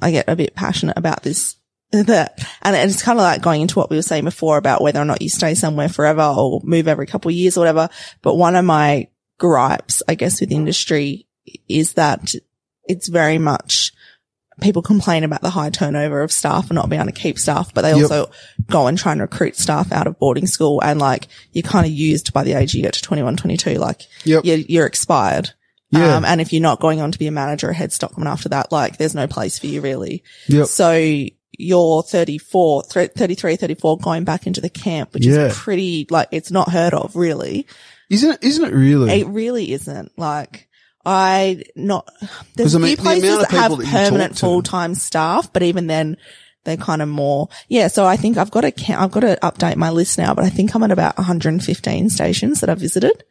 I 0.00 0.12
get 0.12 0.28
a 0.28 0.36
bit 0.36 0.54
passionate 0.54 0.96
about 0.96 1.22
this. 1.24 1.56
That, 1.90 2.38
and 2.60 2.76
it's 2.76 3.00
kind 3.02 3.18
of 3.18 3.22
like 3.22 3.40
going 3.40 3.62
into 3.62 3.78
what 3.78 3.88
we 3.88 3.96
were 3.96 4.02
saying 4.02 4.24
before 4.24 4.58
about 4.58 4.82
whether 4.82 5.00
or 5.00 5.06
not 5.06 5.22
you 5.22 5.30
stay 5.30 5.54
somewhere 5.54 5.88
forever 5.88 6.20
or 6.36 6.60
move 6.62 6.86
every 6.86 7.06
couple 7.06 7.30
of 7.30 7.34
years 7.34 7.56
or 7.56 7.60
whatever. 7.60 7.88
But 8.20 8.34
one 8.34 8.56
of 8.56 8.64
my 8.66 9.08
gripes, 9.38 10.02
I 10.06 10.14
guess, 10.14 10.38
with 10.42 10.52
industry 10.52 11.26
is 11.66 11.94
that 11.94 12.34
it's 12.84 13.08
very 13.08 13.38
much 13.38 13.92
people 14.60 14.82
complain 14.82 15.24
about 15.24 15.40
the 15.42 15.50
high 15.50 15.70
turnover 15.70 16.22
of 16.22 16.32
staff 16.32 16.68
and 16.70 16.74
not 16.74 16.88
being 16.88 17.00
able 17.00 17.12
to 17.12 17.18
keep 17.20 17.38
staff, 17.38 17.72
but 17.74 17.82
they 17.82 17.92
Yep. 17.92 18.02
also 18.02 18.30
go 18.68 18.86
and 18.86 18.98
try 18.98 19.12
and 19.12 19.20
recruit 19.20 19.56
staff 19.56 19.92
out 19.92 20.06
of 20.06 20.18
boarding 20.18 20.46
school 20.46 20.80
and 20.82 20.98
like 21.00 21.28
you're 21.52 21.62
kind 21.62 21.86
of 21.86 21.92
used 21.92 22.32
by 22.32 22.42
the 22.44 22.52
age 22.54 22.74
you 22.74 22.82
get 22.82 22.94
to 22.94 23.02
21, 23.02 23.36
22, 23.36 23.74
like 23.74 24.02
Yep. 24.24 24.44
you're, 24.44 24.56
you're 24.56 24.86
expired. 24.86 25.50
Yeah. 25.90 26.16
Um, 26.16 26.24
and 26.24 26.40
if 26.40 26.52
you're 26.52 26.60
not 26.62 26.80
going 26.80 27.00
on 27.00 27.12
to 27.12 27.18
be 27.18 27.26
a 27.28 27.30
manager 27.30 27.70
or 27.70 27.72
head 27.72 27.92
stockman 27.92 28.26
after 28.28 28.48
that, 28.50 28.70
like 28.72 28.98
there's 28.98 29.14
no 29.14 29.26
place 29.26 29.58
for 29.58 29.66
you 29.68 29.80
really. 29.80 30.22
Yep. 30.48 30.66
So 30.66 30.92
you're 31.60 32.02
34, 32.02 32.82
thre- 32.84 33.00
33, 33.04 33.56
34 33.56 33.98
going 33.98 34.24
back 34.24 34.46
into 34.46 34.60
the 34.60 34.68
camp, 34.70 35.14
which 35.14 35.24
Yeah. 35.26 35.46
is 35.46 35.56
pretty, 35.56 36.06
like 36.10 36.28
it's 36.30 36.50
not 36.50 36.70
heard 36.70 36.94
of 36.94 37.16
really. 37.16 37.66
Isn't 38.10 38.30
it, 38.32 38.38
isn't 38.42 38.64
it 38.64 38.72
really? 38.74 39.20
It 39.20 39.26
really 39.28 39.72
isn't. 39.72 40.12
Like, 40.18 40.67
I 41.08 41.62
not, 41.74 42.08
there's 42.54 42.74
a 42.74 42.80
few 42.80 42.96
places 42.96 43.38
that 43.38 43.50
have 43.50 43.76
that 43.78 43.86
permanent 43.86 44.38
full 44.38 44.62
time 44.62 44.94
staff, 44.94 45.52
but 45.52 45.62
even 45.62 45.86
then 45.86 46.16
they're 46.64 46.76
kind 46.76 47.00
of 47.00 47.08
more, 47.08 47.48
yeah. 47.68 47.88
So 47.88 48.04
I 48.04 48.16
think 48.16 48.36
I've 48.36 48.50
got 48.50 48.60
to, 48.60 48.70
count, 48.72 49.00
I've 49.00 49.10
got 49.10 49.20
to 49.20 49.38
update 49.42 49.76
my 49.76 49.90
list 49.90 50.18
now, 50.18 50.34
but 50.34 50.44
I 50.44 50.50
think 50.50 50.74
I'm 50.74 50.82
at 50.82 50.90
about 50.90 51.16
115 51.16 52.10
stations 52.10 52.60
that 52.60 52.68
I've 52.68 52.78
visited. 52.80 53.24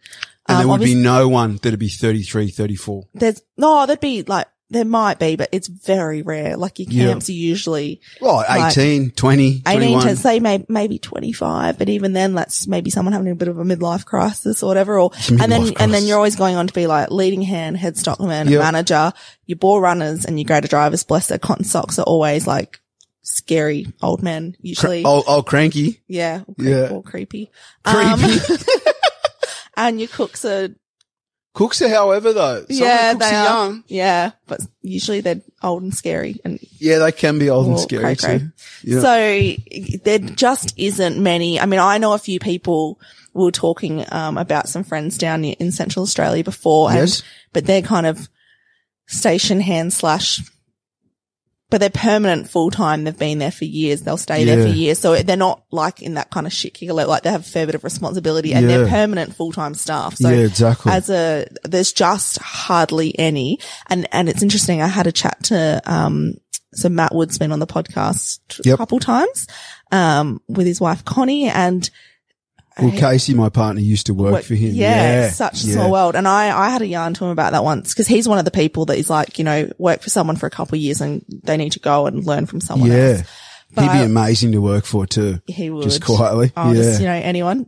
and 0.49 0.57
there 0.57 0.63
Um, 0.65 0.71
would 0.71 0.81
be 0.81 0.95
no 0.95 1.27
one 1.27 1.57
that'd 1.57 1.77
be 1.77 1.89
33, 1.89 2.49
34. 2.49 3.03
There's, 3.13 3.41
no, 3.57 3.85
there'd 3.85 3.99
be 3.99 4.23
like, 4.23 4.47
there 4.69 4.83
might 4.85 5.17
be, 5.17 5.37
but 5.37 5.47
it's 5.53 5.67
very 5.69 6.21
rare. 6.21 6.57
Like 6.57 6.77
your 6.79 6.89
camps 6.89 7.29
are 7.29 7.33
usually 7.33 8.01
Oh, 8.21 8.43
18, 8.49 9.11
20, 9.11 9.47
18 9.47 9.61
21. 9.63 10.03
to 10.07 10.15
say 10.17 10.39
may, 10.41 10.65
maybe 10.67 10.99
25, 10.99 11.77
but 11.77 11.87
even 11.87 12.11
then 12.13 12.33
that's 12.33 12.67
maybe 12.67 12.89
someone 12.89 13.13
having 13.13 13.29
a 13.31 13.35
bit 13.35 13.47
of 13.47 13.57
a 13.59 13.63
midlife 13.63 14.03
crisis 14.05 14.61
or 14.63 14.67
whatever. 14.67 14.99
Or, 14.99 15.11
and 15.29 15.39
then, 15.51 15.61
Midlife 15.61 15.67
and 15.67 15.77
then 15.77 15.89
crisis. 15.89 16.07
you're 16.09 16.17
always 16.17 16.35
going 16.35 16.55
on 16.57 16.67
to 16.67 16.73
be 16.73 16.85
like 16.85 17.11
leading 17.11 17.41
hand, 17.43 17.77
head 17.77 17.95
stockman, 17.97 18.49
Yep. 18.49 18.59
manager, 18.61 19.13
your 19.45 19.57
ball 19.57 19.79
runners 19.79 20.25
and 20.25 20.37
your 20.39 20.45
grader 20.45 20.67
drivers, 20.67 21.03
bless 21.05 21.27
their 21.27 21.37
cotton 21.39 21.63
socks 21.63 21.97
are 21.97 22.03
always 22.03 22.45
like 22.45 22.81
scary 23.23 23.87
old 24.01 24.21
men 24.21 24.55
usually. 24.59 25.03
oh, 25.05 25.23
oh, 25.27 25.43
cranky. 25.43 26.01
Yeah. 26.07 26.41
Or, 26.45 26.55
Yeah. 26.57 26.89
or 26.89 27.03
creepy. 27.03 27.51
Um, 27.85 28.19
Creepy. 28.19 28.63
and 29.77 29.99
your 29.99 30.09
cooks 30.09 30.43
are, 30.45 30.69
Cooks 31.57 31.81
are, 31.81 31.89
however, 31.89 32.33
though. 32.33 32.65
Some 32.69 32.77
yeah, 32.77 33.11
of 33.13 33.17
the 33.17 33.25
cooks 33.25 33.31
they 33.31 33.35
are 33.35 33.47
are. 33.47 33.65
young. 33.65 33.83
Yeah. 33.87 34.31
But 34.45 34.61
usually 34.83 35.21
they're 35.21 35.41
old 35.63 35.81
and 35.81 35.93
scary 35.93 36.39
and 36.45 36.59
Yeah, 36.77 36.99
they 36.99 37.11
can 37.11 37.39
be 37.39 37.49
old 37.49 37.65
and 37.67 37.79
scary 37.79 38.03
cray-cray. 38.03 38.39
too. 38.39 38.51
Yeah. 38.83 39.01
So 39.01 39.99
there 40.03 40.19
just 40.19 40.77
isn't 40.77 41.17
many. 41.17 41.59
I 41.59 41.65
mean, 41.65 41.79
I 41.79 41.97
know 41.97 42.13
a 42.13 42.19
few 42.19 42.39
people 42.39 42.99
we 43.33 43.43
were 43.43 43.51
talking 43.51 44.05
um, 44.11 44.37
about 44.37 44.69
some 44.69 44.83
friends 44.83 45.17
down 45.17 45.43
in 45.45 45.53
in 45.53 45.71
Central 45.71 46.03
Australia 46.03 46.43
before, 46.43 46.89
and, 46.91 46.99
Yes. 46.99 47.23
but 47.53 47.65
they're 47.65 47.81
kind 47.81 48.05
of 48.05 48.29
station 49.07 49.59
hand 49.59 49.93
slash. 49.93 50.41
But 51.69 51.81
they're 51.81 51.89
permanent 51.89 52.49
full 52.49 52.71
time. 52.71 53.03
They've 53.03 53.17
been 53.17 53.39
there 53.39 53.51
for 53.51 53.65
years. 53.65 54.01
They'll 54.01 54.15
stay 54.15 54.45
there 54.45 54.63
for 54.63 54.69
years. 54.69 54.99
So 54.99 55.17
they're 55.17 55.35
not 55.35 55.63
like 55.69 56.01
in 56.01 56.13
that 56.13 56.29
kind 56.29 56.47
of 56.47 56.53
shit 56.53 56.73
kicker. 56.73 56.93
Like 56.93 57.23
they 57.23 57.29
have 57.29 57.41
a 57.41 57.43
fair 57.43 57.65
bit 57.65 57.75
of 57.75 57.83
responsibility 57.83 58.53
and 58.53 58.69
they're 58.69 58.87
permanent 58.87 59.35
full 59.35 59.51
time 59.51 59.73
staff. 59.73 60.15
So 60.15 60.29
yeah, 60.29 60.45
exactly. 60.45 60.93
as 60.93 61.09
a 61.09 61.45
there's 61.65 61.91
just 61.91 62.37
hardly 62.39 63.17
any 63.19 63.59
and 63.87 64.07
and 64.11 64.29
it's 64.29 64.41
interesting 64.41 64.81
i 64.81 64.87
had 64.87 65.07
a 65.07 65.11
chat 65.11 65.41
to 65.43 65.81
um 65.85 66.33
so 66.73 66.89
matt 66.89 67.13
wood's 67.13 67.37
been 67.37 67.51
on 67.51 67.59
the 67.59 67.67
podcast 67.67 68.39
a 68.71 68.77
couple 68.77 68.99
times 68.99 69.47
um 69.91 70.41
with 70.47 70.67
his 70.67 70.81
wife 70.81 71.03
connie 71.05 71.47
and 71.47 71.89
well, 72.79 72.91
Casey, 72.91 73.33
my 73.33 73.49
partner, 73.49 73.81
used 73.81 74.05
to 74.07 74.13
work 74.13 74.31
what- 74.31 74.43
for 74.45 74.55
him. 74.55 74.73
yeah, 74.73 75.21
Yeah. 75.23 75.29
such 75.29 75.63
a 75.63 75.67
yeah. 75.67 75.73
small 75.75 75.91
world 75.91 76.15
and 76.15 76.27
i 76.27 76.65
i 76.65 76.69
had 76.69 76.81
a 76.81 76.87
yarn 76.87 77.13
to 77.15 77.25
him 77.25 77.31
about 77.31 77.51
that 77.53 77.63
once 77.63 77.93
because 77.93 78.07
he's 78.07 78.27
one 78.27 78.39
of 78.39 78.45
the 78.45 78.51
people 78.51 78.85
that 78.85 78.97
is 78.97 79.09
like 79.09 79.37
you 79.39 79.43
know 79.45 79.69
work 79.77 80.01
for 80.01 80.09
someone 80.09 80.35
for 80.35 80.45
a 80.47 80.49
couple 80.51 80.75
of 80.75 80.81
years 80.81 81.01
and 81.01 81.23
they 81.43 81.57
need 81.57 81.71
to 81.73 81.79
go 81.79 82.05
and 82.07 82.25
learn 82.25 82.45
from 82.45 82.61
someone 82.61 82.89
Yeah. 82.91 82.97
else 82.97 83.23
He'd 83.75 83.81
be 83.81 83.87
But- 83.87 84.05
amazing 84.05 84.53
to 84.53 84.59
work 84.61 84.85
for 84.85 85.05
too. 85.05 85.39
he 85.45 85.69
would 85.69 85.83
Just 85.83 86.03
quietly. 86.03 86.53
Oh, 86.55 86.71
yeah. 86.71 86.81
just, 86.81 87.01
you 87.01 87.05
know, 87.05 87.11
anyone, 87.13 87.65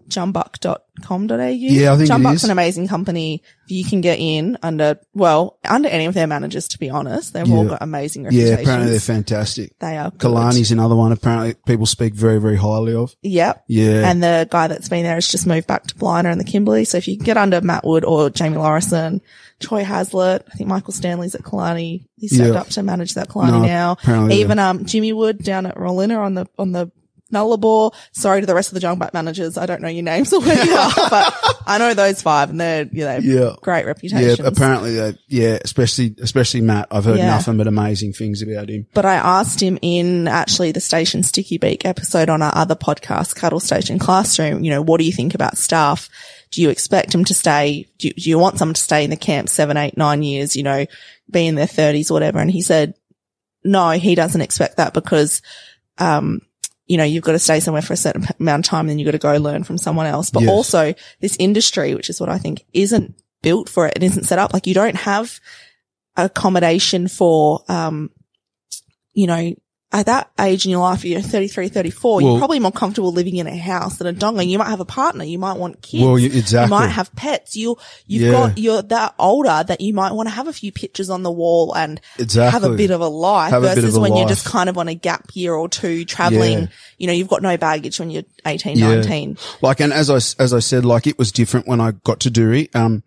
jumbuck.com.au. 1.01 1.47
Yeah, 1.47 1.93
I 1.93 1.97
think 1.97 2.33
is. 2.33 2.43
an 2.43 2.51
amazing 2.51 2.87
company. 2.87 3.41
You 3.67 3.83
can 3.85 4.01
get 4.01 4.19
in 4.19 4.57
under, 4.63 4.99
well, 5.13 5.59
under 5.67 5.89
any 5.89 6.05
of 6.05 6.13
their 6.13 6.27
managers, 6.27 6.67
to 6.69 6.79
be 6.79 6.89
honest. 6.89 7.33
They've 7.33 7.49
all 7.51 7.65
got 7.65 7.81
amazing 7.81 8.23
yeah, 8.23 8.29
reputations. 8.29 8.61
apparently 8.61 8.91
they're 8.91 8.99
fantastic. 8.99 9.79
They 9.79 9.97
are. 9.97 10.09
good. 10.11 10.19
Kalani's 10.19 10.71
another 10.71 10.95
one 10.95 11.11
apparently 11.11 11.53
people 11.65 11.85
speak 11.85 12.13
very, 12.13 12.39
very 12.39 12.57
highly 12.57 12.95
of. 12.95 13.15
Yep. 13.21 13.65
Yeah. 13.67 14.09
And 14.09 14.23
the 14.23 14.47
guy 14.49 14.67
that's 14.67 14.89
been 14.89 15.03
there 15.03 15.15
has 15.15 15.27
just 15.27 15.45
moved 15.45 15.67
back 15.67 15.85
to 15.87 15.95
Blinder 15.95 16.29
and 16.29 16.39
the 16.39 16.45
Kimberley. 16.45 16.85
So 16.85 16.97
if 16.97 17.07
you 17.07 17.17
can 17.17 17.25
get 17.25 17.37
under 17.37 17.61
Matt 17.61 17.85
Wood 17.85 18.05
or 18.05 18.29
Jamie 18.29 18.57
Lorison, 18.57 19.21
Troy 19.59 19.83
Hazlitt, 19.83 20.45
I 20.51 20.55
think 20.55 20.69
Michael 20.69 20.93
Stanley's 20.93 21.35
at 21.35 21.41
Kalani. 21.41 22.07
He's 22.17 22.33
stepped 22.33 22.53
Yeah. 22.53 22.59
up 22.61 22.67
to 22.69 22.83
manage 22.83 23.13
that 23.15 23.29
Kalani 23.29 23.51
No, 23.51 23.97
now. 24.07 24.29
Even, 24.29 24.57
um, 24.57 24.85
Jimmy 24.85 25.13
Wood 25.13 25.43
down 25.43 25.65
at 25.65 25.77
Rawlinna 25.77 26.17
on 26.17 26.33
the, 26.33 26.47
on 26.57 26.71
the 26.71 26.91
Nullarbor. 27.31 27.93
Sorry 28.11 28.41
to 28.41 28.47
the 28.47 28.55
rest 28.55 28.71
of 28.73 28.79
the 28.79 28.85
Jumbuck 28.85 29.13
managers. 29.13 29.57
I 29.57 29.65
don't 29.65 29.81
know 29.81 29.87
your 29.87 30.03
names 30.03 30.33
or 30.33 30.41
where 30.41 30.65
you 30.65 30.73
are, 30.73 30.91
but 31.09 31.33
I 31.67 31.77
know 31.77 31.93
those 31.93 32.21
five 32.21 32.49
and 32.49 32.59
they're, 32.59 32.87
you 32.91 33.05
know, 33.05 33.17
Yeah. 33.17 33.55
great 33.61 33.81
Yeah, 33.81 33.85
reputations. 33.85 34.39
apparently, 34.39 34.95
they, 34.95 35.17
yeah, 35.27 35.57
especially, 35.63 36.15
especially 36.21 36.61
Matt. 36.61 36.87
I've 36.91 37.05
heard 37.05 37.19
Yeah. 37.19 37.27
nothing 37.27 37.57
but 37.57 37.67
amazing 37.67 38.13
things 38.13 38.41
about 38.41 38.69
him. 38.69 38.87
But 38.93 39.05
I 39.05 39.15
asked 39.15 39.61
him 39.61 39.77
in 39.81 40.27
actually 40.27 40.71
the 40.71 40.81
Station 40.81 41.23
Sticky 41.23 41.57
Beak 41.57 41.85
episode 41.85 42.29
on 42.29 42.41
our 42.41 42.55
other 42.55 42.75
podcast, 42.75 43.35
Cattle 43.35 43.59
Station 43.59 43.99
Classroom, 43.99 44.63
you 44.63 44.69
know, 44.71 44.81
what 44.81 44.99
do 44.99 45.05
you 45.05 45.11
think 45.13 45.35
about 45.35 45.57
staff? 45.57 46.09
Do 46.51 46.61
you 46.63 46.69
expect 46.71 47.11
them 47.11 47.23
to 47.25 47.33
stay? 47.35 47.85
Do 47.99 48.07
you, 48.07 48.13
do 48.15 48.27
you 48.29 48.39
want 48.39 48.57
someone 48.57 48.73
to 48.73 48.81
stay 48.81 49.03
in 49.03 49.11
the 49.11 49.15
camp 49.15 49.49
seven, 49.49 49.77
eight, 49.77 49.95
nine 49.97 50.23
years, 50.23 50.55
you 50.55 50.63
know, 50.63 50.85
be 51.29 51.45
in 51.45 51.53
their 51.53 51.67
thirties 51.67 52.09
or 52.09 52.15
whatever? 52.15 52.39
And 52.39 52.49
he 52.49 52.63
said, 52.63 52.95
no, 53.63 53.91
he 53.91 54.15
doesn't 54.15 54.41
expect 54.41 54.77
that 54.77 54.93
because, 54.95 55.43
um, 55.99 56.41
you 56.89 56.97
know, 56.97 57.03
you've 57.05 57.23
got 57.23 57.31
to 57.33 57.39
stay 57.39 57.59
somewhere 57.61 57.83
for 57.83 57.93
a 57.93 57.97
certain 57.97 58.25
amount 58.39 58.65
of 58.65 58.69
time, 58.69 58.81
and 58.81 58.89
then 58.89 58.99
you've 58.99 59.05
got 59.05 59.11
to 59.11 59.17
go 59.19 59.37
learn 59.37 59.63
from 59.63 59.77
someone 59.77 60.07
else. 60.07 60.31
But 60.31 60.41
Yes. 60.43 60.49
also 60.49 60.93
this 61.21 61.37
industry, 61.39 61.93
which 61.95 62.09
is 62.09 62.19
what 62.19 62.29
I 62.29 62.39
think 62.39 62.65
isn't 62.73 63.13
built 63.43 63.69
for 63.69 63.87
it. 63.87 63.93
It 63.95 64.03
isn't 64.03 64.25
set 64.25 64.39
up. 64.39 64.51
Like 64.53 64.67
you 64.67 64.73
don't 64.73 64.95
have 64.97 65.39
accommodation 66.17 67.07
for, 67.07 67.63
um, 67.69 68.09
you 69.13 69.27
know, 69.27 69.53
at 69.91 70.05
that 70.05 70.29
age 70.39 70.65
in 70.65 70.71
your 70.71 70.81
life, 70.81 71.03
you're 71.03 71.19
33, 71.19 71.67
34, 71.67 72.15
Well- 72.17 72.21
you're 72.31 72.37
probably 72.37 72.59
more 72.59 72.71
comfortable 72.71 73.11
living 73.11 73.37
in 73.37 73.47
a 73.47 73.57
house 73.57 73.97
than 73.97 74.05
a 74.05 74.13
donga. 74.13 74.45
You 74.45 74.59
might 74.59 74.69
have 74.69 74.79
a 74.79 74.85
partner. 74.85 75.23
You 75.23 75.39
might 75.39 75.57
want 75.57 75.81
kids. 75.81 76.03
Well, 76.03 76.19
you- 76.19 76.27
exactly. 76.29 76.65
You 76.75 76.79
might 76.81 76.89
have 76.89 77.13
pets. 77.15 77.55
You, 77.55 77.75
you've 78.05 78.21
Yeah. 78.21 78.31
got, 78.31 78.57
you're 78.59 78.81
that 78.83 79.15
older 79.17 79.63
that 79.67 79.81
you 79.81 79.95
might 79.95 80.11
want 80.11 80.29
to 80.29 80.35
have 80.35 80.47
a 80.47 80.53
few 80.53 80.71
pictures 80.71 81.09
on 81.09 81.23
the 81.23 81.31
wall 81.31 81.73
and 81.75 81.99
have 82.35 82.63
a 82.63 82.69
bit 82.75 82.91
of 82.91 83.01
a 83.01 83.07
life 83.07 83.49
Have 83.49 83.63
versus 83.63 83.95
a 83.95 83.99
when 83.99 84.15
you're 84.15 84.27
just 84.27 84.45
kind 84.45 84.69
of 84.69 84.77
on 84.77 84.87
a 84.87 84.93
gap 84.93 85.29
year 85.33 85.55
or 85.55 85.67
two 85.67 86.05
traveling. 86.05 86.59
Yeah. 86.59 86.67
You 86.99 87.07
know, 87.07 87.13
you've 87.13 87.27
got 87.27 87.41
no 87.41 87.57
baggage 87.57 87.99
when 87.99 88.11
you're 88.11 88.23
18, 88.45 88.77
Yeah. 88.77 88.95
19. 88.95 89.37
Like, 89.63 89.79
and 89.79 89.91
as 89.91 90.11
I, 90.11 90.17
as 90.41 90.53
I 90.53 90.59
said, 90.59 90.85
like 90.85 91.07
it 91.07 91.17
was 91.17 91.31
different 91.31 91.67
when 91.67 91.81
I 91.81 91.91
got 92.03 92.19
to 92.21 92.29
Dewey. 92.29 92.69
Um, 92.75 93.01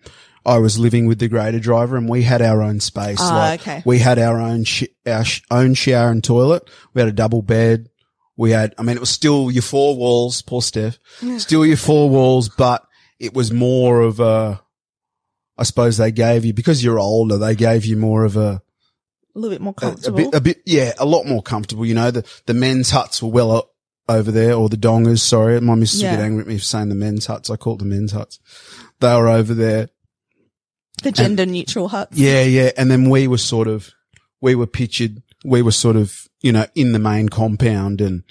I 0.45 0.59
was 0.59 0.79
living 0.79 1.07
with 1.07 1.19
the 1.19 1.29
grader 1.29 1.61
driver 1.61 1.97
and 1.97 2.09
we 2.09 2.23
had 2.23 2.43
our 2.43 2.63
own 2.63 2.81
space. 2.81 3.19
Ah, 3.21 3.37
like, 3.37 3.61
okay. 3.61 3.83
We 3.85 3.99
had 4.01 4.19
our 4.19 4.41
own, 4.41 4.65
sh- 4.65 4.85
our 5.07 5.25
sh- 5.25 5.43
own 5.51 5.75
shower 5.75 6.11
and 6.11 6.23
toilet. 6.23 6.69
We 6.95 7.01
had 7.01 7.09
a 7.09 7.13
double 7.13 7.43
bed. 7.43 7.89
We 8.37 8.51
had, 8.51 8.75
I 8.79 8.83
mean, 8.83 8.97
it 8.97 9.01
was 9.01 9.11
still 9.11 9.51
your 9.51 9.63
four 9.63 9.97
walls, 9.97 10.43
poor 10.43 10.63
Steph, 10.63 10.99
still 11.39 11.65
your 11.67 11.77
four 11.77 12.09
walls, 12.09 12.49
but 12.49 12.85
it 13.21 13.35
was 13.35 13.53
more 13.53 14.01
of 14.01 14.19
a, 14.21 14.61
I 15.59 15.63
suppose 15.65 15.97
they 15.99 16.11
gave 16.11 16.45
you, 16.45 16.53
because 16.55 16.83
you're 16.83 16.99
older, 16.99 17.37
they 17.39 17.55
gave 17.55 17.85
you 17.85 17.97
more 17.97 18.25
of 18.25 18.37
a, 18.37 18.63
A 19.35 19.39
little 19.39 19.55
bit 19.55 19.61
more 19.61 19.75
a, 19.81 19.87
a 19.87 19.91
comfortable. 19.91 20.17
bit, 20.17 20.35
a 20.35 20.41
bit, 20.41 20.63
yeah, 20.67 20.93
a 20.99 21.05
lot 21.05 21.25
more 21.27 21.43
comfortable. 21.43 21.85
You 21.87 21.95
know, 21.95 22.11
the, 22.11 22.27
the 22.47 22.55
men's 22.55 22.91
huts 22.91 23.23
were 23.23 23.29
well 23.31 23.53
o- 23.53 23.69
over 24.09 24.33
there, 24.33 24.55
or 24.55 24.69
the 24.71 24.77
dongas. 24.79 25.21
Sorry, 25.21 25.61
my 25.61 25.75
missus 25.75 26.01
Yeah. 26.03 26.17
get 26.17 26.25
angry 26.25 26.41
at 26.41 26.49
me 26.49 26.57
for 26.59 26.65
saying 26.65 26.89
the 26.89 26.95
men's 26.97 27.27
huts. 27.27 27.51
I 27.51 27.57
call 27.57 27.75
it 27.75 27.81
the 27.81 27.85
men's 27.85 28.13
huts. 28.13 28.41
They 28.99 29.15
were 29.15 29.29
over 29.29 29.53
there. 29.55 29.91
The 31.03 31.13
gender 31.13 31.47
neutral 31.47 31.89
huts. 31.89 32.17
Yeah, 32.17 32.43
yeah. 32.43 32.71
And 32.77 32.91
then 32.91 33.11
we 33.11 33.29
were 33.29 33.39
sort 33.39 33.69
of, 33.69 33.91
we 34.41 34.55
were 34.55 34.67
pictured, 34.67 35.23
we 35.45 35.63
were 35.63 35.73
sort 35.73 35.97
of, 35.97 36.29
you 36.41 36.53
know, 36.53 36.67
in 36.75 36.93
the 36.93 36.99
main 36.99 37.29
compound 37.29 38.01
and, 38.01 38.25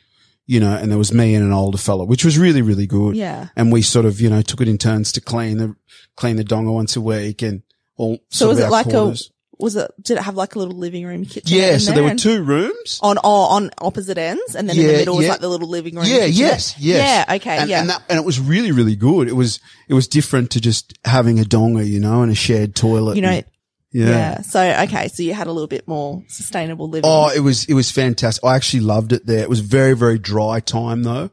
you 0.48 0.60
know, 0.60 0.76
and 0.76 0.92
there 0.92 0.98
was 0.98 1.14
me 1.14 1.34
and 1.36 1.46
an 1.46 1.54
older 1.54 1.78
fella, 1.78 2.04
which 2.04 2.26
was 2.26 2.38
really, 2.38 2.62
really 2.62 2.88
good. 2.88 3.16
Yeah. 3.16 3.50
And 3.56 3.72
we 3.72 3.82
sort 3.82 4.06
of, 4.06 4.20
you 4.20 4.30
know, 4.30 4.42
took 4.42 4.62
it 4.62 4.68
in 4.68 4.78
turns 4.78 5.12
to 5.14 5.22
clean 5.22 5.58
the, 5.58 5.76
clean 6.16 6.36
the 6.36 6.44
donga 6.44 6.72
once 6.72 6.96
a 6.96 7.02
week 7.02 7.42
and 7.42 7.64
all. 7.96 8.20
So 8.30 8.50
was 8.50 8.60
of 8.60 8.66
it 8.66 8.70
like 8.70 8.90
quarters. 8.90 9.30
a, 9.30 9.34
was 9.62 9.76
it, 9.76 9.92
did 10.02 10.18
it 10.18 10.24
have 10.24 10.36
like 10.36 10.56
a 10.56 10.60
little 10.60 10.76
living 10.76 11.06
room 11.06 11.24
kitchen? 11.26 11.58
Yeah, 11.58 11.78
so 11.78 11.92
there 11.92 12.04
were 12.04 12.16
two 12.16 12.44
rooms. 12.44 13.00
on 13.02 13.18
oh, 13.24 13.44
on 13.46 13.70
opposite 13.78 14.18
ends, 14.18 14.56
and 14.56 14.68
then 14.68 14.76
in 14.76 14.84
the 14.86 14.92
Yeah, 14.92 14.98
middle 14.98 15.18
was 15.18 15.28
like 15.28 15.40
the 15.40 15.48
little 15.48 15.70
living 15.70 15.96
room. 15.96 16.06
Yeah, 16.06 16.26
kitchenette. 16.26 16.36
yes, 16.36 16.76
yes. 16.80 17.28
Yeah, 17.28 17.36
okay, 17.36 17.58
and, 17.58 17.70
yeah. 17.70 17.80
And, 17.82 17.90
that, 17.90 18.02
and 18.10 18.20
it 18.20 18.26
was 18.26 18.40
really, 18.40 18.72
really 18.72 18.96
good. 18.96 19.28
It 19.28 19.36
was, 19.36 19.60
it 19.88 19.94
was 19.94 20.08
different 20.08 20.52
to 20.52 20.62
just 20.62 20.98
having 21.06 21.40
a 21.40 21.46
donga, 21.46 21.86
you 21.86 22.00
know, 22.00 22.24
and 22.24 22.32
a 22.32 22.36
shared 22.36 22.76
toilet. 22.76 23.16
you 23.16 23.22
know, 23.22 23.30
and- 23.30 23.46
yeah. 23.94 24.10
yeah. 24.10 24.42
So 24.42 24.62
okay, 24.84 25.10
so 25.10 25.22
you 25.22 25.34
had 25.34 25.48
a 25.48 25.52
little 25.52 25.68
bit 25.68 25.86
more 25.88 26.24
sustainable 26.30 26.88
living. 26.90 27.10
Oh, 27.10 27.30
it 27.30 27.42
was, 27.42 27.66
it 27.66 27.74
was 27.74 27.92
fantastic. 27.92 28.42
I 28.44 28.56
actually 28.56 28.80
loved 28.80 29.12
it 29.12 29.26
there. 29.26 29.40
It 29.44 29.50
was 29.50 29.60
very, 29.60 29.96
very 29.98 30.18
dry 30.18 30.62
time 30.62 31.04
though. 31.04 31.30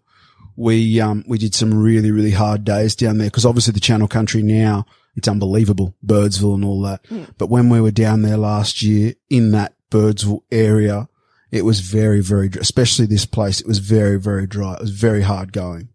We, 0.57 1.01
um, 1.01 1.22
we 1.29 1.39
did 1.39 1.55
some 1.55 1.72
really, 1.72 2.11
really 2.11 2.33
hard 2.33 2.64
days 2.64 2.97
down 2.97 3.18
there 3.18 3.29
because 3.29 3.45
obviously 3.47 3.74
the 3.74 3.81
channel 3.81 4.09
country 4.09 4.43
now, 4.43 4.87
it's 5.19 5.27
unbelievable. 5.27 5.97
Birdsville 6.07 6.55
and 6.55 6.64
all 6.64 6.81
that. 6.83 7.05
Hmm. 7.09 7.25
But 7.39 7.51
when 7.51 7.69
we 7.69 7.81
were 7.81 7.91
down 7.91 8.23
there 8.23 8.37
last 8.37 8.83
year 8.83 9.14
in 9.29 9.51
that 9.51 9.75
Birdsville 9.91 10.43
area, 10.53 11.09
it 11.51 11.64
was 11.64 11.81
very, 11.81 12.21
very, 12.21 12.49
dry, 12.49 12.61
especially 12.61 13.07
this 13.07 13.27
place. 13.27 13.61
It 13.61 13.66
was 13.66 13.81
very, 13.81 14.19
very 14.19 14.47
dry. 14.47 14.75
It 14.75 14.81
was 14.81 14.93
very 14.93 15.23
hard 15.23 15.53
going. 15.53 15.89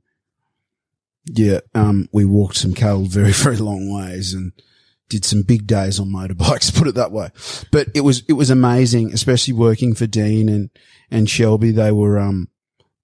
Yeah. 1.25 1.61
Um, 1.73 2.09
we 2.11 2.25
walked 2.25 2.57
some 2.57 2.73
cattle 2.73 3.05
very, 3.07 3.31
very 3.31 3.55
long 3.55 3.89
ways 3.93 4.33
and 4.33 4.51
did 5.07 5.23
some 5.23 5.43
big 5.43 5.67
days 5.67 6.01
on 6.01 6.09
motorbikes, 6.09 6.75
put 6.77 6.89
it 6.89 6.95
that 6.95 7.13
way. 7.13 7.29
But 7.71 7.87
it 7.95 8.01
was, 8.01 8.23
it 8.27 8.33
was 8.33 8.49
amazing, 8.49 9.13
especially 9.13 9.53
working 9.53 9.95
for 9.95 10.05
Dean 10.05 10.49
and, 10.49 10.69
and 11.09 11.29
Shelby. 11.29 11.71
They 11.71 11.93
were, 11.93 12.19
um, 12.19 12.49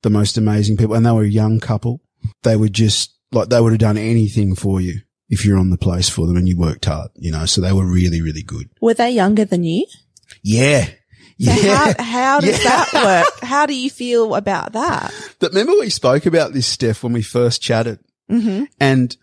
the 0.02 0.10
most 0.10 0.38
amazing 0.38 0.76
people 0.76 0.96
and 0.96 1.06
they 1.06 1.12
were 1.12 1.24
a 1.24 1.28
young 1.28 1.62
couple. 1.62 2.02
They 2.44 2.58
were 2.58 2.68
just 2.68 3.14
like, 3.32 3.48
they 3.48 3.62
would 3.62 3.72
have 3.72 3.80
done 3.80 3.98
anything 3.98 4.54
for 4.56 4.82
you 4.82 5.00
if 5.30 5.46
you're 5.46 5.58
on 5.58 5.70
the 5.70 5.78
place 5.78 6.10
for 6.10 6.28
them 6.28 6.38
and 6.38 6.48
you 6.48 6.58
worked 6.58 6.86
hard, 6.86 7.12
you 7.16 7.32
know, 7.32 7.46
so 7.46 7.62
they 7.62 7.72
were 7.74 7.86
really, 7.86 8.22
really 8.22 8.42
good. 8.44 8.70
Were 8.82 8.94
they 8.94 9.12
younger 9.12 9.46
than 9.46 9.64
you? 9.64 9.86
Yeah. 10.44 10.86
So 10.86 10.94
Yeah. 11.38 11.94
How, 11.96 12.04
how 12.04 12.40
does 12.42 12.64
Yeah. 12.64 12.86
that 12.86 12.94
work? 13.06 13.40
How 13.42 13.66
do 13.66 13.74
you 13.76 13.90
feel 13.90 14.36
about 14.36 14.74
that? 14.74 15.14
But 15.40 15.52
remember 15.52 15.74
we 15.80 15.90
spoke 15.90 16.26
about 16.26 16.54
this, 16.54 16.68
Steph, 16.68 17.04
when 17.04 17.14
we 17.14 17.22
first 17.22 17.62
chatted 17.62 18.00
hmm 18.30 18.66
and 18.80 19.16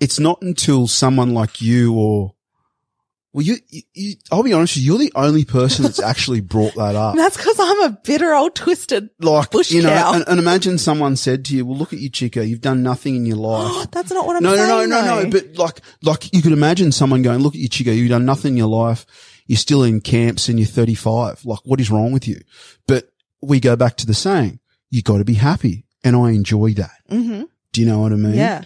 it's 0.00 0.18
not 0.20 0.42
until 0.42 0.86
someone 0.88 1.34
like 1.34 1.60
you 1.62 1.94
or, 1.94 2.33
well, 3.34 3.42
you, 3.44 3.56
you, 3.68 3.82
you 3.94 4.14
I'll 4.30 4.44
be 4.44 4.52
honest 4.52 4.76
with 4.76 4.84
you, 4.84 4.92
you're 4.92 4.98
the 5.00 5.12
only 5.16 5.44
person 5.44 5.82
that's 5.82 5.98
actually 6.12 6.40
brought 6.40 6.74
that 6.76 6.94
up. 6.94 7.16
That's 7.16 7.36
because 7.36 7.58
I'm 7.58 7.82
a 7.82 7.90
bitter 7.90 8.32
old 8.32 8.54
twisted. 8.54 9.10
like, 9.18 9.50
Bush 9.50 9.72
you 9.72 9.82
know, 9.82 9.88
cow. 9.88 10.14
and, 10.14 10.24
and 10.28 10.38
imagine 10.38 10.78
someone 10.78 11.16
said 11.16 11.44
to 11.46 11.56
you, 11.56 11.66
well, 11.66 11.76
look 11.76 11.92
at 11.92 11.98
you, 11.98 12.08
Chica, 12.08 12.46
you've 12.46 12.60
done 12.60 12.84
nothing 12.84 13.16
in 13.16 13.26
your 13.26 13.36
life. 13.36 13.90
That's 13.90 14.12
not 14.12 14.24
what 14.24 14.36
I'm 14.36 14.44
saying. 14.44 14.56
no, 14.56 14.66
no, 14.66 14.86
no, 14.86 15.00
no, 15.04 15.16
though. 15.16 15.22
no. 15.24 15.30
But 15.30 15.58
like, 15.58 15.80
like 16.02 16.32
you 16.32 16.42
could 16.42 16.52
imagine 16.52 16.92
someone 16.92 17.22
going, 17.22 17.40
look 17.40 17.54
at 17.54 17.60
you, 17.60 17.68
Chico, 17.68 17.90
you've 17.90 18.10
done 18.10 18.24
nothing 18.24 18.52
in 18.52 18.56
your 18.56 18.68
life. 18.68 19.04
You're 19.46 19.58
still 19.58 19.82
in 19.82 20.00
camps 20.00 20.48
and 20.48 20.58
you're 20.58 20.68
35. 20.68 21.44
Like, 21.44 21.58
what 21.64 21.80
is 21.80 21.90
wrong 21.90 22.12
with 22.12 22.28
you? 22.28 22.40
But 22.86 23.10
we 23.42 23.58
go 23.58 23.74
back 23.74 23.96
to 23.96 24.06
the 24.06 24.14
saying, 24.14 24.60
you 24.90 25.02
got 25.02 25.18
to 25.18 25.24
be 25.24 25.34
happy. 25.34 25.84
And 26.04 26.14
I 26.14 26.30
enjoy 26.30 26.72
that. 26.74 26.92
hmm 27.08 27.42
Do 27.72 27.80
you 27.80 27.86
know 27.88 27.98
what 27.98 28.12
I 28.12 28.16
mean? 28.16 28.34
Yeah. 28.34 28.62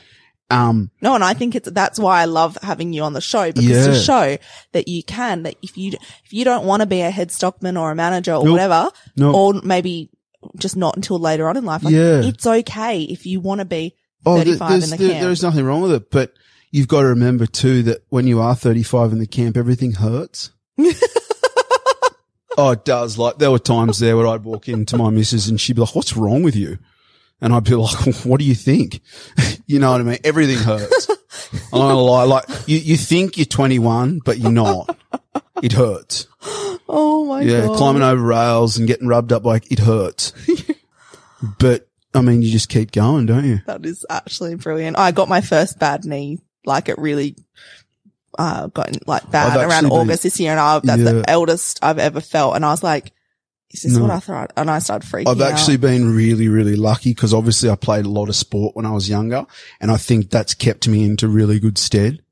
Um, 0.51 0.91
No, 1.03 1.15
and 1.15 1.23
I 1.23 1.35
think 1.35 1.55
it's 1.55 1.71
that's 1.71 1.99
why 1.99 2.23
I 2.23 2.25
love 2.25 2.57
having 2.63 2.93
you 2.95 3.03
on 3.03 3.13
the 3.13 3.21
show 3.21 3.53
because 3.53 3.65
Yeah. 3.69 3.87
to 3.89 3.95
show 3.95 4.39
that 4.73 4.89
you 4.89 5.03
can 5.03 5.43
that 5.43 5.57
if 5.63 5.77
you 5.77 5.93
if 6.25 6.33
you 6.33 6.45
don't 6.45 6.65
want 6.65 6.81
to 6.81 6.87
be 6.87 7.03
a 7.03 7.11
head 7.11 7.31
stockman 7.31 7.77
or 7.77 7.91
a 7.91 7.95
manager 7.95 8.33
or 8.35 8.45
Nope. 8.45 8.53
whatever, 8.53 8.91
no, 9.17 9.35
or 9.35 9.55
maybe 9.63 10.09
just 10.57 10.75
not 10.77 10.97
until 10.97 11.19
later 11.19 11.49
on 11.49 11.57
in 11.59 11.65
life, 11.67 11.83
like, 11.85 11.93
Yeah. 11.93 12.23
it's 12.23 12.47
okay 12.47 13.03
if 13.03 13.27
you 13.27 13.41
want 13.41 13.59
to 13.59 13.65
be 13.67 13.95
oh, 14.25 14.39
35 14.39 14.71
there's, 14.71 14.85
in 14.85 14.91
the 14.91 14.97
there- 14.97 15.11
camp. 15.15 15.23
there's 15.23 15.43
nothing 15.43 15.65
wrong 15.67 15.83
with 15.83 15.93
it. 15.93 16.11
But 16.11 16.33
you've 16.71 16.89
got 16.89 17.03
to 17.03 17.09
remember 17.09 17.45
too 17.47 17.83
that 17.83 18.05
when 18.09 18.27
you 18.27 18.41
are 18.41 18.55
35 18.55 19.13
in 19.13 19.19
the 19.19 19.27
camp, 19.27 19.57
everything 19.57 19.93
hurts. 19.93 20.51
Oh, 22.61 22.71
it 22.71 22.85
does. 22.85 23.17
Like 23.19 23.39
there 23.39 23.53
were 23.53 23.61
times 23.61 24.01
there 24.01 24.17
where 24.17 24.27
I'd 24.27 24.43
walk 24.43 24.69
into 24.69 24.97
my 24.97 25.11
missus 25.11 25.47
and 25.49 25.61
she'd 25.61 25.75
be 25.77 25.83
like, 25.83 25.95
what's 25.95 26.17
wrong 26.17 26.43
with 26.43 26.57
you? 26.57 26.79
And 27.41 27.53
I'd 27.55 27.65
be 27.65 27.75
like, 27.75 28.15
what 28.25 28.39
do 28.41 28.45
you 28.45 28.55
think? 28.55 29.01
you 29.67 29.79
know 29.79 29.93
what 29.93 30.01
I 30.01 30.05
mean? 30.05 30.19
Everything 30.25 30.59
hurts. 30.59 31.09
I'm 31.73 31.79
not 31.79 31.89
gonna 31.89 32.01
lie. 32.01 32.25
Like 32.25 32.45
you, 32.67 32.79
you 32.79 32.97
think 32.97 33.37
you're 33.39 33.47
21, 33.47 34.21
but 34.25 34.39
you're 34.39 34.51
not. 34.51 34.97
It 35.63 35.73
hurts. 35.73 36.27
oh 36.89 37.25
my 37.29 37.45
god. 37.45 37.51
Yeah. 37.51 37.67
god! 37.67 37.77
Climbing 37.77 38.03
over 38.03 38.23
rails 38.23 38.77
and 38.79 38.87
getting 38.89 39.09
rubbed 39.09 39.33
up 39.33 39.45
like 39.45 39.71
it 39.73 39.79
hurts. 39.81 40.33
but 41.59 41.89
I 42.15 42.21
mean, 42.23 42.43
you 42.43 42.51
just 42.51 42.69
keep 42.69 42.93
going, 42.93 43.27
don't 43.27 43.45
you? 43.45 43.61
That 43.67 43.85
is 43.85 44.05
actually 44.11 44.55
brilliant. 44.57 44.99
I 44.99 45.13
got 45.13 45.29
my 45.29 45.41
first 45.41 45.79
bad 45.79 46.05
knee, 46.05 46.39
like 46.65 46.89
it 46.89 46.99
really, 46.99 47.37
uh, 48.39 48.69
got 48.69 49.07
like 49.07 49.31
bad 49.31 49.57
I've 49.57 49.69
around 49.69 49.85
been- 49.85 49.93
August 49.93 50.23
this 50.23 50.41
year 50.41 50.53
and 50.53 50.61
I, 50.61 50.79
that's 50.83 51.03
Yeah. 51.03 51.13
the 51.13 51.31
eldest 51.31 51.79
I've 51.83 51.99
ever 51.99 52.21
felt. 52.21 52.57
And 52.57 52.65
I 52.65 52.71
was 52.71 52.83
like, 52.83 53.13
is 53.71 53.83
this 53.83 53.93
No. 53.97 54.03
what 54.03 54.11
I 54.11 54.21
thought? 54.21 54.53
And 54.57 54.71
I 54.71 54.79
started 54.79 55.09
freaking 55.09 55.29
I've 55.29 55.41
out. 55.41 55.53
actually 55.53 55.77
been 55.77 56.15
really, 56.15 56.49
really 56.49 56.77
lucky 56.77 57.11
because 57.11 57.35
obviously 57.35 57.69
I 57.71 57.77
played 57.77 58.07
a 58.07 58.11
lot 58.11 58.29
of 58.29 58.37
sport 58.37 58.75
when 58.77 58.87
I 58.87 58.93
was 58.93 59.09
younger 59.09 59.47
and 59.81 59.91
I 59.91 59.97
think 59.97 60.31
that's 60.31 60.55
kept 60.55 60.89
me 60.89 61.05
into 61.05 61.29
really 61.29 61.59
good 61.61 61.77
stead 61.79 62.23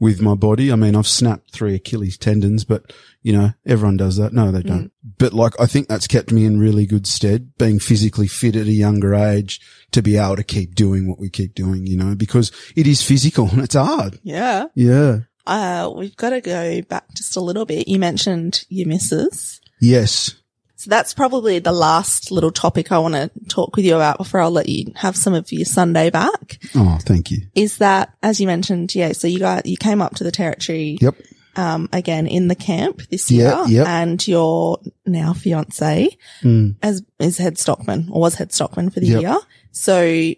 with 0.00 0.20
my 0.20 0.34
body. 0.34 0.72
I 0.72 0.76
mean, 0.76 0.96
I've 0.96 1.06
snapped 1.06 1.52
three 1.52 1.76
Achilles 1.76 2.18
tendons, 2.18 2.64
but 2.64 2.92
you 3.22 3.32
know, 3.32 3.52
everyone 3.64 3.96
does 3.96 4.16
that. 4.16 4.32
No, 4.32 4.50
they 4.50 4.62
don't. 4.62 4.90
But 5.18 5.32
like, 5.32 5.52
I 5.60 5.66
think 5.66 5.86
that's 5.86 6.08
kept 6.08 6.32
me 6.32 6.44
in 6.44 6.58
really 6.58 6.86
good 6.86 7.06
stead, 7.06 7.56
being 7.56 7.78
physically 7.78 8.26
fit 8.26 8.56
at 8.56 8.66
a 8.66 8.72
younger 8.72 9.14
age 9.14 9.60
to 9.92 10.02
be 10.02 10.16
able 10.16 10.34
to 10.36 10.42
keep 10.42 10.74
doing 10.74 11.08
what 11.08 11.20
we 11.20 11.30
keep 11.30 11.54
doing, 11.54 11.86
you 11.86 11.96
know, 11.96 12.16
because 12.16 12.50
it 12.74 12.88
is 12.88 13.00
physical 13.00 13.48
and 13.50 13.60
it's 13.62 13.76
hard. 13.76 14.18
yeah. 14.24 14.66
Yeah. 14.74 15.20
Uh, 15.46 15.90
we've 15.96 16.16
got 16.16 16.30
to 16.30 16.40
go 16.40 16.82
back 16.82 17.04
just 17.14 17.36
a 17.36 17.40
little 17.40 17.64
bit. 17.64 17.86
You 17.88 17.98
mentioned 18.00 18.64
your 18.68 18.86
missus. 18.88 19.60
Yes. 19.80 20.34
So 20.82 20.90
that's 20.90 21.14
probably 21.14 21.60
the 21.60 21.70
last 21.70 22.32
little 22.32 22.50
topic 22.50 22.90
I 22.90 22.98
want 22.98 23.14
to 23.14 23.30
talk 23.48 23.76
with 23.76 23.84
you 23.84 23.94
about 23.94 24.18
before 24.18 24.40
I'll 24.40 24.50
let 24.50 24.68
you 24.68 24.92
have 24.96 25.14
some 25.16 25.32
of 25.32 25.52
your 25.52 25.64
Sunday 25.64 26.10
back. 26.10 26.58
Oh, 26.74 26.98
thank 27.02 27.30
you. 27.30 27.42
Is 27.54 27.78
that, 27.78 28.12
as 28.20 28.40
you 28.40 28.48
mentioned, 28.48 28.92
yeah, 28.92 29.12
so 29.12 29.28
you 29.28 29.38
got, 29.38 29.64
you 29.64 29.76
came 29.76 30.02
up 30.02 30.16
to 30.16 30.24
the 30.24 30.32
territory. 30.32 30.98
Yep. 31.00 31.14
Um, 31.54 31.88
again 31.92 32.26
in 32.26 32.48
the 32.48 32.54
camp 32.56 33.02
this 33.10 33.30
year 33.30 33.62
yep. 33.68 33.86
and 33.86 34.26
your 34.26 34.80
now 35.04 35.34
fiance 35.34 36.16
Mm. 36.42 36.76
as 36.82 37.04
is 37.18 37.36
head 37.36 37.58
stockman 37.58 38.08
or 38.10 38.22
was 38.22 38.36
head 38.36 38.52
stockman 38.52 38.88
for 38.88 39.00
the 39.00 39.06
Yep. 39.06 39.20
year. 39.20 39.38
So 39.70 40.32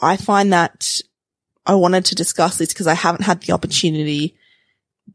I 0.00 0.16
find 0.16 0.52
that 0.52 1.00
I 1.66 1.74
wanted 1.74 2.04
to 2.06 2.14
discuss 2.14 2.58
this 2.58 2.68
because 2.68 2.86
I 2.86 2.94
haven't 2.94 3.24
had 3.24 3.42
the 3.42 3.52
opportunity 3.52 4.36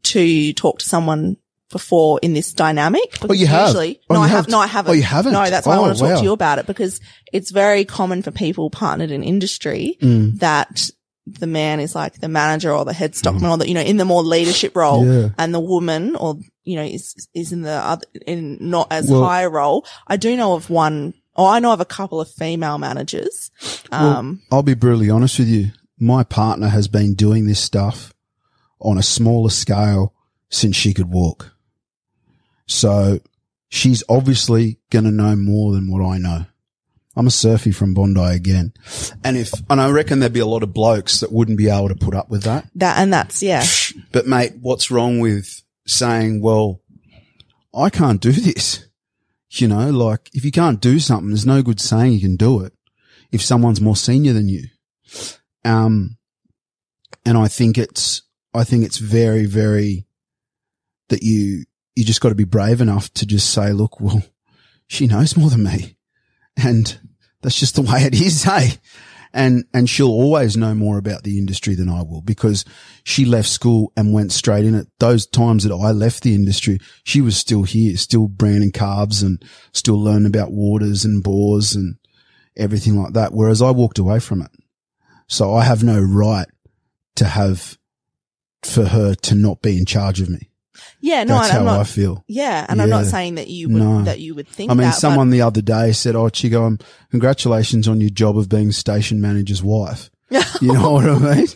to 0.02 0.52
talk 0.52 0.80
to 0.80 0.84
someone 0.88 1.38
before 1.70 2.18
in 2.22 2.32
this 2.34 2.52
dynamic. 2.52 3.18
Oh, 3.28 3.32
you 3.32 3.46
have? 3.46 3.68
Usually, 3.68 4.00
Oh, 4.08 4.14
no, 4.14 4.20
you 4.20 4.24
I 4.24 4.28
have 4.28 4.36
have. 4.46 4.48
No, 4.48 4.58
I 4.58 4.66
haven't. 4.66 4.90
Oh, 4.90 4.94
you 4.94 5.02
haven't? 5.02 5.32
No, 5.32 5.48
that's 5.48 5.66
why 5.66 5.74
I 5.74 5.78
Oh, 5.78 5.82
want 5.82 5.96
to 5.96 6.02
talk 6.02 6.18
to 6.18 6.24
you 6.24 6.32
about 6.32 6.58
it 6.58 6.66
because 6.66 7.00
it's 7.32 7.50
very 7.50 7.84
common 7.84 8.22
for 8.22 8.30
people 8.30 8.70
partnered 8.70 9.10
in 9.10 9.22
industry 9.22 9.96
Mm. 10.00 10.38
that 10.40 10.90
the 11.26 11.46
man 11.46 11.78
is 11.78 11.94
like 11.94 12.20
the 12.20 12.28
manager 12.28 12.72
or 12.72 12.86
the 12.86 12.92
head 12.94 13.14
stockman 13.14 13.50
or 13.50 13.58
the, 13.58 13.68
you 13.68 13.74
know, 13.74 13.82
in 13.82 13.98
the 13.98 14.06
more 14.06 14.22
leadership 14.22 14.74
role 14.74 15.04
Yeah. 15.06 15.28
and 15.36 15.52
the 15.52 15.60
woman 15.60 16.16
or, 16.16 16.38
you 16.64 16.76
know, 16.76 16.84
is, 16.84 17.28
is 17.34 17.52
in 17.52 17.60
the 17.62 17.72
other, 17.72 18.06
in 18.26 18.56
not 18.60 18.88
as 18.90 19.10
Well- 19.10 19.24
high 19.24 19.42
a 19.42 19.48
role. 19.50 19.84
I 20.06 20.16
do 20.16 20.34
know 20.38 20.54
of 20.54 20.70
one, 20.70 21.12
or 21.36 21.50
I 21.50 21.58
know 21.58 21.72
of 21.74 21.80
a 21.80 21.84
couple 21.84 22.18
of 22.18 22.30
female 22.30 22.78
managers. 22.78 23.50
Um, 23.92 24.40
I'll 24.50 24.62
be 24.62 24.72
brutally 24.74 25.10
honest 25.10 25.38
with 25.38 25.48
you. 25.48 25.72
My 26.00 26.24
partner 26.24 26.68
has 26.68 26.88
been 26.88 27.14
doing 27.14 27.46
this 27.46 27.60
stuff 27.60 28.14
on 28.80 28.96
a 28.96 29.02
smaller 29.02 29.50
scale 29.50 30.14
since 30.48 30.76
she 30.76 30.94
could 30.94 31.10
walk. 31.10 31.52
So 32.68 33.18
she's 33.68 34.04
obviously 34.08 34.78
going 34.90 35.06
to 35.06 35.10
know 35.10 35.34
more 35.34 35.72
than 35.72 35.90
what 35.90 36.04
I 36.06 36.18
know. 36.18 36.46
I'm 37.16 37.26
a 37.26 37.32
surfy 37.32 37.72
from 37.72 37.94
Bondi 37.94 38.20
again. 38.20 38.72
And 39.24 39.36
if, 39.36 39.52
and 39.68 39.80
I 39.80 39.90
reckon 39.90 40.20
there'd 40.20 40.32
be 40.32 40.38
a 40.38 40.46
lot 40.46 40.62
of 40.62 40.72
blokes 40.72 41.18
that 41.18 41.32
wouldn't 41.32 41.58
be 41.58 41.68
able 41.68 41.88
to 41.88 41.96
put 41.96 42.14
up 42.14 42.30
with 42.30 42.44
that. 42.44 42.68
that, 42.76 42.98
and 42.98 43.12
that's, 43.12 43.42
yeah. 43.42 43.64
But 44.12 44.28
mate, 44.28 44.52
what's 44.60 44.92
wrong 44.92 45.18
with 45.18 45.62
saying, 45.84 46.40
well, 46.40 46.80
I 47.74 47.90
can't 47.90 48.20
do 48.20 48.30
this? 48.30 48.86
You 49.50 49.66
know, 49.66 49.90
like 49.90 50.30
if 50.32 50.44
you 50.44 50.52
can't 50.52 50.80
do 50.80 51.00
something, 51.00 51.30
there's 51.30 51.46
no 51.46 51.62
good 51.62 51.80
saying 51.80 52.12
you 52.12 52.20
can 52.20 52.36
do 52.36 52.62
it 52.62 52.72
if 53.32 53.42
someone's 53.42 53.80
more 53.80 53.96
senior 53.96 54.32
than 54.32 54.48
you. 54.48 54.64
Um, 55.64 56.18
and 57.24 57.36
I 57.36 57.48
think 57.48 57.78
it's, 57.78 58.22
I 58.54 58.62
think 58.62 58.84
it's 58.84 58.98
very, 58.98 59.46
very 59.46 60.06
that 61.08 61.22
you, 61.22 61.64
you 61.98 62.04
just 62.04 62.20
got 62.20 62.28
to 62.28 62.36
be 62.36 62.44
brave 62.44 62.80
enough 62.80 63.12
to 63.14 63.26
just 63.26 63.50
say, 63.50 63.72
look, 63.72 63.98
well, 63.98 64.22
she 64.86 65.08
knows 65.08 65.36
more 65.36 65.50
than 65.50 65.64
me. 65.64 65.96
And 66.56 66.96
that's 67.42 67.58
just 67.58 67.74
the 67.74 67.82
way 67.82 68.02
it 68.02 68.14
is, 68.14 68.42
hey? 68.44 68.74
And, 69.34 69.64
and 69.74 69.90
she'll 69.90 70.06
always 70.06 70.56
know 70.56 70.74
more 70.74 70.96
about 70.96 71.24
the 71.24 71.38
industry 71.38 71.74
than 71.74 71.88
I 71.88 72.02
will 72.02 72.22
because 72.22 72.64
she 73.02 73.24
left 73.24 73.48
school 73.48 73.92
and 73.96 74.12
went 74.12 74.30
straight 74.30 74.64
in 74.64 74.76
it. 74.76 74.86
Those 75.00 75.26
times 75.26 75.64
that 75.64 75.74
I 75.74 75.90
left 75.90 76.22
the 76.22 76.36
industry, 76.36 76.78
she 77.02 77.20
was 77.20 77.36
still 77.36 77.64
here, 77.64 77.96
still 77.96 78.28
branding 78.28 78.70
calves 78.70 79.20
and 79.20 79.44
still 79.72 80.00
learning 80.00 80.26
about 80.26 80.52
waters 80.52 81.04
and 81.04 81.20
bores 81.20 81.74
and 81.74 81.96
everything 82.56 82.96
like 82.96 83.14
that. 83.14 83.32
Whereas 83.32 83.60
I 83.60 83.72
walked 83.72 83.98
away 83.98 84.20
from 84.20 84.40
it. 84.40 84.52
So 85.26 85.52
I 85.52 85.64
have 85.64 85.82
no 85.82 86.00
right 86.00 86.46
to 87.16 87.24
have 87.24 87.76
for 88.62 88.84
her 88.84 89.16
to 89.16 89.34
not 89.34 89.62
be 89.62 89.76
in 89.76 89.84
charge 89.84 90.20
of 90.20 90.30
me. 90.30 90.47
Yeah. 91.00 91.24
No, 91.24 91.34
That's 91.34 91.50
how 91.50 91.62
not, 91.62 91.80
I 91.80 91.84
feel. 91.84 92.24
yeah. 92.28 92.66
And 92.68 92.80
I'm 92.82 92.90
not 92.90 93.06
saying 93.06 93.36
that 93.36 93.48
you 93.48 93.68
would, 93.68 93.82
No. 93.82 94.02
that 94.02 94.20
you 94.20 94.34
would 94.34 94.48
think 94.48 94.70
I 94.70 94.74
mean, 94.74 94.82
that, 94.88 94.94
someone 94.94 95.30
the 95.30 95.42
other 95.42 95.62
day 95.62 95.92
said, 95.92 96.16
"Oh, 96.16 96.28
Chico, 96.28 96.64
um, 96.64 96.78
congratulations 97.10 97.86
on 97.88 98.00
your 98.00 98.10
job 98.10 98.36
of 98.38 98.48
being 98.48 98.72
station 98.72 99.20
manager's 99.20 99.62
wife." 99.62 100.10
You 100.60 100.72
know 100.74 100.90
what 100.92 101.04
I 101.08 101.36
mean? 101.36 101.46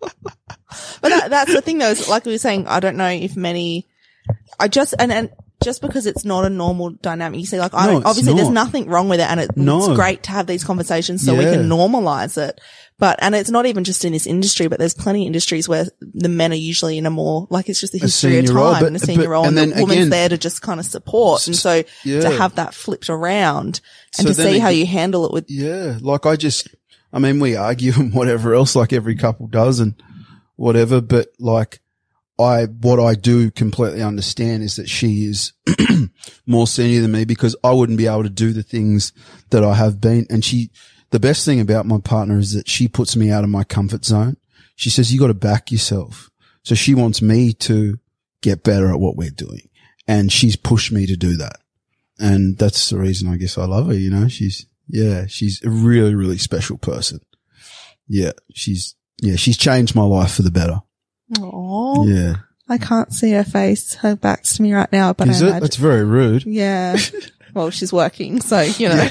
but 0.00 1.08
that, 1.08 1.30
that's 1.30 1.52
the 1.54 1.60
thing 1.62 1.78
though, 1.78 1.90
is 1.90 2.08
like 2.08 2.24
we 2.24 2.32
were 2.32 2.38
saying, 2.38 2.66
I 2.66 2.80
don't 2.80 2.96
know 2.96 3.08
if 3.08 3.36
many, 3.36 3.88
I 4.58 4.68
just, 4.68 4.94
and, 4.98 5.10
and 5.10 5.30
just 5.62 5.82
because 5.82 6.06
it's 6.06 6.24
not 6.24 6.44
a 6.44 6.50
normal 6.50 6.90
dynamic, 6.90 7.40
you 7.40 7.46
see, 7.46 7.58
like, 7.58 7.74
I 7.74 7.86
No, 7.86 7.92
don't, 7.92 8.06
obviously 8.06 8.34
there's 8.34 8.48
nothing 8.48 8.86
wrong 8.88 9.08
with 9.08 9.20
it 9.20 9.28
and 9.28 9.40
it, 9.40 9.56
No. 9.56 9.78
it's 9.78 9.88
great 9.94 10.22
to 10.24 10.30
have 10.30 10.46
these 10.46 10.64
conversations 10.64 11.24
so 11.24 11.34
we 11.34 11.44
can 11.44 11.68
normalize 11.68 12.36
it. 12.38 12.60
But, 12.98 13.18
and 13.22 13.34
it's 13.34 13.48
not 13.50 13.64
even 13.64 13.84
just 13.84 14.04
in 14.04 14.12
this 14.12 14.26
industry, 14.26 14.66
but 14.68 14.78
there's 14.78 14.92
plenty 14.92 15.22
of 15.22 15.26
industries 15.28 15.66
where 15.68 15.86
the 16.00 16.28
men 16.28 16.52
are 16.52 16.56
usually 16.56 16.98
in 16.98 17.06
a 17.06 17.10
more, 17.10 17.46
like 17.50 17.68
it's 17.70 17.80
just 17.80 17.94
the 17.94 17.98
history 17.98 18.38
of 18.38 18.46
time 18.46 18.54
but- 18.54 18.84
and 18.84 18.96
a 18.96 18.98
senior 18.98 19.24
but- 19.24 19.30
role 19.30 19.44
and, 19.46 19.58
and 19.58 19.72
the 19.72 19.80
woman's 19.80 19.98
again- 20.00 20.10
there 20.10 20.28
to 20.28 20.36
just 20.38 20.60
kind 20.62 20.78
of 20.80 20.84
support. 20.86 21.46
And 21.46 21.56
so 21.56 21.82
Yeah. 22.04 22.20
to 22.20 22.30
have 22.30 22.56
that 22.56 22.74
flipped 22.74 23.08
around 23.08 23.80
and 24.18 24.28
So 24.28 24.34
to 24.34 24.34
see 24.34 24.58
how 24.58 24.68
you 24.68 24.84
handle 24.86 25.24
it 25.26 25.32
with, 25.32 25.46
Yeah, 25.50 25.96
like 26.02 26.26
I 26.26 26.36
just, 26.36 26.68
I 27.12 27.18
mean, 27.18 27.40
we 27.40 27.56
argue 27.56 27.92
and 27.96 28.12
whatever 28.12 28.54
else, 28.54 28.76
like 28.76 28.92
every 28.92 29.14
couple 29.16 29.46
does 29.46 29.80
and 29.80 29.94
whatever, 30.56 31.00
but 31.00 31.28
like 31.38 31.80
I, 32.40 32.66
what 32.66 33.00
I 33.00 33.14
do 33.14 33.50
completely 33.50 34.02
understand 34.02 34.62
is 34.62 34.76
that 34.76 34.88
she 34.88 35.24
is 35.24 35.52
more 36.46 36.66
senior 36.66 37.00
than 37.02 37.12
me 37.12 37.24
because 37.24 37.56
I 37.62 37.72
wouldn't 37.72 37.98
be 37.98 38.06
able 38.06 38.22
to 38.22 38.30
do 38.30 38.52
the 38.52 38.62
things 38.62 39.12
that 39.50 39.64
I 39.64 39.74
have 39.74 40.00
been. 40.00 40.26
And 40.30 40.44
she, 40.44 40.70
the 41.10 41.20
best 41.20 41.44
thing 41.44 41.60
about 41.60 41.86
my 41.86 41.98
partner 41.98 42.38
is 42.38 42.52
that 42.54 42.68
she 42.68 42.88
puts 42.88 43.16
me 43.16 43.30
out 43.30 43.44
of 43.44 43.50
my 43.50 43.64
comfort 43.64 44.04
zone. 44.04 44.36
She 44.76 44.90
says, 44.90 45.12
you 45.12 45.20
got 45.20 45.28
to 45.28 45.34
back 45.34 45.70
yourself. 45.70 46.30
So 46.62 46.74
she 46.74 46.94
wants 46.94 47.22
me 47.22 47.52
to 47.54 47.98
get 48.42 48.62
better 48.62 48.90
at 48.90 49.00
what 49.00 49.16
we're 49.16 49.30
doing. 49.30 49.68
And 50.06 50.32
she's 50.32 50.56
pushed 50.56 50.92
me 50.92 51.06
to 51.06 51.16
do 51.16 51.36
that. 51.36 51.58
And 52.18 52.58
that's 52.58 52.90
the 52.90 52.98
reason 52.98 53.28
I 53.28 53.36
guess 53.36 53.56
I 53.56 53.64
love 53.64 53.86
her. 53.86 53.94
You 53.94 54.10
know, 54.10 54.28
she's, 54.28 54.66
yeah, 54.88 55.26
she's 55.26 55.62
a 55.64 55.70
really, 55.70 56.14
really 56.14 56.38
special 56.38 56.78
person. 56.78 57.20
Yeah. 58.08 58.32
She's, 58.54 58.94
yeah, 59.20 59.36
she's 59.36 59.56
changed 59.56 59.94
my 59.94 60.02
life 60.02 60.34
for 60.34 60.42
the 60.42 60.50
better. 60.50 60.80
Oh, 61.38 62.06
Yeah. 62.06 62.36
I 62.68 62.78
can't 62.78 63.12
see 63.12 63.32
her 63.32 63.42
face. 63.42 63.94
Her 63.94 64.14
back's 64.14 64.54
to 64.56 64.62
me 64.62 64.72
right 64.72 64.90
now, 64.92 65.12
but 65.12 65.26
Is 65.28 65.42
I 65.42 65.46
it? 65.46 65.48
imagine- 65.48 65.62
That's 65.64 65.76
very 65.76 66.04
rude. 66.04 66.44
Yeah. 66.46 66.96
well, 67.54 67.70
she's 67.70 67.92
working, 67.92 68.40
so 68.40 68.60
you 68.60 68.88
know. 68.88 69.08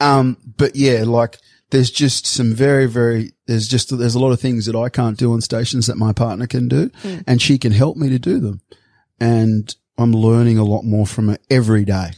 Um, 0.00 0.36
but 0.56 0.74
yeah, 0.74 1.04
like 1.04 1.38
there's 1.70 1.90
just 1.92 2.26
some 2.26 2.54
very, 2.54 2.86
very, 2.86 3.32
there's 3.46 3.68
just, 3.68 3.96
there's 3.96 4.16
a 4.16 4.18
lot 4.18 4.32
of 4.32 4.40
things 4.40 4.66
that 4.66 4.74
I 4.74 4.88
can't 4.88 5.16
do 5.18 5.32
on 5.32 5.40
stations 5.42 5.86
that 5.86 5.96
my 5.96 6.12
partner 6.12 6.46
can 6.48 6.66
do 6.66 6.88
Mm. 7.04 7.22
and 7.26 7.40
she 7.42 7.56
can 7.58 7.70
help 7.72 7.96
me 7.96 8.08
to 8.08 8.18
do 8.18 8.40
them. 8.40 8.62
And 9.20 9.72
I'm 9.96 10.12
learning 10.12 10.58
a 10.58 10.64
lot 10.64 10.82
more 10.84 11.06
from 11.06 11.28
her 11.28 11.38
every 11.50 11.84
day. 11.84 12.12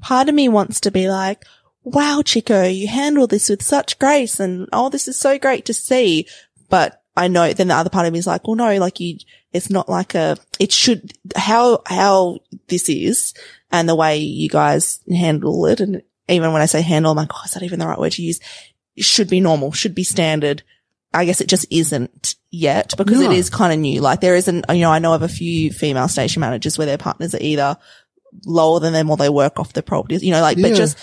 Part 0.00 0.28
of 0.28 0.34
me 0.34 0.48
wants 0.48 0.80
to 0.80 0.90
be 0.90 1.08
like, 1.08 1.44
"Wow, 1.84 2.22
Chico, 2.24 2.64
you 2.64 2.88
handle 2.88 3.26
this 3.26 3.48
with 3.48 3.62
such 3.62 3.98
grace," 3.98 4.40
and 4.40 4.68
oh, 4.72 4.88
this 4.88 5.06
is 5.08 5.16
so 5.18 5.38
great 5.38 5.64
to 5.66 5.74
see. 5.74 6.26
But 6.68 7.00
I 7.16 7.28
know 7.28 7.52
then 7.52 7.68
the 7.68 7.74
other 7.74 7.90
part 7.90 8.06
of 8.06 8.12
me 8.12 8.18
is 8.18 8.26
like, 8.26 8.46
"Well, 8.46 8.56
no, 8.56 8.76
like 8.78 8.98
you, 9.00 9.18
it's 9.52 9.70
not 9.70 9.88
like 9.88 10.14
a. 10.14 10.36
It 10.58 10.72
should 10.72 11.12
how 11.36 11.82
how 11.86 12.40
this 12.68 12.88
is 12.88 13.34
and 13.70 13.88
the 13.88 13.94
way 13.94 14.18
you 14.18 14.48
guys 14.48 15.00
handle 15.08 15.66
it, 15.66 15.80
and 15.80 16.02
even 16.28 16.52
when 16.52 16.62
I 16.62 16.66
say 16.66 16.82
handle, 16.82 17.12
I'm 17.12 17.16
like, 17.16 17.30
oh, 17.32 17.42
is 17.44 17.52
that 17.52 17.62
even 17.62 17.78
the 17.78 17.86
right 17.86 17.98
word 17.98 18.12
to 18.12 18.22
use? 18.22 18.40
It 18.96 19.04
should 19.04 19.28
be 19.28 19.40
normal, 19.40 19.72
should 19.72 19.94
be 19.94 20.04
standard." 20.04 20.62
I 21.16 21.24
guess 21.26 21.40
it 21.40 21.46
just 21.46 21.66
isn't 21.70 22.34
yet 22.50 22.92
because 22.96 23.20
No. 23.20 23.30
it 23.30 23.36
is 23.36 23.48
kind 23.48 23.72
of 23.72 23.78
new. 23.78 24.00
Like 24.00 24.20
there 24.20 24.34
isn't, 24.34 24.64
you 24.68 24.80
know, 24.80 24.90
I 24.90 24.98
know 24.98 25.12
of 25.14 25.22
a 25.22 25.28
few 25.28 25.70
female 25.70 26.08
station 26.08 26.40
managers 26.40 26.76
where 26.76 26.88
their 26.88 26.98
partners 26.98 27.36
are 27.36 27.40
either 27.40 27.76
lower 28.44 28.80
than 28.80 28.92
them 28.92 29.08
or 29.08 29.16
they 29.16 29.28
work 29.28 29.60
off 29.60 29.74
the 29.74 29.82
properties, 29.84 30.24
you 30.24 30.32
know, 30.32 30.40
like, 30.40 30.60
but 30.60 30.74
just 30.74 30.98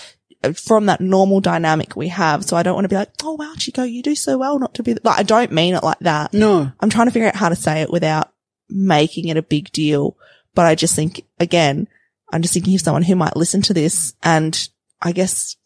from 0.54 0.86
that 0.86 1.00
normal 1.00 1.40
dynamic 1.40 1.94
we 1.96 2.08
have. 2.08 2.44
So 2.44 2.56
I 2.56 2.62
don't 2.62 2.74
want 2.74 2.84
to 2.84 2.88
be 2.88 2.96
like, 2.96 3.10
oh 3.22 3.34
wow, 3.34 3.52
Chico, 3.56 3.82
you 3.82 4.02
do 4.02 4.14
so 4.14 4.38
well 4.38 4.58
not 4.58 4.74
to 4.74 4.82
be 4.82 4.94
like, 4.94 5.18
I 5.18 5.22
don't 5.22 5.52
mean 5.52 5.74
it 5.74 5.82
like 5.84 5.98
that. 6.00 6.32
No. 6.34 6.70
I'm 6.80 6.90
trying 6.90 7.06
to 7.06 7.12
figure 7.12 7.28
out 7.28 7.36
how 7.36 7.48
to 7.48 7.56
say 7.56 7.82
it 7.82 7.90
without 7.90 8.32
making 8.68 9.28
it 9.28 9.36
a 9.36 9.42
big 9.42 9.70
deal. 9.72 10.16
But 10.54 10.66
I 10.66 10.74
just 10.74 10.94
think 10.96 11.24
again, 11.38 11.88
I'm 12.32 12.42
just 12.42 12.54
thinking 12.54 12.74
of 12.74 12.80
someone 12.80 13.02
who 13.02 13.16
might 13.16 13.36
listen 13.36 13.62
to 13.62 13.74
this 13.74 14.14
and 14.22 14.68
I 15.00 15.12
guess, 15.12 15.56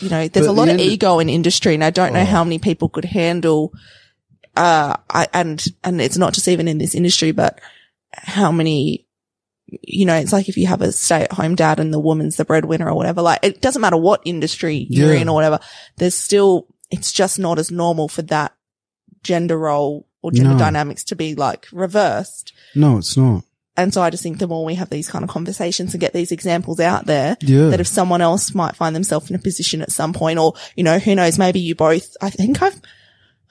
you 0.00 0.08
know, 0.08 0.28
there's 0.28 0.46
But 0.46 0.52
a 0.52 0.54
lot 0.54 0.66
the 0.66 0.74
of 0.74 0.80
ego 0.80 1.18
in 1.18 1.28
industry 1.28 1.74
and 1.74 1.84
I 1.84 1.90
don't 1.90 2.12
know 2.12 2.20
Oh. 2.20 2.24
how 2.24 2.44
many 2.44 2.58
people 2.58 2.88
could 2.88 3.04
handle, 3.06 3.72
uh, 4.56 4.96
I, 5.10 5.28
and, 5.32 5.64
and 5.84 6.00
it's 6.00 6.16
not 6.18 6.34
just 6.34 6.48
even 6.48 6.68
in 6.68 6.78
this 6.78 6.94
industry, 6.94 7.32
but 7.32 7.60
how 8.12 8.50
many, 8.52 9.05
you 9.68 10.06
know, 10.06 10.14
it's 10.16 10.32
like 10.32 10.48
if 10.48 10.56
you 10.56 10.66
have 10.66 10.80
a 10.82 10.92
stay 10.92 11.22
at 11.22 11.32
home 11.32 11.54
dad 11.54 11.80
and 11.80 11.92
the 11.92 11.98
woman's 11.98 12.36
the 12.36 12.44
breadwinner 12.44 12.88
or 12.88 12.94
whatever, 12.94 13.20
like 13.22 13.40
it 13.42 13.60
doesn't 13.60 13.82
matter 13.82 13.96
what 13.96 14.22
industry 14.24 14.86
you're 14.88 15.12
Yeah. 15.14 15.20
in 15.20 15.28
or 15.28 15.34
whatever, 15.34 15.58
there's 15.96 16.14
still, 16.14 16.66
it's 16.90 17.12
just 17.12 17.38
not 17.38 17.58
as 17.58 17.70
normal 17.70 18.08
for 18.08 18.22
that 18.22 18.52
gender 19.22 19.58
role 19.58 20.06
or 20.22 20.30
gender 20.30 20.52
No. 20.52 20.58
dynamics 20.58 21.02
to 21.04 21.16
be 21.16 21.34
like 21.34 21.66
reversed. 21.72 22.52
No, 22.74 22.98
it's 22.98 23.16
not. 23.16 23.42
And 23.78 23.92
so 23.92 24.00
I 24.02 24.08
just 24.10 24.22
think 24.22 24.38
the 24.38 24.46
more 24.48 24.64
we 24.64 24.76
have 24.76 24.88
these 24.88 25.08
kind 25.08 25.22
of 25.22 25.28
conversations 25.28 25.92
and 25.92 26.00
get 26.00 26.14
these 26.14 26.32
examples 26.32 26.80
out 26.80 27.04
there, 27.06 27.36
Yeah. 27.42 27.68
that 27.68 27.80
if 27.80 27.86
someone 27.86 28.22
else 28.22 28.54
might 28.54 28.74
find 28.76 28.96
themselves 28.96 29.28
in 29.28 29.36
a 29.36 29.38
position 29.40 29.82
at 29.82 29.92
some 29.92 30.12
point, 30.14 30.38
or, 30.38 30.54
you 30.76 30.84
know, 30.84 30.98
who 30.98 31.14
knows, 31.14 31.38
maybe 31.38 31.60
you 31.60 31.74
both, 31.74 32.16
I 32.22 32.30
think 32.30 32.62
I've 32.62 32.80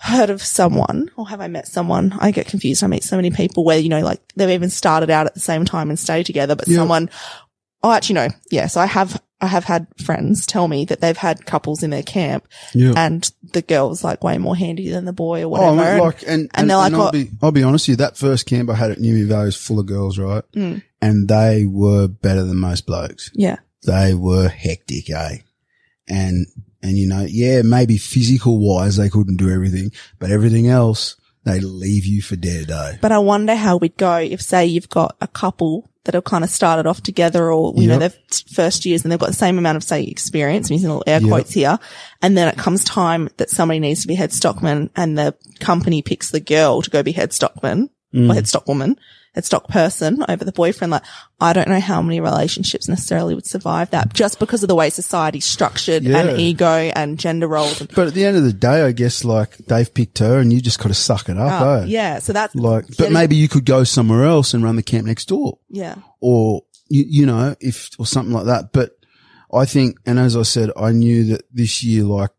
heard 0.05 0.29
of 0.29 0.41
someone 0.41 1.09
or 1.17 1.27
have 1.29 1.41
I 1.41 1.47
met 1.47 1.67
someone? 1.67 2.13
I 2.19 2.31
get 2.31 2.47
confused. 2.47 2.83
I 2.83 2.87
meet 2.87 3.03
so 3.03 3.15
many 3.15 3.31
people 3.31 3.63
where, 3.63 3.77
you 3.79 3.89
know, 3.89 4.01
like 4.01 4.21
they've 4.35 4.49
even 4.49 4.69
started 4.69 5.09
out 5.09 5.25
at 5.27 5.33
the 5.33 5.39
same 5.39 5.65
time 5.65 5.89
and 5.89 5.97
stay 5.99 6.23
together, 6.23 6.55
but 6.55 6.67
Yeah. 6.67 6.77
someone 6.77 7.09
Oh, 7.83 7.91
actually, 7.91 8.15
no. 8.15 8.27
Yeah. 8.49 8.65
So 8.65 8.81
I 8.81 8.87
have, 8.87 9.21
I 9.41 9.45
have 9.45 9.63
had 9.65 9.85
friends 10.03 10.47
tell 10.47 10.67
me 10.67 10.85
that 10.85 11.01
they've 11.01 11.15
had 11.15 11.45
couples 11.45 11.83
in 11.83 11.91
their 11.91 12.01
camp 12.01 12.47
Yeah. 12.73 12.93
and 12.97 13.29
the 13.53 13.61
girl's 13.61 14.03
like 14.03 14.23
way 14.23 14.39
more 14.39 14.55
handy 14.55 14.89
than 14.89 15.05
the 15.05 15.13
boy 15.13 15.41
or 15.43 15.59
Oh, 15.59 15.73
whatever. 15.75 15.81
And- 15.83 16.01
like, 16.01 16.23
and, 16.25 16.49
and, 16.55 16.67
they're 16.69 16.77
like, 16.77 16.93
I'll 16.93 17.01
oh- 17.09 17.11
be, 17.11 17.29
I'll 17.43 17.51
be 17.51 17.61
honest 17.61 17.87
with 17.87 17.89
you, 17.93 17.95
that 17.97 18.17
first 18.17 18.47
camp 18.47 18.71
I 18.71 18.75
had 18.75 18.89
at 18.89 18.99
New 18.99 19.27
Valley 19.27 19.45
was 19.45 19.55
full 19.55 19.79
of 19.79 19.85
girls, 19.85 20.17
right? 20.17 20.43
Mm. 20.55 20.81
And 20.99 21.27
they 21.27 21.65
were 21.67 22.07
better 22.07 22.43
than 22.43 22.57
most 22.57 22.87
blokes. 22.87 23.29
yeah. 23.35 23.57
They 23.85 24.15
were 24.15 24.47
hectic, 24.49 25.11
eh? 25.11 25.37
And, 26.07 26.47
and 26.81 26.97
you 26.97 27.07
know, 27.07 27.25
yeah, 27.27 27.61
maybe 27.63 27.97
physical 27.97 28.59
wise, 28.59 28.97
they 28.97 29.09
couldn't 29.09 29.37
do 29.37 29.49
everything, 29.49 29.91
but 30.19 30.31
everything 30.31 30.67
else, 30.67 31.15
they 31.43 31.59
leave 31.59 32.05
you 32.05 32.21
for 32.21 32.35
dead, 32.35 32.71
eh? 32.71 32.97
But 33.01 33.11
I 33.11 33.19
wonder 33.19 33.55
how 33.55 33.77
we'd 33.77 33.97
go 33.97 34.17
if, 34.17 34.41
say, 34.41 34.65
you've 34.65 34.89
got 34.89 35.15
a 35.21 35.27
couple 35.27 35.89
that 36.05 36.13
have 36.13 36.23
kind 36.23 36.43
of 36.43 36.49
started 36.51 36.85
off 36.87 37.01
together 37.01 37.51
or, 37.51 37.73
you 37.75 37.87
know, 37.87 37.99
Yep. 37.99 37.99
they're 37.99 38.19
first 38.53 38.85
years 38.85 39.03
and 39.03 39.11
they've 39.11 39.19
got 39.19 39.27
the 39.27 39.33
same 39.33 39.57
amount 39.57 39.75
of, 39.75 39.83
say, 39.83 40.03
experience, 40.03 40.69
I'm 40.69 40.73
using 40.73 40.89
little 40.89 41.03
air 41.07 41.19
Yep. 41.19 41.27
quotes 41.29 41.51
here. 41.53 41.79
And 42.21 42.37
then 42.37 42.47
it 42.47 42.57
comes 42.57 42.83
time 42.83 43.29
that 43.37 43.49
somebody 43.49 43.79
needs 43.79 44.01
to 44.01 44.07
be 44.07 44.13
head 44.15 44.31
stockman 44.33 44.91
and 44.95 45.17
the 45.17 45.33
company 45.59 46.01
picks 46.03 46.29
the 46.29 46.39
girl 46.39 46.81
to 46.83 46.89
go 46.91 47.01
be 47.01 47.11
head 47.11 47.33
stockman 47.33 47.89
Mm. 48.13 48.29
or 48.29 48.33
head 48.35 48.47
stock 48.47 48.67
woman, 49.35 49.41
head 49.41 49.45
stock 49.45 49.67
person 49.67 50.23
over 50.29 50.45
the 50.45 50.51
boyfriend. 50.51 50.91
Like, 50.91 51.03
I 51.39 51.53
don't 51.53 51.67
know 51.67 51.79
how 51.79 52.01
many 52.01 52.19
relationships 52.19 52.87
necessarily 52.87 53.35
would 53.35 53.45
survive 53.45 53.89
that 53.91 54.13
just 54.13 54.39
because 54.39 54.63
of 54.63 54.69
the 54.69 54.75
way 54.75 54.89
society's 54.89 55.45
structured 55.45 56.03
Yeah. 56.03 56.19
and 56.21 56.39
ego 56.39 56.91
and 56.95 57.19
gender 57.19 57.47
roles. 57.47 57.81
And, 57.81 57.89
But 57.93 58.07
at 58.07 58.13
the 58.13 58.25
end 58.25 58.37
of 58.37 58.43
the 58.43 58.53
day, 58.53 58.81
I 58.83 58.91
guess 58.91 59.23
like 59.23 59.57
they've 59.57 59.93
picked 59.93 60.19
her 60.19 60.39
and 60.39 60.51
you 60.53 60.61
just 60.61 60.79
got 60.79 60.87
to 60.89 60.93
suck 60.93 61.29
it 61.29 61.37
up, 61.37 61.61
Oh, 61.61 61.73
eh? 61.81 61.85
yeah. 61.87 62.19
So 62.19 62.33
that's 62.33 62.55
Like, 62.55 62.85
but 62.97 63.11
maybe 63.11 63.35
you 63.35 63.47
could 63.47 63.65
go 63.65 63.83
somewhere 63.83 64.23
else 64.25 64.53
and 64.53 64.63
run 64.63 64.75
the 64.77 64.83
camp 64.83 65.05
next 65.05 65.27
door. 65.27 65.59
yeah. 65.69 65.95
or 66.21 66.63
you, 66.89 67.03
you 67.07 67.25
know, 67.25 67.55
if 67.59 67.89
or 67.99 68.05
something 68.05 68.33
like 68.33 68.45
that. 68.45 68.71
But 68.71 68.91
I 69.53 69.65
think, 69.65 69.97
and 70.05 70.19
as 70.19 70.35
I 70.37 70.43
said, 70.43 70.69
I 70.77 70.91
knew 70.91 71.23
that 71.25 71.41
this 71.51 71.83
year, 71.83 72.03
like, 72.03 72.29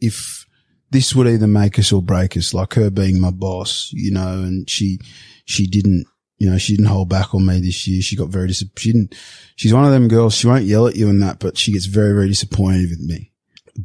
if 0.00 0.46
this 0.90 1.14
would 1.14 1.26
either 1.26 1.46
make 1.46 1.78
us 1.78 1.90
or 1.92 2.02
break 2.02 2.36
us, 2.36 2.54
like 2.54 2.74
her 2.74 2.90
being 2.90 3.20
my 3.20 3.30
boss, 3.30 3.90
you 3.92 4.12
know, 4.12 4.42
and 4.44 4.68
she, 4.70 4.98
she 5.46 5.66
didn't, 5.66 6.04
you 6.38 6.50
know, 6.50 6.58
she 6.58 6.76
didn't 6.76 6.90
hold 6.90 7.08
back 7.08 7.34
on 7.34 7.46
me 7.46 7.60
this 7.60 7.88
year. 7.88 8.02
She 8.02 8.14
got 8.16 8.28
very, 8.28 8.48
dis- 8.48 8.62
she 8.76 8.92
didn't, 8.92 9.14
she's 9.56 9.72
one 9.72 9.84
of 9.86 9.90
them 9.90 10.08
girls, 10.08 10.34
she 10.36 10.46
won't 10.46 10.64
yell 10.64 10.86
at 10.86 10.96
you 10.96 11.08
and 11.08 11.22
that, 11.22 11.38
but 11.38 11.56
she 11.56 11.72
gets 11.72 11.86
very, 11.86 12.12
very 12.12 12.28
disappointed 12.28 12.90
with 12.90 13.00
me. 13.00 13.32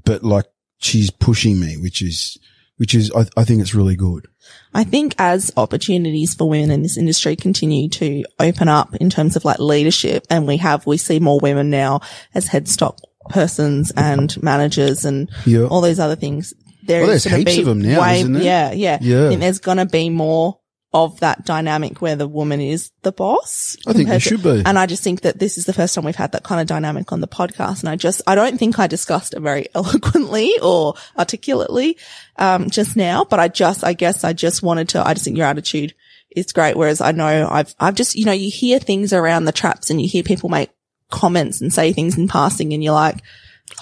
But 0.03 0.23
like, 0.23 0.45
she's 0.79 1.09
pushing 1.09 1.59
me, 1.59 1.77
which 1.77 2.01
is, 2.01 2.37
which 2.77 2.93
is, 2.93 3.11
I, 3.15 3.25
I 3.37 3.43
think 3.45 3.61
it's 3.61 3.75
really 3.75 3.95
good. 3.95 4.27
I 4.73 4.83
think 4.83 5.15
as 5.17 5.51
opportunities 5.55 6.33
for 6.33 6.49
women 6.49 6.71
in 6.71 6.81
this 6.81 6.97
industry 6.97 7.35
continue 7.35 7.87
to 7.89 8.25
open 8.39 8.67
up 8.67 8.95
in 8.95 9.09
terms 9.09 9.35
of 9.35 9.45
like 9.45 9.59
leadership 9.59 10.25
and 10.29 10.47
we 10.47 10.57
have, 10.57 10.85
we 10.87 10.97
see 10.97 11.19
more 11.19 11.39
women 11.39 11.69
now 11.69 12.01
as 12.33 12.49
headstock 12.49 12.97
persons 13.29 13.91
and 13.95 14.41
managers 14.41 15.05
and 15.05 15.29
Yeah. 15.45 15.65
all 15.65 15.81
those 15.81 15.99
other 15.99 16.15
things. 16.15 16.53
There 16.83 17.01
Well, 17.01 17.09
there's 17.09 17.23
heaps 17.25 17.57
of 17.59 17.65
them 17.65 17.81
now, 17.81 18.01
way-? 18.01 18.23
Yeah. 18.23 18.71
Yeah. 18.71 18.97
Yeah. 18.99 19.25
I 19.25 19.29
think 19.29 19.41
there's 19.41 19.59
going 19.59 19.77
to 19.77 19.85
be 19.85 20.09
more 20.09 20.57
of 20.93 21.21
that 21.21 21.45
dynamic 21.45 22.01
where 22.01 22.17
the 22.17 22.27
woman 22.27 22.59
is 22.59 22.91
the 23.01 23.13
boss. 23.13 23.77
I 23.87 23.93
think 23.93 24.09
there 24.09 24.19
should 24.19 24.43
be. 24.43 24.61
And 24.65 24.77
I 24.77 24.85
just 24.87 25.03
think 25.03 25.21
that 25.21 25.39
this 25.39 25.57
is 25.57 25.65
the 25.65 25.73
first 25.73 25.95
time 25.95 26.03
we've 26.03 26.15
had 26.15 26.33
that 26.33 26.43
kind 26.43 26.59
of 26.59 26.67
dynamic 26.67 27.13
on 27.13 27.21
the 27.21 27.29
podcast. 27.29 27.79
And 27.79 27.89
I 27.89 27.95
just, 27.95 28.21
I 28.27 28.35
don't 28.35 28.57
think 28.57 28.77
I 28.77 28.87
discussed 28.87 29.33
it 29.33 29.39
very 29.39 29.67
eloquently 29.75 30.53
or 30.61 30.95
articulately, 31.17 31.97
um, 32.35 32.69
just 32.69 32.97
now, 32.97 33.23
but 33.23 33.39
I 33.39 33.47
just, 33.47 33.85
I 33.85 33.93
guess 33.93 34.25
I 34.25 34.33
just 34.33 34.61
wanted 34.63 34.89
to, 34.89 35.07
I 35.07 35.13
just 35.13 35.23
think 35.23 35.37
your 35.37 35.47
attitude 35.47 35.93
is 36.29 36.51
great. 36.51 36.75
Whereas 36.75 36.99
I 36.99 37.13
know 37.13 37.47
I've, 37.49 37.73
I've 37.79 37.95
just, 37.95 38.15
you 38.15 38.25
know, 38.25 38.31
you 38.33 38.51
hear 38.51 38.77
things 38.77 39.13
around 39.13 39.45
the 39.45 39.53
traps 39.53 39.89
and 39.89 40.01
you 40.01 40.09
hear 40.09 40.23
people 40.23 40.49
make 40.49 40.71
comments 41.09 41.61
and 41.61 41.73
say 41.73 41.93
things 41.93 42.17
in 42.17 42.27
passing 42.27 42.73
and 42.73 42.83
you're 42.83 42.93
like, 42.93 43.21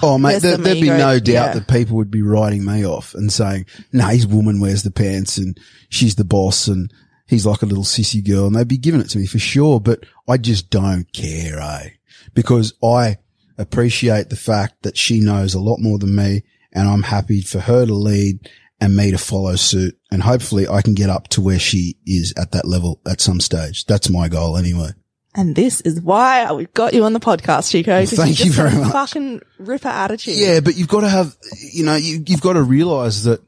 Oh, 0.02 0.18
mate, 0.18 0.42
there, 0.42 0.58
there'd 0.58 0.82
be 0.82 0.90
no 0.90 1.20
doubt 1.20 1.26
yeah. 1.26 1.54
that 1.54 1.68
people 1.68 1.98
would 1.98 2.12
be 2.12 2.22
writing 2.22 2.64
me 2.64 2.86
off 2.86 3.14
and 3.14 3.32
saying, 3.32 3.66
no, 3.92 4.08
his 4.08 4.26
woman 4.26 4.60
wears 4.60 4.84
the 4.84 4.92
pants 4.92 5.38
and 5.38 5.60
she's 5.90 6.16
the 6.16 6.24
boss 6.24 6.68
and 6.68 6.92
he's 7.28 7.46
like 7.46 7.62
a 7.62 7.66
little 7.66 7.84
sissy 7.84 8.26
girl 8.26 8.48
and 8.48 8.56
they'd 8.56 8.68
be 8.68 8.78
giving 8.78 9.02
it 9.02 9.10
to 9.10 9.18
me 9.18 9.26
for 9.26 9.40
sure. 9.40 9.80
But 9.80 10.06
I 10.28 10.38
just 10.38 10.70
don't 10.70 11.12
care, 11.14 11.60
eh? 11.60 11.90
Because 12.34 12.74
I 12.84 13.18
appreciate 13.58 14.30
the 14.30 14.36
fact 14.36 14.84
that 14.84 14.98
she 14.98 15.20
knows 15.20 15.54
a 15.54 15.60
lot 15.60 15.80
more 15.80 15.98
than 15.98 16.16
me 16.16 16.44
and 16.72 16.88
I'm 16.88 17.04
happy 17.04 17.42
for 17.42 17.60
her 17.60 17.86
to 17.86 17.94
lead 17.94 18.50
and 18.82 18.96
me 18.96 19.12
to 19.12 19.18
follow 19.18 19.56
suit. 19.56 19.98
And 20.12 20.24
hopefully 20.24 20.68
I 20.68 20.82
can 20.82 20.94
get 20.94 21.10
up 21.10 21.28
to 21.30 21.42
where 21.42 21.60
she 21.60 21.98
is 22.06 22.34
at 22.38 22.52
that 22.52 22.68
level 22.68 23.02
at 23.06 23.22
some 23.22 23.40
stage. 23.40 23.86
That's 23.86 24.10
my 24.10 24.30
goal 24.30 24.58
anyway. 24.58 24.92
And 25.36 25.56
this 25.56 25.82
is 25.82 26.02
why 26.02 26.52
we've 26.52 26.74
got 26.74 26.94
you 26.94 27.04
on 27.04 27.14
the 27.14 27.20
podcast, 27.20 27.70
Chico. 27.72 28.06
Thank 28.06 28.40
got 28.40 28.48
very 28.48 28.72
a 28.72 28.80
much. 28.80 28.92
Fucking 28.92 29.42
ripper 29.60 29.88
attitude. 29.88 30.36
Yeah, 30.38 30.60
but 30.60 30.76
you've 30.76 30.88
got 30.88 31.02
to 31.02 31.10
have, 31.10 31.36
you 31.72 31.84
know, 31.86 31.96
you, 31.96 32.24
you've 32.26 32.42
got 32.42 32.54
to 32.54 32.64
realize 32.64 33.24
that 33.26 33.42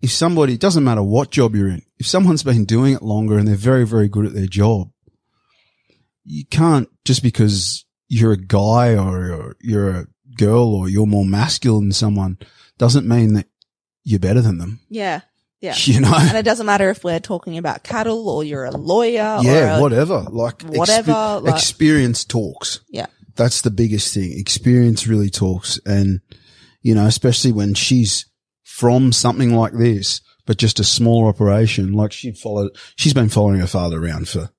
if 0.00 0.10
somebody, 0.10 0.54
it 0.54 0.60
doesn't 0.60 0.84
matter 0.84 1.02
what 1.02 1.30
job 1.30 1.54
you're 1.54 1.68
in, 1.68 1.82
if 1.98 2.06
someone's 2.06 2.42
been 2.42 2.64
doing 2.64 2.94
it 2.94 3.02
longer 3.02 3.38
and 3.38 3.48
they're 3.48 3.56
very, 3.56 3.86
very 3.86 4.08
good 4.08 4.26
at 4.26 4.34
their 4.34 4.46
job, 4.46 4.90
you 6.24 6.44
can't 6.46 6.88
just 7.04 7.22
because 7.22 7.84
you're 8.08 8.32
a 8.32 8.36
guy 8.36 8.96
or 8.96 9.26
you're, 9.26 9.56
you're 9.60 9.90
a 9.90 10.06
girl 10.36 10.74
or 10.74 10.88
you're 10.88 11.06
more 11.06 11.24
masculine 11.24 11.86
than 11.86 11.92
someone 11.92 12.38
doesn't 12.78 13.06
mean 13.08 13.34
that 13.34 13.46
you're 14.04 14.20
better 14.20 14.40
than 14.40 14.58
them. 14.58 14.80
Yeah. 14.88 15.20
Yeah. 15.62 15.74
You 15.84 16.00
know? 16.00 16.12
And 16.14 16.36
it 16.36 16.44
doesn't 16.44 16.66
matter 16.66 16.90
if 16.90 17.04
we're 17.04 17.20
talking 17.20 17.56
about 17.56 17.84
cattle 17.84 18.28
or 18.28 18.44
you're 18.44 18.64
a 18.64 18.76
lawyer 18.76 19.38
yeah, 19.42 19.76
or 19.76 19.78
a, 19.78 19.80
whatever. 19.80 20.26
Like, 20.28 20.62
whatever, 20.62 21.40
like- 21.42 21.54
experience 21.54 22.24
talks. 22.24 22.80
yeah. 22.90 23.06
That's 23.34 23.62
the 23.62 23.70
biggest 23.70 24.12
thing. 24.12 24.34
Experience 24.36 25.06
really 25.06 25.30
talks. 25.30 25.80
And, 25.86 26.20
you 26.82 26.94
know, 26.94 27.06
especially 27.06 27.52
when 27.52 27.72
she's 27.72 28.26
from 28.62 29.10
something 29.12 29.54
like 29.54 29.72
this, 29.72 30.20
but 30.44 30.58
just 30.58 30.80
a 30.80 30.84
small 30.84 31.26
operation, 31.28 31.92
like 31.92 32.12
she'd 32.12 32.36
followed, 32.36 32.72
she's 32.96 33.14
been 33.14 33.30
following 33.30 33.60
her 33.60 33.66
father 33.66 34.04
around 34.04 34.28
for, 34.28 34.50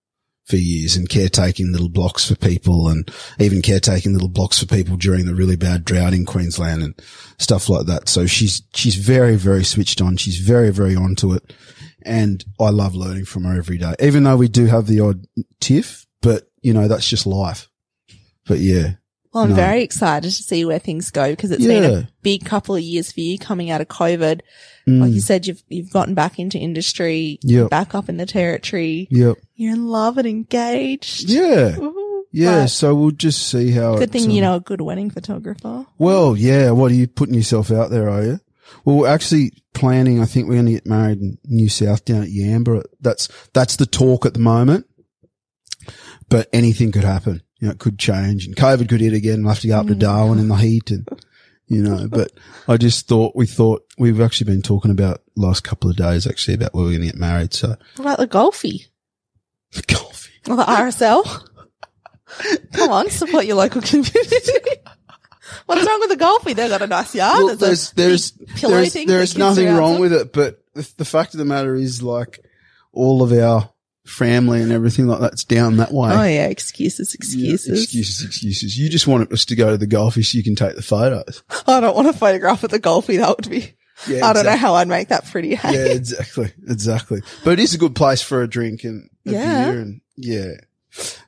for 0.45 0.57
years 0.57 0.95
and 0.95 1.07
caretaking 1.07 1.71
little 1.71 1.89
blocks 1.89 2.27
for 2.27 2.35
people 2.35 2.89
and 2.89 3.09
even 3.39 3.61
caretaking 3.61 4.13
little 4.13 4.29
blocks 4.29 4.59
for 4.59 4.65
people 4.65 4.97
during 4.97 5.25
the 5.25 5.35
really 5.35 5.55
bad 5.55 5.85
drought 5.85 6.13
in 6.13 6.25
Queensland 6.25 6.83
and 6.83 7.01
stuff 7.37 7.69
like 7.69 7.85
that. 7.85 8.09
So 8.09 8.25
she's, 8.25 8.61
she's 8.75 8.95
very, 8.95 9.35
very 9.35 9.63
switched 9.63 10.01
on. 10.01 10.17
She's 10.17 10.37
very, 10.37 10.71
very 10.71 10.95
onto 10.95 11.33
it. 11.33 11.53
And 12.05 12.43
I 12.59 12.69
love 12.69 12.95
learning 12.95 13.25
from 13.25 13.45
her 13.45 13.57
every 13.57 13.77
day, 13.77 13.95
even 14.01 14.23
though 14.23 14.35
we 14.35 14.49
do 14.49 14.65
have 14.65 14.87
the 14.87 14.99
odd 14.99 15.25
tiff, 15.61 16.05
but 16.21 16.49
you 16.61 16.73
know, 16.73 16.87
that's 16.89 17.07
just 17.07 17.25
life. 17.25 17.69
But 18.45 18.59
yeah, 18.59 18.95
Well, 19.33 19.43
I'm 19.45 19.49
No. 19.51 19.55
very 19.55 19.81
excited 19.81 20.31
to 20.31 20.43
see 20.43 20.63
where 20.63 20.77
things 20.79 21.09
go 21.09 21.31
because 21.31 21.49
it's 21.51 21.65
been 21.65 21.83
a 21.83 22.07
big 22.21 22.45
couple 22.45 22.75
of 22.75 22.81
years 22.81 23.11
for 23.11 23.21
you 23.21 23.39
coming 23.39 23.71
out 23.71 23.81
of 23.81 23.87
COVID. 23.87 24.41
Mm. 24.87 24.99
Like 25.01 25.11
you 25.13 25.21
said, 25.21 25.47
you've, 25.47 25.63
you've 25.69 25.89
gotten 25.91 26.13
back 26.13 26.37
into 26.37 26.59
industry, 26.59 27.39
Yep. 27.41 27.69
back 27.69 27.95
up 27.95 28.09
in 28.09 28.17
the 28.17 28.25
territory. 28.27 29.07
Yep. 29.09 29.37
You're 29.55 29.73
in 29.73 29.87
love 29.87 30.17
and 30.19 30.27
engaged. 30.27 31.29
Yeah. 31.29 31.77
Yeah. 32.31 32.65
So 32.67 32.93
we'll 32.93 33.11
just 33.11 33.47
see 33.49 33.71
how 33.71 33.97
Good 33.97 34.11
thing 34.11 34.29
you 34.29 34.43
um, 34.43 34.49
know 34.51 34.55
a 34.57 34.59
good 34.59 34.81
wedding 34.81 35.09
photographer. 35.09 35.85
Well, 35.97 36.35
yeah. 36.35 36.71
What 36.71 36.91
are 36.91 36.95
you 36.95 37.07
putting 37.07 37.35
yourself 37.35 37.71
out 37.71 37.89
there? 37.89 38.09
Are 38.09 38.23
you? 38.23 38.39
Well, 38.85 38.97
we're 38.97 39.07
actually 39.07 39.51
planning. 39.73 40.21
I 40.21 40.25
think 40.25 40.47
we're 40.47 40.55
going 40.55 40.65
to 40.67 40.71
get 40.73 40.85
married 40.87 41.21
in 41.21 41.37
New 41.45 41.69
South 41.69 42.05
down 42.05 42.23
at 42.23 42.29
Yamba. 42.29 42.83
That's 43.01 43.29
that's 43.53 43.75
the 43.77 43.85
talk 43.85 44.25
at 44.25 44.33
the 44.33 44.39
moment. 44.39 44.85
But 46.29 46.49
anything 46.53 46.91
could 46.91 47.03
happen. 47.03 47.41
You 47.63 47.69
know, 47.69 47.75
it 47.75 47.79
could 47.79 47.97
change, 47.97 48.45
and 48.45 48.57
COVID 48.57 48.89
could 48.89 48.99
hit 48.99 49.13
again. 49.13 49.41
We'll 49.41 49.53
have 49.53 49.61
to 49.61 49.69
go 49.69 49.79
up 49.79 49.87
to 49.87 49.95
mm. 49.95 49.99
Darwin 49.99 50.37
in 50.37 50.49
the 50.49 50.55
heat, 50.55 50.91
and 50.91 51.07
you 51.67 51.81
know. 51.81 52.07
But 52.11 52.33
I 52.67 52.75
just 52.75 53.07
thought 53.07 53.37
we 53.37 53.45
thought 53.45 53.87
we've 53.97 54.19
actually 54.19 54.51
been 54.51 54.61
talking 54.61 54.91
about 54.91 55.21
last 55.37 55.63
couple 55.63 55.89
of 55.89 55.95
days 55.95 56.27
actually 56.27 56.55
about 56.55 56.73
where 56.73 56.83
we're 56.83 56.89
going 56.89 57.03
to 57.03 57.07
get 57.07 57.15
married. 57.15 57.53
So 57.53 57.69
What 57.69 57.99
about 57.99 58.17
the 58.17 58.27
golfy? 58.27 58.87
coffee. 59.87 60.33
Or 60.49 60.57
the 60.57 60.63
RSL? 60.63 61.47
Come 62.73 62.91
on, 62.91 63.09
support 63.09 63.45
your 63.45 63.55
local 63.55 63.81
community. 63.81 64.17
What's 65.65 65.87
wrong 65.87 65.99
with 66.01 66.09
the 66.09 66.17
golfy? 66.17 66.53
They've 66.53 66.69
got 66.69 66.81
a 66.81 66.87
nice 66.87 67.15
yard. 67.15 67.43
Well, 67.45 67.55
there's, 67.55 67.91
there's, 67.91 68.31
there's, 68.31 68.93
there's 68.93 69.37
nothing 69.37 69.67
wrong 69.67 69.93
outside. 69.93 70.01
with 70.01 70.13
it, 70.13 70.33
but 70.33 70.61
the, 70.73 70.93
the 70.97 71.05
fact 71.05 71.33
of 71.33 71.37
the 71.37 71.45
matter 71.45 71.75
is, 71.75 72.03
like, 72.03 72.43
all 72.91 73.23
of 73.23 73.31
our 73.31 73.69
family 74.05 74.61
and 74.61 74.71
everything 74.71 75.07
like 75.07 75.19
that's 75.21 75.43
down 75.43 75.77
that 75.77 75.91
way. 75.93 76.11
Oh 76.11 76.23
yeah, 76.23 76.47
excuses, 76.47 77.13
Yeah, 77.13 77.53
excuses. 77.53 77.83
excuses, 77.83 78.25
excuses. 78.25 78.77
You 78.77 78.89
just 78.89 79.07
want 79.07 79.31
us 79.31 79.45
to 79.45 79.55
go 79.55 79.71
to 79.71 79.77
the 79.77 79.87
golfy 79.87 80.25
so 80.25 80.37
you 80.37 80.43
can 80.43 80.55
take 80.55 80.75
the 80.75 80.81
photos. 80.81 81.43
I 81.67 81.79
don't 81.79 81.95
want 81.95 82.07
to 82.07 82.13
photograph 82.13 82.63
at 82.63 82.69
the 82.71 82.79
golfy. 82.79 83.17
That 83.17 83.37
would 83.37 83.49
be. 83.49 83.73
Yeah, 84.07 84.25
I 84.25 84.33
don't 84.33 84.45
know 84.45 84.57
how 84.57 84.73
I'd 84.75 84.87
make 84.87 85.09
that 85.09 85.25
pretty. 85.25 85.55
Hey? 85.55 85.73
Yeah, 85.73 85.93
exactly, 85.93 86.51
exactly. 86.67 87.21
But 87.45 87.51
it 87.53 87.59
is 87.59 87.73
a 87.73 87.77
good 87.77 87.95
place 87.95 88.21
for 88.21 88.41
a 88.41 88.47
drink 88.49 88.83
and 88.83 89.09
a 89.25 89.31
Yeah. 89.31 89.71
beer 89.71 89.79
and 89.81 90.01
yeah. 90.17 90.51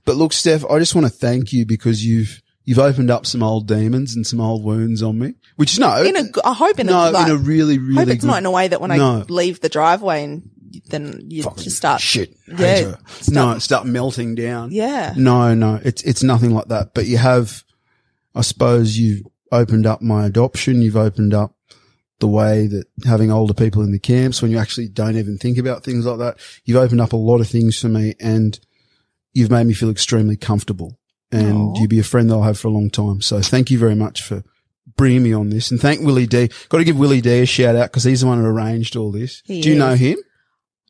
But 0.03 0.15
look, 0.17 0.33
Steph, 0.33 0.65
I 0.65 0.77
just 0.79 0.93
want 0.95 1.07
to 1.07 1.13
thank 1.13 1.53
you 1.53 1.65
because 1.65 2.05
you've 2.05 2.41
you've 2.65 2.79
opened 2.79 3.09
up 3.11 3.25
some 3.25 3.41
old 3.43 3.67
demons 3.67 4.15
and 4.15 4.25
some 4.27 4.41
old 4.41 4.63
wounds 4.63 5.01
on 5.01 5.17
me. 5.19 5.35
Which 5.55 5.79
no, 5.79 6.03
In 6.03 6.17
a, 6.17 6.23
I 6.43 6.53
hope 6.53 6.79
in 6.79 6.87
no, 6.87 7.09
a, 7.09 7.11
like, 7.11 7.27
in 7.27 7.33
a 7.33 7.37
really, 7.37 7.77
really 7.77 7.95
hope 7.95 8.07
it's 8.09 8.21
good 8.25 8.27
not 8.27 8.39
in 8.39 8.45
a 8.45 8.51
way 8.51 8.67
that 8.67 8.81
when 8.81 8.89
No. 8.97 9.19
I 9.19 9.31
leave 9.31 9.61
the 9.61 9.69
driveway 9.69 10.23
and 10.25 10.49
then 10.89 11.25
you 11.29 11.43
Fucking 11.43 11.63
just 11.63 11.77
start. 11.77 12.01
shit. 12.01 12.35
Yeah, 12.47 12.95
start- 13.07 13.29
no, 13.29 13.59
start 13.59 13.85
melting 13.87 14.35
down. 14.35 14.71
Yeah. 14.71 15.13
No, 15.17 15.53
no, 15.53 15.79
it's 15.83 16.01
it's 16.03 16.23
nothing 16.23 16.51
like 16.53 16.67
that. 16.69 16.93
But 16.93 17.05
you 17.07 17.17
have, 17.17 17.63
I 18.33 18.41
suppose, 18.41 18.97
you've 18.97 19.23
opened 19.51 19.85
up 19.85 20.01
my 20.01 20.25
adoption. 20.25 20.81
You've 20.81 20.97
opened 20.97 21.33
up 21.33 21.55
the 22.19 22.27
way 22.27 22.67
that 22.67 22.85
having 23.05 23.31
older 23.31 23.53
people 23.53 23.81
in 23.81 23.91
the 23.91 23.99
camps 23.99 24.41
when 24.41 24.49
you 24.51 24.57
actually 24.57 24.87
don't 24.87 25.17
even 25.17 25.37
think 25.37 25.57
about 25.57 25.83
things 25.83 26.05
like 26.05 26.19
that. 26.19 26.37
You've 26.63 26.77
opened 26.77 27.01
up 27.01 27.13
a 27.13 27.17
lot 27.17 27.41
of 27.41 27.47
things 27.47 27.77
for 27.79 27.89
me, 27.89 28.15
and 28.19 28.59
you've 29.33 29.51
made 29.51 29.65
me 29.67 29.73
feel 29.73 29.89
extremely 29.89 30.37
comfortable. 30.37 30.97
And 31.31 31.53
Aw. 31.57 31.79
you'll 31.79 31.87
be 31.89 31.99
a 31.99 32.03
friend 32.03 32.29
that 32.29 32.35
I'll 32.35 32.43
have 32.43 32.57
for 32.59 32.67
a 32.69 32.71
long 32.71 32.89
time. 32.89 33.19
So 33.21 33.41
thank 33.41 33.69
you 33.69 33.77
very 33.77 33.95
much 33.95 34.21
for 34.21 34.43
bringing 34.95 35.23
me 35.23 35.33
on 35.33 35.49
this, 35.49 35.71
and 35.71 35.79
thank 35.81 35.99
Willie 36.01 36.27
D. 36.27 36.49
Got 36.69 36.77
to 36.77 36.83
give 36.85 36.97
Willie 36.97 37.19
D 37.19 37.41
a 37.41 37.45
shout 37.45 37.75
out 37.75 37.91
because 37.91 38.03
he's 38.05 38.21
the 38.21 38.27
one 38.27 38.37
who 38.39 38.45
arranged 38.45 38.95
all 38.95 39.11
this. 39.11 39.41
He 39.45 39.59
Do 39.61 39.69
you 39.69 39.75
know 39.75 39.95
him? 39.95 40.17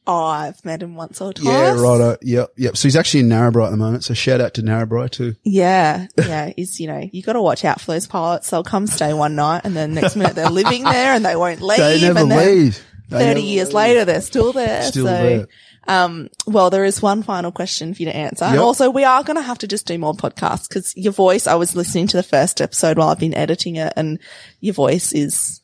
Oh, 0.07 0.23
I've 0.23 0.63
met 0.63 0.83
him 0.83 0.95
once 0.95 1.19
or 1.19 1.33
twice. 1.33 1.47
Yeah, 1.47 1.71
righto. 1.71 2.17
Yep, 2.21 2.51
yep. 2.57 2.77
So 2.77 2.83
he's 2.87 2.95
actually 2.95 3.21
in 3.21 3.29
Narrabri 3.29 3.65
at 3.65 3.71
the 3.71 3.77
moment. 3.77 4.03
So 4.03 4.13
shout 4.13 4.39
out 4.39 4.53
to 4.55 4.61
Narrabri 4.61 5.09
too. 5.09 5.35
Yeah, 5.43 6.07
yeah. 6.17 6.53
Is 6.57 6.79
you 6.79 6.87
know 6.87 7.09
you 7.11 7.23
got 7.23 7.33
to 7.33 7.41
watch 7.41 7.65
out 7.65 7.81
for 7.81 7.87
those 7.87 8.05
pilots. 8.05 8.49
They'll 8.49 8.63
come 8.63 8.85
stay 8.87 9.13
one 9.13 9.35
night, 9.35 9.61
and 9.63 9.75
then 9.75 9.93
next 9.95 10.15
minute 10.15 10.35
they're 10.35 10.49
living 10.49 10.83
there, 10.85 11.13
and 11.13 11.25
they 11.25 11.35
won't 11.35 11.61
leave. 11.61 11.77
They 11.77 12.01
never 12.01 12.23
leave. 12.23 12.83
They 13.09 13.17
Thirty 13.17 13.27
never 13.27 13.39
years 13.39 13.67
leave. 13.69 13.75
later, 13.75 14.05
they're 14.05 14.21
still 14.21 14.53
there. 14.53 14.83
Still 14.83 15.05
so, 15.05 15.11
there. 15.11 15.47
um, 15.87 16.29
well, 16.45 16.69
there 16.69 16.85
is 16.85 17.01
one 17.01 17.23
final 17.23 17.51
question 17.51 17.93
for 17.93 18.01
you 18.03 18.07
to 18.07 18.15
answer, 18.15 18.45
and 18.45 18.59
also 18.59 18.89
we 18.91 19.03
are 19.03 19.23
going 19.23 19.37
to 19.37 19.43
have 19.43 19.59
to 19.59 19.67
just 19.67 19.87
do 19.87 19.97
more 19.97 20.13
podcasts 20.13 20.67
because 20.67 20.95
your 20.95 21.13
voice. 21.13 21.47
I 21.47 21.55
was 21.55 21.75
listening 21.75 22.07
to 22.07 22.17
the 22.17 22.23
first 22.23 22.61
episode 22.61 22.97
while 22.97 23.09
I've 23.09 23.19
been 23.19 23.33
editing 23.33 23.75
it, 23.77 23.93
and 23.95 24.19
your 24.59 24.75
voice 24.75 25.13
is. 25.13 25.61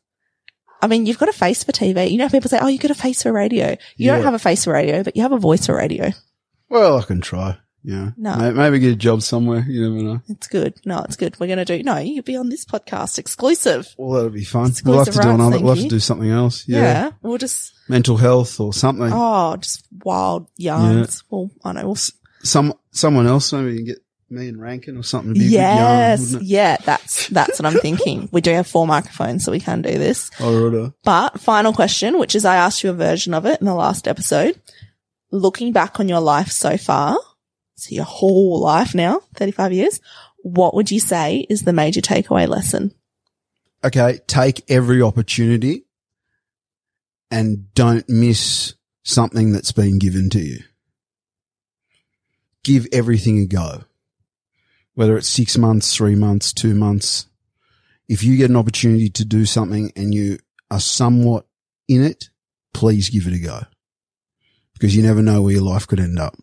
I 0.81 0.87
mean, 0.87 1.05
you've 1.05 1.19
got 1.19 1.29
a 1.29 1.33
face 1.33 1.63
for 1.63 1.71
TV. 1.71 2.09
You 2.11 2.17
know, 2.17 2.29
people 2.29 2.49
say, 2.49 2.59
"Oh, 2.61 2.67
you've 2.67 2.81
got 2.81 2.91
a 2.91 2.95
face 2.95 3.23
for 3.23 3.31
radio." 3.31 3.75
You 3.97 4.07
don't 4.11 4.23
have 4.23 4.33
a 4.33 4.39
face 4.39 4.63
for 4.65 4.73
radio, 4.73 5.03
but 5.03 5.15
you 5.15 5.21
have 5.21 5.31
a 5.31 5.37
voice 5.37 5.65
for 5.65 5.75
radio. 5.75 6.11
Well, 6.69 6.97
I 6.99 7.03
can 7.03 7.21
try. 7.21 7.57
Yeah. 7.83 8.11
No. 8.15 8.35
May- 8.37 8.51
Maybe 8.51 8.79
get 8.79 8.93
a 8.93 8.95
job 8.95 9.23
somewhere. 9.23 9.65
You 9.67 9.89
never 9.89 10.03
know. 10.03 10.21
It's 10.29 10.47
good. 10.47 10.75
No, 10.85 10.99
it's 10.99 11.15
good. 11.15 11.39
We're 11.39 11.47
going 11.47 11.57
to 11.57 11.65
do. 11.65 11.81
No, 11.83 11.97
you'll 11.97 12.23
be 12.23 12.35
on 12.35 12.49
this 12.49 12.63
podcast 12.63 13.17
exclusive. 13.17 13.87
Well, 13.97 14.11
that'll 14.13 14.29
be 14.29 14.43
fun. 14.43 14.67
Exclusive 14.69 14.85
We'll 14.87 14.97
have 15.05 15.13
to 15.15 15.19
do 15.21 15.29
another. 15.29 15.59
We'll 15.59 15.73
have 15.75 15.83
to 15.83 15.89
do 15.89 15.99
something 15.99 16.29
else. 16.29 16.67
Yeah. 16.67 16.77
Yeah. 16.81 17.11
We'll 17.23 17.39
just, 17.39 17.73
Mental 17.89 18.17
health 18.17 18.59
or 18.59 18.71
something. 18.71 19.09
oh, 19.11 19.57
just 19.57 19.85
wild 20.03 20.47
yarns. 20.57 21.23
Well, 21.31 21.49
I 21.63 21.71
know. 21.73 21.85
We'll, 21.87 21.97
Some, 22.43 22.73
someone 22.91 23.25
else 23.25 23.51
maybe 23.51 23.71
you 23.71 23.77
can 23.77 23.85
get 23.85 23.97
me 24.31 24.47
and 24.47 24.61
Rankin 24.61 24.97
or 24.97 25.03
something. 25.03 25.31
It'd 25.31 25.49
be 25.49 25.55
yarn, 25.55 25.75
yes. 25.75 26.35
Yeah. 26.41 26.77
That's, 26.83 27.27
that's 27.27 27.59
what 27.59 27.65
I'm 27.65 27.79
thinking. 27.81 28.29
We 28.31 28.41
do 28.41 28.51
have 28.51 28.67
four 28.67 28.87
microphones, 28.87 29.43
so 29.43 29.51
we 29.51 29.59
can 29.59 29.81
do 29.81 29.91
this. 29.91 30.31
Oh, 30.39 30.63
righto. 30.63 30.85
Uh. 30.85 30.89
But 31.03 31.41
final 31.41 31.73
question, 31.73 32.17
which 32.19 32.35
is 32.35 32.45
I 32.45 32.55
asked 32.55 32.83
you 32.83 32.89
a 32.89 32.93
version 32.93 33.33
of 33.33 33.45
it 33.45 33.59
in 33.59 33.65
the 33.65 33.75
last 33.75 34.07
episode. 34.07 34.59
Looking 35.31 35.71
back 35.71 35.99
on 35.99 36.09
your 36.09 36.19
life 36.19 36.51
so 36.51 36.77
far, 36.77 37.17
so 37.75 37.95
your 37.95 38.03
whole 38.05 38.59
life 38.59 38.93
now, 38.93 39.21
35 39.35 39.73
years, 39.73 39.99
what 40.43 40.73
would 40.73 40.91
you 40.91 40.99
say 40.99 41.45
is 41.49 41.63
the 41.63 41.73
major 41.73 42.01
takeaway 42.01 42.47
lesson? 42.47 42.93
Okay. 43.83 44.19
Take 44.27 44.69
every 44.69 45.01
opportunity 45.01 45.85
and 47.31 47.73
don't 47.73 48.07
miss 48.09 48.75
something 49.03 49.51
that's 49.51 49.71
been 49.71 49.97
given 49.97 50.29
to 50.31 50.39
you. 50.39 50.59
Give 52.63 52.87
everything 52.91 53.39
a 53.39 53.45
go. 53.45 53.85
Whether 55.02 55.18
it's 55.18 55.28
six 55.28 55.57
months, 55.57 55.95
three 55.95 56.14
months, 56.14 56.53
two 56.53 56.76
months. 56.76 57.26
If 58.07 58.23
you 58.23 58.38
get 58.38 58.52
an 58.52 58.56
opportunity 58.56 59.10
to 59.10 59.26
do 59.26 59.48
something 59.48 59.91
and 59.95 60.14
you 60.14 60.38
are 60.69 60.80
somewhat 60.80 61.48
in 61.88 62.03
it, 62.03 62.30
please 62.72 63.10
give 63.10 63.26
it 63.26 63.34
a 63.34 63.40
go. 63.40 63.61
Because 64.73 64.95
you 64.95 65.02
never 65.02 65.23
know 65.23 65.41
where 65.41 65.53
your 65.53 65.64
life 65.64 65.88
could 65.88 65.99
end 65.99 66.19
up. 66.19 66.36